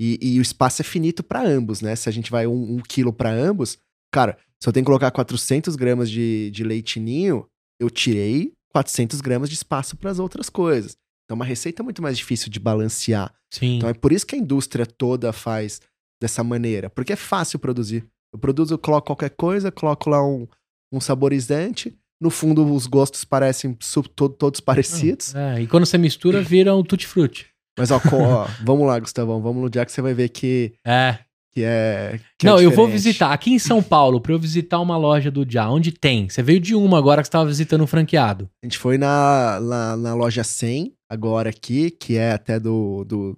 E, 0.00 0.18
e 0.20 0.38
o 0.38 0.42
espaço 0.42 0.80
é 0.82 0.84
finito 0.84 1.22
para 1.22 1.46
ambos, 1.46 1.80
né? 1.80 1.94
Se 1.94 2.08
a 2.08 2.12
gente 2.12 2.30
vai 2.30 2.46
um, 2.46 2.76
um 2.76 2.80
quilo 2.80 3.12
para 3.12 3.30
ambos, 3.30 3.76
cara, 4.10 4.36
se 4.60 4.68
eu 4.68 4.72
tenho 4.72 4.84
que 4.84 4.88
colocar 4.88 5.10
400 5.10 5.76
gramas 5.76 6.10
de, 6.10 6.50
de 6.50 6.64
leitinho, 6.64 7.46
eu 7.80 7.90
tirei 7.90 8.52
400 8.72 9.20
gramas 9.20 9.48
de 9.50 9.54
espaço 9.54 9.96
para 9.96 10.10
as 10.10 10.18
outras 10.18 10.48
coisas. 10.48 10.96
Então, 11.24 11.34
uma 11.36 11.44
receita 11.44 11.82
é 11.82 11.84
muito 11.84 12.00
mais 12.02 12.16
difícil 12.16 12.50
de 12.50 12.58
balancear. 12.58 13.32
Sim. 13.52 13.76
Então 13.76 13.88
é 13.88 13.94
por 13.94 14.12
isso 14.12 14.26
que 14.26 14.34
a 14.34 14.38
indústria 14.38 14.86
toda 14.86 15.30
faz 15.32 15.80
dessa 16.22 16.42
maneira. 16.44 16.88
Porque 16.88 17.12
é 17.12 17.16
fácil 17.16 17.58
produzir. 17.58 18.06
Eu 18.32 18.38
produzo, 18.38 18.74
eu 18.74 18.78
coloco 18.78 19.08
qualquer 19.08 19.30
coisa, 19.30 19.70
coloco 19.72 20.08
lá 20.08 20.24
um, 20.26 20.46
um 20.92 21.00
saborizante. 21.00 21.94
No 22.20 22.30
fundo, 22.30 22.64
os 22.72 22.86
gostos 22.86 23.24
parecem 23.24 23.76
su- 23.80 24.02
to- 24.04 24.28
todos 24.28 24.60
parecidos. 24.60 25.34
É, 25.34 25.60
e 25.62 25.66
quando 25.66 25.84
você 25.84 25.98
mistura, 25.98 26.40
vira 26.40 26.74
um 26.74 26.84
tutti-frutti. 26.84 27.48
Mas 27.78 27.90
ó, 27.90 27.96
ó, 28.12 28.46
vamos 28.64 28.86
lá, 28.86 28.98
Gustavão. 29.00 29.42
Vamos 29.42 29.60
no 29.62 29.68
dia 29.68 29.84
que 29.84 29.90
você 29.92 30.00
vai 30.00 30.14
ver 30.14 30.28
que, 30.28 30.72
É. 30.86 31.18
que 31.52 31.64
é. 31.64 32.20
que 32.38 32.46
é 32.46 32.50
Não, 32.50 32.60
eu 32.60 32.70
vou 32.70 32.86
visitar 32.86 33.32
aqui 33.32 33.50
em 33.52 33.58
São 33.58 33.82
Paulo 33.82 34.20
pra 34.20 34.32
eu 34.32 34.38
visitar 34.38 34.78
uma 34.78 34.96
loja 34.96 35.30
do 35.30 35.44
Já. 35.50 35.68
Onde 35.68 35.90
tem? 35.90 36.28
Você 36.28 36.42
veio 36.42 36.60
de 36.60 36.74
uma 36.76 36.96
agora 36.98 37.20
que 37.22 37.26
você 37.26 37.32
tava 37.32 37.46
visitando 37.46 37.82
um 37.82 37.86
franqueado. 37.88 38.48
A 38.62 38.66
gente 38.66 38.78
foi 38.78 38.96
na, 38.96 39.58
na, 39.60 39.96
na 39.96 40.14
loja 40.14 40.44
100, 40.44 40.94
agora 41.10 41.50
aqui, 41.50 41.90
que 41.90 42.16
é 42.16 42.32
até 42.32 42.60
do. 42.60 43.04
do 43.04 43.36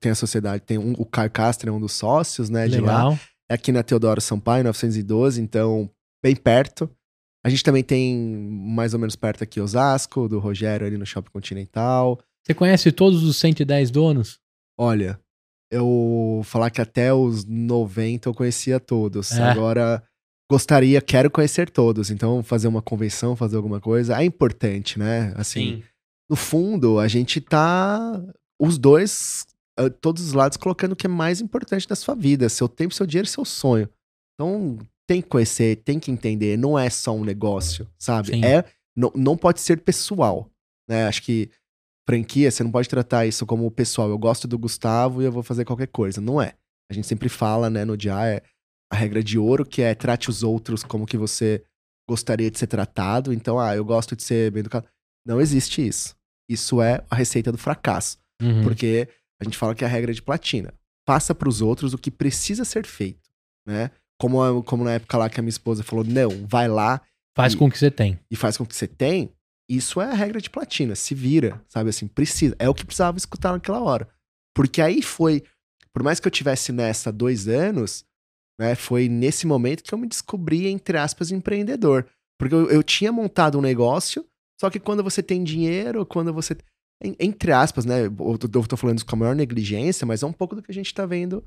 tem 0.00 0.12
a 0.12 0.14
sociedade, 0.14 0.62
tem 0.62 0.78
um, 0.78 0.92
o 0.92 1.04
Caio 1.04 1.30
Castro, 1.30 1.68
é 1.68 1.72
um 1.72 1.80
dos 1.80 1.92
sócios, 1.92 2.48
né, 2.48 2.68
de 2.68 2.80
lá. 2.80 3.08
Legal. 3.08 3.18
É 3.48 3.54
aqui 3.54 3.70
na 3.70 3.82
Teodoro 3.82 4.20
Sampaio, 4.20 4.64
912, 4.64 5.40
então 5.40 5.88
bem 6.22 6.34
perto. 6.34 6.90
A 7.44 7.48
gente 7.48 7.62
também 7.62 7.84
tem 7.84 8.16
mais 8.50 8.92
ou 8.92 8.98
menos 8.98 9.14
perto 9.14 9.44
aqui 9.44 9.60
Osasco, 9.60 10.28
do 10.28 10.40
Rogério 10.40 10.86
ali 10.86 10.98
no 10.98 11.06
Shopping 11.06 11.30
Continental. 11.30 12.18
Você 12.44 12.54
conhece 12.54 12.90
todos 12.90 13.22
os 13.22 13.36
110 13.36 13.90
donos? 13.90 14.40
Olha, 14.78 15.20
eu 15.70 16.40
falar 16.44 16.70
que 16.70 16.80
até 16.80 17.12
os 17.12 17.44
90 17.44 18.28
eu 18.28 18.34
conhecia 18.34 18.80
todos. 18.80 19.32
É. 19.32 19.42
Agora 19.42 20.02
gostaria, 20.50 21.00
quero 21.00 21.30
conhecer 21.30 21.70
todos. 21.70 22.10
Então 22.10 22.42
fazer 22.42 22.68
uma 22.68 22.82
convenção, 22.82 23.36
fazer 23.36 23.56
alguma 23.56 23.80
coisa 23.80 24.20
é 24.20 24.24
importante, 24.24 24.98
né? 24.98 25.32
Assim, 25.36 25.82
no 26.28 26.36
fundo, 26.36 26.98
a 26.98 27.06
gente 27.08 27.40
tá 27.40 28.20
os 28.60 28.78
dois, 28.78 29.46
todos 30.00 30.26
os 30.26 30.32
lados 30.32 30.56
colocando 30.56 30.92
o 30.92 30.96
que 30.96 31.06
é 31.06 31.10
mais 31.10 31.40
importante 31.40 31.86
da 31.86 31.94
sua 31.94 32.14
vida, 32.14 32.48
seu 32.48 32.68
tempo, 32.68 32.94
seu 32.94 33.06
dinheiro, 33.06 33.28
seu 33.28 33.44
sonho. 33.44 33.88
Então, 34.34 34.78
tem 35.06 35.22
que 35.22 35.28
conhecer, 35.28 35.76
tem 35.76 36.00
que 36.00 36.10
entender, 36.10 36.56
não 36.56 36.78
é 36.78 36.90
só 36.90 37.14
um 37.14 37.24
negócio, 37.24 37.88
sabe? 37.98 38.28
Sim. 38.28 38.44
É, 38.44 38.64
não, 38.96 39.12
não 39.14 39.36
pode 39.36 39.60
ser 39.60 39.80
pessoal, 39.80 40.50
né? 40.88 41.06
Acho 41.06 41.22
que 41.22 41.50
franquia, 42.08 42.50
você 42.50 42.62
não 42.62 42.70
pode 42.70 42.88
tratar 42.88 43.26
isso 43.26 43.44
como 43.44 43.70
pessoal. 43.70 44.08
Eu 44.08 44.18
gosto 44.18 44.46
do 44.48 44.58
Gustavo 44.58 45.20
e 45.20 45.24
eu 45.24 45.32
vou 45.32 45.42
fazer 45.42 45.64
qualquer 45.64 45.88
coisa. 45.88 46.20
Não 46.20 46.40
é. 46.40 46.54
A 46.90 46.94
gente 46.94 47.06
sempre 47.06 47.28
fala, 47.28 47.68
né, 47.68 47.84
no 47.84 47.96
dia 47.96 48.24
é 48.26 48.42
a 48.90 48.96
regra 48.96 49.22
de 49.22 49.38
ouro, 49.38 49.64
que 49.64 49.82
é 49.82 49.94
trate 49.94 50.30
os 50.30 50.42
outros 50.42 50.84
como 50.84 51.06
que 51.06 51.16
você 51.16 51.62
gostaria 52.08 52.50
de 52.50 52.58
ser 52.58 52.68
tratado. 52.68 53.32
Então, 53.32 53.58
ah, 53.58 53.74
eu 53.74 53.84
gosto 53.84 54.14
de 54.14 54.22
ser 54.22 54.50
bem 54.52 54.60
educado. 54.60 54.86
Não 55.26 55.40
existe 55.40 55.86
isso. 55.86 56.14
Isso 56.48 56.80
é 56.80 57.04
a 57.10 57.16
receita 57.16 57.50
do 57.50 57.58
fracasso. 57.58 58.18
Uhum. 58.40 58.62
Porque 58.62 59.08
a 59.40 59.44
gente 59.44 59.56
fala 59.56 59.74
que 59.74 59.84
é 59.84 59.86
a 59.86 59.90
regra 59.90 60.12
de 60.12 60.22
platina. 60.22 60.72
Faça 61.06 61.34
pros 61.34 61.60
outros 61.60 61.94
o 61.94 61.98
que 61.98 62.10
precisa 62.10 62.64
ser 62.64 62.84
feito, 62.86 63.28
né? 63.66 63.90
Como, 64.20 64.62
como 64.64 64.82
na 64.84 64.92
época 64.94 65.18
lá 65.18 65.28
que 65.28 65.38
a 65.38 65.42
minha 65.42 65.50
esposa 65.50 65.82
falou, 65.84 66.04
não, 66.04 66.46
vai 66.46 66.68
lá 66.68 67.00
Faz 67.36 67.52
e- 67.52 67.56
com 67.56 67.66
o 67.66 67.70
que 67.70 67.78
você 67.78 67.90
tem. 67.90 68.18
e 68.30 68.34
faz 68.36 68.56
com 68.56 68.64
o 68.64 68.66
que 68.66 68.74
você 68.74 68.86
tem, 68.88 69.30
isso 69.68 70.00
é 70.00 70.06
a 70.06 70.14
regra 70.14 70.40
de 70.40 70.48
platina. 70.48 70.94
Se 70.94 71.14
vira, 71.14 71.62
sabe 71.68 71.90
assim, 71.90 72.06
precisa. 72.08 72.56
É 72.58 72.68
o 72.68 72.74
que 72.74 72.84
precisava 72.86 73.18
escutar 73.18 73.52
naquela 73.52 73.80
hora. 73.82 74.08
Porque 74.54 74.80
aí 74.80 75.02
foi, 75.02 75.42
por 75.92 76.02
mais 76.02 76.18
que 76.18 76.26
eu 76.26 76.30
tivesse 76.32 76.72
nessa 76.72 77.12
dois 77.12 77.46
anos, 77.46 78.04
né, 78.58 78.74
foi 78.74 79.06
nesse 79.08 79.46
momento 79.46 79.82
que 79.84 79.92
eu 79.92 79.98
me 79.98 80.08
descobri, 80.08 80.66
entre 80.68 80.96
aspas, 80.96 81.30
empreendedor. 81.30 82.08
Porque 82.38 82.54
eu, 82.54 82.70
eu 82.70 82.82
tinha 82.82 83.12
montado 83.12 83.58
um 83.58 83.62
negócio, 83.62 84.26
só 84.58 84.70
que 84.70 84.80
quando 84.80 85.02
você 85.04 85.22
tem 85.22 85.44
dinheiro, 85.44 86.06
quando 86.06 86.32
você. 86.32 86.56
En- 87.02 87.16
Entre 87.20 87.52
aspas, 87.52 87.84
né? 87.84 88.06
Eu 88.06 88.38
tô 88.38 88.76
falando 88.76 88.96
isso 88.98 89.06
com 89.06 89.16
a 89.16 89.18
maior 89.18 89.34
negligência, 89.36 90.06
mas 90.06 90.22
é 90.22 90.26
um 90.26 90.32
pouco 90.32 90.54
do 90.56 90.62
que 90.62 90.70
a 90.70 90.74
gente 90.74 90.92
tá 90.94 91.04
vendo 91.06 91.44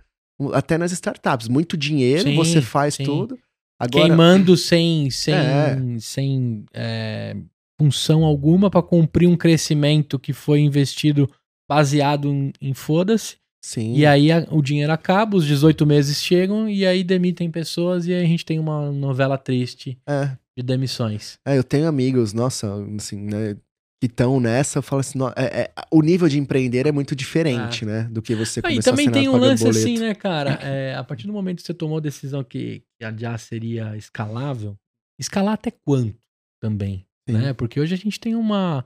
até 0.53 0.77
nas 0.77 0.91
startups. 0.91 1.47
Muito 1.47 1.75
dinheiro, 1.77 2.23
Sim, 2.23 2.35
você 2.35 2.61
faz 2.61 2.95
sim. 2.95 3.03
tudo. 3.03 3.37
Agora, 3.81 4.07
Queimando 4.07 4.57
sem, 4.57 5.09
sem, 5.09 5.33
É. 5.33 5.77
sem 5.99 6.65
é, 6.73 7.35
função 7.79 8.23
alguma 8.25 8.69
pra 8.69 8.81
cumprir 8.81 9.27
um 9.27 9.37
crescimento 9.37 10.19
que 10.19 10.33
foi 10.33 10.59
investido 10.59 11.29
baseado 11.69 12.27
em, 12.27 12.51
em 12.61 12.73
foda-se. 12.73 13.37
sim. 13.63 13.93
E 13.95 14.05
aí 14.05 14.31
a- 14.31 14.47
o 14.51 14.61
dinheiro 14.61 14.91
acaba, 14.91 15.35
os 15.37 15.45
18 15.45 15.85
meses 15.85 16.21
chegam 16.21 16.69
e 16.69 16.85
aí 16.85 17.03
demitem 17.03 17.49
pessoas 17.51 18.05
e 18.07 18.13
aí 18.13 18.23
a 18.23 18.27
gente 18.27 18.45
tem 18.45 18.57
uma 18.59 18.91
novela 18.91 19.37
triste 19.37 19.97
É. 20.07 20.31
de 20.57 20.63
demissões. 20.63 21.37
É, 21.45 21.57
eu 21.57 21.63
tenho 21.63 21.87
amigos, 21.87 22.33
nossa, 22.33 22.73
assim, 22.97 23.17
né, 23.17 23.55
que 24.01 24.05
estão 24.07 24.39
nessa, 24.39 24.79
eu 24.79 24.83
falo 24.83 25.01
assim, 25.01 25.17
no- 25.19 25.27
é- 25.35 25.63
é- 25.63 25.71
o 25.91 26.01
nível 26.01 26.29
de 26.29 26.39
empreender 26.39 26.85
é 26.87 26.91
muito 26.91 27.13
diferente, 27.15 27.83
né, 27.85 28.03
do 28.09 28.21
que 28.21 28.33
você 28.33 28.61
Ah, 28.63 28.69
e 28.69 28.73
começar 28.75 28.91
também 28.91 29.11
tem 29.11 29.27
um 29.27 29.35
lance 29.35 29.63
boleto. 29.63 29.79
assim, 29.79 29.97
né, 29.99 30.15
cara? 30.15 30.49
É, 30.63 30.95
a 30.95 31.03
partir 31.03 31.27
do 31.27 31.33
momento 31.33 31.57
que 31.57 31.63
você 31.63 31.73
tomou 31.73 31.97
a 31.97 32.01
decisão 32.01 32.43
que, 32.43 32.81
Já 33.19 33.37
seria 33.37 33.95
escalável, 33.97 34.75
escalar 35.19 35.53
até 35.55 35.71
quanto 35.71 36.15
também, 36.61 37.05
Sim. 37.27 37.37
né? 37.37 37.53
Porque 37.53 37.79
hoje 37.79 37.93
a 37.93 37.97
gente 37.97 38.19
tem 38.19 38.35
uma, 38.35 38.83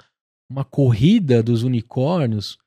uma 0.51 0.63
corrida 0.65 1.41
dos 1.43 1.63
unicórnios 1.63 2.57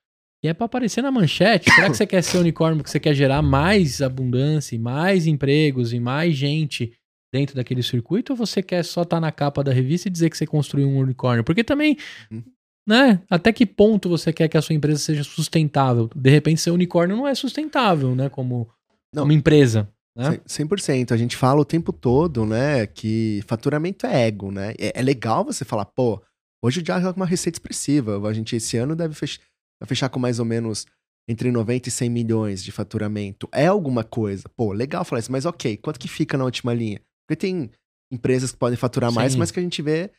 que 0.42 0.48
é 0.48 0.54
pra 0.54 0.66
aparecer 0.66 1.02
na 1.02 1.10
manchete. 1.10 1.70
Será 1.72 1.88
que 1.90 1.96
você 1.96 2.06
quer 2.06 2.22
ser 2.22 2.38
unicórnio 2.38 2.76
porque 2.78 2.90
você 2.90 3.00
quer 3.00 3.14
gerar 3.14 3.42
mais 3.42 4.00
abundância 4.02 4.76
e 4.76 4.78
mais 4.78 5.26
empregos 5.26 5.92
e 5.92 5.98
mais 5.98 6.36
gente 6.36 6.92
dentro 7.32 7.54
daquele 7.56 7.82
circuito 7.82 8.32
ou 8.32 8.36
você 8.36 8.62
quer 8.62 8.84
só 8.84 9.02
estar 9.02 9.20
na 9.20 9.30
capa 9.32 9.62
da 9.62 9.72
revista 9.72 10.08
e 10.08 10.10
dizer 10.10 10.30
que 10.30 10.36
você 10.36 10.46
construiu 10.46 10.88
um 10.88 10.98
unicórnio? 10.98 11.44
Porque 11.44 11.62
também, 11.64 11.96
Uhum. 12.30 12.42
né? 12.86 13.20
Até 13.28 13.52
que 13.52 13.66
ponto 13.66 14.08
você 14.08 14.32
quer 14.32 14.48
que 14.48 14.56
a 14.56 14.62
sua 14.62 14.74
empresa 14.74 14.98
seja 15.00 15.24
sustentável? 15.24 16.08
De 16.14 16.30
repente, 16.30 16.60
ser 16.60 16.70
unicórnio 16.70 17.16
não 17.16 17.26
é 17.26 17.34
sustentável, 17.34 18.14
né? 18.14 18.28
Como, 18.28 18.68
Não. 19.12 19.22
como 19.24 19.32
empresa. 19.32 19.88
Né? 20.16 20.40
100%. 20.46 21.12
A 21.12 21.16
gente 21.16 21.36
fala 21.36 21.60
o 21.60 21.64
tempo 21.64 21.92
todo, 21.92 22.46
né, 22.46 22.86
que 22.86 23.42
faturamento 23.46 24.06
é 24.06 24.26
ego, 24.26 24.50
né? 24.50 24.72
É, 24.78 24.98
é 24.98 25.02
legal 25.02 25.44
você 25.44 25.62
falar, 25.62 25.84
pô, 25.84 26.22
hoje 26.64 26.80
o 26.80 26.82
Diário 26.82 27.06
é 27.06 27.10
uma 27.10 27.26
receita 27.26 27.56
expressiva. 27.56 28.26
A 28.26 28.32
gente 28.32 28.56
esse 28.56 28.78
ano 28.78 28.96
deve 28.96 29.14
fech- 29.14 29.40
vai 29.78 29.86
fechar 29.86 30.08
com 30.08 30.18
mais 30.18 30.38
ou 30.38 30.44
menos 30.46 30.86
entre 31.28 31.50
90 31.50 31.88
e 31.88 31.92
100 31.92 32.08
milhões 32.08 32.64
de 32.64 32.72
faturamento. 32.72 33.46
É 33.52 33.66
alguma 33.66 34.02
coisa. 34.04 34.48
Pô, 34.56 34.72
legal 34.72 35.04
falar 35.04 35.18
isso, 35.18 35.30
mas 35.32 35.44
ok, 35.44 35.76
quanto 35.76 36.00
que 36.00 36.08
fica 36.08 36.38
na 36.38 36.44
última 36.44 36.72
linha? 36.72 36.98
Porque 37.26 37.36
tem 37.36 37.70
empresas 38.12 38.52
que 38.52 38.58
podem 38.58 38.76
faturar 38.76 39.12
mais, 39.12 39.32
Sim. 39.32 39.38
mas 39.38 39.50
que 39.50 39.58
a 39.58 39.62
gente 39.62 39.82
vê. 39.82 40.10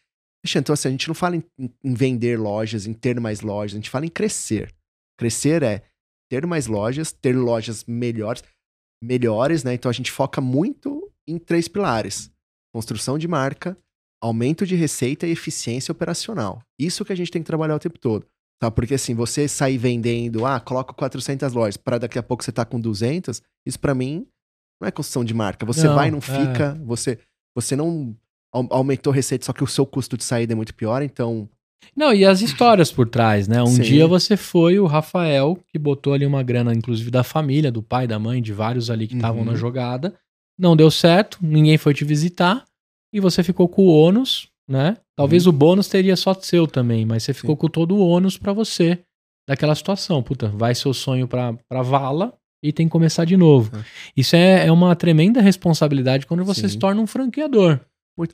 Então, 0.56 0.74
assim, 0.74 0.90
a 0.90 0.92
gente 0.92 1.08
não 1.08 1.16
fala 1.16 1.36
em, 1.36 1.44
em- 1.58 1.94
vender 1.94 2.38
lojas, 2.40 2.86
em 2.86 2.94
ter 2.94 3.20
mais 3.20 3.42
lojas, 3.42 3.74
a 3.74 3.78
gente 3.80 3.90
fala 3.90 4.06
em 4.06 4.10
crescer. 4.10 4.74
Crescer 5.18 5.64
é 5.64 5.84
ter 6.30 6.46
mais 6.46 6.68
lojas, 6.68 7.12
ter 7.12 7.36
lojas 7.36 7.84
melhores 7.86 8.44
melhores, 9.04 9.64
né? 9.64 9.74
Então 9.74 9.90
a 9.90 9.94
gente 9.94 10.12
foca 10.12 10.42
muito 10.42 11.12
em 11.28 11.38
três 11.38 11.68
pilares: 11.68 12.32
construção 12.74 13.18
de 13.18 13.28
marca, 13.28 13.78
aumento 14.22 14.66
de 14.66 14.76
receita 14.76 15.28
e 15.28 15.32
eficiência 15.32 15.92
operacional. 15.92 16.62
Isso 16.80 17.06
que 17.06 17.14
a 17.14 17.16
gente 17.16 17.32
tem 17.32 17.42
que 17.42 17.48
trabalhar 17.48 17.76
o 17.76 17.80
tempo 17.80 18.00
todo. 18.00 18.26
Tá? 18.60 18.72
Porque 18.72 18.96
assim, 18.96 19.14
você 19.14 19.48
sair 19.48 19.78
vendendo, 19.78 20.46
ah, 20.46 20.60
coloca 20.60 20.94
400 20.94 21.54
lojas, 21.54 21.78
para 21.78 22.00
daqui 22.00 22.18
a 22.18 22.24
pouco 22.24 22.44
você 22.44 22.52
tá 22.52 22.66
com 22.66 22.80
200, 22.80 23.42
isso 23.66 23.80
para 23.80 23.94
mim 23.94 24.28
não 24.80 24.88
é 24.88 24.92
construção 24.92 25.24
de 25.26 25.34
marca. 25.34 25.66
Você 25.66 25.88
Não, 25.88 25.96
vai, 25.96 26.12
não 26.12 26.20
é. 26.20 26.22
fica, 26.22 26.80
você 26.86 27.20
você 27.56 27.76
não 27.76 28.16
au- 28.54 28.68
aumentou 28.70 29.12
receita, 29.12 29.46
só 29.46 29.52
que 29.54 29.64
o 29.64 29.68
seu 29.68 29.86
custo 29.86 30.16
de 30.18 30.24
saída 30.24 30.54
é 30.54 30.56
muito 30.56 30.74
pior, 30.76 31.02
então 31.02 31.50
Não, 31.96 32.14
e 32.14 32.26
as 32.26 32.42
histórias 32.42 32.92
por 32.92 33.08
trás, 33.10 33.48
né? 33.48 33.62
Um 33.64 33.68
Sim. 33.68 33.82
dia 33.82 34.08
você 34.08 34.36
foi 34.38 34.80
o 34.80 34.86
Rafael, 34.86 35.58
que 35.72 35.80
botou 35.80 36.14
ali 36.14 36.26
uma 36.26 36.44
grana, 36.44 36.74
inclusive 36.74 37.10
da 37.12 37.24
família, 37.24 37.72
do 37.72 37.82
pai, 37.82 38.06
da 38.08 38.20
mãe, 38.20 38.42
de 38.42 38.54
vários 38.54 38.90
ali 38.90 39.08
que 39.08 39.16
estavam 39.16 39.40
Uhum. 39.42 39.46
na 39.52 39.56
jogada. 39.56 40.14
Não 40.60 40.76
deu 40.76 40.90
certo, 40.92 41.38
ninguém 41.42 41.78
foi 41.78 41.94
te 41.94 42.04
visitar, 42.06 42.64
e 43.14 43.20
você 43.20 43.44
ficou 43.44 43.68
com 43.70 43.84
o 43.84 43.90
ônus, 44.00 44.50
né? 44.68 44.98
Talvez 45.16 45.48
o 45.48 45.52
bônus 45.52 45.88
teria 45.88 46.16
só 46.16 46.34
seu 46.34 46.68
também, 46.68 47.06
mas 47.06 47.24
você 47.24 47.34
ficou 47.34 47.52
Uhum. 47.52 47.56
Sim. 47.56 47.62
com 47.62 47.70
todo 47.70 47.96
o 47.96 48.08
ônus 48.08 48.38
pra 48.38 48.54
você 48.54 49.00
daquela 49.48 49.74
situação. 49.76 50.22
Puta, 50.22 50.50
vai 50.50 50.76
seu 50.76 50.94
sonho 50.94 51.28
pra, 51.28 51.54
pra 51.70 51.82
vala 51.82 52.34
e 52.68 52.72
tem 52.74 52.88
que 52.88 52.92
começar 52.92 53.26
de 53.26 53.38
novo. 53.38 53.76
É. 53.76 53.84
Isso 54.16 54.36
é, 54.36 54.68
é 54.68 54.72
uma 54.72 54.96
tremenda 54.96 55.42
responsabilidade 55.42 56.26
quando 56.26 56.44
você 56.44 56.62
Sim. 56.62 56.70
se 56.70 56.78
torna 56.78 57.02
um 57.02 57.08
franqueador. 57.08 57.80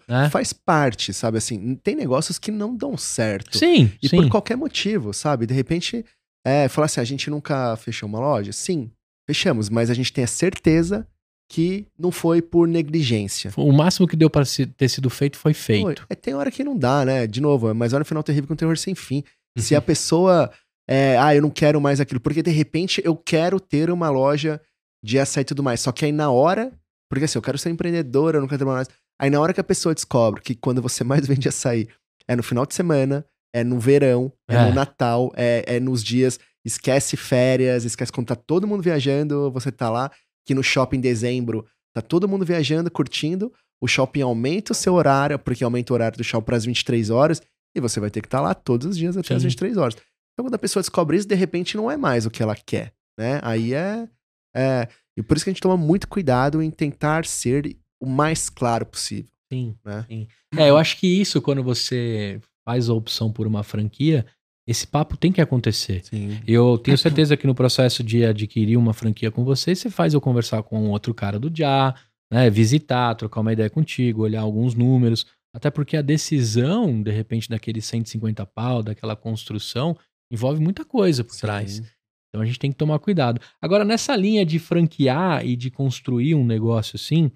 Né? 0.07 0.29
faz 0.29 0.53
parte, 0.53 1.11
sabe 1.13 1.37
assim, 1.37 1.75
tem 1.75 1.93
negócios 1.93 2.39
que 2.39 2.49
não 2.51 2.73
dão 2.73 2.95
certo. 2.95 3.57
Sim, 3.57 3.91
E 4.01 4.07
sim. 4.07 4.15
por 4.15 4.29
qualquer 4.29 4.55
motivo, 4.55 5.13
sabe? 5.13 5.45
De 5.45 5.53
repente, 5.53 6.05
É, 6.45 6.67
falar 6.69 6.85
assim, 6.85 7.01
a 7.01 7.03
gente 7.05 7.29
nunca 7.29 7.75
fechou 7.77 8.07
uma 8.07 8.19
loja? 8.19 8.51
Sim, 8.53 8.89
fechamos, 9.27 9.69
mas 9.69 9.89
a 9.89 9.93
gente 9.93 10.11
tem 10.11 10.23
a 10.23 10.27
certeza 10.27 11.07
que 11.49 11.85
não 11.99 12.11
foi 12.11 12.41
por 12.41 12.67
negligência. 12.67 13.51
O 13.57 13.71
máximo 13.71 14.07
que 14.07 14.15
deu 14.15 14.29
para 14.29 14.45
ter 14.77 14.89
sido 14.89 15.09
feito 15.09 15.37
foi 15.37 15.53
feito. 15.53 16.01
Foi. 16.01 16.07
É, 16.09 16.15
tem 16.15 16.33
hora 16.33 16.49
que 16.49 16.63
não 16.63 16.77
dá, 16.77 17.05
né? 17.05 17.27
De 17.27 17.41
novo, 17.41 17.73
mas 17.73 17.93
olha 17.93 18.01
o 18.01 18.05
final 18.05 18.23
terrível 18.23 18.47
com 18.47 18.53
um 18.53 18.57
terror 18.57 18.77
sem 18.77 18.95
fim. 18.95 19.23
Se 19.57 19.75
a 19.75 19.81
pessoa. 19.81 20.49
É, 20.89 21.17
ah, 21.17 21.33
eu 21.35 21.41
não 21.41 21.49
quero 21.49 21.79
mais 21.79 21.99
aquilo. 21.99 22.19
Porque 22.19 22.43
de 22.43 22.51
repente 22.51 23.01
eu 23.03 23.15
quero 23.15 23.59
ter 23.59 23.89
uma 23.89 24.09
loja 24.09 24.61
de 25.03 25.19
açaí 25.19 25.41
e 25.41 25.45
tudo 25.45 25.63
mais. 25.63 25.81
Só 25.81 25.91
que 25.91 26.05
aí 26.05 26.11
na 26.11 26.31
hora. 26.31 26.71
Porque 27.09 27.25
assim, 27.25 27.37
eu 27.37 27.43
quero 27.43 27.57
ser 27.57 27.69
empreendedora, 27.69 28.37
eu 28.37 28.41
não 28.41 28.47
quero 28.47 28.59
trabalhar 28.59 28.77
mais. 28.77 28.89
Aí 29.21 29.29
na 29.29 29.39
hora 29.39 29.53
que 29.53 29.59
a 29.59 29.63
pessoa 29.63 29.93
descobre 29.93 30.41
que 30.41 30.55
quando 30.55 30.81
você 30.81 31.03
mais 31.05 31.27
vende 31.27 31.47
açaí 31.47 31.87
é 32.27 32.35
no 32.35 32.43
final 32.43 32.65
de 32.65 32.73
semana, 32.73 33.25
é 33.53 33.63
no 33.63 33.79
verão, 33.79 34.31
é, 34.49 34.55
é 34.55 34.65
no 34.65 34.73
Natal, 34.73 35.31
é, 35.35 35.63
é 35.67 35.79
nos 35.79 36.03
dias. 36.03 36.39
Esquece 36.65 37.17
férias, 37.17 37.83
esquece 37.83 38.11
quando 38.11 38.27
tá 38.27 38.35
todo 38.35 38.65
mundo 38.65 38.81
viajando, 38.81 39.51
você 39.51 39.71
tá 39.71 39.89
lá. 39.89 40.11
Que 40.45 40.53
no 40.53 40.63
shopping 40.63 40.97
em 40.97 41.01
dezembro 41.01 41.65
tá 41.93 42.01
todo 42.01 42.27
mundo 42.27 42.45
viajando, 42.45 42.89
curtindo. 42.89 43.53
O 43.81 43.87
shopping 43.87 44.21
aumenta 44.21 44.71
o 44.71 44.75
seu 44.75 44.93
horário, 44.93 45.37
porque 45.37 45.63
aumenta 45.63 45.91
o 45.91 45.95
horário 45.95 46.17
do 46.17 46.23
shopping 46.23 46.45
para 46.45 46.57
as 46.57 46.65
23 46.65 47.09
horas. 47.09 47.41
E 47.75 47.81
você 47.81 47.99
vai 47.99 48.09
ter 48.09 48.21
que 48.21 48.27
estar 48.27 48.39
tá 48.39 48.43
lá 48.43 48.53
todos 48.53 48.87
os 48.87 48.97
dias 48.97 49.17
até 49.17 49.29
Sim. 49.29 49.35
as 49.35 49.43
23 49.43 49.77
horas. 49.77 49.95
Então, 50.33 50.45
quando 50.45 50.55
a 50.55 50.59
pessoa 50.59 50.81
descobre 50.81 51.17
isso, 51.17 51.27
de 51.27 51.35
repente 51.35 51.77
não 51.77 51.89
é 51.89 51.97
mais 51.97 52.25
o 52.25 52.31
que 52.31 52.41
ela 52.41 52.55
quer, 52.55 52.93
né? 53.17 53.39
Aí 53.43 53.73
é, 53.73 54.07
é. 54.55 54.87
E 55.17 55.21
por 55.21 55.37
isso 55.37 55.45
que 55.45 55.49
a 55.49 55.53
gente 55.53 55.61
toma 55.61 55.77
muito 55.77 56.07
cuidado 56.07 56.61
em 56.61 56.71
tentar 56.71 57.25
ser 57.25 57.77
o 58.01 58.05
mais 58.07 58.49
claro 58.49 58.85
possível. 58.85 59.29
Sim, 59.51 59.75
né? 59.85 60.05
sim. 60.09 60.27
É, 60.57 60.69
eu 60.69 60.77
acho 60.77 60.97
que 60.97 61.07
isso, 61.07 61.41
quando 61.41 61.61
você 61.61 62.41
faz 62.65 62.89
a 62.89 62.93
opção 62.93 63.31
por 63.31 63.45
uma 63.45 63.61
franquia, 63.61 64.25
esse 64.67 64.87
papo 64.87 65.17
tem 65.17 65.31
que 65.31 65.41
acontecer. 65.41 66.03
Sim. 66.05 66.39
Eu 66.47 66.77
tenho 66.77 66.97
certeza 66.97 67.37
que 67.37 67.45
no 67.45 67.53
processo 67.53 68.03
de 68.03 68.25
adquirir 68.25 68.77
uma 68.77 68.93
franquia 68.93 69.29
com 69.29 69.43
você, 69.43 69.75
você 69.75 69.89
faz 69.89 70.13
eu 70.13 70.21
conversar 70.21 70.63
com 70.63 70.89
outro 70.89 71.13
cara 71.13 71.37
do 71.37 71.51
Já, 71.55 71.93
né, 72.31 72.49
visitar, 72.49 73.13
trocar 73.15 73.41
uma 73.41 73.53
ideia 73.53 73.69
contigo, 73.69 74.23
olhar 74.23 74.41
alguns 74.41 74.73
números, 74.73 75.27
até 75.53 75.69
porque 75.69 75.95
a 75.95 76.01
decisão, 76.01 77.01
de 77.01 77.11
repente, 77.11 77.47
daquele 77.49 77.81
150 77.81 78.45
pau, 78.47 78.81
daquela 78.81 79.15
construção, 79.15 79.95
envolve 80.33 80.59
muita 80.59 80.83
coisa 80.83 81.23
por 81.23 81.33
Sim. 81.33 81.41
trás. 81.41 81.81
Então 82.29 82.41
a 82.41 82.45
gente 82.45 82.57
tem 82.57 82.71
que 82.71 82.77
tomar 82.77 82.97
cuidado. 82.97 83.39
Agora, 83.61 83.85
nessa 83.85 84.15
linha 84.15 84.43
de 84.43 84.57
franquear 84.57 85.45
e 85.45 85.55
de 85.55 85.69
construir 85.69 86.33
um 86.33 86.43
negócio 86.43 86.95
assim, 86.95 87.31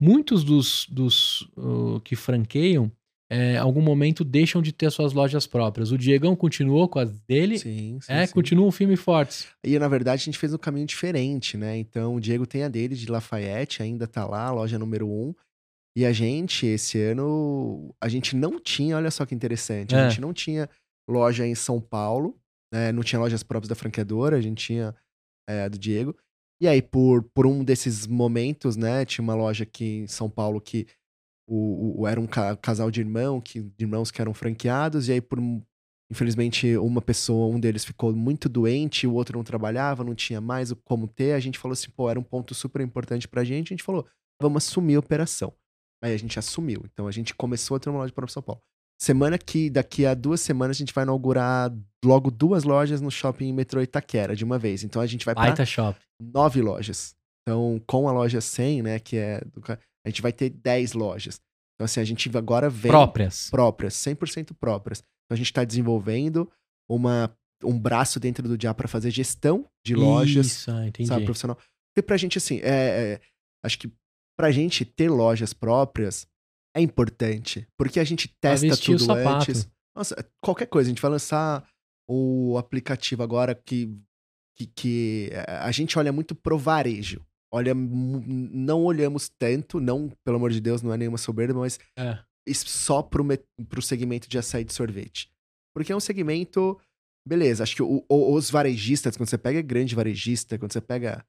muitos 0.00 0.42
dos, 0.42 0.84
dos 0.90 1.42
uh, 1.56 2.00
que 2.00 2.16
franqueiam, 2.16 2.90
é, 3.30 3.56
algum 3.56 3.80
momento 3.80 4.24
deixam 4.24 4.60
de 4.60 4.72
ter 4.72 4.90
suas 4.90 5.12
lojas 5.12 5.46
próprias. 5.46 5.92
O 5.92 5.96
Diegão 5.96 6.34
continuou 6.34 6.88
com 6.88 6.98
as 6.98 7.18
dele. 7.20 7.58
Sim, 7.58 7.98
sim. 8.02 8.12
É, 8.12 8.26
sim. 8.26 8.34
continua 8.34 8.66
um 8.66 8.72
filme 8.72 8.96
forte. 8.96 9.46
E 9.64 9.78
na 9.78 9.88
verdade 9.88 10.22
a 10.22 10.24
gente 10.24 10.36
fez 10.36 10.52
um 10.52 10.58
caminho 10.58 10.86
diferente, 10.86 11.56
né? 11.56 11.78
Então 11.78 12.16
o 12.16 12.20
Diego 12.20 12.44
tem 12.44 12.64
a 12.64 12.68
dele 12.68 12.96
de 12.96 13.10
Lafayette, 13.10 13.82
ainda 13.82 14.08
tá 14.08 14.26
lá, 14.26 14.50
loja 14.50 14.78
número 14.78 15.08
um. 15.08 15.32
E 15.96 16.04
a 16.04 16.12
gente, 16.12 16.66
esse 16.66 17.00
ano, 17.00 17.94
a 18.00 18.08
gente 18.08 18.34
não 18.34 18.58
tinha, 18.58 18.96
olha 18.96 19.10
só 19.10 19.24
que 19.24 19.34
interessante, 19.34 19.94
é. 19.94 19.98
a 19.98 20.08
gente 20.08 20.20
não 20.20 20.32
tinha 20.32 20.68
loja 21.08 21.46
em 21.46 21.54
São 21.54 21.80
Paulo, 21.80 22.38
né? 22.72 22.92
Não 22.92 23.02
tinha 23.02 23.20
lojas 23.20 23.42
próprias 23.42 23.68
da 23.68 23.74
franqueadora, 23.74 24.36
a 24.36 24.40
gente 24.40 24.64
tinha 24.64 24.94
é, 25.48 25.68
do 25.68 25.78
Diego. 25.78 26.16
E 26.60 26.68
aí, 26.68 26.80
por, 26.80 27.22
por 27.34 27.46
um 27.46 27.64
desses 27.64 28.06
momentos, 28.06 28.76
né? 28.76 29.04
Tinha 29.04 29.22
uma 29.22 29.34
loja 29.34 29.64
aqui 29.64 30.02
em 30.02 30.06
São 30.06 30.30
Paulo 30.30 30.60
que 30.60 30.86
o, 31.48 32.02
o 32.02 32.06
era 32.06 32.20
um 32.20 32.26
ca 32.26 32.56
casal 32.56 32.90
de, 32.90 33.00
irmão, 33.00 33.40
que, 33.40 33.60
de 33.60 33.84
irmãos 33.84 34.10
que 34.10 34.20
eram 34.20 34.32
franqueados, 34.32 35.08
e 35.08 35.12
aí, 35.12 35.20
por 35.20 35.38
infelizmente, 36.10 36.76
uma 36.76 37.00
pessoa, 37.00 37.52
um 37.52 37.58
deles 37.58 37.86
ficou 37.86 38.14
muito 38.14 38.46
doente, 38.46 39.06
o 39.06 39.14
outro 39.14 39.38
não 39.38 39.42
trabalhava, 39.42 40.04
não 40.04 40.14
tinha 40.14 40.42
mais 40.42 40.70
como 40.84 41.08
ter. 41.08 41.32
A 41.32 41.40
gente 41.40 41.58
falou 41.58 41.72
assim, 41.72 41.90
pô, 41.90 42.10
era 42.10 42.20
um 42.20 42.22
ponto 42.22 42.54
super 42.54 42.82
importante 42.82 43.26
pra 43.26 43.42
gente. 43.42 43.68
A 43.68 43.74
gente 43.74 43.82
falou, 43.82 44.06
vamos 44.40 44.68
assumir 44.68 44.96
a 44.96 44.98
operação. 44.98 45.54
Aí 46.04 46.12
a 46.12 46.16
gente 46.18 46.38
assumiu. 46.38 46.82
Então 46.84 47.08
a 47.08 47.10
gente 47.10 47.34
começou 47.34 47.78
a 47.78 47.80
ter 47.80 47.88
uma 47.88 48.00
loja 48.00 48.12
para 48.12 48.28
São 48.28 48.42
Paulo. 48.42 48.60
Semana 49.02 49.36
que, 49.36 49.68
daqui 49.68 50.06
a 50.06 50.14
duas 50.14 50.40
semanas, 50.40 50.76
a 50.76 50.78
gente 50.78 50.94
vai 50.94 51.02
inaugurar 51.02 51.76
logo 52.04 52.30
duas 52.30 52.62
lojas 52.62 53.00
no 53.00 53.10
shopping 53.10 53.52
metrô 53.52 53.82
Itaquera 53.82 54.36
de 54.36 54.44
uma 54.44 54.60
vez. 54.60 54.84
Então 54.84 55.02
a 55.02 55.06
gente 55.08 55.24
vai 55.24 55.34
para 55.34 55.50
nove 56.22 56.62
lojas. 56.62 57.12
Então, 57.42 57.82
com 57.84 58.08
a 58.08 58.12
loja 58.12 58.40
100, 58.40 58.82
né, 58.82 59.00
que 59.00 59.16
é 59.16 59.40
do, 59.40 59.60
a 59.72 60.08
gente 60.08 60.22
vai 60.22 60.32
ter 60.32 60.50
10 60.50 60.92
lojas. 60.92 61.40
Então, 61.74 61.84
assim, 61.84 61.98
a 61.98 62.04
gente 62.04 62.30
agora 62.36 62.70
vem. 62.70 62.92
Próprias. 62.92 63.50
Próprias, 63.50 63.94
100% 63.94 64.54
próprias. 64.54 65.00
Então, 65.00 65.34
a 65.34 65.36
gente 65.36 65.46
está 65.46 65.64
desenvolvendo 65.64 66.48
uma, 66.88 67.28
um 67.64 67.76
braço 67.76 68.20
dentro 68.20 68.46
do 68.48 68.56
dia 68.56 68.72
para 68.72 68.86
fazer 68.86 69.10
gestão 69.10 69.66
de 69.84 69.96
lojas. 69.96 70.46
Isso, 70.46 70.70
ah, 70.70 70.86
entendi. 70.86 71.08
Sabe, 71.08 71.24
profissional. 71.24 71.58
Porque 71.92 72.06
pra 72.06 72.16
gente, 72.16 72.38
assim, 72.38 72.60
é, 72.60 73.14
é, 73.14 73.20
acho 73.64 73.80
que 73.80 73.92
pra 74.38 74.52
gente 74.52 74.84
ter 74.84 75.10
lojas 75.10 75.52
próprias 75.52 76.24
é 76.74 76.80
importante. 76.80 77.66
Porque 77.76 78.00
a 78.00 78.04
gente 78.04 78.28
testa 78.40 78.76
tudo 78.76 79.12
antes. 79.12 79.68
Nossa, 79.94 80.16
qualquer 80.42 80.66
coisa, 80.66 80.88
a 80.88 80.92
gente 80.92 81.02
vai 81.02 81.10
lançar 81.10 81.66
o 82.08 82.56
aplicativo 82.58 83.22
agora 83.22 83.54
que, 83.54 83.94
que, 84.56 84.66
que 84.66 85.30
a 85.46 85.70
gente 85.70 85.98
olha 85.98 86.12
muito 86.12 86.34
pro 86.34 86.58
varejo. 86.58 87.24
Olha, 87.54 87.74
não 87.74 88.82
olhamos 88.82 89.28
tanto, 89.28 89.78
não, 89.78 90.10
pelo 90.24 90.36
amor 90.36 90.50
de 90.50 90.60
Deus, 90.60 90.80
não 90.80 90.92
é 90.92 90.96
nenhuma 90.96 91.18
soberba, 91.18 91.60
mas 91.60 91.78
é. 91.98 92.18
só 92.54 93.02
pro, 93.02 93.22
pro 93.68 93.82
segmento 93.82 94.26
de 94.26 94.38
açaí 94.38 94.64
de 94.64 94.72
sorvete. 94.72 95.30
Porque 95.74 95.92
é 95.92 95.96
um 95.96 96.00
segmento. 96.00 96.80
Beleza, 97.28 97.62
acho 97.62 97.76
que 97.76 97.82
o, 97.82 98.04
o, 98.08 98.34
os 98.34 98.50
varejistas, 98.50 99.16
quando 99.16 99.28
você 99.28 99.38
pega 99.38 99.60
grande 99.60 99.94
varejista, 99.94 100.58
quando 100.58 100.72
você 100.72 100.80
pega 100.80 101.24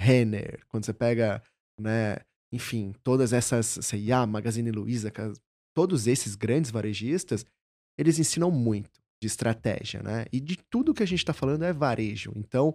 Renner, 0.00 0.64
quando 0.68 0.84
você 0.84 0.92
pega, 0.92 1.42
né, 1.78 2.16
enfim, 2.52 2.94
todas 3.02 3.32
essas, 3.32 3.78
C&A, 3.82 4.26
Magazine 4.26 4.70
Luiza, 4.70 5.12
todos 5.74 6.06
esses 6.06 6.34
grandes 6.34 6.70
varejistas, 6.70 7.44
eles 7.98 8.18
ensinam 8.18 8.50
muito 8.50 9.00
de 9.20 9.26
estratégia, 9.26 10.02
né? 10.02 10.26
E 10.32 10.40
de 10.40 10.56
tudo 10.70 10.94
que 10.94 11.02
a 11.02 11.06
gente 11.06 11.20
está 11.20 11.32
falando 11.32 11.64
é 11.64 11.72
varejo. 11.72 12.32
Então, 12.36 12.74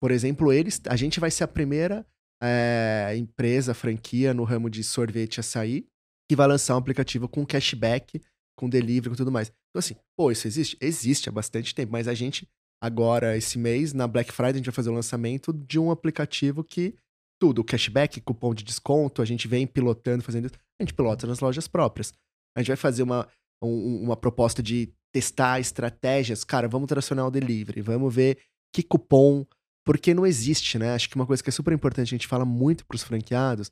por 0.00 0.10
exemplo, 0.10 0.52
eles, 0.52 0.80
a 0.88 0.96
gente 0.96 1.20
vai 1.20 1.30
ser 1.30 1.44
a 1.44 1.48
primeira 1.48 2.06
é, 2.42 3.14
empresa, 3.16 3.74
franquia 3.74 4.34
no 4.34 4.44
ramo 4.44 4.68
de 4.68 4.82
sorvete 4.82 5.40
açaí, 5.40 5.86
que 6.28 6.36
vai 6.36 6.46
lançar 6.46 6.74
um 6.74 6.78
aplicativo 6.78 7.28
com 7.28 7.46
cashback, 7.46 8.20
com 8.58 8.68
delivery, 8.68 9.10
com 9.10 9.16
tudo 9.16 9.32
mais. 9.32 9.48
Então, 9.70 9.78
assim, 9.78 9.94
pô, 10.16 10.30
isso 10.30 10.46
existe? 10.46 10.76
Existe 10.80 11.28
há 11.28 11.32
bastante 11.32 11.74
tempo, 11.74 11.92
mas 11.92 12.08
a 12.08 12.14
gente, 12.14 12.48
agora, 12.82 13.36
esse 13.36 13.58
mês, 13.58 13.92
na 13.92 14.06
Black 14.06 14.32
Friday, 14.32 14.54
a 14.54 14.56
gente 14.56 14.66
vai 14.66 14.74
fazer 14.74 14.90
o 14.90 14.94
lançamento 14.94 15.52
de 15.52 15.78
um 15.78 15.90
aplicativo 15.90 16.64
que 16.64 16.94
tudo, 17.38 17.64
cashback, 17.64 18.20
cupom 18.20 18.54
de 18.54 18.64
desconto, 18.64 19.22
a 19.22 19.24
gente 19.24 19.46
vem 19.46 19.66
pilotando, 19.66 20.22
fazendo 20.22 20.46
isso, 20.46 20.54
a 20.80 20.82
gente 20.82 20.94
pilota 20.94 21.26
nas 21.26 21.40
lojas 21.40 21.68
próprias. 21.68 22.12
A 22.56 22.60
gente 22.60 22.68
vai 22.68 22.76
fazer 22.76 23.02
uma, 23.02 23.28
um, 23.62 24.02
uma 24.04 24.16
proposta 24.16 24.62
de 24.62 24.92
testar 25.12 25.60
estratégias. 25.60 26.44
Cara, 26.44 26.68
vamos 26.68 26.88
tracionar 26.88 27.26
o 27.26 27.30
delivery, 27.30 27.80
vamos 27.80 28.14
ver 28.14 28.38
que 28.72 28.82
cupom. 28.82 29.46
Porque 29.84 30.12
não 30.12 30.26
existe, 30.26 30.78
né? 30.78 30.94
Acho 30.94 31.08
que 31.08 31.14
uma 31.14 31.26
coisa 31.26 31.42
que 31.42 31.48
é 31.48 31.52
super 31.52 31.72
importante, 31.72 32.08
a 32.08 32.16
gente 32.16 32.26
fala 32.26 32.44
muito 32.44 32.84
para 32.84 32.96
os 32.96 33.04
franqueados, 33.04 33.70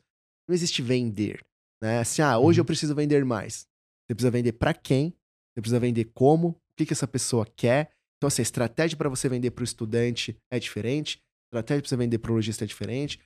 não 0.48 0.54
existe 0.54 0.80
vender. 0.80 1.44
Né? 1.82 1.98
Assim, 1.98 2.22
ah, 2.22 2.38
hoje 2.38 2.60
uhum. 2.60 2.62
eu 2.62 2.66
preciso 2.66 2.94
vender 2.94 3.24
mais. 3.24 3.66
Você 4.06 4.14
precisa 4.14 4.30
vender 4.30 4.52
para 4.52 4.72
quem? 4.72 5.10
Você 5.54 5.60
precisa 5.60 5.80
vender 5.80 6.04
como? 6.14 6.48
O 6.48 6.56
que, 6.76 6.86
que 6.86 6.92
essa 6.92 7.08
pessoa 7.08 7.44
quer? 7.44 7.90
Então, 8.16 8.28
assim, 8.28 8.42
a 8.42 8.44
estratégia 8.44 8.96
para 8.96 9.08
você 9.08 9.28
vender 9.28 9.50
para 9.50 9.62
o 9.62 9.64
estudante 9.64 10.36
é 10.50 10.58
diferente, 10.58 11.18
a 11.18 11.56
estratégia 11.56 11.82
para 11.82 11.88
você 11.88 11.96
vender 11.96 12.18
para 12.18 12.32
o 12.32 12.34
lojista 12.34 12.64
é 12.64 12.66
diferente, 12.66 13.20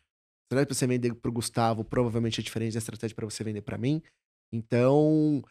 estratégia 0.48 0.66
para 0.66 0.74
você 0.74 0.86
vender 0.86 1.14
para 1.14 1.28
o 1.28 1.32
Gustavo 1.32 1.84
provavelmente 1.84 2.40
é 2.40 2.42
diferente 2.42 2.72
da 2.72 2.78
estratégia 2.78 3.14
para 3.14 3.26
você 3.26 3.44
vender 3.44 3.60
para 3.60 3.76
mim. 3.76 4.02
Então, 4.52 5.42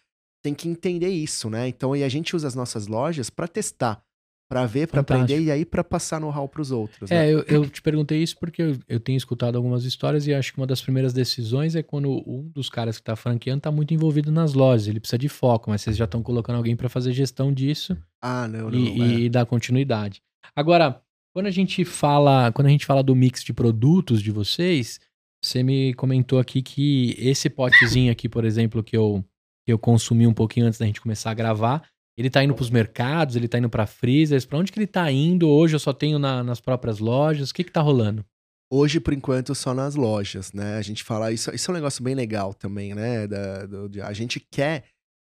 tem 0.44 0.53
que 0.53 0.68
entender 0.68 1.10
isso, 1.10 1.49
né? 1.49 1.68
Então, 1.68 1.95
e 1.95 2.03
a 2.03 2.10
gente 2.10 2.36
usa 2.36 2.48
as 2.48 2.56
nossas 2.56 2.88
lojas 2.88 3.30
para 3.30 3.48
testar, 3.48 4.02
para 4.49 4.65
ver, 4.65 4.88
para 4.88 5.02
aprender 5.02 5.40
e 5.40 5.52
aí 5.52 5.65
para 5.65 5.84
passar 5.84 6.19
know-how 6.19 6.48
para 6.48 6.61
os 6.61 6.72
outros. 6.72 7.11
É, 7.11 7.15
né? 7.15 7.34
eu, 7.34 7.44
eu, 7.44 7.69
te 7.69 7.82
perguntei 7.82 8.24
isso 8.24 8.38
porque 8.40 8.61
eu, 8.61 8.80
eu, 8.88 8.99
tenho 8.99 9.18
escutado 9.18 9.56
algumas 9.56 9.84
histórias 9.84 10.26
e 10.26 10.34
acho 10.34 10.52
que 10.52 10.60
uma 10.60 10.65
das 10.65 10.82
primeiras 10.82 11.14
decisões 11.14 11.76
é 11.76 11.84
quando 11.84 12.10
um 12.28 12.49
dos 12.49 12.69
caras 12.69 12.98
que 12.98 13.02
está 13.02 13.15
franqueando 13.15 13.60
está 13.60 13.72
muito 13.72 13.94
envolvido 13.94 14.32
nas 14.32 14.53
lojas, 14.53 14.88
ele 14.88 14.99
precisa 14.99 15.19
de 15.19 15.30
foco, 15.30 15.69
mas 15.69 15.82
vocês 15.82 15.95
já 15.95 16.06
estão 16.06 16.24
colocando 16.24 16.56
alguém 16.56 16.76
para 16.76 16.90
fazer 16.90 17.14
gestão 17.14 17.53
disso. 17.53 17.95
Ah, 18.19 18.48
não, 18.48 18.72
não. 18.72 18.80
E, 18.80 19.02
é. 19.02 19.19
e 19.19 19.30
dar 19.30 19.45
continuidade. 19.45 20.24
Agora, 20.56 21.02
quando 21.38 21.45
a 21.45 21.51
gente 21.51 21.85
fala, 21.85 22.51
quando 22.51 22.65
a 22.65 22.72
gente 22.72 22.88
fala 22.88 23.03
do 23.03 23.15
mix 23.15 23.43
de 23.43 23.53
produtos 23.53 24.23
de 24.23 24.31
vocês, 24.31 24.99
você 25.39 25.61
me 25.61 25.93
comentou 25.93 26.39
aqui 26.39 26.64
que 26.64 27.15
esse 27.15 27.47
potezinho 27.47 28.11
aqui, 28.11 28.27
por 28.27 28.43
exemplo, 28.43 28.84
que 28.84 28.97
eu, 28.97 29.23
que 29.64 29.72
eu 29.72 29.77
consumi 29.77 30.26
um 30.26 30.34
pouquinho 30.34 30.65
antes 30.65 30.80
da 30.80 30.88
gente 30.88 30.99
começar 30.99 31.30
a 31.30 31.35
gravar, 31.35 31.88
ele 32.18 32.27
tá 32.27 32.43
indo 32.43 32.55
para 32.55 32.64
os 32.64 32.72
mercados, 32.72 33.35
ele 33.35 33.47
tá 33.47 33.59
indo 33.59 33.69
para 33.69 33.85
freezers, 33.85 34.47
para 34.47 34.57
onde 34.57 34.72
que 34.72 34.80
ele 34.80 34.88
tá 34.88 35.11
indo? 35.11 35.47
Hoje 35.47 35.76
eu 35.76 35.80
só 35.80 35.93
tenho 35.93 36.18
na, 36.18 36.43
nas 36.43 36.59
próprias 36.59 36.97
lojas. 36.97 37.51
O 37.51 37.53
que 37.53 37.64
que 37.64 37.72
tá 37.72 37.81
rolando? 37.81 38.26
Hoje, 38.73 38.99
por 38.99 39.14
enquanto, 39.14 39.53
só 39.53 39.76
nas 39.76 39.93
lojas, 39.93 40.51
né? 40.53 40.77
A 40.77 40.81
gente 40.81 41.03
fala, 41.03 41.31
isso, 41.31 41.53
isso 41.53 41.69
é 41.69 41.72
um 41.72 41.76
negócio 41.76 42.03
bem 42.03 42.15
legal 42.15 42.51
também, 42.51 42.95
né? 42.95 43.27
Da, 43.27 43.68
do, 43.68 44.01
a 44.01 44.11
gente 44.11 44.39
quer 44.39 44.85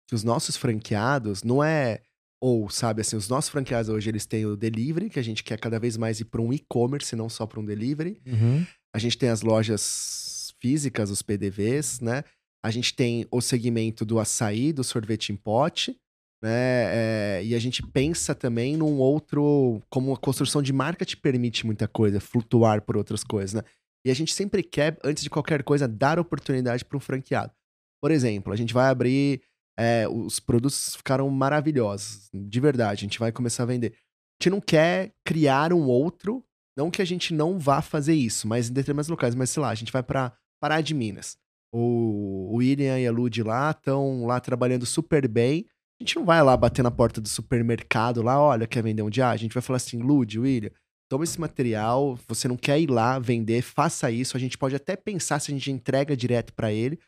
que 0.09 0.15
os 0.15 0.25
nossos 0.25 0.57
franqueados, 0.57 1.41
não 1.41 1.63
é 1.63 2.01
Ou, 2.41 2.69
sabe, 2.69 3.01
assim, 3.01 3.15
os 3.15 3.29
nossos 3.29 3.51
franqueados 3.51 3.87
hoje, 3.87 4.09
eles 4.09 4.25
têm 4.25 4.45
o 4.47 4.55
delivery, 4.55 5.09
que 5.09 5.19
a 5.19 5.23
gente 5.23 5.43
quer 5.43 5.59
cada 5.59 5.79
vez 5.79 5.95
mais 5.95 6.19
ir 6.19 6.25
para 6.25 6.41
um 6.41 6.51
e-commerce, 6.51 7.15
não 7.15 7.29
só 7.29 7.45
para 7.45 7.59
um 7.59 7.65
delivery. 7.65 8.19
Uhum. 8.25 8.65
A 8.95 8.97
gente 8.97 9.17
tem 9.17 9.29
as 9.29 9.43
lojas 9.43 10.53
físicas, 10.59 11.11
os 11.11 11.21
PDVs, 11.21 11.99
né? 11.99 12.23
A 12.63 12.71
gente 12.71 12.95
tem 12.95 13.27
o 13.31 13.41
segmento 13.41 14.03
do 14.03 14.19
açaí, 14.19 14.73
do 14.73 14.83
sorvete 14.83 15.31
em 15.31 15.35
pote, 15.35 15.95
né? 16.43 17.39
É, 17.39 17.41
e 17.43 17.53
a 17.53 17.59
gente 17.59 17.85
pensa 17.85 18.33
também 18.33 18.75
num 18.75 18.97
outro. 18.97 19.81
Como 19.89 20.13
a 20.13 20.17
construção 20.17 20.61
de 20.61 20.73
marca 20.73 21.05
te 21.05 21.15
permite 21.15 21.65
muita 21.65 21.87
coisa, 21.87 22.19
flutuar 22.19 22.81
por 22.81 22.97
outras 22.97 23.23
coisas, 23.23 23.53
né? 23.53 23.61
E 24.05 24.09
a 24.09 24.15
gente 24.15 24.33
sempre 24.33 24.63
quer, 24.63 24.97
antes 25.03 25.23
de 25.23 25.29
qualquer 25.29 25.63
coisa, 25.63 25.87
dar 25.87 26.17
oportunidade 26.19 26.83
para 26.83 26.97
um 26.97 26.99
franqueado. 26.99 27.53
Por 28.01 28.09
exemplo, 28.09 28.51
a 28.51 28.55
gente 28.55 28.73
vai 28.73 28.89
abrir. 28.89 29.41
É, 29.77 30.07
os 30.07 30.39
produtos 30.39 30.95
ficaram 30.95 31.29
maravilhosos, 31.29 32.29
de 32.33 32.59
verdade. 32.59 32.99
A 32.99 33.07
gente 33.07 33.19
vai 33.19 33.31
começar 33.31 33.63
a 33.63 33.67
vender. 33.67 33.93
A 33.93 34.43
gente 34.43 34.51
não 34.51 34.61
quer 34.61 35.13
criar 35.25 35.73
um 35.73 35.87
outro. 35.87 36.43
Não 36.77 36.89
que 36.89 37.01
a 37.01 37.05
gente 37.05 37.33
não 37.33 37.59
vá 37.59 37.81
fazer 37.81 38.13
isso, 38.13 38.47
mas 38.47 38.69
em 38.69 38.73
determinados 38.73 39.09
locais. 39.09 39.35
Mas 39.35 39.49
sei 39.49 39.61
lá, 39.61 39.69
a 39.69 39.75
gente 39.75 39.91
vai 39.91 40.01
para 40.01 40.33
Pará 40.61 40.81
de 40.81 40.93
Minas. 40.93 41.37
O 41.73 42.55
William 42.57 42.99
e 42.99 43.07
a 43.07 43.11
Lud 43.11 43.43
lá 43.43 43.71
estão 43.71 44.25
lá 44.25 44.39
trabalhando 44.39 44.85
super 44.85 45.27
bem. 45.27 45.65
A 45.99 46.03
gente 46.03 46.15
não 46.15 46.25
vai 46.25 46.41
lá 46.41 46.57
bater 46.57 46.81
na 46.81 46.91
porta 46.91 47.21
do 47.21 47.29
supermercado 47.29 48.21
lá, 48.21 48.41
olha, 48.41 48.65
quer 48.65 48.81
vender 48.81 49.03
um 49.03 49.09
dia? 49.09 49.29
A 49.29 49.37
gente 49.37 49.53
vai 49.53 49.61
falar 49.61 49.77
assim, 49.77 50.01
Lud, 50.01 50.39
William, 50.39 50.71
toma 51.09 51.23
esse 51.23 51.39
material, 51.39 52.17
você 52.27 52.47
não 52.47 52.57
quer 52.57 52.79
ir 52.79 52.89
lá 52.89 53.19
vender, 53.19 53.61
faça 53.61 54.09
isso. 54.09 54.35
A 54.35 54.39
gente 54.39 54.57
pode 54.57 54.75
até 54.75 54.95
pensar 54.95 55.39
se 55.39 55.51
a 55.51 55.53
gente 55.53 55.69
entrega 55.69 56.17
direto 56.17 56.53
para 56.53 56.71
ele, 56.71 56.99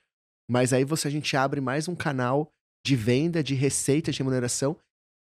mas 0.49 0.73
aí 0.73 0.83
você 0.83 1.07
a 1.07 1.11
gente 1.11 1.35
abre 1.35 1.61
mais 1.61 1.87
um 1.87 1.95
canal 1.95 2.51
de 2.85 2.95
venda, 2.95 3.43
de 3.43 3.55
receita, 3.55 4.11
de 4.11 4.19
remuneração, 4.19 4.77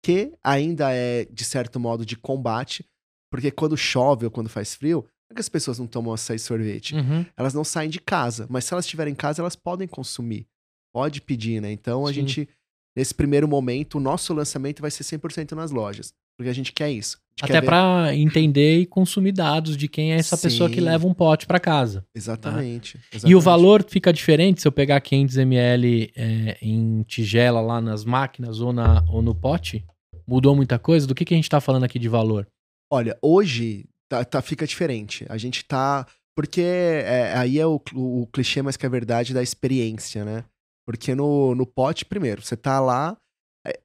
que 0.04 0.34
ainda 0.44 0.92
é, 0.92 1.26
de 1.26 1.44
certo 1.44 1.80
modo, 1.80 2.06
de 2.06 2.16
combate, 2.16 2.86
porque 3.32 3.50
quando 3.50 3.78
chove 3.78 4.26
ou 4.26 4.32
quando 4.32 4.50
faz 4.50 4.76
frio, 4.76 5.02
não 5.02 5.34
é 5.34 5.36
que 5.36 5.42
as 5.42 5.50
pessoas 5.50 5.80
não 5.80 5.88
tomam 5.88 6.14
açaí 6.14 6.36
e 6.36 6.40
sorvete. 6.40 6.96
Uhum. 6.96 7.26
Elas 7.36 7.54
não 7.54 7.64
saem 7.64 7.90
de 7.90 8.00
casa, 8.00 8.46
mas 8.50 8.66
se 8.66 8.74
elas 8.74 8.86
estiverem 8.86 9.14
em 9.14 9.16
casa, 9.16 9.42
elas 9.42 9.56
podem 9.56 9.88
consumir. 9.88 10.48
Pode 10.94 11.22
pedir, 11.22 11.62
né? 11.62 11.72
Então 11.72 12.06
a 12.06 12.10
Sim. 12.10 12.22
gente, 12.22 12.50
nesse 12.96 13.14
primeiro 13.14 13.48
momento, 13.48 13.96
o 13.96 14.02
nosso 14.02 14.34
lançamento 14.34 14.82
vai 14.82 14.92
ser 14.92 15.04
100% 15.04 15.54
nas 15.54 15.72
lojas. 15.72 16.14
Porque 16.38 16.50
a 16.50 16.54
gente 16.54 16.72
quer 16.74 16.92
isso. 16.92 17.18
A 17.42 17.46
gente 17.48 17.58
Até 17.58 17.66
pra 17.66 18.16
entender 18.16 18.80
e 18.80 18.86
consumir 18.86 19.34
dados 19.34 19.76
de 19.76 19.90
quem 19.90 20.14
é 20.14 20.16
essa 20.16 20.38
pessoa 20.38 20.70
que 20.70 20.76
Sim. 20.76 20.82
leva 20.82 21.06
um 21.06 21.14
pote 21.14 21.46
pra 21.46 21.60
casa. 21.60 22.06
Exatamente, 22.16 22.96
E 22.98 23.00
o 23.00 23.16
exatamente. 23.18 23.44
valor 23.44 23.86
fica 23.88 24.14
diferente 24.14 24.62
se 24.62 24.68
eu 24.68 24.72
pegar 24.72 25.02
500 25.02 25.38
ml 25.38 26.12
é, 26.16 26.58
em 26.62 27.04
tigela 27.04 27.60
lá 27.60 27.82
nas 27.82 28.06
máquinas 28.06 28.62
ou, 28.62 28.72
na, 28.72 29.04
ou 29.10 29.22
no 29.22 29.36
pote? 29.36 29.86
Mudou 30.26 30.56
muita 30.56 30.80
coisa? 30.80 31.06
Do 31.06 31.14
que, 31.14 31.26
que 31.26 31.34
a 31.34 31.38
gente 31.38 31.50
tá 31.50 31.60
falando 31.60 31.84
aqui 31.84 32.00
de 32.00 32.08
valor? 32.08 32.48
Olha, 32.92 33.18
hoje 33.22 33.86
tá, 34.10 34.24
tá- 34.24 34.42
fica 34.42 34.66
diferente. 34.66 35.26
A 35.30 35.38
gente 35.38 35.66
tá. 35.66 36.08
Porque 36.38 36.62
é, 36.62 37.34
aí 37.38 37.60
é 37.60 37.66
o, 37.66 37.82
o 37.94 38.28
clichê, 38.28 38.62
mas 38.62 38.76
que 38.78 38.86
é 38.86 38.90
verdade 38.90 39.34
da 39.34 39.44
experiência, 39.44 40.24
né? 40.26 40.44
Porque 40.88 41.14
no, 41.16 41.54
no 41.56 41.66
pote, 41.66 42.06
primeiro, 42.06 42.42
você 42.42 42.56
tá 42.58 42.80
lá, 42.80 43.18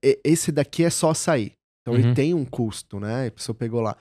é- 0.02 0.18
esse 0.24 0.50
daqui 0.52 0.84
é 0.84 0.90
só 0.90 1.10
açaí. 1.10 1.52
Então 1.82 1.94
Uhum. 1.94 2.00
ele 2.00 2.14
tem 2.14 2.34
um 2.34 2.44
custo, 2.44 3.00
né? 3.00 3.26
A 3.28 3.30
pessoa 3.30 3.54
pegou 3.54 3.80
lá. 3.80 3.96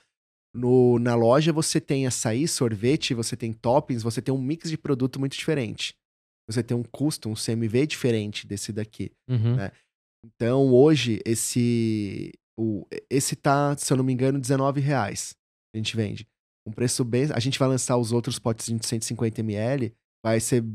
No, 0.55 0.97
na 0.99 1.13
loja 1.15 1.53
você 1.53 1.79
tem 1.79 2.07
açaí, 2.07 2.47
sorvete, 2.47 3.13
você 3.13 3.37
tem 3.37 3.53
toppings, 3.53 4.01
você 4.01 4.21
tem 4.21 4.33
um 4.33 4.41
mix 4.41 4.69
de 4.69 4.77
produto 4.77 5.19
muito 5.19 5.37
diferente. 5.37 5.93
Você 6.49 6.63
tem 6.63 6.75
um 6.75 6.83
custo, 6.83 7.29
um 7.29 7.35
CMV 7.35 7.85
diferente 7.85 8.47
desse 8.47 8.73
daqui. 8.73 9.11
Uhum. 9.29 9.59
É. 9.59 9.71
Então, 10.25 10.67
hoje, 10.73 11.21
esse. 11.25 12.31
O, 12.59 12.85
esse 13.09 13.35
tá, 13.35 13.77
se 13.77 13.93
eu 13.93 13.97
não 13.97 14.03
me 14.03 14.11
engano, 14.11 14.39
19 14.39 14.81
reais. 14.81 15.35
A 15.73 15.77
gente 15.77 15.95
vende. 15.95 16.27
Um 16.67 16.71
preço 16.71 17.05
bem. 17.05 17.27
A 17.33 17.39
gente 17.39 17.57
vai 17.59 17.67
lançar 17.69 17.95
os 17.97 18.11
outros 18.11 18.39
potezinhos 18.39 18.81
de 18.81 18.87
150ml. 18.87 19.93
Vai 20.25 20.39
ser 20.39 20.65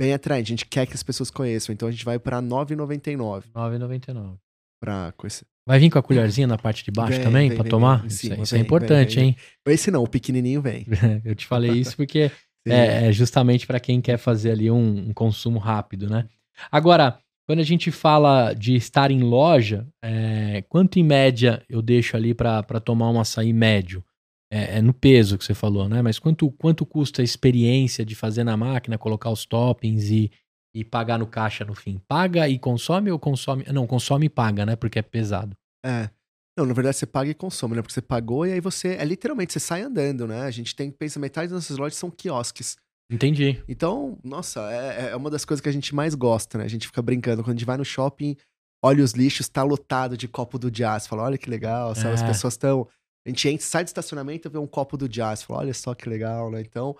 bem 0.00 0.12
atraente. 0.14 0.48
A 0.48 0.56
gente 0.56 0.66
quer 0.66 0.86
que 0.86 0.94
as 0.94 1.02
pessoas 1.02 1.30
conheçam. 1.30 1.72
Então 1.72 1.86
a 1.86 1.90
gente 1.92 2.04
vai 2.04 2.18
pra 2.18 2.40
R$ 2.40 2.46
9,99. 2.46 3.44
9,99. 3.52 4.38
Pra, 4.82 5.12
com 5.12 5.26
esse... 5.26 5.44
Vai 5.70 5.78
vir 5.78 5.88
com 5.88 6.00
a 6.00 6.02
colherzinha 6.02 6.48
na 6.48 6.58
parte 6.58 6.84
de 6.84 6.90
baixo 6.90 7.12
Vem, 7.12 7.22
também 7.22 7.48
vem, 7.48 7.62
tomar? 7.68 7.98
vem. 7.98 8.08
Isso, 8.08 8.26
Sim, 8.26 8.32
é- 8.32 8.42
isso 8.42 8.54
é 8.56 8.58
vem, 8.58 8.64
importante, 8.64 9.14
vem, 9.14 9.24
hein? 9.28 9.36
Esse 9.68 9.88
não, 9.88 10.02
o 10.02 10.08
pequenininho 10.08 10.60
vem. 10.60 10.84
Eu 11.24 11.32
te 11.36 11.46
falei 11.46 11.70
isso 11.70 11.96
porque 11.96 12.28
é, 12.66 13.06
é 13.06 13.12
justamente 13.12 13.68
para 13.68 13.78
quem 13.78 14.00
quer 14.00 14.18
fazer 14.18 14.50
ali 14.50 14.68
um, 14.68 15.10
um 15.10 15.14
consumo 15.14 15.60
rápido, 15.60 16.10
né? 16.10 16.26
Agora, 16.72 17.20
quando 17.46 17.60
a 17.60 17.64
gente 17.64 17.92
fala 17.92 18.52
de 18.52 18.74
estar 18.74 19.12
em 19.12 19.20
loja, 19.20 19.86
é, 20.02 20.64
quanto 20.68 20.98
em 20.98 21.04
média 21.04 21.62
eu 21.68 21.80
deixo 21.80 22.16
ali 22.16 22.34
para 22.34 22.64
tomar 22.84 23.08
um 23.08 23.20
açaí 23.20 23.52
médio? 23.52 24.04
É, 24.52 24.78
é 24.78 24.82
no 24.82 24.92
peso 24.92 25.38
que 25.38 25.44
você 25.44 25.54
falou, 25.54 25.88
né? 25.88 26.02
Mas 26.02 26.18
quanto, 26.18 26.50
quanto 26.50 26.84
custa 26.84 27.22
a 27.22 27.24
experiência 27.24 28.04
de 28.04 28.16
fazer 28.16 28.42
na 28.42 28.56
máquina, 28.56 28.98
colocar 28.98 29.30
os 29.30 29.46
toppings 29.46 30.10
e, 30.10 30.32
e 30.74 30.84
pagar 30.84 31.16
no 31.16 31.28
caixa 31.28 31.64
no 31.64 31.76
fim? 31.76 32.00
Paga 32.08 32.48
e 32.48 32.58
consome 32.58 33.08
ou 33.12 33.20
consome? 33.20 33.64
Não, 33.72 33.86
consome 33.86 34.26
e 34.26 34.28
paga, 34.28 34.66
né? 34.66 34.74
Porque 34.74 34.98
é 34.98 35.02
pesado. 35.02 35.56
É. 35.84 36.10
Não, 36.58 36.66
na 36.66 36.74
verdade 36.74 36.96
você 36.96 37.06
paga 37.06 37.30
e 37.30 37.34
consome, 37.34 37.74
né? 37.76 37.82
Porque 37.82 37.94
você 37.94 38.02
pagou 38.02 38.46
e 38.46 38.52
aí 38.52 38.60
você. 38.60 38.94
É 38.96 39.04
literalmente, 39.04 39.52
você 39.52 39.60
sai 39.60 39.82
andando, 39.82 40.26
né? 40.26 40.42
A 40.42 40.50
gente 40.50 40.74
tem, 40.74 40.90
pensa, 40.90 41.18
metade 41.18 41.48
das 41.48 41.62
nossas 41.62 41.78
lojas 41.78 41.96
são 41.96 42.10
quiosques. 42.10 42.76
Entendi. 43.10 43.62
Então, 43.68 44.18
nossa, 44.22 44.60
é, 44.70 45.10
é 45.10 45.16
uma 45.16 45.30
das 45.30 45.44
coisas 45.44 45.60
que 45.60 45.68
a 45.68 45.72
gente 45.72 45.94
mais 45.94 46.14
gosta, 46.14 46.58
né? 46.58 46.64
A 46.64 46.68
gente 46.68 46.86
fica 46.86 47.00
brincando. 47.02 47.42
Quando 47.42 47.56
a 47.56 47.58
gente 47.58 47.66
vai 47.66 47.76
no 47.76 47.84
shopping, 47.84 48.36
olha 48.84 49.02
os 49.02 49.12
lixos, 49.12 49.48
tá 49.48 49.62
lotado 49.62 50.16
de 50.16 50.28
copo 50.28 50.58
do 50.58 50.70
jazz. 50.70 51.06
Fala, 51.06 51.22
olha 51.24 51.38
que 51.38 51.48
legal, 51.50 51.94
sabe? 51.94 52.14
As 52.14 52.22
É. 52.22 52.26
pessoas 52.26 52.54
estão. 52.54 52.86
A 53.26 53.28
gente 53.30 53.48
entra, 53.48 53.66
sai 53.66 53.84
do 53.84 53.88
estacionamento 53.88 54.48
e 54.48 54.50
vê 54.50 54.58
um 54.58 54.66
copo 54.66 54.96
do 54.96 55.08
jazz. 55.08 55.42
Fala, 55.42 55.60
olha 55.60 55.74
só 55.74 55.94
que 55.94 56.08
legal, 56.08 56.50
né? 56.50 56.60
Então. 56.60 56.96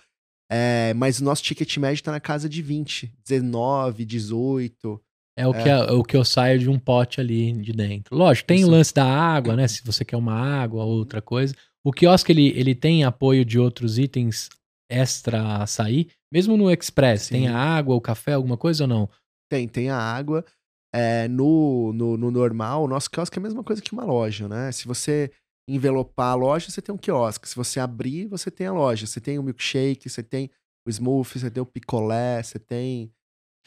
É, 0.53 0.93
mas 0.95 1.21
o 1.21 1.25
nosso 1.25 1.45
ticket 1.45 1.77
médio 1.77 2.03
tá 2.03 2.11
na 2.11 2.19
casa 2.19 2.49
de 2.49 2.61
20, 2.61 3.13
19, 3.25 4.05
18. 4.05 5.01
É 5.41 5.47
o, 5.47 5.53
Que, 5.53 5.69
é 5.69 5.93
o 5.93 6.03
que 6.03 6.17
eu 6.17 6.25
saio 6.25 6.59
de 6.59 6.69
um 6.69 6.79
pote 6.79 7.21
ali 7.21 7.53
de 7.53 7.73
dentro. 7.73 8.17
Lógico, 8.17 8.47
tem 8.47 8.59
o 8.59 8.61
Isso. 8.61 8.71
lance 8.71 8.95
da 8.95 9.05
água, 9.05 9.57
né? 9.57 9.67
Se 9.67 9.83
você 9.85 10.05
quer 10.05 10.17
uma 10.17 10.35
água 10.35 10.85
ou 10.85 10.91
outra 10.91 11.23
coisa. 11.23 11.55
O 11.85 11.93
quiosque, 11.93 12.33
ele, 12.33 12.49
ele 12.49 12.75
tem 12.75 13.05
apoio 13.05 13.45
de 13.45 13.59
outros 13.59 13.99
itens 13.99 14.51
extra 14.91 15.63
açaí? 15.63 16.09
Mesmo 16.33 16.57
no 16.57 16.71
Express, 16.71 17.23
Sim. 17.23 17.35
tem 17.35 17.49
a 17.49 17.57
água, 17.57 17.95
o 17.95 18.01
café, 18.01 18.35
alguma 18.35 18.57
coisa 18.57 18.85
ou 18.85 18.89
não? 18.89 19.09
Tem, 19.51 19.67
tem 19.67 19.89
a 19.89 19.97
água. 19.97 20.45
É, 20.93 21.29
no, 21.29 21.93
no, 21.93 22.17
no 22.17 22.31
normal, 22.31 22.85
o 22.85 22.89
nosso 22.89 23.11
quiosque 23.11 23.39
é 23.39 23.41
a 23.41 23.43
mesma 23.43 23.63
coisa 23.63 23.81
que 23.81 23.93
uma 23.93 24.05
loja, 24.05 24.49
né? 24.49 24.71
Se 24.73 24.87
você 24.87 25.31
envelopar 25.69 26.33
a 26.33 26.35
loja, 26.35 26.69
você 26.69 26.83
tem 26.83 26.95
um 26.95 26.99
quiosque. 26.99 27.49
Se 27.49 27.55
você 27.55 27.79
abrir, 27.79 28.27
você 28.27 28.51
tem 28.51 28.67
a 28.67 28.73
loja. 28.73 29.07
Você 29.07 29.21
tem 29.21 29.39
o 29.39 29.43
milkshake, 29.43 30.09
você 30.09 30.23
tem 30.23 30.51
o 30.87 30.91
smoothie, 30.91 31.39
você 31.39 31.51
tem 31.51 31.63
o 31.63 31.67
picolé, 31.67 32.43
você 32.43 32.59
tem. 32.59 33.13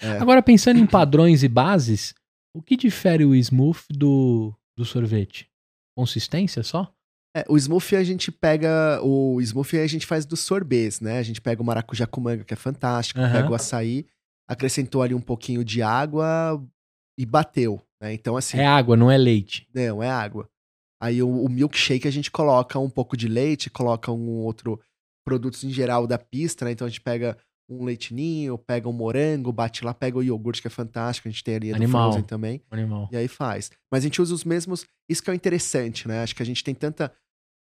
É. 0.04 0.20
Agora, 0.20 0.42
pensando 0.42 0.80
em 0.80 0.86
padrões 0.86 1.44
e 1.44 1.48
bases, 1.48 2.14
o 2.56 2.62
que 2.62 2.76
difere 2.76 3.26
o 3.26 3.34
smooth 3.36 3.80
do, 3.90 4.54
do 4.78 4.86
sorvete? 4.86 5.50
Consistência 5.96 6.64
só? 6.64 6.94
É, 7.36 7.44
o 7.50 7.58
smoothie 7.58 7.96
a 7.96 8.04
gente 8.04 8.32
pega. 8.32 9.00
O 9.02 9.42
smoothie 9.42 9.80
a 9.80 9.88
gente 9.88 10.06
faz 10.06 10.26
dos 10.26 10.42
sorbets, 10.42 11.00
né? 11.00 11.18
A 11.18 11.24
gente 11.24 11.42
pega 11.42 11.62
o 11.62 11.66
maracujá 11.66 12.06
com 12.06 12.22
manga, 12.22 12.44
que 12.44 12.54
é 12.54 12.58
fantástico, 12.58 13.20
Aham. 13.20 13.32
pega 13.32 13.50
o 13.50 13.56
açaí, 13.56 14.06
acrescentou 14.48 15.02
ali 15.02 15.16
um 15.16 15.22
pouquinho 15.22 15.64
de 15.64 15.82
água 15.82 16.64
e 17.18 17.26
bateu. 17.26 17.82
Né? 18.02 18.14
Então, 18.14 18.38
assim. 18.38 18.58
É 18.58 18.68
água, 18.68 18.96
não 18.96 19.10
é 19.10 19.18
leite. 19.18 19.68
Não, 19.74 20.04
é 20.04 20.10
água. 20.10 20.48
Aí 21.02 21.24
o, 21.24 21.30
o 21.30 21.50
milkshake 21.50 22.08
a 22.08 22.12
gente 22.12 22.30
coloca 22.30 22.78
um 22.80 22.90
pouco 22.90 23.18
de 23.18 23.28
leite, 23.28 23.70
coloca 23.70 24.12
um 24.12 24.42
outro 24.42 24.80
produtos 25.26 25.64
em 25.64 25.70
geral 25.70 26.06
da 26.06 26.18
pista, 26.18 26.66
né? 26.66 26.72
Então 26.72 26.86
a 26.86 26.90
gente 26.90 27.02
pega 27.02 27.38
um 27.70 27.84
leitinho, 27.84 28.58
pega 28.58 28.88
um 28.88 28.94
morango, 28.94 29.52
bate 29.52 29.84
lá, 29.84 29.94
pega 29.94 30.18
o 30.18 30.24
iogurte 30.24 30.62
que 30.62 30.68
é 30.68 30.72
fantástico, 30.72 31.28
a 31.28 31.32
gente 31.32 31.44
tem 31.44 31.56
ali 31.56 31.70
a 31.70 31.74
do 31.74 31.84
Animal. 31.84 32.12
Frozen 32.12 32.24
também, 32.24 32.62
Animal. 32.70 33.10
e 33.12 33.18
aí 33.18 33.28
faz. 33.28 33.72
Mas 33.92 34.04
a 34.04 34.08
gente 34.08 34.22
usa 34.22 34.34
os 34.34 34.44
mesmos, 34.44 34.86
isso 35.10 35.24
que 35.24 35.30
é 35.30 35.34
o 35.34 35.36
interessante, 35.36 36.08
né? 36.08 36.22
Acho 36.22 36.36
que 36.36 36.44
a 36.44 36.46
gente 36.46 36.64
tem 36.64 36.76
tanta 36.76 37.14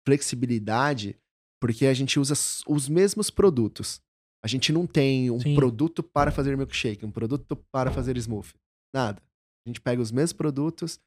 flexibilidade 0.06 1.16
porque 1.60 1.86
a 1.86 1.94
gente 1.94 2.18
usa 2.18 2.34
os 2.66 2.88
mesmos 2.88 3.30
produtos. 3.30 4.00
A 4.42 4.48
gente 4.48 4.72
não 4.72 4.86
tem 4.86 5.30
um 5.30 5.38
Sim. 5.38 5.54
produto 5.54 6.02
para 6.02 6.30
fazer 6.30 6.56
milkshake, 6.56 7.04
um 7.04 7.10
produto 7.10 7.54
para 7.70 7.90
fazer 7.90 8.16
smoothie. 8.16 8.54
Nada. 8.94 9.22
A 9.66 9.68
gente 9.68 9.80
pega 9.80 10.00
os 10.00 10.10
mesmos 10.10 10.32
produtos 10.32 10.98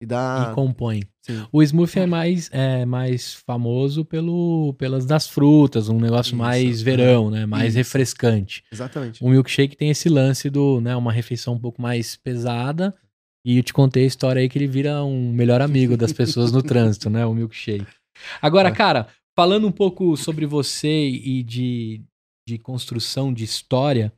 e 0.00 0.06
dá. 0.06 0.48
E 0.50 0.54
compõe. 0.54 1.02
Sim. 1.22 1.46
O 1.52 1.62
smoothie 1.62 2.00
é 2.00 2.06
mais, 2.06 2.48
é 2.52 2.84
mais 2.86 3.34
famoso 3.34 4.04
pelo, 4.04 4.74
pelas 4.74 5.04
das 5.04 5.26
frutas, 5.28 5.88
um 5.88 6.00
negócio 6.00 6.30
Isso, 6.30 6.36
mais 6.36 6.80
verão, 6.80 7.30
né? 7.30 7.44
Mais 7.46 7.68
Isso. 7.70 7.78
refrescante. 7.78 8.64
Exatamente. 8.72 9.22
O 9.22 9.28
milkshake 9.28 9.76
tem 9.76 9.90
esse 9.90 10.08
lance 10.08 10.48
do, 10.48 10.80
né, 10.80 10.94
uma 10.96 11.12
refeição 11.12 11.54
um 11.54 11.58
pouco 11.58 11.82
mais 11.82 12.16
pesada. 12.16 12.94
E 13.44 13.58
eu 13.58 13.62
te 13.62 13.72
contei 13.72 14.04
a 14.04 14.06
história 14.06 14.40
aí 14.40 14.48
que 14.48 14.58
ele 14.58 14.66
vira 14.66 15.02
um 15.04 15.32
melhor 15.32 15.60
amigo 15.60 15.96
das 15.96 16.12
pessoas 16.12 16.52
no 16.52 16.62
trânsito, 16.62 17.08
né? 17.08 17.24
O 17.26 17.34
milkshake. 17.34 17.86
Agora, 18.42 18.68
É. 18.68 18.72
cara, 18.72 19.08
falando 19.36 19.66
um 19.66 19.72
pouco 19.72 20.16
sobre 20.16 20.44
você 20.46 21.08
e 21.08 21.42
de, 21.42 22.02
de 22.46 22.58
construção 22.58 23.32
de 23.32 23.44
história, 23.44 24.12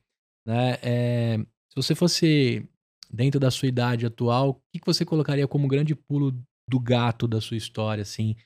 né? 0.47 0.79
é, 0.83 1.39
se 1.69 1.77
você 1.77 1.95
fosse 1.95 2.67
dentro 3.13 3.41
da 3.41 3.51
sua 3.51 3.69
idade 3.69 4.07
atual, 4.07 4.51
o 4.51 4.55
que, 4.73 4.81
que 4.81 4.87
você 4.87 5.05
colocaria 5.05 5.49
como 5.49 5.69
grande 5.69 5.95
pulo 5.95 6.33
do 6.69 6.79
gato 6.79 7.27
da 7.27 7.41
sua 7.41 7.57
história, 7.57 8.03
assim, 8.03 8.37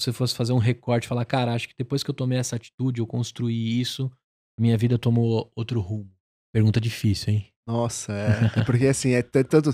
se 0.00 0.06
você 0.06 0.12
fosse 0.12 0.34
fazer 0.34 0.52
um 0.52 0.58
recorte, 0.58 1.08
falar, 1.08 1.24
cara, 1.24 1.54
acho 1.54 1.68
que 1.68 1.74
depois 1.76 2.02
que 2.02 2.10
eu 2.10 2.14
tomei 2.14 2.38
essa 2.38 2.56
atitude, 2.56 3.00
eu 3.00 3.06
construí 3.06 3.80
isso, 3.80 4.10
minha 4.58 4.76
vida 4.76 4.98
tomou 4.98 5.50
outro 5.56 5.80
rumo. 5.80 6.10
Pergunta 6.52 6.80
difícil, 6.80 7.32
hein? 7.32 7.46
Nossa, 7.66 8.12
é. 8.12 8.60
é 8.60 8.64
porque 8.64 8.86
assim, 8.86 9.12
é 9.12 9.22
tanto. 9.22 9.70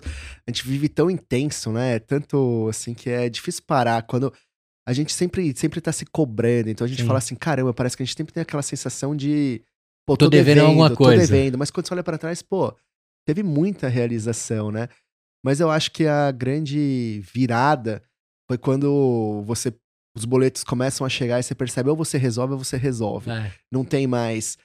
A 0.47 0.51
gente 0.51 0.67
vive 0.67 0.89
tão 0.89 1.11
intenso, 1.11 1.73
né? 1.73 1.97
É 1.97 1.99
tanto 1.99 2.69
assim 2.69 2.95
que 2.95 3.09
é 3.09 3.29
difícil 3.29 3.63
parar. 3.67 4.03
Quando 4.03 4.33
a 4.87 4.93
gente 4.93 5.13
sempre, 5.13 5.55
sempre 5.57 5.81
tá 5.81 5.91
se 5.93 6.07
cobrando. 6.07 6.69
Então 6.69 6.85
a 6.85 6.89
gente 6.89 7.01
Sim. 7.01 7.07
fala 7.07 7.19
assim, 7.19 7.35
caramba, 7.35 7.75
parece 7.75 7.97
que 7.97 8.03
a 8.03 8.07
gente 8.07 8.17
sempre 8.17 8.33
tem 8.33 8.43
aquela 8.43 8.63
sensação 8.63 9.17
de. 9.17 9.63
Pô, 10.07 10.17
tô, 10.17 10.27
tô 10.27 10.31
devendo, 10.31 10.57
devendo 10.57 10.67
alguma 10.69 10.95
coisa. 10.95 11.27
Tô 11.27 11.33
devendo. 11.33 11.59
Mas 11.59 11.71
quando 11.71 11.87
você 11.87 11.95
olha 11.95 12.05
para 12.05 12.19
trás, 12.19 12.43
pô, 12.43 12.75
teve 13.29 13.43
muita 13.43 13.89
realização, 13.89 14.71
né? 14.71 14.89
Mas 15.45 15.61
eu 15.61 15.71
acho 15.71 15.91
que 15.91 16.07
a 16.07 16.33
grande 16.33 17.21
virada 17.21 18.03
foi 18.51 18.57
quando 18.57 19.43
você. 19.45 19.71
Os 20.17 20.25
boletos 20.25 20.65
começam 20.65 21.07
a 21.07 21.11
chegar 21.11 21.39
e 21.39 21.43
você 21.43 21.55
percebe, 21.55 21.91
ou 21.91 21.97
você 21.97 22.17
resolve 22.17 22.55
ou 22.55 22.59
você 22.59 22.79
resolve. 22.79 23.31
É. 23.31 23.53
Não 23.71 23.85
tem 23.85 24.07
mais 24.07 24.57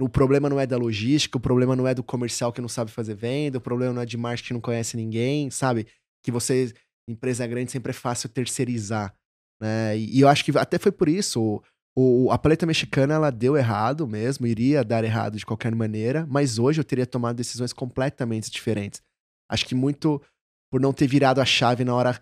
o 0.00 0.08
problema 0.08 0.48
não 0.48 0.58
é 0.58 0.66
da 0.66 0.76
logística, 0.76 1.38
o 1.38 1.40
problema 1.40 1.76
não 1.76 1.86
é 1.86 1.94
do 1.94 2.02
comercial 2.02 2.52
que 2.52 2.60
não 2.60 2.68
sabe 2.68 2.90
fazer 2.90 3.14
venda, 3.14 3.58
o 3.58 3.60
problema 3.60 3.92
não 3.92 4.02
é 4.02 4.06
de 4.06 4.16
marketing 4.16 4.48
que 4.48 4.54
não 4.54 4.60
conhece 4.60 4.96
ninguém, 4.96 5.50
sabe? 5.50 5.86
Que 6.22 6.32
você, 6.32 6.72
empresa 7.08 7.46
grande, 7.46 7.70
sempre 7.70 7.90
é 7.90 7.94
fácil 7.94 8.28
terceirizar, 8.28 9.14
né? 9.60 9.96
E, 9.96 10.18
e 10.18 10.20
eu 10.20 10.28
acho 10.28 10.44
que 10.44 10.56
até 10.58 10.78
foi 10.78 10.90
por 10.90 11.08
isso, 11.08 11.62
o, 11.96 12.30
a 12.30 12.38
paleta 12.38 12.66
mexicana, 12.66 13.14
ela 13.14 13.30
deu 13.30 13.56
errado 13.56 14.06
mesmo, 14.06 14.46
iria 14.46 14.84
dar 14.84 15.04
errado 15.04 15.36
de 15.36 15.46
qualquer 15.46 15.74
maneira, 15.74 16.26
mas 16.28 16.58
hoje 16.58 16.80
eu 16.80 16.84
teria 16.84 17.06
tomado 17.06 17.36
decisões 17.36 17.72
completamente 17.72 18.50
diferentes. 18.50 19.02
Acho 19.50 19.66
que 19.66 19.74
muito 19.74 20.20
por 20.72 20.80
não 20.80 20.92
ter 20.92 21.06
virado 21.06 21.40
a 21.40 21.44
chave 21.44 21.84
na 21.84 21.94
hora, 21.94 22.20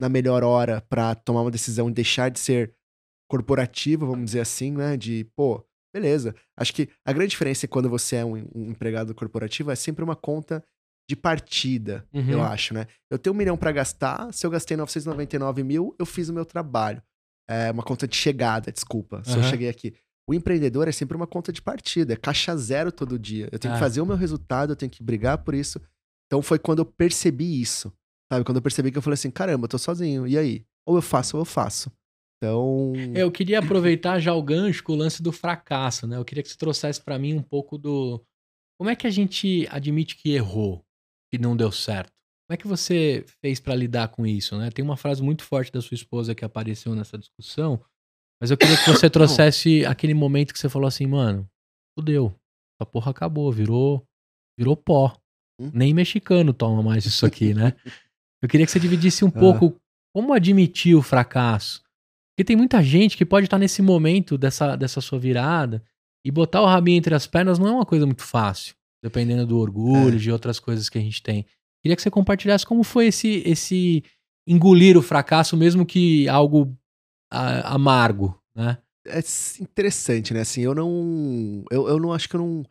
na 0.00 0.08
melhor 0.08 0.42
hora 0.42 0.82
para 0.88 1.14
tomar 1.14 1.42
uma 1.42 1.50
decisão 1.50 1.88
e 1.88 1.92
deixar 1.92 2.28
de 2.28 2.38
ser 2.38 2.74
corporativa, 3.30 4.04
vamos 4.04 4.26
dizer 4.26 4.40
assim, 4.40 4.72
né? 4.72 4.96
De, 4.96 5.24
pô, 5.34 5.64
Beleza. 5.94 6.34
Acho 6.56 6.74
que 6.74 6.88
a 7.06 7.12
grande 7.12 7.30
diferença 7.30 7.68
quando 7.68 7.88
você 7.88 8.16
é 8.16 8.24
um, 8.24 8.34
um 8.52 8.70
empregado 8.70 9.14
corporativo 9.14 9.70
é 9.70 9.76
sempre 9.76 10.02
uma 10.02 10.16
conta 10.16 10.62
de 11.08 11.14
partida, 11.14 12.04
uhum. 12.12 12.30
eu 12.30 12.42
acho, 12.42 12.74
né? 12.74 12.86
Eu 13.10 13.18
tenho 13.18 13.34
um 13.34 13.36
milhão 13.36 13.56
para 13.56 13.70
gastar, 13.70 14.32
se 14.32 14.44
eu 14.44 14.50
gastei 14.50 14.74
999 14.76 15.62
mil, 15.62 15.94
eu 15.98 16.06
fiz 16.06 16.28
o 16.30 16.32
meu 16.32 16.44
trabalho. 16.44 17.00
É 17.48 17.70
uma 17.70 17.82
conta 17.82 18.08
de 18.08 18.16
chegada, 18.16 18.72
desculpa, 18.72 19.22
se 19.24 19.32
uhum. 19.32 19.42
eu 19.42 19.42
cheguei 19.44 19.68
aqui. 19.68 19.94
O 20.26 20.32
empreendedor 20.32 20.88
é 20.88 20.92
sempre 20.92 21.16
uma 21.16 21.26
conta 21.26 21.52
de 21.52 21.60
partida, 21.60 22.14
é 22.14 22.16
caixa 22.16 22.56
zero 22.56 22.90
todo 22.90 23.18
dia. 23.18 23.48
Eu 23.52 23.58
tenho 23.58 23.74
que 23.74 23.78
ah. 23.78 23.80
fazer 23.80 24.00
o 24.00 24.06
meu 24.06 24.16
resultado, 24.16 24.72
eu 24.72 24.76
tenho 24.76 24.90
que 24.90 25.02
brigar 25.02 25.38
por 25.38 25.54
isso. 25.54 25.80
Então 26.26 26.40
foi 26.40 26.58
quando 26.58 26.78
eu 26.78 26.86
percebi 26.86 27.60
isso, 27.60 27.92
sabe? 28.32 28.44
Quando 28.44 28.56
eu 28.56 28.62
percebi 28.62 28.90
que 28.90 28.96
eu 28.96 29.02
falei 29.02 29.14
assim, 29.14 29.30
caramba, 29.30 29.66
eu 29.66 29.68
tô 29.68 29.78
sozinho, 29.78 30.26
e 30.26 30.38
aí? 30.38 30.64
Ou 30.86 30.96
eu 30.96 31.02
faço 31.02 31.36
ou 31.36 31.42
eu 31.42 31.44
faço. 31.44 31.92
Então. 32.38 32.92
Eu 33.14 33.30
queria 33.30 33.58
aproveitar 33.58 34.18
já 34.18 34.34
o 34.34 34.42
gancho 34.42 34.82
com 34.82 34.92
o 34.92 34.96
lance 34.96 35.22
do 35.22 35.32
fracasso, 35.32 36.06
né? 36.06 36.16
Eu 36.16 36.24
queria 36.24 36.42
que 36.42 36.48
você 36.48 36.56
trouxesse 36.56 37.00
para 37.00 37.18
mim 37.18 37.34
um 37.34 37.42
pouco 37.42 37.78
do. 37.78 38.22
Como 38.78 38.90
é 38.90 38.96
que 38.96 39.06
a 39.06 39.10
gente 39.10 39.66
admite 39.70 40.16
que 40.16 40.32
errou, 40.32 40.84
que 41.30 41.38
não 41.38 41.56
deu 41.56 41.70
certo? 41.70 42.13
Como 42.46 42.54
é 42.54 42.56
que 42.56 42.66
você 42.66 43.24
fez 43.40 43.58
para 43.58 43.74
lidar 43.74 44.08
com 44.08 44.26
isso, 44.26 44.56
né? 44.58 44.70
Tem 44.70 44.84
uma 44.84 44.96
frase 44.96 45.22
muito 45.22 45.42
forte 45.44 45.72
da 45.72 45.80
sua 45.80 45.94
esposa 45.94 46.34
que 46.34 46.44
apareceu 46.44 46.94
nessa 46.94 47.16
discussão, 47.16 47.82
mas 48.40 48.50
eu 48.50 48.56
queria 48.56 48.76
que 48.76 48.90
você 48.90 49.08
trouxesse 49.10 49.86
aquele 49.86 50.12
momento 50.12 50.52
que 50.52 50.58
você 50.58 50.68
falou 50.68 50.86
assim, 50.86 51.06
mano, 51.06 51.48
fudeu, 51.98 52.34
essa 52.78 52.90
porra 52.90 53.10
acabou, 53.10 53.50
virou, 53.50 54.04
virou 54.58 54.76
pó. 54.76 55.16
Hum? 55.58 55.70
Nem 55.72 55.94
mexicano 55.94 56.52
toma 56.52 56.82
mais 56.82 57.06
isso 57.06 57.24
aqui, 57.24 57.54
né? 57.54 57.74
Eu 58.42 58.48
queria 58.48 58.66
que 58.66 58.72
você 58.72 58.80
dividisse 58.80 59.24
um 59.24 59.28
ah. 59.28 59.32
pouco 59.32 59.80
como 60.14 60.34
admitir 60.34 60.94
o 60.94 61.00
fracasso, 61.00 61.82
porque 62.34 62.44
tem 62.44 62.56
muita 62.56 62.82
gente 62.82 63.16
que 63.16 63.24
pode 63.24 63.46
estar 63.46 63.58
nesse 63.58 63.80
momento 63.80 64.36
dessa, 64.36 64.76
dessa 64.76 65.00
sua 65.00 65.18
virada 65.18 65.82
e 66.26 66.30
botar 66.30 66.60
o 66.60 66.66
rabinho 66.66 66.98
entre 66.98 67.14
as 67.14 67.26
pernas 67.26 67.58
não 67.58 67.68
é 67.68 67.72
uma 67.72 67.86
coisa 67.86 68.04
muito 68.04 68.22
fácil, 68.22 68.74
dependendo 69.02 69.46
do 69.46 69.58
orgulho, 69.58 70.16
é. 70.16 70.18
de 70.18 70.30
outras 70.30 70.58
coisas 70.58 70.90
que 70.90 70.98
a 70.98 71.00
gente 71.00 71.22
tem. 71.22 71.46
Queria 71.84 71.96
que 71.96 72.02
você 72.02 72.10
compartilhasse 72.10 72.64
como 72.64 72.82
foi 72.82 73.08
esse, 73.08 73.42
esse 73.44 74.02
engolir 74.48 74.96
o 74.96 75.02
fracasso, 75.02 75.54
mesmo 75.54 75.84
que 75.84 76.26
algo 76.30 76.74
a, 77.30 77.74
amargo, 77.74 78.40
né? 78.56 78.78
É 79.06 79.20
interessante, 79.60 80.32
né? 80.32 80.40
Assim, 80.40 80.62
eu 80.62 80.74
não. 80.74 81.62
Eu, 81.70 81.86
eu 81.86 82.00
não 82.00 82.10
acho 82.10 82.26
que 82.26 82.36
eu 82.36 82.40
não. 82.40 82.64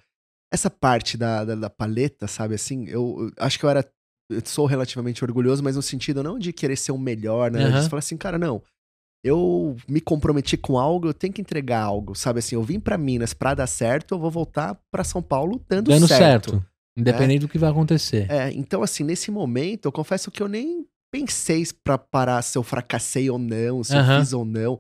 Essa 0.52 0.68
parte 0.68 1.15
da, 1.15 1.45
da, 1.45 1.53
da 1.53 1.69
paleta, 1.69 2.27
sabe? 2.27 2.56
Assim, 2.56 2.88
eu, 2.88 3.18
eu, 3.19 3.31
acho 3.38 3.60
que 3.60 3.65
eu 3.65 3.69
era. 3.69 3.88
Eu 4.31 4.41
sou 4.44 4.65
relativamente 4.65 5.23
orgulhoso, 5.23 5.64
mas 5.64 5.76
no 5.76 5.81
sentido 5.84 6.23
não 6.23 6.40
de 6.40 6.52
querer 6.52 6.76
ser 6.76 6.91
o 6.91 6.98
melhor, 6.98 7.52
né? 7.52 7.68
Uhum. 7.68 7.81
De 7.84 7.90
falar 7.90 7.99
assim, 7.99 8.18
cara, 8.18 8.40
não 8.40 8.64
eu 9.23 9.77
me 9.88 10.02
comprometi 10.02 10.57
com 10.57 10.77
algo, 10.77 11.07
eu 11.07 11.14
tenho 11.14 11.31
que 11.31 11.40
entregar 11.40 11.81
algo, 11.81 12.14
sabe 12.14 12.40
assim? 12.40 12.56
Eu 12.56 12.64
vim 12.64 12.80
para 12.80 12.98
Minas 12.98 13.34
para 13.34 13.53
dar 13.53 13.68
certo, 13.68 14.15
eu 14.15 14.19
vou 14.19 14.30
voltar 14.30 14.77
para 14.91 15.03
São 15.03 15.22
Paulo 15.22 15.64
dando, 15.68 15.90
dando 15.90 16.07
certo. 16.07 16.52
certo. 16.52 16.65
Independente 16.98 17.41
né? 17.41 17.48
do 17.48 17.49
que 17.49 17.57
vai 17.57 17.70
acontecer. 17.70 18.30
É, 18.30 18.52
então 18.52 18.84
assim, 18.84 19.03
nesse 19.03 19.32
momento, 19.32 19.86
eu 19.86 19.91
confesso 19.91 20.30
que 20.30 20.41
eu 20.41 20.48
nem 20.48 20.86
pensei 21.11 21.64
para 21.84 21.98
parar 21.98 22.41
se 22.41 22.57
eu 22.57 22.64
fracassei 22.64 23.30
ou 23.30 23.38
não, 23.38 23.84
se 23.84 23.94
uhum. 23.95 23.99
eu 23.99 24.20
fiz 24.20 24.34
ou 24.34 24.45
não. 24.45 24.80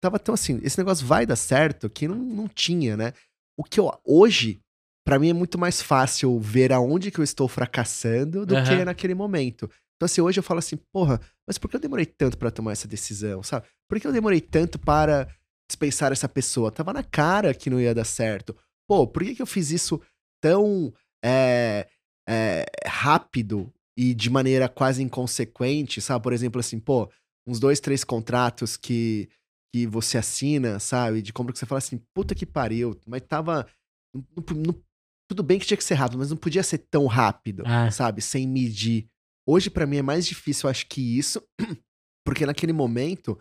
Tava 0.00 0.18
tão 0.18 0.34
assim, 0.34 0.60
esse 0.62 0.78
negócio 0.78 1.06
vai 1.06 1.24
dar 1.24 1.36
certo 1.36 1.88
que 1.88 2.06
não, 2.06 2.16
não 2.16 2.48
tinha, 2.48 2.96
né? 2.96 3.12
O 3.56 3.64
que 3.64 3.80
eu 3.80 3.92
hoje 4.04 4.60
para 5.04 5.18
mim 5.18 5.28
é 5.28 5.34
muito 5.34 5.58
mais 5.58 5.82
fácil 5.82 6.40
ver 6.40 6.72
aonde 6.72 7.10
que 7.10 7.20
eu 7.20 7.24
estou 7.24 7.46
fracassando 7.46 8.46
do 8.46 8.54
uhum. 8.54 8.64
que 8.64 8.84
naquele 8.84 9.14
momento. 9.14 9.70
Então, 9.96 10.06
assim, 10.06 10.20
hoje 10.20 10.38
eu 10.38 10.42
falo 10.42 10.58
assim, 10.58 10.76
porra, 10.92 11.20
mas 11.46 11.58
por 11.58 11.68
que 11.68 11.76
eu 11.76 11.80
demorei 11.80 12.06
tanto 12.06 12.38
para 12.38 12.50
tomar 12.50 12.72
essa 12.72 12.88
decisão, 12.88 13.42
sabe? 13.42 13.66
Por 13.88 14.00
que 14.00 14.06
eu 14.06 14.12
demorei 14.12 14.40
tanto 14.40 14.78
para 14.78 15.28
dispensar 15.68 16.10
essa 16.10 16.28
pessoa? 16.28 16.72
Tava 16.72 16.92
na 16.92 17.02
cara 17.02 17.54
que 17.54 17.70
não 17.70 17.80
ia 17.80 17.94
dar 17.94 18.04
certo. 18.04 18.56
Pô, 18.88 19.06
por 19.06 19.22
que, 19.22 19.34
que 19.34 19.42
eu 19.42 19.46
fiz 19.46 19.70
isso 19.70 20.00
tão 20.42 20.92
é, 21.24 21.88
é, 22.28 22.66
rápido 22.86 23.72
e 23.96 24.12
de 24.12 24.28
maneira 24.28 24.68
quase 24.68 25.02
inconsequente, 25.02 26.00
sabe? 26.00 26.22
Por 26.22 26.32
exemplo, 26.32 26.60
assim, 26.60 26.78
pô, 26.78 27.10
uns 27.46 27.58
dois, 27.58 27.80
três 27.80 28.04
contratos 28.04 28.76
que, 28.76 29.28
que 29.72 29.86
você 29.86 30.18
assina, 30.18 30.78
sabe? 30.78 31.22
De 31.22 31.32
compra 31.32 31.52
que 31.52 31.58
você 31.58 31.66
fala 31.66 31.78
assim, 31.78 32.00
puta 32.14 32.34
que 32.34 32.44
pariu, 32.44 32.98
mas 33.06 33.22
tava. 33.22 33.66
Não, 34.14 34.24
não, 34.56 34.82
tudo 35.28 35.42
bem 35.42 35.58
que 35.58 35.66
tinha 35.66 35.76
que 35.76 35.84
ser 35.84 35.94
rápido, 35.94 36.18
mas 36.18 36.30
não 36.30 36.36
podia 36.36 36.62
ser 36.62 36.78
tão 36.78 37.06
rápido, 37.06 37.62
ah. 37.66 37.90
sabe? 37.90 38.20
Sem 38.20 38.46
medir. 38.46 39.08
Hoje, 39.46 39.70
para 39.70 39.86
mim, 39.86 39.96
é 39.96 40.02
mais 40.02 40.26
difícil, 40.26 40.68
acho 40.68 40.86
que 40.86 41.18
isso, 41.18 41.42
porque 42.26 42.46
naquele 42.46 42.72
momento 42.72 43.40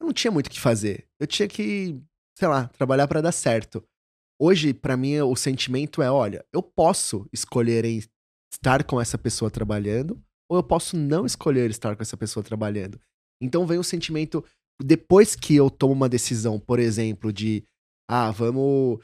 eu 0.00 0.06
não 0.06 0.12
tinha 0.12 0.30
muito 0.30 0.48
o 0.48 0.50
que 0.50 0.60
fazer. 0.60 1.08
Eu 1.20 1.26
tinha 1.26 1.48
que, 1.48 2.00
sei 2.36 2.48
lá, 2.48 2.68
trabalhar 2.68 3.06
para 3.06 3.20
dar 3.20 3.32
certo. 3.32 3.84
Hoje, 4.40 4.74
para 4.74 4.96
mim, 4.96 5.20
o 5.20 5.36
sentimento 5.36 6.02
é: 6.02 6.10
olha, 6.10 6.44
eu 6.52 6.62
posso 6.62 7.26
escolher 7.32 7.84
estar 8.52 8.84
com 8.84 9.00
essa 9.00 9.18
pessoa 9.18 9.50
trabalhando, 9.50 10.22
ou 10.50 10.58
eu 10.58 10.62
posso 10.62 10.96
não 10.96 11.26
escolher 11.26 11.70
estar 11.70 11.96
com 11.96 12.02
essa 12.02 12.16
pessoa 12.16 12.42
trabalhando. 12.42 13.00
Então 13.40 13.66
vem 13.66 13.78
o 13.78 13.84
sentimento, 13.84 14.44
depois 14.82 15.34
que 15.34 15.54
eu 15.54 15.70
tomo 15.70 15.92
uma 15.92 16.08
decisão, 16.08 16.58
por 16.58 16.78
exemplo, 16.78 17.32
de, 17.32 17.64
ah, 18.08 18.30
vamos, 18.30 19.00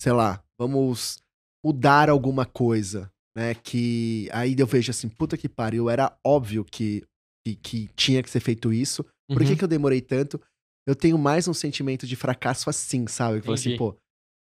sei 0.00 0.12
lá, 0.12 0.42
vamos 0.58 1.18
mudar 1.64 2.10
alguma 2.10 2.44
coisa 2.44 3.10
né? 3.36 3.54
Que 3.54 4.28
aí 4.32 4.54
eu 4.56 4.66
vejo 4.66 4.90
assim, 4.90 5.08
puta 5.08 5.36
que 5.36 5.48
pariu, 5.48 5.90
era 5.90 6.16
óbvio 6.24 6.64
que, 6.64 7.02
que, 7.44 7.56
que 7.56 7.88
tinha 7.96 8.22
que 8.22 8.30
ser 8.30 8.40
feito 8.40 8.72
isso. 8.72 9.04
Por 9.28 9.42
uhum. 9.42 9.48
que, 9.48 9.56
que 9.56 9.64
eu 9.64 9.68
demorei 9.68 10.00
tanto? 10.00 10.40
Eu 10.86 10.94
tenho 10.94 11.18
mais 11.18 11.48
um 11.48 11.54
sentimento 11.54 12.06
de 12.06 12.14
fracasso 12.14 12.70
assim, 12.70 13.06
sabe? 13.06 13.40
Que 13.40 13.50
assim, 13.50 13.76
pô. 13.76 13.96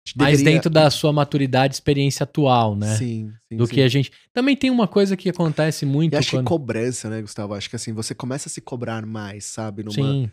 Deveria... 0.06 0.32
Mais 0.32 0.42
dentro 0.42 0.70
da 0.70 0.90
sua 0.90 1.12
maturidade, 1.12 1.74
experiência 1.74 2.24
atual, 2.24 2.74
né? 2.74 2.96
Sim, 2.96 3.32
sim. 3.48 3.56
Do 3.56 3.66
sim. 3.66 3.74
que 3.74 3.82
a 3.82 3.88
gente. 3.88 4.10
Também 4.32 4.56
tem 4.56 4.70
uma 4.70 4.88
coisa 4.88 5.16
que 5.16 5.28
acontece 5.28 5.86
muito. 5.86 6.14
E 6.14 6.16
acho 6.16 6.30
quando... 6.30 6.44
que 6.44 6.48
cobrança, 6.48 7.08
né, 7.08 7.20
Gustavo? 7.20 7.54
Acho 7.54 7.70
que 7.70 7.76
assim, 7.76 7.92
você 7.92 8.14
começa 8.14 8.48
a 8.48 8.50
se 8.50 8.60
cobrar 8.60 9.04
mais, 9.06 9.44
sabe? 9.44 9.82
Numa... 9.82 9.94
Sim. 9.94 10.30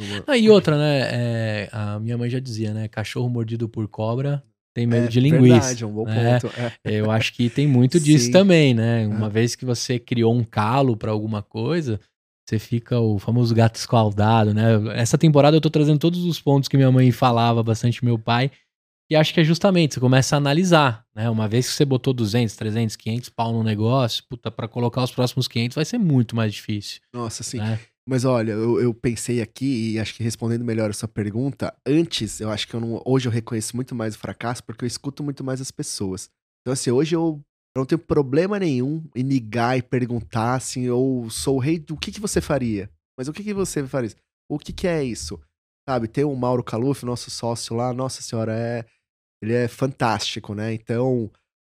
Numa... 0.00 0.24
Ah, 0.26 0.36
e 0.36 0.50
outra, 0.50 0.76
né? 0.76 1.00
É, 1.12 1.68
a 1.72 2.00
minha 2.00 2.18
mãe 2.18 2.28
já 2.28 2.40
dizia, 2.40 2.72
né? 2.72 2.88
Cachorro 2.88 3.28
mordido 3.28 3.68
por 3.68 3.86
cobra 3.86 4.42
tem 4.74 4.86
medo 4.86 5.04
é, 5.04 5.08
de 5.08 5.20
linguiça. 5.20 5.54
Verdade, 5.54 5.84
é 5.84 5.86
um 5.86 5.92
bom 5.92 6.04
né? 6.04 6.40
ponto. 6.40 6.54
É. 6.58 6.72
Eu 6.84 7.10
acho 7.10 7.34
que 7.34 7.50
tem 7.50 7.66
muito 7.66 8.00
disso 8.00 8.26
Sim. 8.26 8.32
também, 8.32 8.74
né? 8.74 9.06
Uma 9.06 9.26
é. 9.26 9.30
vez 9.30 9.54
que 9.54 9.64
você 9.64 9.98
criou 9.98 10.34
um 10.34 10.42
calo 10.42 10.96
para 10.96 11.10
alguma 11.10 11.42
coisa, 11.42 12.00
você 12.48 12.58
fica 12.58 12.98
o 12.98 13.18
famoso 13.18 13.54
gato 13.54 13.76
escaldado, 13.76 14.54
né? 14.54 14.64
Essa 14.94 15.18
temporada 15.18 15.56
eu 15.56 15.60
tô 15.60 15.68
trazendo 15.68 15.98
todos 15.98 16.24
os 16.24 16.40
pontos 16.40 16.68
que 16.68 16.76
minha 16.76 16.90
mãe 16.90 17.10
falava, 17.10 17.62
bastante 17.62 18.04
meu 18.04 18.18
pai, 18.18 18.50
e 19.12 19.16
acho 19.16 19.34
que 19.34 19.40
é 19.40 19.44
justamente, 19.44 19.92
você 19.92 20.00
começa 20.00 20.34
a 20.34 20.38
analisar, 20.38 21.04
né? 21.14 21.28
Uma 21.28 21.46
vez 21.46 21.68
que 21.68 21.74
você 21.74 21.84
botou 21.84 22.14
200, 22.14 22.56
300, 22.56 22.96
500 22.96 23.28
pau 23.28 23.52
no 23.52 23.62
negócio, 23.62 24.24
puta, 24.26 24.50
pra 24.50 24.66
colocar 24.66 25.02
os 25.04 25.12
próximos 25.12 25.46
500 25.46 25.74
vai 25.74 25.84
ser 25.84 25.98
muito 25.98 26.34
mais 26.34 26.54
difícil. 26.54 27.02
Nossa, 27.12 27.42
sim. 27.42 27.58
Né? 27.58 27.78
Mas 28.08 28.24
olha, 28.24 28.52
eu, 28.52 28.80
eu, 28.80 28.94
pensei 28.94 29.42
aqui, 29.42 29.92
e 29.92 30.00
acho 30.00 30.14
que 30.14 30.22
respondendo 30.22 30.64
melhor 30.64 30.88
a 30.88 30.94
sua 30.94 31.08
pergunta, 31.08 31.74
antes, 31.86 32.40
eu 32.40 32.50
acho 32.50 32.66
que 32.66 32.72
eu 32.72 32.80
não, 32.80 33.02
hoje 33.04 33.28
eu 33.28 33.32
reconheço 33.32 33.76
muito 33.76 33.94
mais 33.94 34.14
o 34.14 34.18
fracasso 34.18 34.64
porque 34.64 34.82
eu 34.82 34.88
escuto 34.88 35.22
muito 35.22 35.44
mais 35.44 35.60
as 35.60 35.70
pessoas. 35.70 36.30
Então, 36.62 36.72
assim, 36.72 36.90
hoje 36.90 37.14
eu, 37.14 37.38
não 37.76 37.84
tenho 37.84 37.98
problema 37.98 38.58
nenhum 38.58 39.04
em 39.14 39.22
ligar 39.22 39.76
e 39.76 39.82
perguntar, 39.82 40.54
assim, 40.54 40.84
eu 40.84 41.26
sou 41.30 41.56
o 41.56 41.60
rei 41.60 41.78
do 41.78 41.98
que, 41.98 42.10
que 42.10 42.20
você 42.20 42.40
faria? 42.40 42.88
Mas 43.18 43.28
o 43.28 43.32
que, 43.32 43.44
que 43.44 43.52
você 43.52 43.86
faz? 43.86 44.16
O 44.50 44.58
que, 44.58 44.72
que 44.72 44.88
é 44.88 45.04
isso? 45.04 45.38
Sabe, 45.86 46.08
tem 46.08 46.24
o 46.24 46.34
Mauro 46.34 46.64
Caluf, 46.64 47.04
nosso 47.04 47.30
sócio 47.30 47.76
lá, 47.76 47.92
nossa 47.92 48.22
senhora, 48.22 48.54
é, 48.54 48.86
ele 49.42 49.52
é 49.52 49.66
fantástico, 49.66 50.54
né? 50.54 50.72
Então, 50.72 51.28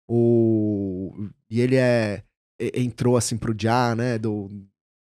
o, 0.09 1.13
e 1.51 1.61
ele 1.61 1.75
é, 1.75 2.23
entrou 2.73 3.17
assim 3.17 3.37
pro 3.37 3.55
Já, 3.59 3.95
né? 3.97 4.17
Do 4.19 4.47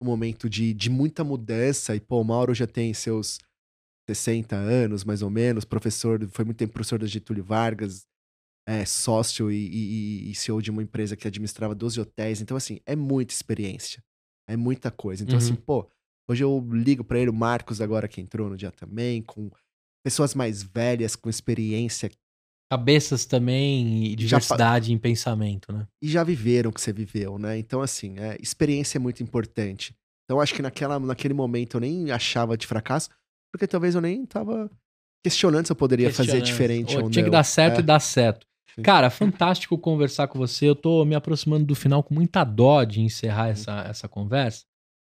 um 0.02 0.06
momento 0.06 0.50
de, 0.50 0.74
de 0.74 0.90
muita 0.90 1.24
mudança. 1.24 1.96
E, 1.96 2.00
pô, 2.00 2.20
o 2.20 2.24
Mauro 2.24 2.56
já 2.56 2.66
tem 2.66 2.92
seus 2.94 3.40
60 4.10 4.56
anos, 4.56 5.04
mais 5.04 5.22
ou 5.22 5.30
menos, 5.30 5.64
professor, 5.64 6.28
foi 6.30 6.44
muito 6.44 6.58
tempo 6.58 6.74
professor 6.74 6.98
da 6.98 7.06
Getúlio 7.06 7.44
Vargas, 7.44 8.08
é, 8.68 8.84
sócio 8.84 9.52
e, 9.52 9.68
e, 9.68 10.32
e 10.32 10.36
CEO 10.36 10.62
de 10.62 10.72
uma 10.72 10.82
empresa 10.82 11.16
que 11.16 11.28
administrava 11.28 11.76
12 11.76 12.00
hotéis. 12.02 12.42
Então, 12.42 12.58
assim, 12.58 12.80
é 12.86 12.96
muita 12.96 13.34
experiência. 13.34 14.04
É 14.48 14.58
muita 14.58 14.90
coisa. 14.90 15.24
Então, 15.24 15.38
assim, 15.38 15.50
uhum. 15.50 15.54
assim, 15.54 15.64
pô, 15.64 15.88
hoje 16.28 16.44
eu 16.44 16.68
ligo 16.72 17.04
para 17.04 17.20
ele, 17.20 17.30
o 17.30 17.34
Marcos 17.34 17.80
agora 17.80 18.08
que 18.08 18.20
entrou 18.20 18.50
no 18.50 18.58
dia 18.58 18.72
também, 18.72 19.22
com 19.22 19.52
pessoas 20.04 20.34
mais 20.34 20.64
velhas, 20.64 21.16
com 21.16 21.30
experiência. 21.30 22.10
Cabeças 22.72 23.26
também 23.26 24.06
e 24.06 24.16
diversidade 24.16 24.90
já, 24.90 24.94
em 24.94 24.98
pensamento, 24.98 25.74
né? 25.74 25.88
E 26.02 26.08
já 26.08 26.24
viveram 26.24 26.70
o 26.70 26.74
que 26.74 26.80
você 26.80 26.94
viveu, 26.94 27.40
né? 27.40 27.58
Então, 27.58 27.82
assim, 27.82 28.20
é, 28.20 28.38
experiência 28.40 28.98
é 28.98 29.00
muito 29.00 29.24
importante. 29.24 29.96
Então, 30.26 30.40
acho 30.40 30.54
que 30.54 30.62
naquela, 30.62 31.00
naquele 31.00 31.34
momento 31.34 31.78
eu 31.78 31.82
nem 31.82 32.12
achava 32.12 32.56
de 32.56 32.68
fracasso, 32.68 33.10
porque 33.52 33.66
talvez 33.66 33.96
eu 33.96 34.02
nem 34.02 34.24
tava 34.26 34.70
questionando 35.24 35.66
se 35.66 35.72
eu 35.72 35.76
poderia 35.76 36.14
fazer 36.14 36.42
diferente 36.42 36.96
ou, 36.96 37.06
ou 37.06 37.10
Tinha 37.10 37.24
não. 37.24 37.32
que 37.32 37.36
dar 37.36 37.44
certo 37.44 37.78
é. 37.78 37.80
e 37.80 37.84
dar 37.84 38.00
certo. 38.00 38.46
Sim. 38.76 38.84
Cara, 38.84 39.10
fantástico 39.10 39.78
conversar 39.78 40.28
com 40.28 40.38
você. 40.38 40.70
Eu 40.70 40.76
tô 40.76 41.04
me 41.04 41.16
aproximando 41.16 41.66
do 41.66 41.76
final 41.76 42.04
com 42.04 42.14
muita 42.14 42.44
dó 42.44 42.84
de 42.84 43.02
encerrar 43.02 43.46
uhum. 43.46 43.52
essa, 43.52 43.82
essa 43.90 44.08
conversa, 44.08 44.66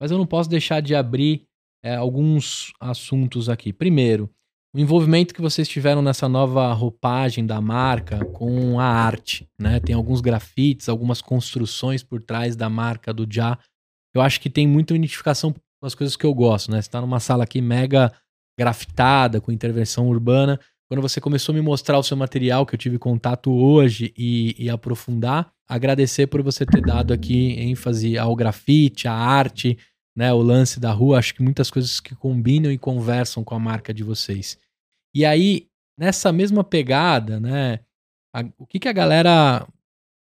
mas 0.00 0.10
eu 0.10 0.18
não 0.18 0.26
posso 0.26 0.50
deixar 0.50 0.80
de 0.80 0.94
abrir 0.94 1.46
é, 1.84 1.94
alguns 1.94 2.72
assuntos 2.80 3.48
aqui. 3.48 3.72
Primeiro, 3.72 4.28
o 4.74 4.80
envolvimento 4.80 5.32
que 5.32 5.40
vocês 5.40 5.68
tiveram 5.68 6.02
nessa 6.02 6.28
nova 6.28 6.72
roupagem 6.72 7.46
da 7.46 7.60
marca 7.60 8.24
com 8.24 8.80
a 8.80 8.84
arte, 8.84 9.48
né? 9.56 9.78
Tem 9.78 9.94
alguns 9.94 10.20
grafites, 10.20 10.88
algumas 10.88 11.22
construções 11.22 12.02
por 12.02 12.20
trás 12.20 12.56
da 12.56 12.68
marca 12.68 13.14
do 13.14 13.24
Já. 13.30 13.56
Eu 14.12 14.20
acho 14.20 14.40
que 14.40 14.50
tem 14.50 14.66
muita 14.66 14.92
identificação 14.92 15.52
com 15.52 15.86
as 15.86 15.94
coisas 15.94 16.16
que 16.16 16.26
eu 16.26 16.34
gosto, 16.34 16.72
né? 16.72 16.82
Você 16.82 16.90
tá 16.90 17.00
numa 17.00 17.20
sala 17.20 17.44
aqui 17.44 17.60
mega 17.60 18.12
grafitada, 18.58 19.40
com 19.40 19.52
intervenção 19.52 20.08
urbana. 20.08 20.58
Quando 20.88 21.00
você 21.00 21.20
começou 21.20 21.52
a 21.52 21.56
me 21.56 21.62
mostrar 21.62 21.96
o 21.96 22.02
seu 22.02 22.16
material, 22.16 22.66
que 22.66 22.74
eu 22.74 22.78
tive 22.78 22.98
contato 22.98 23.52
hoje 23.52 24.12
e, 24.18 24.56
e 24.58 24.68
aprofundar, 24.68 25.52
agradecer 25.68 26.26
por 26.26 26.42
você 26.42 26.66
ter 26.66 26.80
dado 26.80 27.12
aqui 27.12 27.52
ênfase 27.60 28.18
ao 28.18 28.34
grafite, 28.34 29.06
à 29.06 29.14
arte, 29.14 29.78
né, 30.16 30.32
o 30.32 30.42
lance 30.42 30.80
da 30.80 30.90
rua. 30.90 31.20
Acho 31.20 31.32
que 31.32 31.42
muitas 31.44 31.70
coisas 31.70 32.00
que 32.00 32.16
combinam 32.16 32.72
e 32.72 32.78
conversam 32.78 33.44
com 33.44 33.54
a 33.54 33.58
marca 33.60 33.94
de 33.94 34.02
vocês. 34.02 34.63
E 35.14 35.24
aí, 35.24 35.68
nessa 35.98 36.32
mesma 36.32 36.64
pegada, 36.64 37.38
né, 37.38 37.80
a, 38.34 38.44
o 38.58 38.66
que, 38.66 38.78
que 38.78 38.88
a 38.88 38.92
galera 38.92 39.66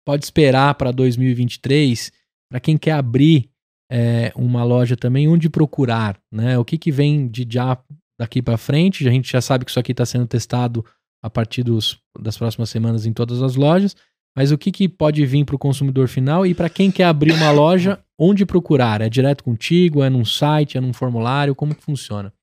pode 0.05 0.23
esperar 0.23 0.75
para 0.75 0.91
2023, 0.91 2.11
para 2.51 2.59
quem 2.59 2.77
quer 2.77 2.91
abrir 2.91 3.49
é, 3.91 4.31
uma 4.35 4.63
loja 4.63 4.95
também, 4.95 5.27
onde 5.27 5.49
procurar, 5.49 6.19
né? 6.31 6.57
O 6.57 6.65
que, 6.65 6.77
que 6.77 6.91
vem 6.91 7.27
de 7.27 7.47
já 7.49 7.77
daqui 8.19 8.41
para 8.41 8.57
frente. 8.57 9.07
A 9.07 9.11
gente 9.11 9.31
já 9.31 9.41
sabe 9.41 9.65
que 9.65 9.71
isso 9.71 9.79
aqui 9.79 9.91
está 9.91 10.05
sendo 10.05 10.27
testado 10.27 10.85
a 11.21 11.29
partir 11.29 11.63
dos, 11.63 11.99
das 12.19 12.37
próximas 12.37 12.69
semanas 12.69 13.05
em 13.05 13.13
todas 13.13 13.41
as 13.41 13.55
lojas. 13.55 13.95
Mas 14.35 14.51
o 14.51 14.57
que, 14.57 14.71
que 14.71 14.89
pode 14.89 15.23
vir 15.25 15.45
para 15.45 15.55
o 15.55 15.59
consumidor 15.59 16.07
final 16.07 16.45
e 16.45 16.55
para 16.55 16.69
quem 16.69 16.91
quer 16.91 17.05
abrir 17.05 17.33
uma 17.33 17.51
loja, 17.51 17.99
onde 18.17 18.45
procurar? 18.45 19.01
É 19.01 19.09
direto 19.09 19.43
contigo? 19.43 20.03
É 20.03 20.09
num 20.09 20.25
site? 20.25 20.77
É 20.77 20.81
num 20.81 20.93
formulário? 20.93 21.53
Como 21.53 21.75
que 21.75 21.83
funciona? 21.83 22.33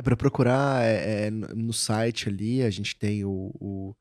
É 0.00 0.02
para 0.02 0.16
procurar 0.16 0.82
é, 0.82 1.26
é, 1.26 1.30
no 1.30 1.74
site 1.74 2.26
ali, 2.30 2.62
a 2.62 2.70
gente 2.70 2.96
tem 2.96 3.22
o, 3.22 3.52
o 3.60 3.94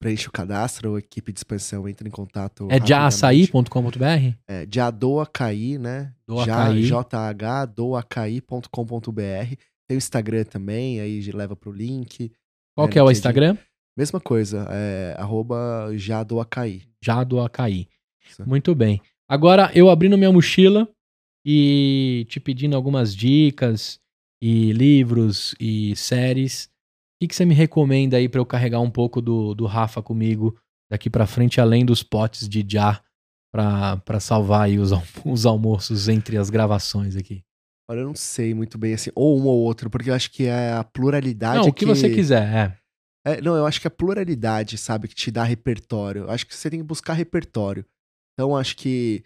preenche 0.00 0.28
o 0.28 0.30
cadastro, 0.30 0.94
a 0.94 1.00
equipe 1.00 1.32
de 1.32 1.40
expansão 1.40 1.88
entra 1.88 2.06
em 2.06 2.10
contato. 2.10 2.68
É 2.70 2.78
jaaçaí.com.br? 2.80 4.36
É, 4.46 4.64
jadoacaí, 4.72 5.76
né? 5.76 6.14
Doacaí. 6.24 6.84
J-H, 6.84 7.66
doacaí.com.br. 7.66 9.56
Tem 9.88 9.96
o 9.96 9.98
Instagram 9.98 10.44
também, 10.44 11.00
aí 11.00 11.20
leva 11.32 11.56
pro 11.56 11.72
link. 11.72 12.30
Qual 12.76 12.86
é, 12.86 12.90
que 12.92 12.98
é 13.00 13.02
o 13.02 13.10
Instagram? 13.10 13.58
Mesma 13.98 14.20
coisa, 14.20 14.68
é 14.70 15.16
arroba 15.18 15.90
Jadoacaí. 15.96 16.82
Jadoacaí. 17.02 17.88
Muito 18.46 18.72
bem. 18.72 19.02
Agora, 19.28 19.68
eu 19.74 19.90
abrindo 19.90 20.16
minha 20.16 20.30
mochila 20.30 20.88
e 21.44 22.24
te 22.28 22.38
pedindo 22.38 22.76
algumas 22.76 23.16
dicas 23.16 23.98
e 24.42 24.72
livros 24.72 25.54
e 25.60 25.94
séries. 25.96 26.64
O 26.64 26.68
que, 27.22 27.28
que 27.28 27.36
você 27.36 27.44
me 27.44 27.54
recomenda 27.54 28.16
aí 28.16 28.28
para 28.28 28.40
eu 28.40 28.46
carregar 28.46 28.80
um 28.80 28.90
pouco 28.90 29.20
do, 29.20 29.54
do 29.54 29.66
Rafa 29.66 30.02
comigo 30.02 30.56
daqui 30.90 31.10
para 31.10 31.26
frente, 31.26 31.60
além 31.60 31.84
dos 31.84 32.02
potes 32.02 32.48
de 32.48 32.64
já 32.66 33.02
para 33.52 34.20
salvar 34.20 34.62
aí 34.62 34.78
os, 34.78 34.90
os 35.24 35.46
almoços 35.46 36.08
entre 36.08 36.36
as 36.36 36.50
gravações 36.50 37.16
aqui? 37.16 37.44
Olha, 37.90 38.00
eu 38.00 38.06
não 38.06 38.14
sei 38.14 38.54
muito 38.54 38.78
bem 38.78 38.94
assim, 38.94 39.10
ou 39.16 39.40
um 39.40 39.46
ou 39.46 39.58
outro, 39.58 39.90
porque 39.90 40.10
eu 40.10 40.14
acho 40.14 40.30
que 40.30 40.44
é 40.44 40.72
a 40.72 40.84
pluralidade. 40.84 41.58
Não, 41.58 41.64
o 41.64 41.72
que, 41.72 41.80
que, 41.80 41.86
você 41.86 42.08
quiser, 42.08 42.76
é. 43.26 43.32
é. 43.32 43.40
Não, 43.40 43.56
eu 43.56 43.66
acho 43.66 43.80
que 43.80 43.86
é 43.86 43.90
a 43.90 43.90
pluralidade, 43.90 44.78
sabe, 44.78 45.08
que 45.08 45.14
te 45.14 45.28
dá 45.30 45.42
repertório. 45.42 46.22
Eu 46.22 46.30
acho 46.30 46.46
que 46.46 46.54
você 46.54 46.70
tem 46.70 46.78
que 46.78 46.86
buscar 46.86 47.14
repertório. 47.14 47.84
Então, 48.32 48.56
acho 48.56 48.76
que 48.76 49.24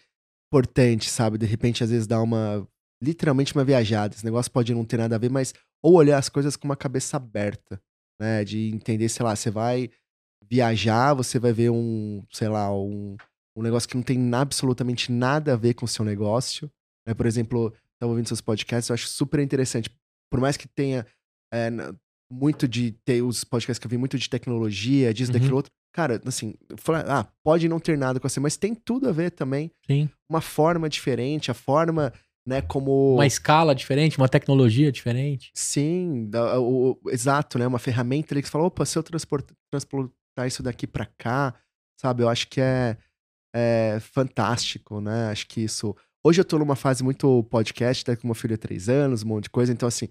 importante, 0.50 1.10
sabe, 1.10 1.36
de 1.36 1.44
repente, 1.44 1.84
às 1.84 1.90
vezes, 1.90 2.06
dar 2.06 2.22
uma. 2.22 2.66
Literalmente 3.04 3.54
uma 3.54 3.64
viajada. 3.64 4.14
Esse 4.14 4.24
negócio 4.24 4.50
pode 4.50 4.72
não 4.74 4.84
ter 4.84 4.98
nada 4.98 5.16
a 5.16 5.18
ver, 5.18 5.30
mas. 5.30 5.54
Ou 5.82 5.94
olhar 5.94 6.18
as 6.18 6.28
coisas 6.28 6.56
com 6.56 6.66
uma 6.66 6.76
cabeça 6.76 7.16
aberta, 7.16 7.80
né? 8.18 8.44
De 8.44 8.70
entender, 8.70 9.08
sei 9.08 9.24
lá, 9.24 9.36
você 9.36 9.50
vai 9.50 9.90
viajar, 10.48 11.14
você 11.14 11.38
vai 11.38 11.52
ver 11.52 11.70
um, 11.70 12.22
sei 12.30 12.48
lá, 12.48 12.72
um, 12.72 13.16
um 13.56 13.62
negócio 13.62 13.88
que 13.88 13.96
não 13.96 14.02
tem 14.02 14.34
absolutamente 14.34 15.10
nada 15.10 15.54
a 15.54 15.56
ver 15.56 15.74
com 15.74 15.84
o 15.84 15.88
seu 15.88 16.04
negócio. 16.04 16.70
Né? 17.06 17.14
Por 17.14 17.26
exemplo, 17.26 17.72
estava 17.92 18.10
ouvindo 18.10 18.28
seus 18.28 18.40
podcasts, 18.40 18.88
eu 18.88 18.94
acho 18.94 19.08
super 19.08 19.40
interessante. 19.40 19.90
Por 20.30 20.40
mais 20.40 20.56
que 20.56 20.68
tenha 20.68 21.06
é, 21.52 21.70
muito 22.30 22.66
de 22.66 22.92
ter 23.04 23.22
os 23.22 23.44
podcasts 23.44 23.78
que 23.78 23.86
eu 23.86 23.90
vi 23.90 23.96
muito 23.96 24.18
de 24.18 24.28
tecnologia, 24.28 25.12
disso, 25.12 25.32
uhum. 25.32 25.38
daquilo 25.38 25.56
outro. 25.56 25.72
Cara, 25.92 26.20
assim, 26.26 26.54
ah, 27.06 27.24
pode 27.44 27.68
não 27.68 27.78
ter 27.78 27.96
nada 27.96 28.18
com 28.18 28.28
você, 28.28 28.40
mas 28.40 28.56
tem 28.56 28.74
tudo 28.74 29.08
a 29.08 29.12
ver 29.12 29.30
também. 29.30 29.70
Sim. 29.86 30.10
Uma 30.28 30.40
forma 30.40 30.88
diferente, 30.88 31.52
a 31.52 31.54
forma, 31.54 32.12
né, 32.46 32.60
como. 32.60 33.14
Uma 33.14 33.26
escala 33.26 33.74
diferente, 33.74 34.18
uma 34.18 34.28
tecnologia 34.28 34.92
diferente. 34.92 35.50
Sim, 35.54 36.30
o, 36.58 36.98
o, 37.02 37.10
exato, 37.10 37.58
né? 37.58 37.66
Uma 37.66 37.78
ferramenta 37.78 38.34
ali 38.34 38.42
que 38.42 38.48
você 38.48 38.52
fala, 38.52 38.64
opa, 38.64 38.84
se 38.84 38.98
eu 38.98 39.02
transportar, 39.02 39.56
transportar 39.70 40.46
isso 40.46 40.62
daqui 40.62 40.86
para 40.86 41.06
cá, 41.18 41.54
sabe? 42.00 42.22
Eu 42.22 42.28
acho 42.28 42.48
que 42.48 42.60
é, 42.60 42.96
é 43.54 43.98
fantástico, 44.00 45.00
né? 45.00 45.30
Acho 45.30 45.46
que 45.46 45.62
isso. 45.62 45.96
Hoje 46.26 46.40
eu 46.40 46.44
tô 46.44 46.58
numa 46.58 46.76
fase 46.76 47.02
muito 47.02 47.44
podcast, 47.44 48.04
tá 48.04 48.16
com 48.16 48.28
uma 48.28 48.34
filha 48.34 48.56
de 48.56 48.60
três 48.60 48.88
anos, 48.88 49.22
um 49.22 49.28
monte 49.28 49.44
de 49.44 49.50
coisa, 49.50 49.72
então 49.72 49.86
assim, 49.86 50.08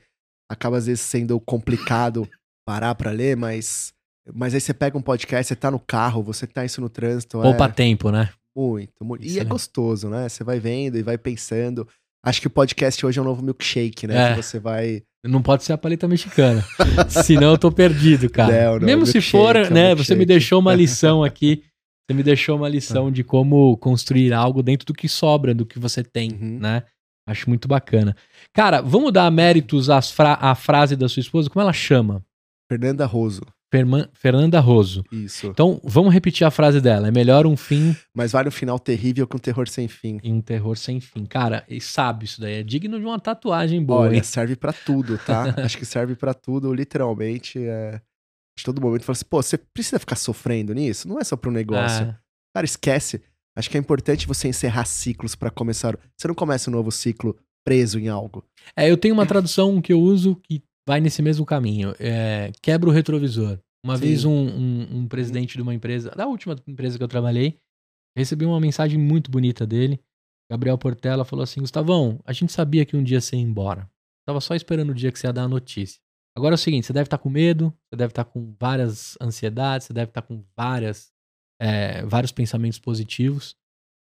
acaba 0.49 0.77
às 0.77 0.85
vezes 0.85 1.01
sendo 1.01 1.39
complicado 1.39 2.27
parar 2.65 2.95
pra 2.95 3.11
ler, 3.11 3.37
mas. 3.37 3.93
Mas 4.33 4.53
aí 4.53 4.61
você 4.61 4.73
pega 4.73 4.97
um 4.97 5.01
podcast, 5.01 5.49
você 5.49 5.55
tá 5.55 5.69
no 5.69 5.79
carro, 5.79 6.23
você 6.23 6.47
tá 6.47 6.63
isso 6.63 6.79
no 6.79 6.87
trânsito. 6.87 7.41
Poupa 7.41 7.65
é... 7.65 7.71
tempo, 7.71 8.09
né? 8.09 8.31
Muito, 8.55 9.03
muito. 9.03 9.25
E 9.25 9.39
é 9.39 9.43
gostoso, 9.43 10.07
né? 10.09 10.29
Você 10.29 10.43
vai 10.45 10.59
vendo 10.59 10.97
e 10.97 11.03
vai 11.03 11.17
pensando. 11.17 11.85
Acho 12.25 12.41
que 12.41 12.47
o 12.47 12.51
podcast 12.51 13.05
hoje 13.05 13.19
é 13.19 13.21
um 13.21 13.25
novo 13.25 13.43
milkshake, 13.43 14.07
né? 14.07 14.31
É. 14.31 14.35
Que 14.35 14.41
você 14.41 14.59
vai. 14.59 15.03
Não 15.25 15.41
pode 15.41 15.63
ser 15.63 15.73
a 15.73 15.77
paleta 15.77 16.07
mexicana. 16.07 16.63
Senão 17.09 17.51
eu 17.51 17.57
tô 17.57 17.71
perdido, 17.71 18.29
cara. 18.29 18.65
Não, 18.65 18.79
não, 18.79 18.85
Mesmo 18.85 19.05
se 19.05 19.21
for, 19.21 19.55
é 19.55 19.69
né? 19.69 19.95
Você 19.95 20.15
me 20.15 20.25
deixou 20.25 20.59
uma 20.59 20.73
lição 20.73 21.23
aqui 21.23 21.63
você 22.05 22.13
me 22.13 22.23
deixou 22.23 22.57
uma 22.57 22.67
lição 22.67 23.09
de 23.09 23.23
como 23.23 23.77
construir 23.77 24.33
algo 24.33 24.61
dentro 24.61 24.85
do 24.85 24.93
que 24.93 25.07
sobra, 25.07 25.55
do 25.55 25.65
que 25.65 25.79
você 25.79 26.03
tem, 26.03 26.33
uhum. 26.33 26.59
né? 26.59 26.83
Acho 27.25 27.47
muito 27.47 27.67
bacana. 27.67 28.15
Cara, 28.53 28.81
vamos 28.81 29.13
dar 29.13 29.31
méritos 29.31 29.89
à, 29.89 30.01
fra 30.01 30.37
à 30.41 30.53
frase 30.53 30.97
da 30.97 31.07
sua 31.07 31.21
esposa? 31.21 31.49
Como 31.49 31.61
ela 31.61 31.71
chama? 31.71 32.21
Fernanda 32.69 33.05
Roso. 33.05 33.41
Fernanda 34.13 34.59
Roso. 34.59 35.03
Isso. 35.11 35.47
Então, 35.47 35.79
vamos 35.83 36.13
repetir 36.13 36.45
a 36.45 36.51
frase 36.51 36.79
dela. 36.79 37.07
É 37.07 37.11
melhor 37.11 37.45
um 37.45 37.57
fim. 37.57 37.95
Mas 38.13 38.31
vale 38.31 38.49
um 38.49 38.51
final 38.51 38.77
terrível 38.79 39.27
que 39.27 39.35
um 39.35 39.39
terror 39.39 39.67
sem 39.67 39.87
fim. 39.87 40.19
E 40.23 40.31
um 40.31 40.41
terror 40.41 40.77
sem 40.77 40.99
fim. 40.99 41.25
Cara, 41.25 41.63
e 41.67 41.81
sabe 41.81 42.25
isso 42.25 42.39
daí. 42.39 42.55
É 42.55 42.63
digno 42.63 42.99
de 42.99 43.05
uma 43.05 43.19
tatuagem 43.19 43.83
boa. 43.83 44.01
Olha, 44.01 44.15
hein? 44.15 44.23
serve 44.23 44.55
para 44.55 44.73
tudo, 44.73 45.17
tá? 45.17 45.55
Acho 45.63 45.77
que 45.77 45.85
serve 45.85 46.15
para 46.15 46.33
tudo, 46.33 46.73
literalmente. 46.73 47.59
É 47.59 48.01
de 48.57 48.63
todo 48.63 48.81
momento 48.81 49.03
fala 49.03 49.15
assim, 49.15 49.25
pô, 49.25 49.41
você 49.41 49.57
precisa 49.57 49.99
ficar 49.99 50.15
sofrendo 50.15 50.73
nisso? 50.73 51.07
Não 51.07 51.19
é 51.19 51.23
só 51.23 51.35
pro 51.35 51.51
negócio. 51.51 52.05
Ah. 52.05 52.19
Cara, 52.53 52.65
esquece. 52.65 53.21
Acho 53.55 53.69
que 53.69 53.77
é 53.77 53.79
importante 53.79 54.27
você 54.27 54.47
encerrar 54.47 54.85
ciclos 54.85 55.35
para 55.35 55.49
começar. 55.49 55.97
Você 56.15 56.27
não 56.27 56.35
começa 56.35 56.69
um 56.69 56.73
novo 56.73 56.91
ciclo 56.91 57.35
preso 57.65 57.99
em 57.99 58.09
algo. 58.09 58.43
É, 58.75 58.89
eu 58.89 58.97
tenho 58.97 59.13
uma 59.13 59.25
tradução 59.25 59.81
que 59.81 59.93
eu 59.93 59.99
uso 59.99 60.35
que 60.35 60.63
vai 60.87 60.99
nesse 60.99 61.21
mesmo 61.21 61.45
caminho. 61.45 61.95
É, 61.99 62.51
quebra 62.61 62.89
o 62.89 62.93
retrovisor. 62.93 63.59
Uma 63.83 63.97
Sim. 63.97 64.05
vez 64.05 64.25
um, 64.25 64.31
um, 64.31 64.97
um, 64.97 65.07
presidente 65.07 65.57
de 65.57 65.61
uma 65.61 65.73
empresa, 65.73 66.11
da 66.11 66.25
última 66.25 66.55
empresa 66.65 66.97
que 66.97 67.03
eu 67.03 67.07
trabalhei, 67.07 67.59
recebi 68.15 68.45
uma 68.45 68.59
mensagem 68.59 68.97
muito 68.97 69.29
bonita 69.29 69.67
dele. 69.67 69.99
Gabriel 70.49 70.77
Portela 70.77 71.25
falou 71.25 71.43
assim: 71.43 71.59
Gustavão, 71.59 72.19
a 72.25 72.31
gente 72.31 72.53
sabia 72.53 72.85
que 72.85 72.95
um 72.95 73.03
dia 73.03 73.19
você 73.19 73.35
ia 73.35 73.41
embora. 73.41 73.89
Tava 74.25 74.39
só 74.39 74.55
esperando 74.55 74.91
o 74.91 74.95
dia 74.95 75.11
que 75.11 75.19
você 75.19 75.27
ia 75.27 75.33
dar 75.33 75.43
a 75.43 75.47
notícia. 75.49 75.99
Agora 76.35 76.53
é 76.53 76.55
o 76.55 76.59
seguinte, 76.59 76.87
você 76.87 76.93
deve 76.93 77.07
estar 77.07 77.17
com 77.17 77.29
medo, 77.29 77.73
você 77.89 77.97
deve 77.97 78.11
estar 78.11 78.23
com 78.23 78.55
várias 78.59 79.17
ansiedades, 79.21 79.87
você 79.87 79.93
deve 79.93 80.09
estar 80.09 80.21
com 80.21 80.43
várias, 80.55 81.11
é, 81.59 82.03
vários 82.05 82.31
pensamentos 82.31 82.79
positivos. 82.79 83.55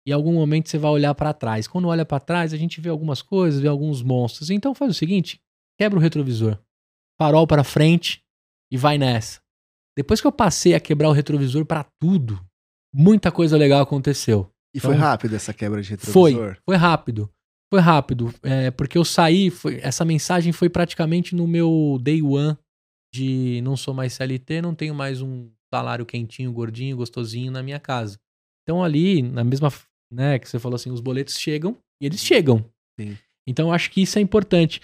E 0.06 0.12
em 0.12 0.14
algum 0.14 0.34
momento 0.34 0.70
você 0.70 0.78
vai 0.78 0.92
olhar 0.92 1.14
para 1.16 1.34
trás. 1.34 1.68
Quando 1.68 1.88
olha 1.88 2.06
para 2.06 2.20
trás, 2.20 2.54
a 2.54 2.58
gente 2.58 2.80
vê 2.80 2.90
algumas 2.90 3.22
coisas, 3.22 3.60
vê 3.60 3.68
alguns 3.68 4.02
monstros. 4.02 4.50
Então 4.50 4.76
faz 4.76 4.92
o 4.92 4.94
seguinte, 4.94 5.42
quebra 5.78 5.98
o 5.98 6.02
retrovisor, 6.02 6.58
farol 7.20 7.48
para 7.48 7.64
frente 7.64 8.24
e 8.72 8.78
vai 8.78 8.98
nessa. 8.98 9.43
Depois 9.96 10.20
que 10.22 10.28
eu 10.28 10.32
passei 10.32 10.74
a 10.74 10.80
quebrar 10.80 11.10
o 11.10 11.14
retrovisor 11.14 11.66
para 11.66 11.84
tudo, 12.00 12.40
muita 12.94 13.32
coisa 13.32 13.58
legal 13.58 13.82
aconteceu. 13.82 14.50
E 14.76 14.80
foi 14.80 14.96
Então, 14.96 15.06
rápido 15.08 15.36
essa 15.36 15.54
quebra 15.54 15.82
de 15.82 15.96
Foi, 15.98 16.32
retrovisor? 16.32 16.58
foi 16.66 16.76
rápido. 16.76 17.30
Foi 17.72 17.80
rápido. 17.80 18.34
É, 18.42 18.72
porque 18.72 18.98
eu 18.98 19.06
saí, 19.06 19.50
foi- 19.50 19.80
essa 19.82 20.04
mensagem 20.04 20.52
foi 20.52 20.70
praticamente 20.70 21.36
no 21.36 21.48
meu 21.48 21.98
day 22.02 22.22
one 22.22 22.58
de 23.14 23.62
não 23.64 23.78
sou 23.78 23.94
mais 23.94 24.14
CLT, 24.14 24.62
não 24.62 24.74
tenho 24.74 24.94
mais 24.96 25.22
um 25.22 25.50
salário 25.74 26.06
quentinho, 26.06 26.52
gordinho, 26.52 26.98
gostosinho 26.98 27.52
na 27.52 27.62
minha 27.64 27.80
casa. 27.80 28.18
Então 28.64 28.84
ali, 28.84 29.22
na 29.22 29.44
mesma, 29.44 29.72
né, 30.12 30.40
que 30.40 30.48
você 30.50 30.58
falou 30.60 30.76
assim, 30.76 30.90
os 30.92 31.02
boletos 31.02 31.38
chegam 31.38 31.78
e 32.02 32.06
eles 32.06 32.20
chegam. 32.24 32.66
Sim. 33.00 33.18
Então 33.46 33.68
eu 33.68 33.74
acho 33.74 33.92
que 33.92 34.02
isso 34.02 34.18
é 34.18 34.22
importante. 34.22 34.82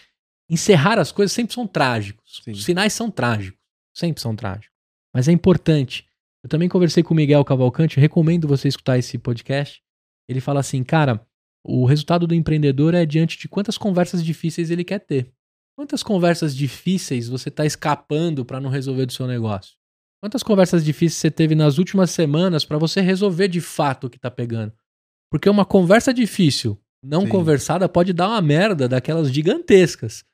Encerrar 0.50 1.00
as 1.00 1.12
coisas 1.12 1.32
sempre 1.32 1.54
são 1.54 1.66
trágicos. 1.68 2.42
Sim. 2.44 2.52
Os 2.52 2.64
finais 2.64 2.94
são 2.94 3.10
trágicos. 3.10 3.60
Sempre 3.96 4.22
são 4.22 4.36
trágicos. 4.36 4.69
Mas 5.14 5.28
é 5.28 5.32
importante. 5.32 6.08
Eu 6.44 6.50
também 6.50 6.70
conversei 6.70 7.04
com 7.04 7.14
o 7.14 7.18
Miguel 7.18 7.44
Cavalcante, 7.44 8.00
recomendo 8.00 8.48
você 8.48 8.68
escutar 8.68 8.98
esse 8.98 9.18
podcast. 9.18 9.82
Ele 10.28 10.40
fala 10.40 10.60
assim, 10.60 10.84
cara, 10.84 11.26
o 11.64 11.86
resultado 11.86 12.26
do 12.26 12.36
empreendedor 12.36 12.94
é 12.94 13.06
diante 13.06 13.38
de 13.38 13.48
quantas 13.48 13.78
conversas 13.78 14.24
difíceis 14.24 14.72
ele 14.72 14.84
quer 14.84 15.00
ter. 15.00 15.34
Quantas 15.78 16.04
conversas 16.04 16.56
difíceis 16.56 17.28
você 17.28 17.50
está 17.50 17.66
escapando 17.66 18.46
para 18.46 18.60
não 18.60 18.70
resolver 18.70 19.06
do 19.06 19.14
seu 19.14 19.26
negócio? 19.26 19.76
Quantas 20.22 20.44
conversas 20.44 20.84
difíceis 20.84 21.20
você 21.20 21.32
teve 21.32 21.56
nas 21.56 21.78
últimas 21.78 22.12
semanas 22.12 22.66
para 22.66 22.78
você 22.78 23.00
resolver 23.00 23.48
de 23.48 23.62
fato 23.62 24.08
o 24.08 24.10
que 24.10 24.20
tá 24.20 24.30
pegando? 24.30 24.74
Porque 25.32 25.50
uma 25.50 25.66
conversa 25.66 26.14
difícil, 26.14 26.78
não 27.04 27.22
Sim. 27.22 27.30
conversada, 27.30 27.88
pode 27.88 28.12
dar 28.12 28.28
uma 28.28 28.42
merda 28.42 28.88
daquelas 28.90 29.32
gigantescas. 29.32 30.26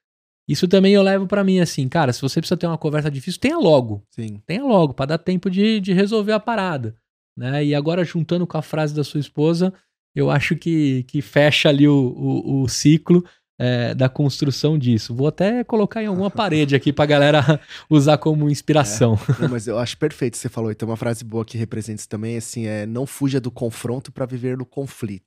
Isso 0.48 0.68
também 0.68 0.94
eu 0.94 1.02
levo 1.02 1.26
para 1.28 1.44
mim 1.44 1.60
assim, 1.60 1.88
cara, 1.90 2.14
se 2.14 2.22
você 2.22 2.40
precisa 2.40 2.58
ter 2.58 2.68
uma 2.68 2.78
conversa 2.78 3.10
difícil, 3.10 3.40
tenha 3.42 3.58
logo 3.58 4.04
Sim. 4.12 4.40
tenha 4.46 4.64
logo, 4.64 4.94
para 4.94 5.08
dar 5.08 5.18
tempo 5.18 5.50
de, 5.50 5.80
de 5.80 5.92
resolver 5.94 6.34
a 6.34 6.40
parada. 6.40 6.96
Né? 7.38 7.66
E 7.66 7.76
agora, 7.76 8.04
juntando 8.06 8.46
com 8.48 8.58
a 8.58 8.62
frase 8.62 8.94
da 8.96 9.04
sua 9.04 9.20
esposa, 9.20 9.74
eu 10.16 10.30
acho 10.30 10.56
que, 10.56 11.04
que 11.04 11.22
fecha 11.22 11.68
ali 11.68 11.88
o, 11.88 11.94
o, 11.94 12.62
o 12.62 12.70
ciclo 12.70 13.26
é, 13.60 13.94
da 13.96 14.08
construção 14.08 14.78
disso. 14.78 15.14
Vou 15.14 15.28
até 15.28 15.64
colocar 15.64 16.02
em 16.02 16.06
alguma 16.06 16.30
parede 16.32 16.76
aqui 16.76 16.94
pra 16.94 17.06
galera 17.06 17.60
usar 17.90 18.18
como 18.18 18.50
inspiração. 18.50 19.18
Não, 19.40 19.50
mas 19.50 19.68
eu 19.68 19.78
acho 19.78 19.98
perfeito 19.98 20.38
você 20.38 20.48
falou. 20.48 20.72
E 20.72 20.76
tem 20.76 20.88
uma 20.88 20.96
frase 20.96 21.24
boa 21.26 21.44
que 21.44 21.58
representa 21.58 22.00
isso 22.00 22.10
também, 22.10 22.38
assim, 22.38 22.66
é 22.68 22.86
não 22.86 23.06
fuja 23.06 23.40
do 23.42 23.52
confronto 23.52 24.12
pra 24.12 24.26
viver 24.26 24.58
no 24.58 24.66
conflito, 24.66 25.26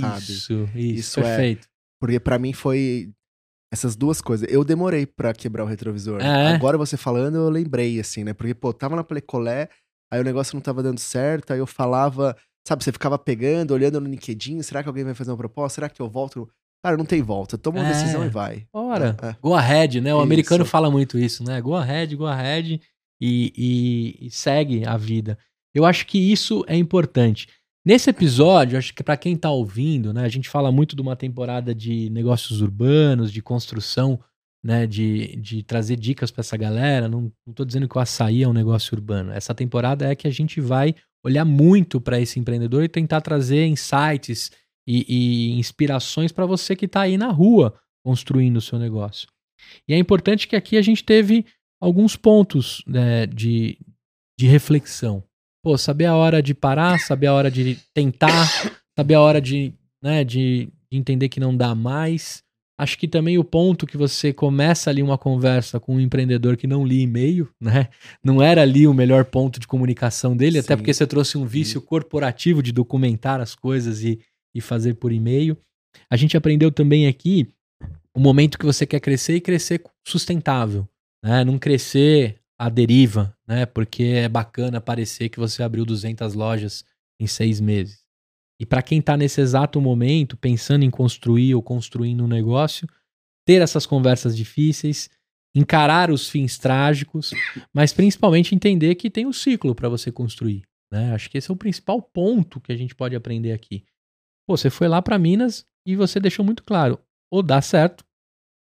sabe? 0.00 0.22
Isso, 0.32 0.68
isso, 0.74 1.00
Isso 1.00 1.20
é- 1.20 1.22
perfeito. 1.22 1.68
Porque 2.00 2.20
pra 2.20 2.38
mim 2.38 2.52
foi 2.52 3.10
essas 3.72 3.94
duas 3.96 4.20
coisas. 4.20 4.48
Eu 4.50 4.64
demorei 4.64 5.06
pra 5.06 5.32
quebrar 5.34 5.64
o 5.64 5.66
retrovisor. 5.66 6.20
É? 6.20 6.54
Agora 6.54 6.78
você 6.78 6.96
falando, 6.96 7.36
eu 7.36 7.48
lembrei, 7.50 8.00
assim, 8.00 8.24
né? 8.24 8.32
Porque, 8.32 8.54
pô, 8.54 8.72
tava 8.72 8.96
na 8.96 9.04
Plecolé, 9.04 9.68
aí 10.12 10.20
o 10.20 10.24
negócio 10.24 10.54
não 10.54 10.60
tava 10.60 10.82
dando 10.82 10.98
certo, 10.98 11.52
aí 11.52 11.58
eu 11.58 11.66
falava, 11.66 12.36
sabe, 12.66 12.82
você 12.82 12.92
ficava 12.92 13.18
pegando, 13.18 13.72
olhando 13.72 14.00
no 14.00 14.08
LinkedIn, 14.08 14.62
será 14.62 14.82
que 14.82 14.88
alguém 14.88 15.04
vai 15.04 15.14
fazer 15.14 15.30
uma 15.30 15.36
proposta? 15.36 15.74
Será 15.76 15.88
que 15.88 16.00
eu 16.00 16.08
volto? 16.08 16.48
Cara, 16.82 16.96
não 16.96 17.04
tem 17.04 17.20
volta. 17.22 17.58
Toma 17.58 17.80
uma 17.80 17.86
É. 17.88 17.92
decisão 17.92 18.24
e 18.24 18.28
vai. 18.28 18.66
Ora, 18.72 19.16
É, 19.22 19.26
é. 19.30 19.36
go 19.42 19.54
ahead, 19.54 20.00
né? 20.00 20.14
O 20.14 20.18
Isso. 20.18 20.22
americano 20.24 20.64
fala 20.64 20.90
muito 20.90 21.18
isso, 21.18 21.44
né? 21.44 21.60
Go 21.60 21.74
ahead, 21.76 22.14
go 22.16 22.24
ahead 22.26 22.80
e, 23.20 23.52
e- 24.20 24.26
e 24.26 24.30
segue 24.30 24.86
a 24.86 24.96
vida. 24.96 25.36
Eu 25.74 25.84
acho 25.84 26.06
que 26.06 26.18
isso 26.32 26.64
é 26.68 26.76
importante. 26.76 27.48
Nesse 27.88 28.10
episódio, 28.10 28.76
acho 28.76 28.92
que 28.92 29.02
para 29.02 29.16
quem 29.16 29.34
tá 29.34 29.50
ouvindo, 29.50 30.12
né, 30.12 30.22
a 30.22 30.28
gente 30.28 30.46
fala 30.46 30.70
muito 30.70 30.94
de 30.94 31.00
uma 31.00 31.16
temporada 31.16 31.74
de 31.74 32.10
negócios 32.10 32.60
urbanos, 32.60 33.32
de 33.32 33.40
construção, 33.40 34.20
né, 34.62 34.86
de, 34.86 35.34
de 35.36 35.62
trazer 35.62 35.96
dicas 35.96 36.30
para 36.30 36.42
essa 36.42 36.54
galera. 36.54 37.08
Não, 37.08 37.32
tô 37.54 37.64
dizendo 37.64 37.88
que 37.88 37.96
o 37.96 38.00
açaí 38.00 38.42
é 38.42 38.46
um 38.46 38.52
negócio 38.52 38.94
urbano. 38.94 39.32
Essa 39.32 39.54
temporada 39.54 40.06
é 40.06 40.14
que 40.14 40.28
a 40.28 40.30
gente 40.30 40.60
vai 40.60 40.94
olhar 41.24 41.46
muito 41.46 41.98
para 41.98 42.20
esse 42.20 42.38
empreendedor 42.38 42.84
e 42.84 42.90
tentar 42.90 43.22
trazer 43.22 43.64
insights 43.64 44.50
e, 44.86 45.06
e 45.08 45.58
inspirações 45.58 46.30
para 46.30 46.44
você 46.44 46.76
que 46.76 46.84
está 46.84 47.00
aí 47.00 47.16
na 47.16 47.30
rua 47.30 47.72
construindo 48.04 48.58
o 48.58 48.60
seu 48.60 48.78
negócio. 48.78 49.26
E 49.88 49.94
é 49.94 49.96
importante 49.96 50.46
que 50.46 50.56
aqui 50.56 50.76
a 50.76 50.82
gente 50.82 51.02
teve 51.02 51.46
alguns 51.80 52.16
pontos 52.16 52.84
né, 52.86 53.26
de, 53.26 53.78
de 54.38 54.46
reflexão. 54.46 55.24
Pô, 55.68 55.76
saber 55.76 56.06
a 56.06 56.16
hora 56.16 56.42
de 56.42 56.54
parar, 56.54 56.98
saber 56.98 57.26
a 57.26 57.34
hora 57.34 57.50
de 57.50 57.76
tentar, 57.92 58.48
saber 58.98 59.12
a 59.12 59.20
hora 59.20 59.38
de, 59.38 59.74
né, 60.02 60.24
de, 60.24 60.72
de 60.90 60.98
entender 60.98 61.28
que 61.28 61.38
não 61.38 61.54
dá 61.54 61.74
mais. 61.74 62.42
Acho 62.80 62.96
que 62.96 63.06
também 63.06 63.36
o 63.36 63.44
ponto 63.44 63.86
que 63.86 63.94
você 63.94 64.32
começa 64.32 64.88
ali 64.88 65.02
uma 65.02 65.18
conversa 65.18 65.78
com 65.78 65.96
um 65.96 66.00
empreendedor 66.00 66.56
que 66.56 66.66
não 66.66 66.86
lia 66.86 67.02
e-mail, 67.02 67.50
né? 67.60 67.90
Não 68.24 68.40
era 68.40 68.62
ali 68.62 68.86
o 68.86 68.94
melhor 68.94 69.26
ponto 69.26 69.60
de 69.60 69.66
comunicação 69.66 70.34
dele, 70.34 70.58
até 70.58 70.72
Sim. 70.72 70.78
porque 70.78 70.94
você 70.94 71.06
trouxe 71.06 71.36
um 71.36 71.44
vício 71.44 71.82
corporativo 71.82 72.62
de 72.62 72.72
documentar 72.72 73.38
as 73.38 73.54
coisas 73.54 74.02
e, 74.02 74.18
e 74.54 74.62
fazer 74.62 74.94
por 74.94 75.12
e-mail. 75.12 75.54
A 76.10 76.16
gente 76.16 76.34
aprendeu 76.34 76.72
também 76.72 77.06
aqui 77.06 77.46
o 78.16 78.20
momento 78.20 78.58
que 78.58 78.64
você 78.64 78.86
quer 78.86 79.00
crescer 79.00 79.34
e 79.34 79.40
crescer 79.42 79.84
sustentável, 80.06 80.88
né? 81.22 81.44
Não 81.44 81.58
crescer 81.58 82.40
à 82.58 82.70
deriva, 82.70 83.36
né? 83.48 83.64
Porque 83.64 84.02
é 84.02 84.28
bacana 84.28 84.80
parecer 84.80 85.30
que 85.30 85.40
você 85.40 85.62
abriu 85.62 85.86
200 85.86 86.34
lojas 86.34 86.84
em 87.18 87.26
seis 87.26 87.58
meses. 87.58 88.04
E 88.60 88.66
para 88.66 88.82
quem 88.82 88.98
está 88.98 89.16
nesse 89.16 89.40
exato 89.40 89.80
momento, 89.80 90.36
pensando 90.36 90.84
em 90.84 90.90
construir 90.90 91.54
ou 91.54 91.62
construindo 91.62 92.24
um 92.24 92.28
negócio, 92.28 92.86
ter 93.46 93.62
essas 93.62 93.86
conversas 93.86 94.36
difíceis, 94.36 95.08
encarar 95.54 96.10
os 96.10 96.28
fins 96.28 96.58
trágicos, 96.58 97.30
mas 97.72 97.92
principalmente 97.92 98.54
entender 98.54 98.94
que 98.96 99.10
tem 99.10 99.26
um 99.26 99.32
ciclo 99.32 99.74
para 99.74 99.88
você 99.88 100.12
construir. 100.12 100.62
Né? 100.90 101.14
Acho 101.14 101.30
que 101.30 101.38
esse 101.38 101.50
é 101.50 101.54
o 101.54 101.56
principal 101.56 102.02
ponto 102.02 102.60
que 102.60 102.72
a 102.72 102.76
gente 102.76 102.94
pode 102.94 103.16
aprender 103.16 103.52
aqui. 103.52 103.84
Pô, 104.46 104.56
você 104.56 104.68
foi 104.68 104.88
lá 104.88 105.00
para 105.00 105.18
Minas 105.18 105.64
e 105.86 105.96
você 105.96 106.20
deixou 106.20 106.44
muito 106.44 106.62
claro: 106.62 106.98
ou 107.30 107.42
dá 107.42 107.62
certo, 107.62 108.04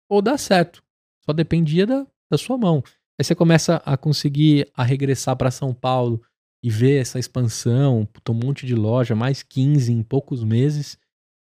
ou 0.10 0.22
dá 0.22 0.38
certo. 0.38 0.84
Só 1.26 1.34
dependia 1.34 1.86
da, 1.86 2.08
da 2.32 2.38
sua 2.38 2.58
mão. 2.58 2.84
Aí 3.20 3.24
você 3.26 3.34
começa 3.34 3.82
a 3.86 3.98
conseguir 3.98 4.70
a 4.76 4.84
regressar 4.84 5.36
para 5.36 5.50
São 5.50 5.74
Paulo 5.74 6.22
e 6.64 6.70
ver 6.70 7.02
essa 7.02 7.18
expansão, 7.18 8.08
um 8.30 8.34
monte 8.34 8.66
de 8.66 8.76
loja, 8.76 9.16
mais 9.16 9.42
15 9.42 9.92
em 9.92 10.04
poucos 10.04 10.44
meses. 10.44 10.98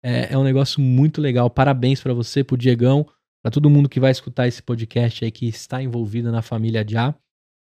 É, 0.03 0.33
é 0.33 0.37
um 0.37 0.43
negócio 0.43 0.79
muito 0.79 1.19
legal. 1.19 1.49
Parabéns 1.49 2.01
para 2.01 2.13
você, 2.13 2.43
pro 2.43 2.57
Diegão, 2.57 3.05
para 3.43 3.51
todo 3.51 3.69
mundo 3.69 3.89
que 3.89 3.99
vai 3.99 4.11
escutar 4.11 4.47
esse 4.47 4.61
podcast 4.61 5.25
aí 5.25 5.31
que 5.31 5.47
está 5.47 5.81
envolvido 5.81 6.31
na 6.31 6.41
família 6.41 6.85
Já. 6.87 7.13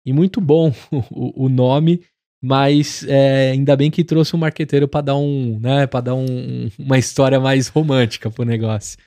E 0.05 0.12
muito 0.12 0.41
bom 0.41 0.73
o, 1.11 1.47
o 1.47 1.49
nome, 1.49 2.03
mas 2.43 3.05
é, 3.09 3.51
ainda 3.51 3.77
bem 3.77 3.91
que 3.91 4.05
trouxe 4.05 4.37
um 4.37 4.39
marqueteiro 4.39 4.87
para 4.87 5.01
dar 5.01 5.16
um, 5.16 5.59
né, 5.59 5.87
para 5.87 6.01
dar 6.01 6.15
um, 6.15 6.70
uma 6.78 6.99
história 6.99 7.41
mais 7.41 7.66
romântica 7.66 8.31
pro 8.31 8.45
negócio. 8.45 8.99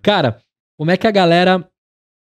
Cara, 0.00 0.40
como 0.78 0.90
é 0.90 0.96
que 0.96 1.06
a 1.06 1.10
galera 1.10 1.68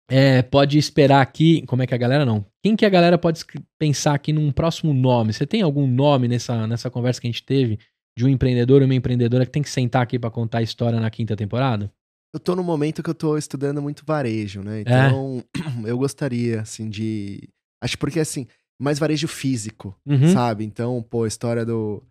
é, 0.10 0.42
pode 0.42 0.78
esperar 0.78 1.22
aqui? 1.22 1.64
Como 1.66 1.82
é 1.82 1.88
que 1.88 1.94
a 1.96 1.98
galera 1.98 2.26
não? 2.26 2.46
Quem 2.64 2.76
que 2.76 2.86
a 2.86 2.90
galera 2.90 3.18
pode 3.18 3.44
pensar 3.80 4.14
aqui 4.14 4.32
num 4.34 4.52
próximo 4.52 4.94
nome? 4.94 5.34
Você 5.34 5.46
tem 5.46 5.62
algum 5.62 5.88
nome 5.88 6.28
nessa, 6.28 6.68
nessa 6.68 6.90
conversa 6.90 7.20
que 7.22 7.28
a 7.28 7.32
gente 7.32 7.44
teve 7.44 7.80
de 8.18 8.26
um 8.26 8.30
empreendedor 8.30 8.82
ou 8.82 8.86
uma 8.88 8.96
empreendedora 8.96 9.46
que 9.46 9.52
tem 9.52 9.64
que 9.64 9.70
sentar 9.70 10.02
aqui 10.04 10.18
para 10.20 10.30
contar 10.32 10.60
a 10.60 10.64
história 10.64 11.00
na 11.00 11.10
quinta 11.10 11.36
temporada? 11.36 11.92
Eu 12.34 12.40
tô 12.40 12.56
no 12.56 12.64
momento 12.64 13.02
que 13.02 13.10
eu 13.10 13.16
tô 13.16 13.38
estudando 13.38 13.82
muito 13.82 14.04
varejo, 14.06 14.62
É. 14.62 14.64
né? 14.64 14.82
Então, 14.82 15.44
eu 15.86 15.98
gostaria, 15.98 16.62
assim, 16.62 16.90
de. 16.90 17.48
Acho 17.84 17.98
porque, 17.98 18.20
assim, 18.20 18.46
mais 18.82 19.00
varejo 19.00 19.28
físico, 19.28 19.98
Uhum. 20.06 20.30
sabe? 20.30 20.66
Então, 20.66 21.02
pô, 21.02 21.24
a 21.24 21.28
história 21.28 21.66
do. 21.66 22.04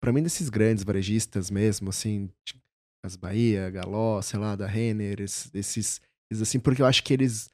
Pra 0.00 0.12
mim, 0.12 0.22
desses 0.22 0.48
grandes 0.48 0.84
varejistas 0.84 1.50
mesmo, 1.50 1.90
assim, 1.90 2.26
de 2.46 2.54
As 3.04 3.16
Bahia, 3.16 3.70
Galó, 3.70 4.20
sei 4.22 4.38
lá, 4.38 4.54
da 4.56 4.66
Renner, 4.66 5.20
esses, 5.20 6.00
assim, 6.40 6.58
porque 6.60 6.80
eu 6.80 6.86
acho 6.86 7.02
que 7.02 7.12
eles. 7.12 7.50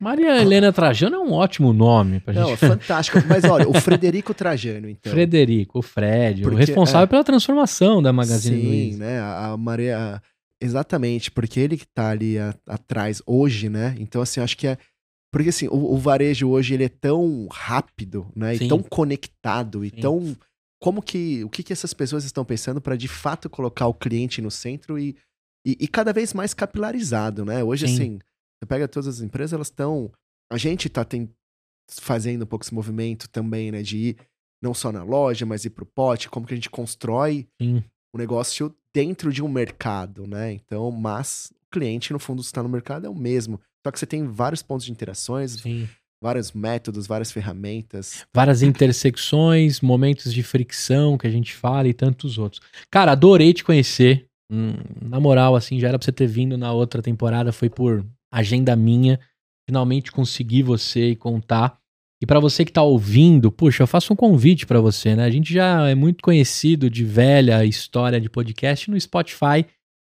Maria 0.00 0.40
Helena 0.40 0.72
Trajano 0.72 1.16
é 1.16 1.18
um 1.18 1.32
ótimo 1.32 1.72
nome 1.72 2.20
pra 2.20 2.32
Não, 2.34 2.42
é 2.44 2.46
gente. 2.48 2.58
fantástico. 2.60 3.18
Mas 3.28 3.44
olha, 3.44 3.68
o 3.68 3.74
Frederico 3.80 4.32
Trajano, 4.34 4.88
então. 4.88 5.12
Frederico, 5.12 5.78
o 5.78 5.82
Fred, 5.82 6.40
o 6.42 6.44
Porque, 6.50 6.58
responsável 6.64 7.04
é. 7.04 7.06
pela 7.06 7.24
transformação 7.24 8.02
da 8.02 8.12
Magazine 8.12 8.56
Sim, 8.60 8.66
Luiza. 8.66 8.98
né? 8.98 9.20
A, 9.20 9.46
a 9.52 9.56
Maria. 9.56 10.22
Exatamente, 10.60 11.30
porque 11.30 11.60
ele 11.60 11.76
que 11.76 11.86
tá 11.86 12.10
ali 12.10 12.38
a- 12.38 12.54
atrás 12.68 13.20
hoje, 13.26 13.68
né? 13.68 13.94
Então, 13.98 14.22
assim, 14.22 14.40
acho 14.40 14.56
que 14.56 14.66
é. 14.66 14.78
Porque, 15.32 15.48
assim, 15.50 15.66
o, 15.68 15.92
o 15.94 15.98
varejo 15.98 16.48
hoje 16.48 16.74
ele 16.74 16.84
é 16.84 16.88
tão 16.88 17.48
rápido, 17.50 18.26
né? 18.34 18.54
Sim. 18.56 18.64
E 18.64 18.68
tão 18.68 18.82
conectado, 18.82 19.84
e 19.84 19.90
Sim. 19.90 19.96
tão. 20.00 20.36
Como 20.80 21.02
que. 21.02 21.42
O 21.44 21.48
que, 21.50 21.62
que 21.62 21.72
essas 21.72 21.92
pessoas 21.92 22.24
estão 22.24 22.44
pensando 22.44 22.80
para 22.80 22.96
de 22.96 23.08
fato 23.08 23.48
colocar 23.50 23.86
o 23.86 23.94
cliente 23.94 24.40
no 24.40 24.50
centro 24.50 24.98
e, 24.98 25.16
e, 25.64 25.76
e 25.80 25.88
cada 25.88 26.12
vez 26.12 26.34
mais 26.34 26.52
capilarizado, 26.52 27.44
né? 27.44 27.64
Hoje, 27.64 27.88
Sim. 27.88 27.94
assim. 27.94 28.18
Você 28.58 28.66
pega 28.66 28.88
todas 28.88 29.06
as 29.06 29.20
empresas, 29.20 29.52
elas 29.52 29.66
estão. 29.68 30.10
A 30.50 30.56
gente 30.56 30.88
tá 30.88 31.04
tem, 31.04 31.28
fazendo 31.90 32.42
um 32.42 32.46
pouco 32.46 32.64
esse 32.64 32.74
movimento 32.74 33.28
também, 33.28 33.72
né? 33.72 33.82
De 33.82 33.96
ir 33.96 34.16
não 34.62 34.72
só 34.72 34.90
na 34.90 35.02
loja, 35.02 35.44
mas 35.44 35.64
ir 35.64 35.70
pro 35.70 35.84
pote, 35.84 36.30
como 36.30 36.46
que 36.46 36.54
a 36.54 36.56
gente 36.56 36.70
constrói 36.70 37.46
Sim. 37.60 37.84
o 38.14 38.18
negócio 38.18 38.74
dentro 38.94 39.32
de 39.32 39.42
um 39.42 39.48
mercado, 39.48 40.26
né? 40.26 40.52
Então, 40.52 40.90
mas 40.90 41.52
o 41.66 41.70
cliente, 41.70 42.12
no 42.12 42.18
fundo, 42.18 42.40
está 42.40 42.62
no 42.62 42.68
mercado 42.68 43.06
é 43.06 43.10
o 43.10 43.14
mesmo. 43.14 43.60
Só 43.86 43.90
que 43.90 43.98
você 43.98 44.06
tem 44.06 44.26
vários 44.26 44.62
pontos 44.62 44.86
de 44.86 44.92
interações, 44.92 45.60
Sim. 45.60 45.86
vários 46.22 46.52
métodos, 46.52 47.06
várias 47.06 47.30
ferramentas. 47.30 48.24
Várias 48.32 48.62
intersecções, 48.62 49.82
momentos 49.82 50.32
de 50.32 50.42
fricção 50.42 51.18
que 51.18 51.26
a 51.26 51.30
gente 51.30 51.54
fala 51.54 51.88
e 51.88 51.92
tantos 51.92 52.38
outros. 52.38 52.62
Cara, 52.90 53.12
adorei 53.12 53.52
te 53.52 53.62
conhecer. 53.62 54.26
Hum, 54.54 54.74
na 55.02 55.18
moral, 55.18 55.56
assim, 55.56 55.80
já 55.80 55.88
era 55.88 55.98
pra 55.98 56.04
você 56.04 56.12
ter 56.12 56.28
vindo 56.28 56.56
na 56.56 56.72
outra 56.72 57.02
temporada, 57.02 57.52
foi 57.52 57.68
por 57.68 58.06
agenda 58.32 58.76
minha. 58.76 59.18
Finalmente 59.68 60.12
consegui 60.12 60.62
você 60.62 61.10
e 61.10 61.16
contar. 61.16 61.76
E 62.22 62.26
pra 62.26 62.38
você 62.38 62.64
que 62.64 62.72
tá 62.72 62.82
ouvindo, 62.82 63.50
puxa, 63.50 63.82
eu 63.82 63.86
faço 63.86 64.12
um 64.12 64.16
convite 64.16 64.64
pra 64.64 64.80
você, 64.80 65.16
né? 65.16 65.24
A 65.24 65.30
gente 65.30 65.52
já 65.52 65.88
é 65.88 65.94
muito 65.94 66.22
conhecido 66.22 66.88
de 66.88 67.04
velha 67.04 67.64
história 67.64 68.20
de 68.20 68.30
podcast 68.30 68.88
no 68.88 69.00
Spotify. 69.00 69.66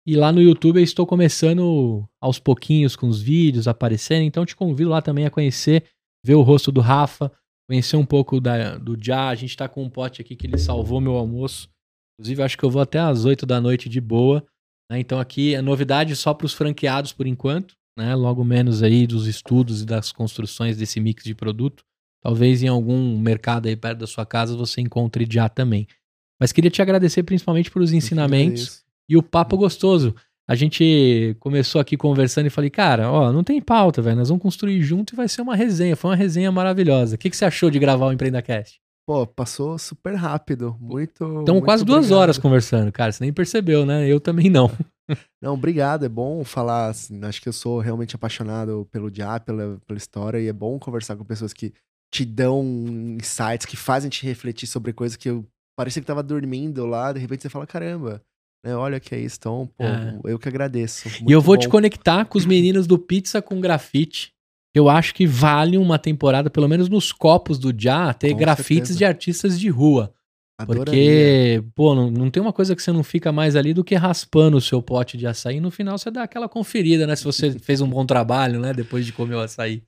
E 0.07 0.15
lá 0.15 0.31
no 0.31 0.41
YouTube 0.41 0.77
eu 0.77 0.83
estou 0.83 1.05
começando 1.05 2.07
aos 2.21 2.39
pouquinhos 2.39 2.95
com 2.95 3.07
os 3.07 3.21
vídeos 3.21 3.67
aparecendo. 3.67 4.23
Então 4.23 4.45
te 4.45 4.55
convido 4.55 4.89
lá 4.89 5.01
também 5.01 5.25
a 5.25 5.29
conhecer, 5.29 5.83
ver 6.25 6.35
o 6.35 6.41
rosto 6.41 6.71
do 6.71 6.79
Rafa, 6.79 7.29
conhecer 7.67 7.97
um 7.97 8.05
pouco 8.05 8.39
da, 8.39 8.77
do 8.77 8.97
Já. 8.99 9.27
A 9.27 9.35
gente 9.35 9.57
tá 9.57 9.67
com 9.67 9.83
um 9.83 9.89
pote 9.89 10.21
aqui 10.21 10.35
que 10.35 10.47
ele 10.47 10.57
salvou 10.57 11.01
meu 11.01 11.15
almoço. 11.15 11.69
Inclusive, 12.19 12.43
acho 12.43 12.57
que 12.57 12.65
eu 12.65 12.69
vou 12.69 12.81
até 12.81 12.99
às 12.99 13.23
8 13.23 13.45
da 13.45 13.61
noite 13.61 13.87
de 13.87 14.01
boa. 14.01 14.45
né? 14.91 14.99
Então 14.99 15.21
aqui 15.21 15.55
é 15.55 15.61
novidade 15.61 16.13
só 16.17 16.33
para 16.33 16.45
os 16.45 16.53
franqueados 16.53 17.13
por 17.13 17.25
enquanto. 17.25 17.75
Né? 17.97 18.13
Logo 18.13 18.43
menos 18.43 18.83
aí 18.83 19.07
dos 19.07 19.25
estudos 19.25 19.81
e 19.81 19.85
das 19.85 20.11
construções 20.11 20.75
desse 20.75 20.99
mix 20.99 21.23
de 21.23 21.33
produto. 21.33 21.83
Talvez 22.21 22.61
em 22.61 22.67
algum 22.67 23.17
mercado 23.17 23.67
aí 23.67 23.75
perto 23.75 23.99
da 23.99 24.07
sua 24.07 24.25
casa 24.25 24.55
você 24.57 24.81
encontre 24.81 25.25
Já 25.29 25.47
também. 25.47 25.87
Mas 26.37 26.51
queria 26.51 26.69
te 26.69 26.81
agradecer 26.81 27.23
principalmente 27.23 27.71
pelos 27.71 27.93
ensinamentos 27.93 28.83
e 29.07 29.15
o 29.15 29.23
papo 29.23 29.55
gostoso. 29.55 30.13
A 30.45 30.55
gente 30.55 31.37
começou 31.39 31.79
aqui 31.79 31.95
conversando 31.95 32.47
e 32.47 32.49
falei, 32.49 32.69
cara, 32.69 33.09
ó, 33.09 33.31
não 33.31 33.43
tem 33.45 33.61
pauta, 33.61 34.01
velho. 34.01 34.17
Nós 34.17 34.27
vamos 34.27 34.41
construir 34.41 34.81
junto 34.81 35.13
e 35.13 35.15
vai 35.15 35.29
ser 35.29 35.41
uma 35.41 35.55
resenha. 35.55 35.95
Foi 35.95 36.09
uma 36.09 36.17
resenha 36.17 36.51
maravilhosa. 36.51 37.15
O 37.15 37.17
que, 37.17 37.29
que 37.29 37.37
você 37.37 37.45
achou 37.45 37.69
de 37.69 37.79
gravar 37.79 38.07
o 38.07 38.11
EmpreendaCast? 38.11 38.81
Pô, 39.09 39.25
passou 39.25 39.75
super 39.79 40.13
rápido. 40.13 40.77
Muito. 40.79 41.27
Muito 41.27 41.61
quase 41.63 41.83
duas 41.83 42.05
obrigado. 42.05 42.19
horas 42.19 42.37
conversando, 42.37 42.91
cara. 42.91 43.11
Você 43.11 43.23
nem 43.23 43.33
percebeu, 43.33 43.83
né? 43.83 44.07
Eu 44.07 44.19
também 44.19 44.51
não. 44.51 44.69
Não, 45.41 45.55
obrigado. 45.55 46.05
É 46.05 46.09
bom 46.09 46.43
falar. 46.43 46.89
assim, 46.89 47.19
acho 47.23 47.41
que 47.41 47.49
eu 47.49 47.53
sou 47.53 47.79
realmente 47.79 48.15
apaixonado 48.15 48.87
pelo 48.91 49.09
dia, 49.09 49.39
pela, 49.39 49.81
pela 49.87 49.97
história, 49.97 50.39
e 50.39 50.47
é 50.47 50.53
bom 50.53 50.77
conversar 50.77 51.15
com 51.15 51.25
pessoas 51.25 51.51
que 51.53 51.73
te 52.13 52.23
dão 52.23 52.63
insights, 53.19 53.65
que 53.65 53.75
fazem 53.75 54.11
te 54.11 54.23
refletir 54.27 54.67
sobre 54.67 54.93
coisas 54.93 55.17
que 55.17 55.27
eu 55.27 55.43
parecia 55.75 55.99
que 55.99 56.05
tava 56.05 56.21
dormindo 56.21 56.85
lá, 56.85 57.11
de 57.11 57.19
repente 57.19 57.41
você 57.41 57.49
fala, 57.49 57.65
caramba, 57.65 58.21
né? 58.63 58.75
Olha 58.75 58.99
que 58.99 59.15
é 59.15 59.19
isso. 59.19 59.37
Então, 59.39 59.67
pô, 59.75 59.83
É. 59.83 60.19
eu 60.25 60.37
que 60.37 60.47
agradeço. 60.47 61.09
e 61.27 61.31
eu 61.31 61.41
vou 61.41 61.55
bom. 61.55 61.61
te 61.61 61.67
conectar 61.67 62.25
com 62.25 62.37
os 62.37 62.45
meninos 62.45 62.85
do 62.85 62.99
Pizza 62.99 63.41
com 63.41 63.59
Grafite. 63.59 64.31
Eu 64.73 64.87
acho 64.87 65.13
que 65.13 65.25
vale 65.25 65.77
uma 65.77 65.97
temporada, 65.97 66.49
pelo 66.49 66.67
menos 66.67 66.89
nos 66.89 67.11
copos 67.11 67.57
do 67.57 67.73
Já, 67.75 68.13
ter 68.13 68.31
Com 68.31 68.37
grafites 68.37 68.89
certeza. 68.89 68.97
de 68.97 69.05
artistas 69.05 69.59
de 69.59 69.69
rua. 69.69 70.13
Adoraria. 70.59 71.61
Porque, 71.61 71.71
pô, 71.73 71.95
não, 71.95 72.11
não 72.11 72.29
tem 72.29 72.41
uma 72.41 72.51
coisa 72.51 72.75
que 72.75 72.83
você 72.83 72.91
não 72.91 73.03
fica 73.03 73.31
mais 73.31 73.55
ali 73.55 73.73
do 73.73 73.83
que 73.83 73.95
raspando 73.95 74.57
o 74.57 74.61
seu 74.61 74.81
pote 74.81 75.17
de 75.17 75.25
açaí. 75.25 75.55
E 75.55 75.61
no 75.61 75.71
final 75.71 75.97
você 75.97 76.11
dá 76.11 76.23
aquela 76.23 76.49
conferida, 76.49 77.07
né? 77.07 77.15
Se 77.15 77.23
você 77.23 77.51
fez 77.59 77.79
um 77.79 77.89
bom 77.89 78.05
trabalho, 78.05 78.59
né? 78.59 78.73
Depois 78.73 79.05
de 79.05 79.13
comer 79.13 79.35
o 79.35 79.39
açaí. 79.39 79.81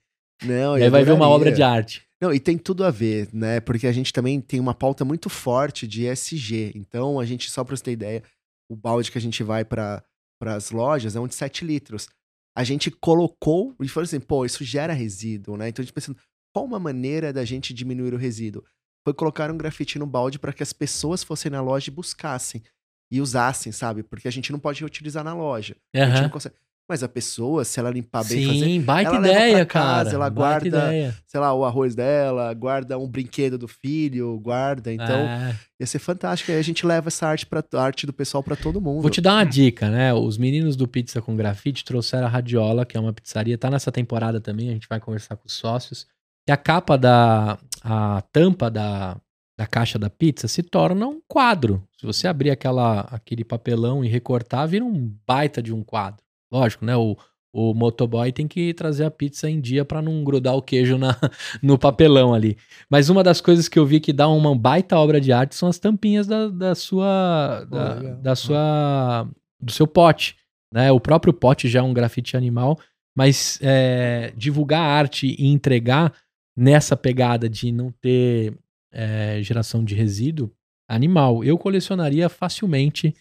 Não, 0.43 0.77
E 0.77 0.83
aí 0.83 0.89
vai 0.89 1.03
ver 1.03 1.11
uma 1.11 1.27
obra 1.27 1.51
de 1.51 1.61
arte. 1.61 2.01
Não, 2.21 2.33
e 2.33 2.39
tem 2.39 2.57
tudo 2.57 2.83
a 2.83 2.89
ver, 2.89 3.27
né? 3.33 3.59
Porque 3.59 3.85
a 3.85 3.91
gente 3.91 4.13
também 4.13 4.39
tem 4.39 4.59
uma 4.59 4.73
pauta 4.73 5.03
muito 5.03 5.29
forte 5.29 5.87
de 5.87 6.05
ESG. 6.05 6.71
Então, 6.75 7.19
a 7.19 7.25
gente, 7.25 7.49
só 7.51 7.63
pra 7.63 7.75
você 7.75 7.83
ter 7.83 7.91
ideia, 7.91 8.23
o 8.69 8.75
balde 8.75 9.11
que 9.11 9.17
a 9.17 9.21
gente 9.21 9.43
vai 9.43 9.65
para 9.65 10.03
as 10.41 10.71
lojas 10.71 11.15
é 11.15 11.19
um 11.19 11.27
de 11.27 11.35
7 11.35 11.65
litros. 11.65 12.07
A 12.55 12.63
gente 12.63 12.91
colocou 12.91 13.75
e 13.81 13.87
falou 13.87 14.03
assim, 14.03 14.19
pô, 14.19 14.45
isso 14.45 14.63
gera 14.63 14.93
resíduo, 14.93 15.57
né? 15.57 15.69
Então 15.69 15.81
a 15.81 15.85
gente 15.85 15.93
pensando, 15.93 16.17
qual 16.53 16.65
uma 16.65 16.79
maneira 16.79 17.31
da 17.31 17.45
gente 17.45 17.73
diminuir 17.73 18.13
o 18.13 18.17
resíduo? 18.17 18.63
Foi 19.03 19.13
colocar 19.13 19.49
um 19.49 19.57
grafite 19.57 19.97
no 19.97 20.05
balde 20.05 20.37
para 20.37 20.53
que 20.53 20.61
as 20.61 20.73
pessoas 20.73 21.23
fossem 21.23 21.49
na 21.51 21.61
loja 21.61 21.89
e 21.89 21.93
buscassem 21.93 22.61
e 23.09 23.19
usassem, 23.19 23.71
sabe? 23.71 24.03
Porque 24.03 24.27
a 24.27 24.31
gente 24.31 24.51
não 24.51 24.59
pode 24.59 24.79
reutilizar 24.81 25.23
na 25.23 25.33
loja. 25.33 25.75
A 26.03 26.09
gente 26.09 26.21
não 26.23 26.29
consegue. 26.29 26.55
Mas 26.91 27.03
a 27.03 27.07
pessoa, 27.07 27.63
se 27.63 27.79
ela 27.79 27.89
limpar 27.89 28.25
bem, 28.25 28.45
fazer 28.45 28.59
Sim, 28.65 28.81
baita 28.81 29.11
ela 29.11 29.19
leva 29.19 29.33
pra 29.33 29.47
ideia, 29.49 29.65
casa, 29.65 30.03
cara. 30.03 30.09
ela 30.15 30.29
baita 30.29 30.69
guarda- 30.69 30.87
ideia. 30.87 31.15
sei 31.25 31.39
lá, 31.39 31.53
o 31.53 31.63
arroz 31.63 31.95
dela, 31.95 32.53
guarda 32.53 32.97
um 32.99 33.07
brinquedo 33.07 33.57
do 33.57 33.65
filho, 33.65 34.37
guarda. 34.41 34.91
Então, 34.91 35.19
É. 35.21 35.55
ia 35.79 35.87
ser 35.87 35.99
fantástico. 35.99 36.51
Aí 36.51 36.57
a 36.57 36.61
gente 36.61 36.85
leva 36.85 37.07
essa 37.07 37.25
arte, 37.25 37.45
pra, 37.45 37.63
a 37.73 37.81
arte 37.81 38.05
do 38.05 38.11
pessoal 38.11 38.43
pra 38.43 38.57
todo 38.57 38.81
mundo. 38.81 39.01
Vou 39.01 39.09
te 39.09 39.21
dar 39.21 39.35
uma 39.35 39.45
dica, 39.45 39.89
né? 39.89 40.13
Os 40.13 40.37
meninos 40.37 40.75
do 40.75 40.85
Pizza 40.85 41.21
com 41.21 41.33
Grafite 41.33 41.85
trouxeram 41.85 42.27
a 42.27 42.29
Radiola, 42.29 42.85
que 42.85 42.97
é 42.97 42.99
uma 42.99 43.13
pizzaria, 43.13 43.57
tá 43.57 43.69
nessa 43.69 43.89
temporada 43.89 44.41
também, 44.41 44.67
a 44.69 44.73
gente 44.73 44.89
vai 44.89 44.99
conversar 44.99 45.37
com 45.37 45.47
os 45.47 45.53
sócios. 45.53 46.05
E 46.47 46.51
a 46.51 46.57
capa 46.57 46.97
da. 46.97 47.57
a 47.83 48.21
tampa 48.33 48.69
da, 48.69 49.15
da 49.57 49.65
caixa 49.65 49.97
da 49.97 50.09
pizza 50.09 50.47
se 50.49 50.61
torna 50.61 51.07
um 51.07 51.21
quadro. 51.25 51.81
Se 51.97 52.05
você 52.05 52.27
abrir 52.27 52.49
aquela, 52.51 53.01
aquele 53.11 53.45
papelão 53.45 54.03
e 54.03 54.09
recortar, 54.09 54.67
vira 54.67 54.83
um 54.83 55.13
baita 55.25 55.61
de 55.63 55.71
um 55.73 55.83
quadro. 55.83 56.21
Lógico, 56.51 56.85
né? 56.85 56.95
O, 56.95 57.17
o 57.53 57.73
motoboy 57.73 58.31
tem 58.31 58.47
que 58.47 58.73
trazer 58.73 59.03
a 59.03 59.11
pizza 59.11 59.49
em 59.49 59.59
dia 59.59 59.83
pra 59.83 60.01
não 60.01 60.23
grudar 60.23 60.55
o 60.55 60.61
queijo 60.61 60.97
na, 60.97 61.17
no 61.61 61.77
papelão 61.77 62.33
ali. 62.33 62.57
Mas 62.89 63.09
uma 63.09 63.23
das 63.23 63.41
coisas 63.41 63.67
que 63.67 63.77
eu 63.77 63.85
vi 63.85 63.99
que 63.99 64.13
dá 64.13 64.27
uma 64.27 64.55
baita 64.55 64.97
obra 64.97 65.19
de 65.19 65.31
arte 65.31 65.55
são 65.55 65.69
as 65.69 65.79
tampinhas 65.79 66.27
da, 66.27 66.47
da 66.47 66.75
sua. 66.75 67.65
Pô, 67.69 67.75
Da, 67.75 67.95
da 68.15 68.35
sua. 68.35 69.29
do 69.61 69.71
seu 69.71 69.87
pote. 69.87 70.35
Né? 70.73 70.91
O 70.91 70.99
próprio 70.99 71.33
pote 71.33 71.67
já 71.67 71.79
é 71.79 71.83
um 71.83 71.93
grafite 71.93 72.37
animal, 72.37 72.79
mas 73.15 73.59
é, 73.61 74.33
divulgar 74.37 74.81
arte 74.81 75.35
e 75.37 75.47
entregar 75.47 76.13
nessa 76.55 76.95
pegada 76.95 77.49
de 77.49 77.71
não 77.71 77.91
ter 77.91 78.57
é, 78.93 79.41
geração 79.41 79.83
de 79.83 79.95
resíduo 79.95 80.51
animal. 80.89 81.43
Eu 81.43 81.57
colecionaria 81.57 82.29
facilmente 82.29 83.13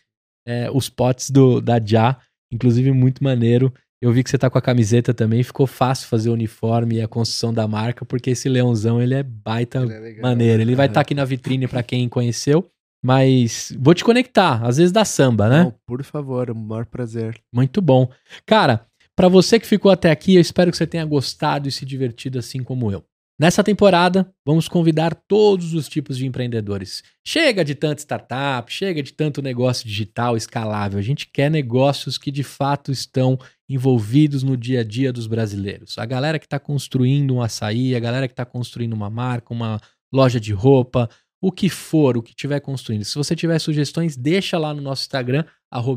é, 0.47 0.71
os 0.71 0.89
potes 0.89 1.31
do, 1.31 1.61
da 1.61 1.81
Já, 1.85 2.19
inclusive 2.53 2.93
muito 2.93 3.23
maneiro. 3.23 3.73
Eu 4.03 4.13
vi 4.13 4.25
que 4.25 4.31
você 4.31 4.39
tá 4.39 4.49
com 4.49 4.57
a 4.57 4.63
camiseta 4.63 5.13
também, 5.13 5.43
ficou 5.43 5.67
fácil 5.67 6.09
fazer 6.09 6.31
o 6.31 6.33
uniforme 6.33 6.97
e 6.97 7.03
a 7.03 7.09
construção 7.09 7.53
da 7.53 7.69
marca, 7.69 8.03
porque 8.05 8.31
esse 8.31 8.49
leãozão 8.49 9.01
ele 9.01 9.13
é 9.15 9.23
baita 9.23 9.81
Ele 9.81 9.93
é 9.93 9.99
legal. 10.01 10.23
maneiro. 10.23 10.63
Ele 10.63 10.75
vai 10.75 10.87
estar 10.87 11.03
aqui 11.03 11.15
na 11.15 11.25
vitrine 11.25 11.69
pra 11.69 11.83
quem 11.83 12.09
conheceu, 12.09 12.67
mas 13.05 13.73
vou 13.79 13.93
te 13.95 14.03
conectar, 14.03 14.65
às 14.65 14.79
vezes 14.79 14.91
dá 14.91 15.05
samba, 15.05 15.49
né? 15.51 15.65
Não, 15.65 15.75
por 15.87 16.03
favor, 16.03 16.51
o 16.51 16.55
maior 16.55 16.87
prazer. 16.87 17.39
Muito 17.55 17.83
bom. 17.83 18.11
Cara, 18.47 18.87
pra 19.15 19.29
você 19.29 19.61
que 19.61 19.67
ficou 19.67 19.91
até 19.91 20.11
aqui, 20.11 20.35
eu 20.37 20.41
espero 20.41 20.71
que 20.71 20.79
você 20.79 20.87
tenha 20.87 21.05
gostado 21.05 21.69
e 21.69 21.73
se 21.73 21.85
divertido 21.85 22.39
assim 22.39 22.63
como 22.63 22.91
eu. 22.91 23.05
Nessa 23.41 23.65
temporada, 23.65 24.31
vamos 24.45 24.69
convidar 24.69 25.15
todos 25.15 25.73
os 25.73 25.89
tipos 25.89 26.19
de 26.19 26.27
empreendedores. 26.27 27.03
Chega 27.27 27.65
de 27.65 27.75
tanta 27.75 28.03
startup, 28.03 28.71
chega 28.71 29.03
de 29.03 29.15
tanto 29.15 29.41
negócio 29.41 29.89
digital 29.89 30.37
escalável. 30.37 30.99
A 30.99 31.03
gente 31.03 31.27
quer 31.27 31.51
negócios 31.51 32.19
que 32.19 32.31
de 32.31 32.43
fato 32.43 32.93
estão 32.93 33.39
envolvidos 33.67 34.43
no 34.43 34.59
dia 34.59 34.81
a 34.81 34.85
dia 34.85 35.11
dos 35.11 35.27
brasileiros. 35.27 35.97
A 35.97 36.05
galera 36.05 36.39
que 36.39 36.45
está 36.45 36.59
construindo 36.59 37.35
um 37.35 37.41
açaí, 37.41 37.97
a 37.97 37.99
galera 37.99 38.29
que 38.29 38.35
está 38.35 38.45
construindo 38.45 38.93
uma 38.93 39.09
marca, 39.09 39.55
uma 39.55 39.81
loja 40.13 40.39
de 40.39 40.53
roupa, 40.53 41.09
o 41.41 41.51
que 41.51 41.71
for, 41.71 42.19
o 42.19 42.23
que 42.23 42.33
estiver 42.33 42.61
construindo. 42.61 43.07
Se 43.07 43.15
você 43.15 43.35
tiver 43.35 43.59
sugestões, 43.59 44.19
deixa 44.19 44.59
lá 44.59 44.75
no 44.75 44.83
nosso 44.83 45.05
Instagram, 45.05 45.47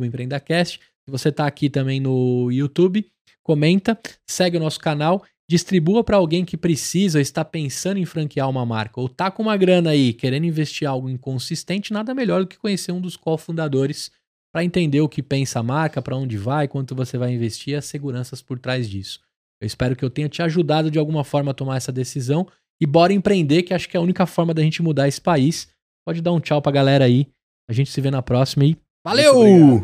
empreendacast. 0.02 0.80
Se 0.80 1.12
você 1.12 1.28
está 1.28 1.46
aqui 1.46 1.70
também 1.70 2.00
no 2.00 2.50
YouTube, 2.50 3.06
comenta, 3.44 4.00
segue 4.26 4.56
o 4.56 4.62
nosso 4.62 4.80
canal, 4.80 5.26
distribua 5.50 6.04
para 6.04 6.18
alguém 6.18 6.46
que 6.46 6.58
precisa 6.58 7.20
está 7.20 7.44
pensando 7.44 7.98
em 7.98 8.06
franquear 8.06 8.50
uma 8.50 8.66
marca 8.66 9.00
ou 9.00 9.10
tá 9.10 9.30
com 9.30 9.44
uma 9.44 9.58
grana 9.58 9.92
aí 9.92 10.14
querendo 10.14 10.46
investir 10.46 10.88
algo 10.88 11.10
inconsistente, 11.10 11.94
nada 11.94 12.14
melhor 12.14 12.42
do 12.42 12.48
que 12.48 12.58
conhecer 12.58 12.92
um 12.92 13.02
dos 13.02 13.16
cofundadores 13.16 14.12
para 14.54 14.64
entender 14.64 15.02
o 15.02 15.10
que 15.10 15.24
pensa 15.24 15.60
a 15.60 15.64
marca, 15.64 16.02
para 16.02 16.16
onde 16.16 16.38
vai, 16.38 16.68
quanto 16.68 16.96
você 16.96 17.18
vai 17.18 17.34
investir 17.34 17.74
e 17.74 17.76
as 17.76 17.86
seguranças 17.86 18.42
por 18.42 18.60
trás 18.60 18.88
disso. 18.88 19.20
Eu 19.60 19.66
espero 19.66 19.96
que 19.96 20.06
eu 20.06 20.10
tenha 20.10 20.30
te 20.30 20.42
ajudado 20.44 20.92
de 20.92 21.00
alguma 21.00 21.24
forma 21.24 21.52
a 21.52 21.54
tomar 21.54 21.78
essa 21.78 21.92
decisão 21.92 22.48
e 22.80 22.86
bora 22.86 23.14
empreender, 23.14 23.64
que 23.64 23.74
acho 23.74 23.90
que 23.90 23.98
é 23.98 24.00
a 24.00 24.04
única 24.04 24.26
forma 24.26 24.54
da 24.54 24.62
gente 24.62 24.84
mudar 24.84 25.08
esse 25.08 25.22
país. 25.22 25.70
Pode 26.06 26.22
dar 26.22 26.34
um 26.34 26.40
tchau 26.40 26.62
pra 26.62 26.72
galera 26.72 27.06
aí. 27.06 27.28
A 27.68 27.74
gente 27.74 27.90
se 27.90 28.02
vê 28.02 28.12
na 28.12 28.22
próxima 28.22 28.66
e 28.66 28.78
valeu! 29.06 29.84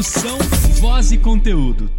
Produção, 0.00 0.38
voz 0.80 1.12
e 1.12 1.18
conteúdo. 1.18 1.90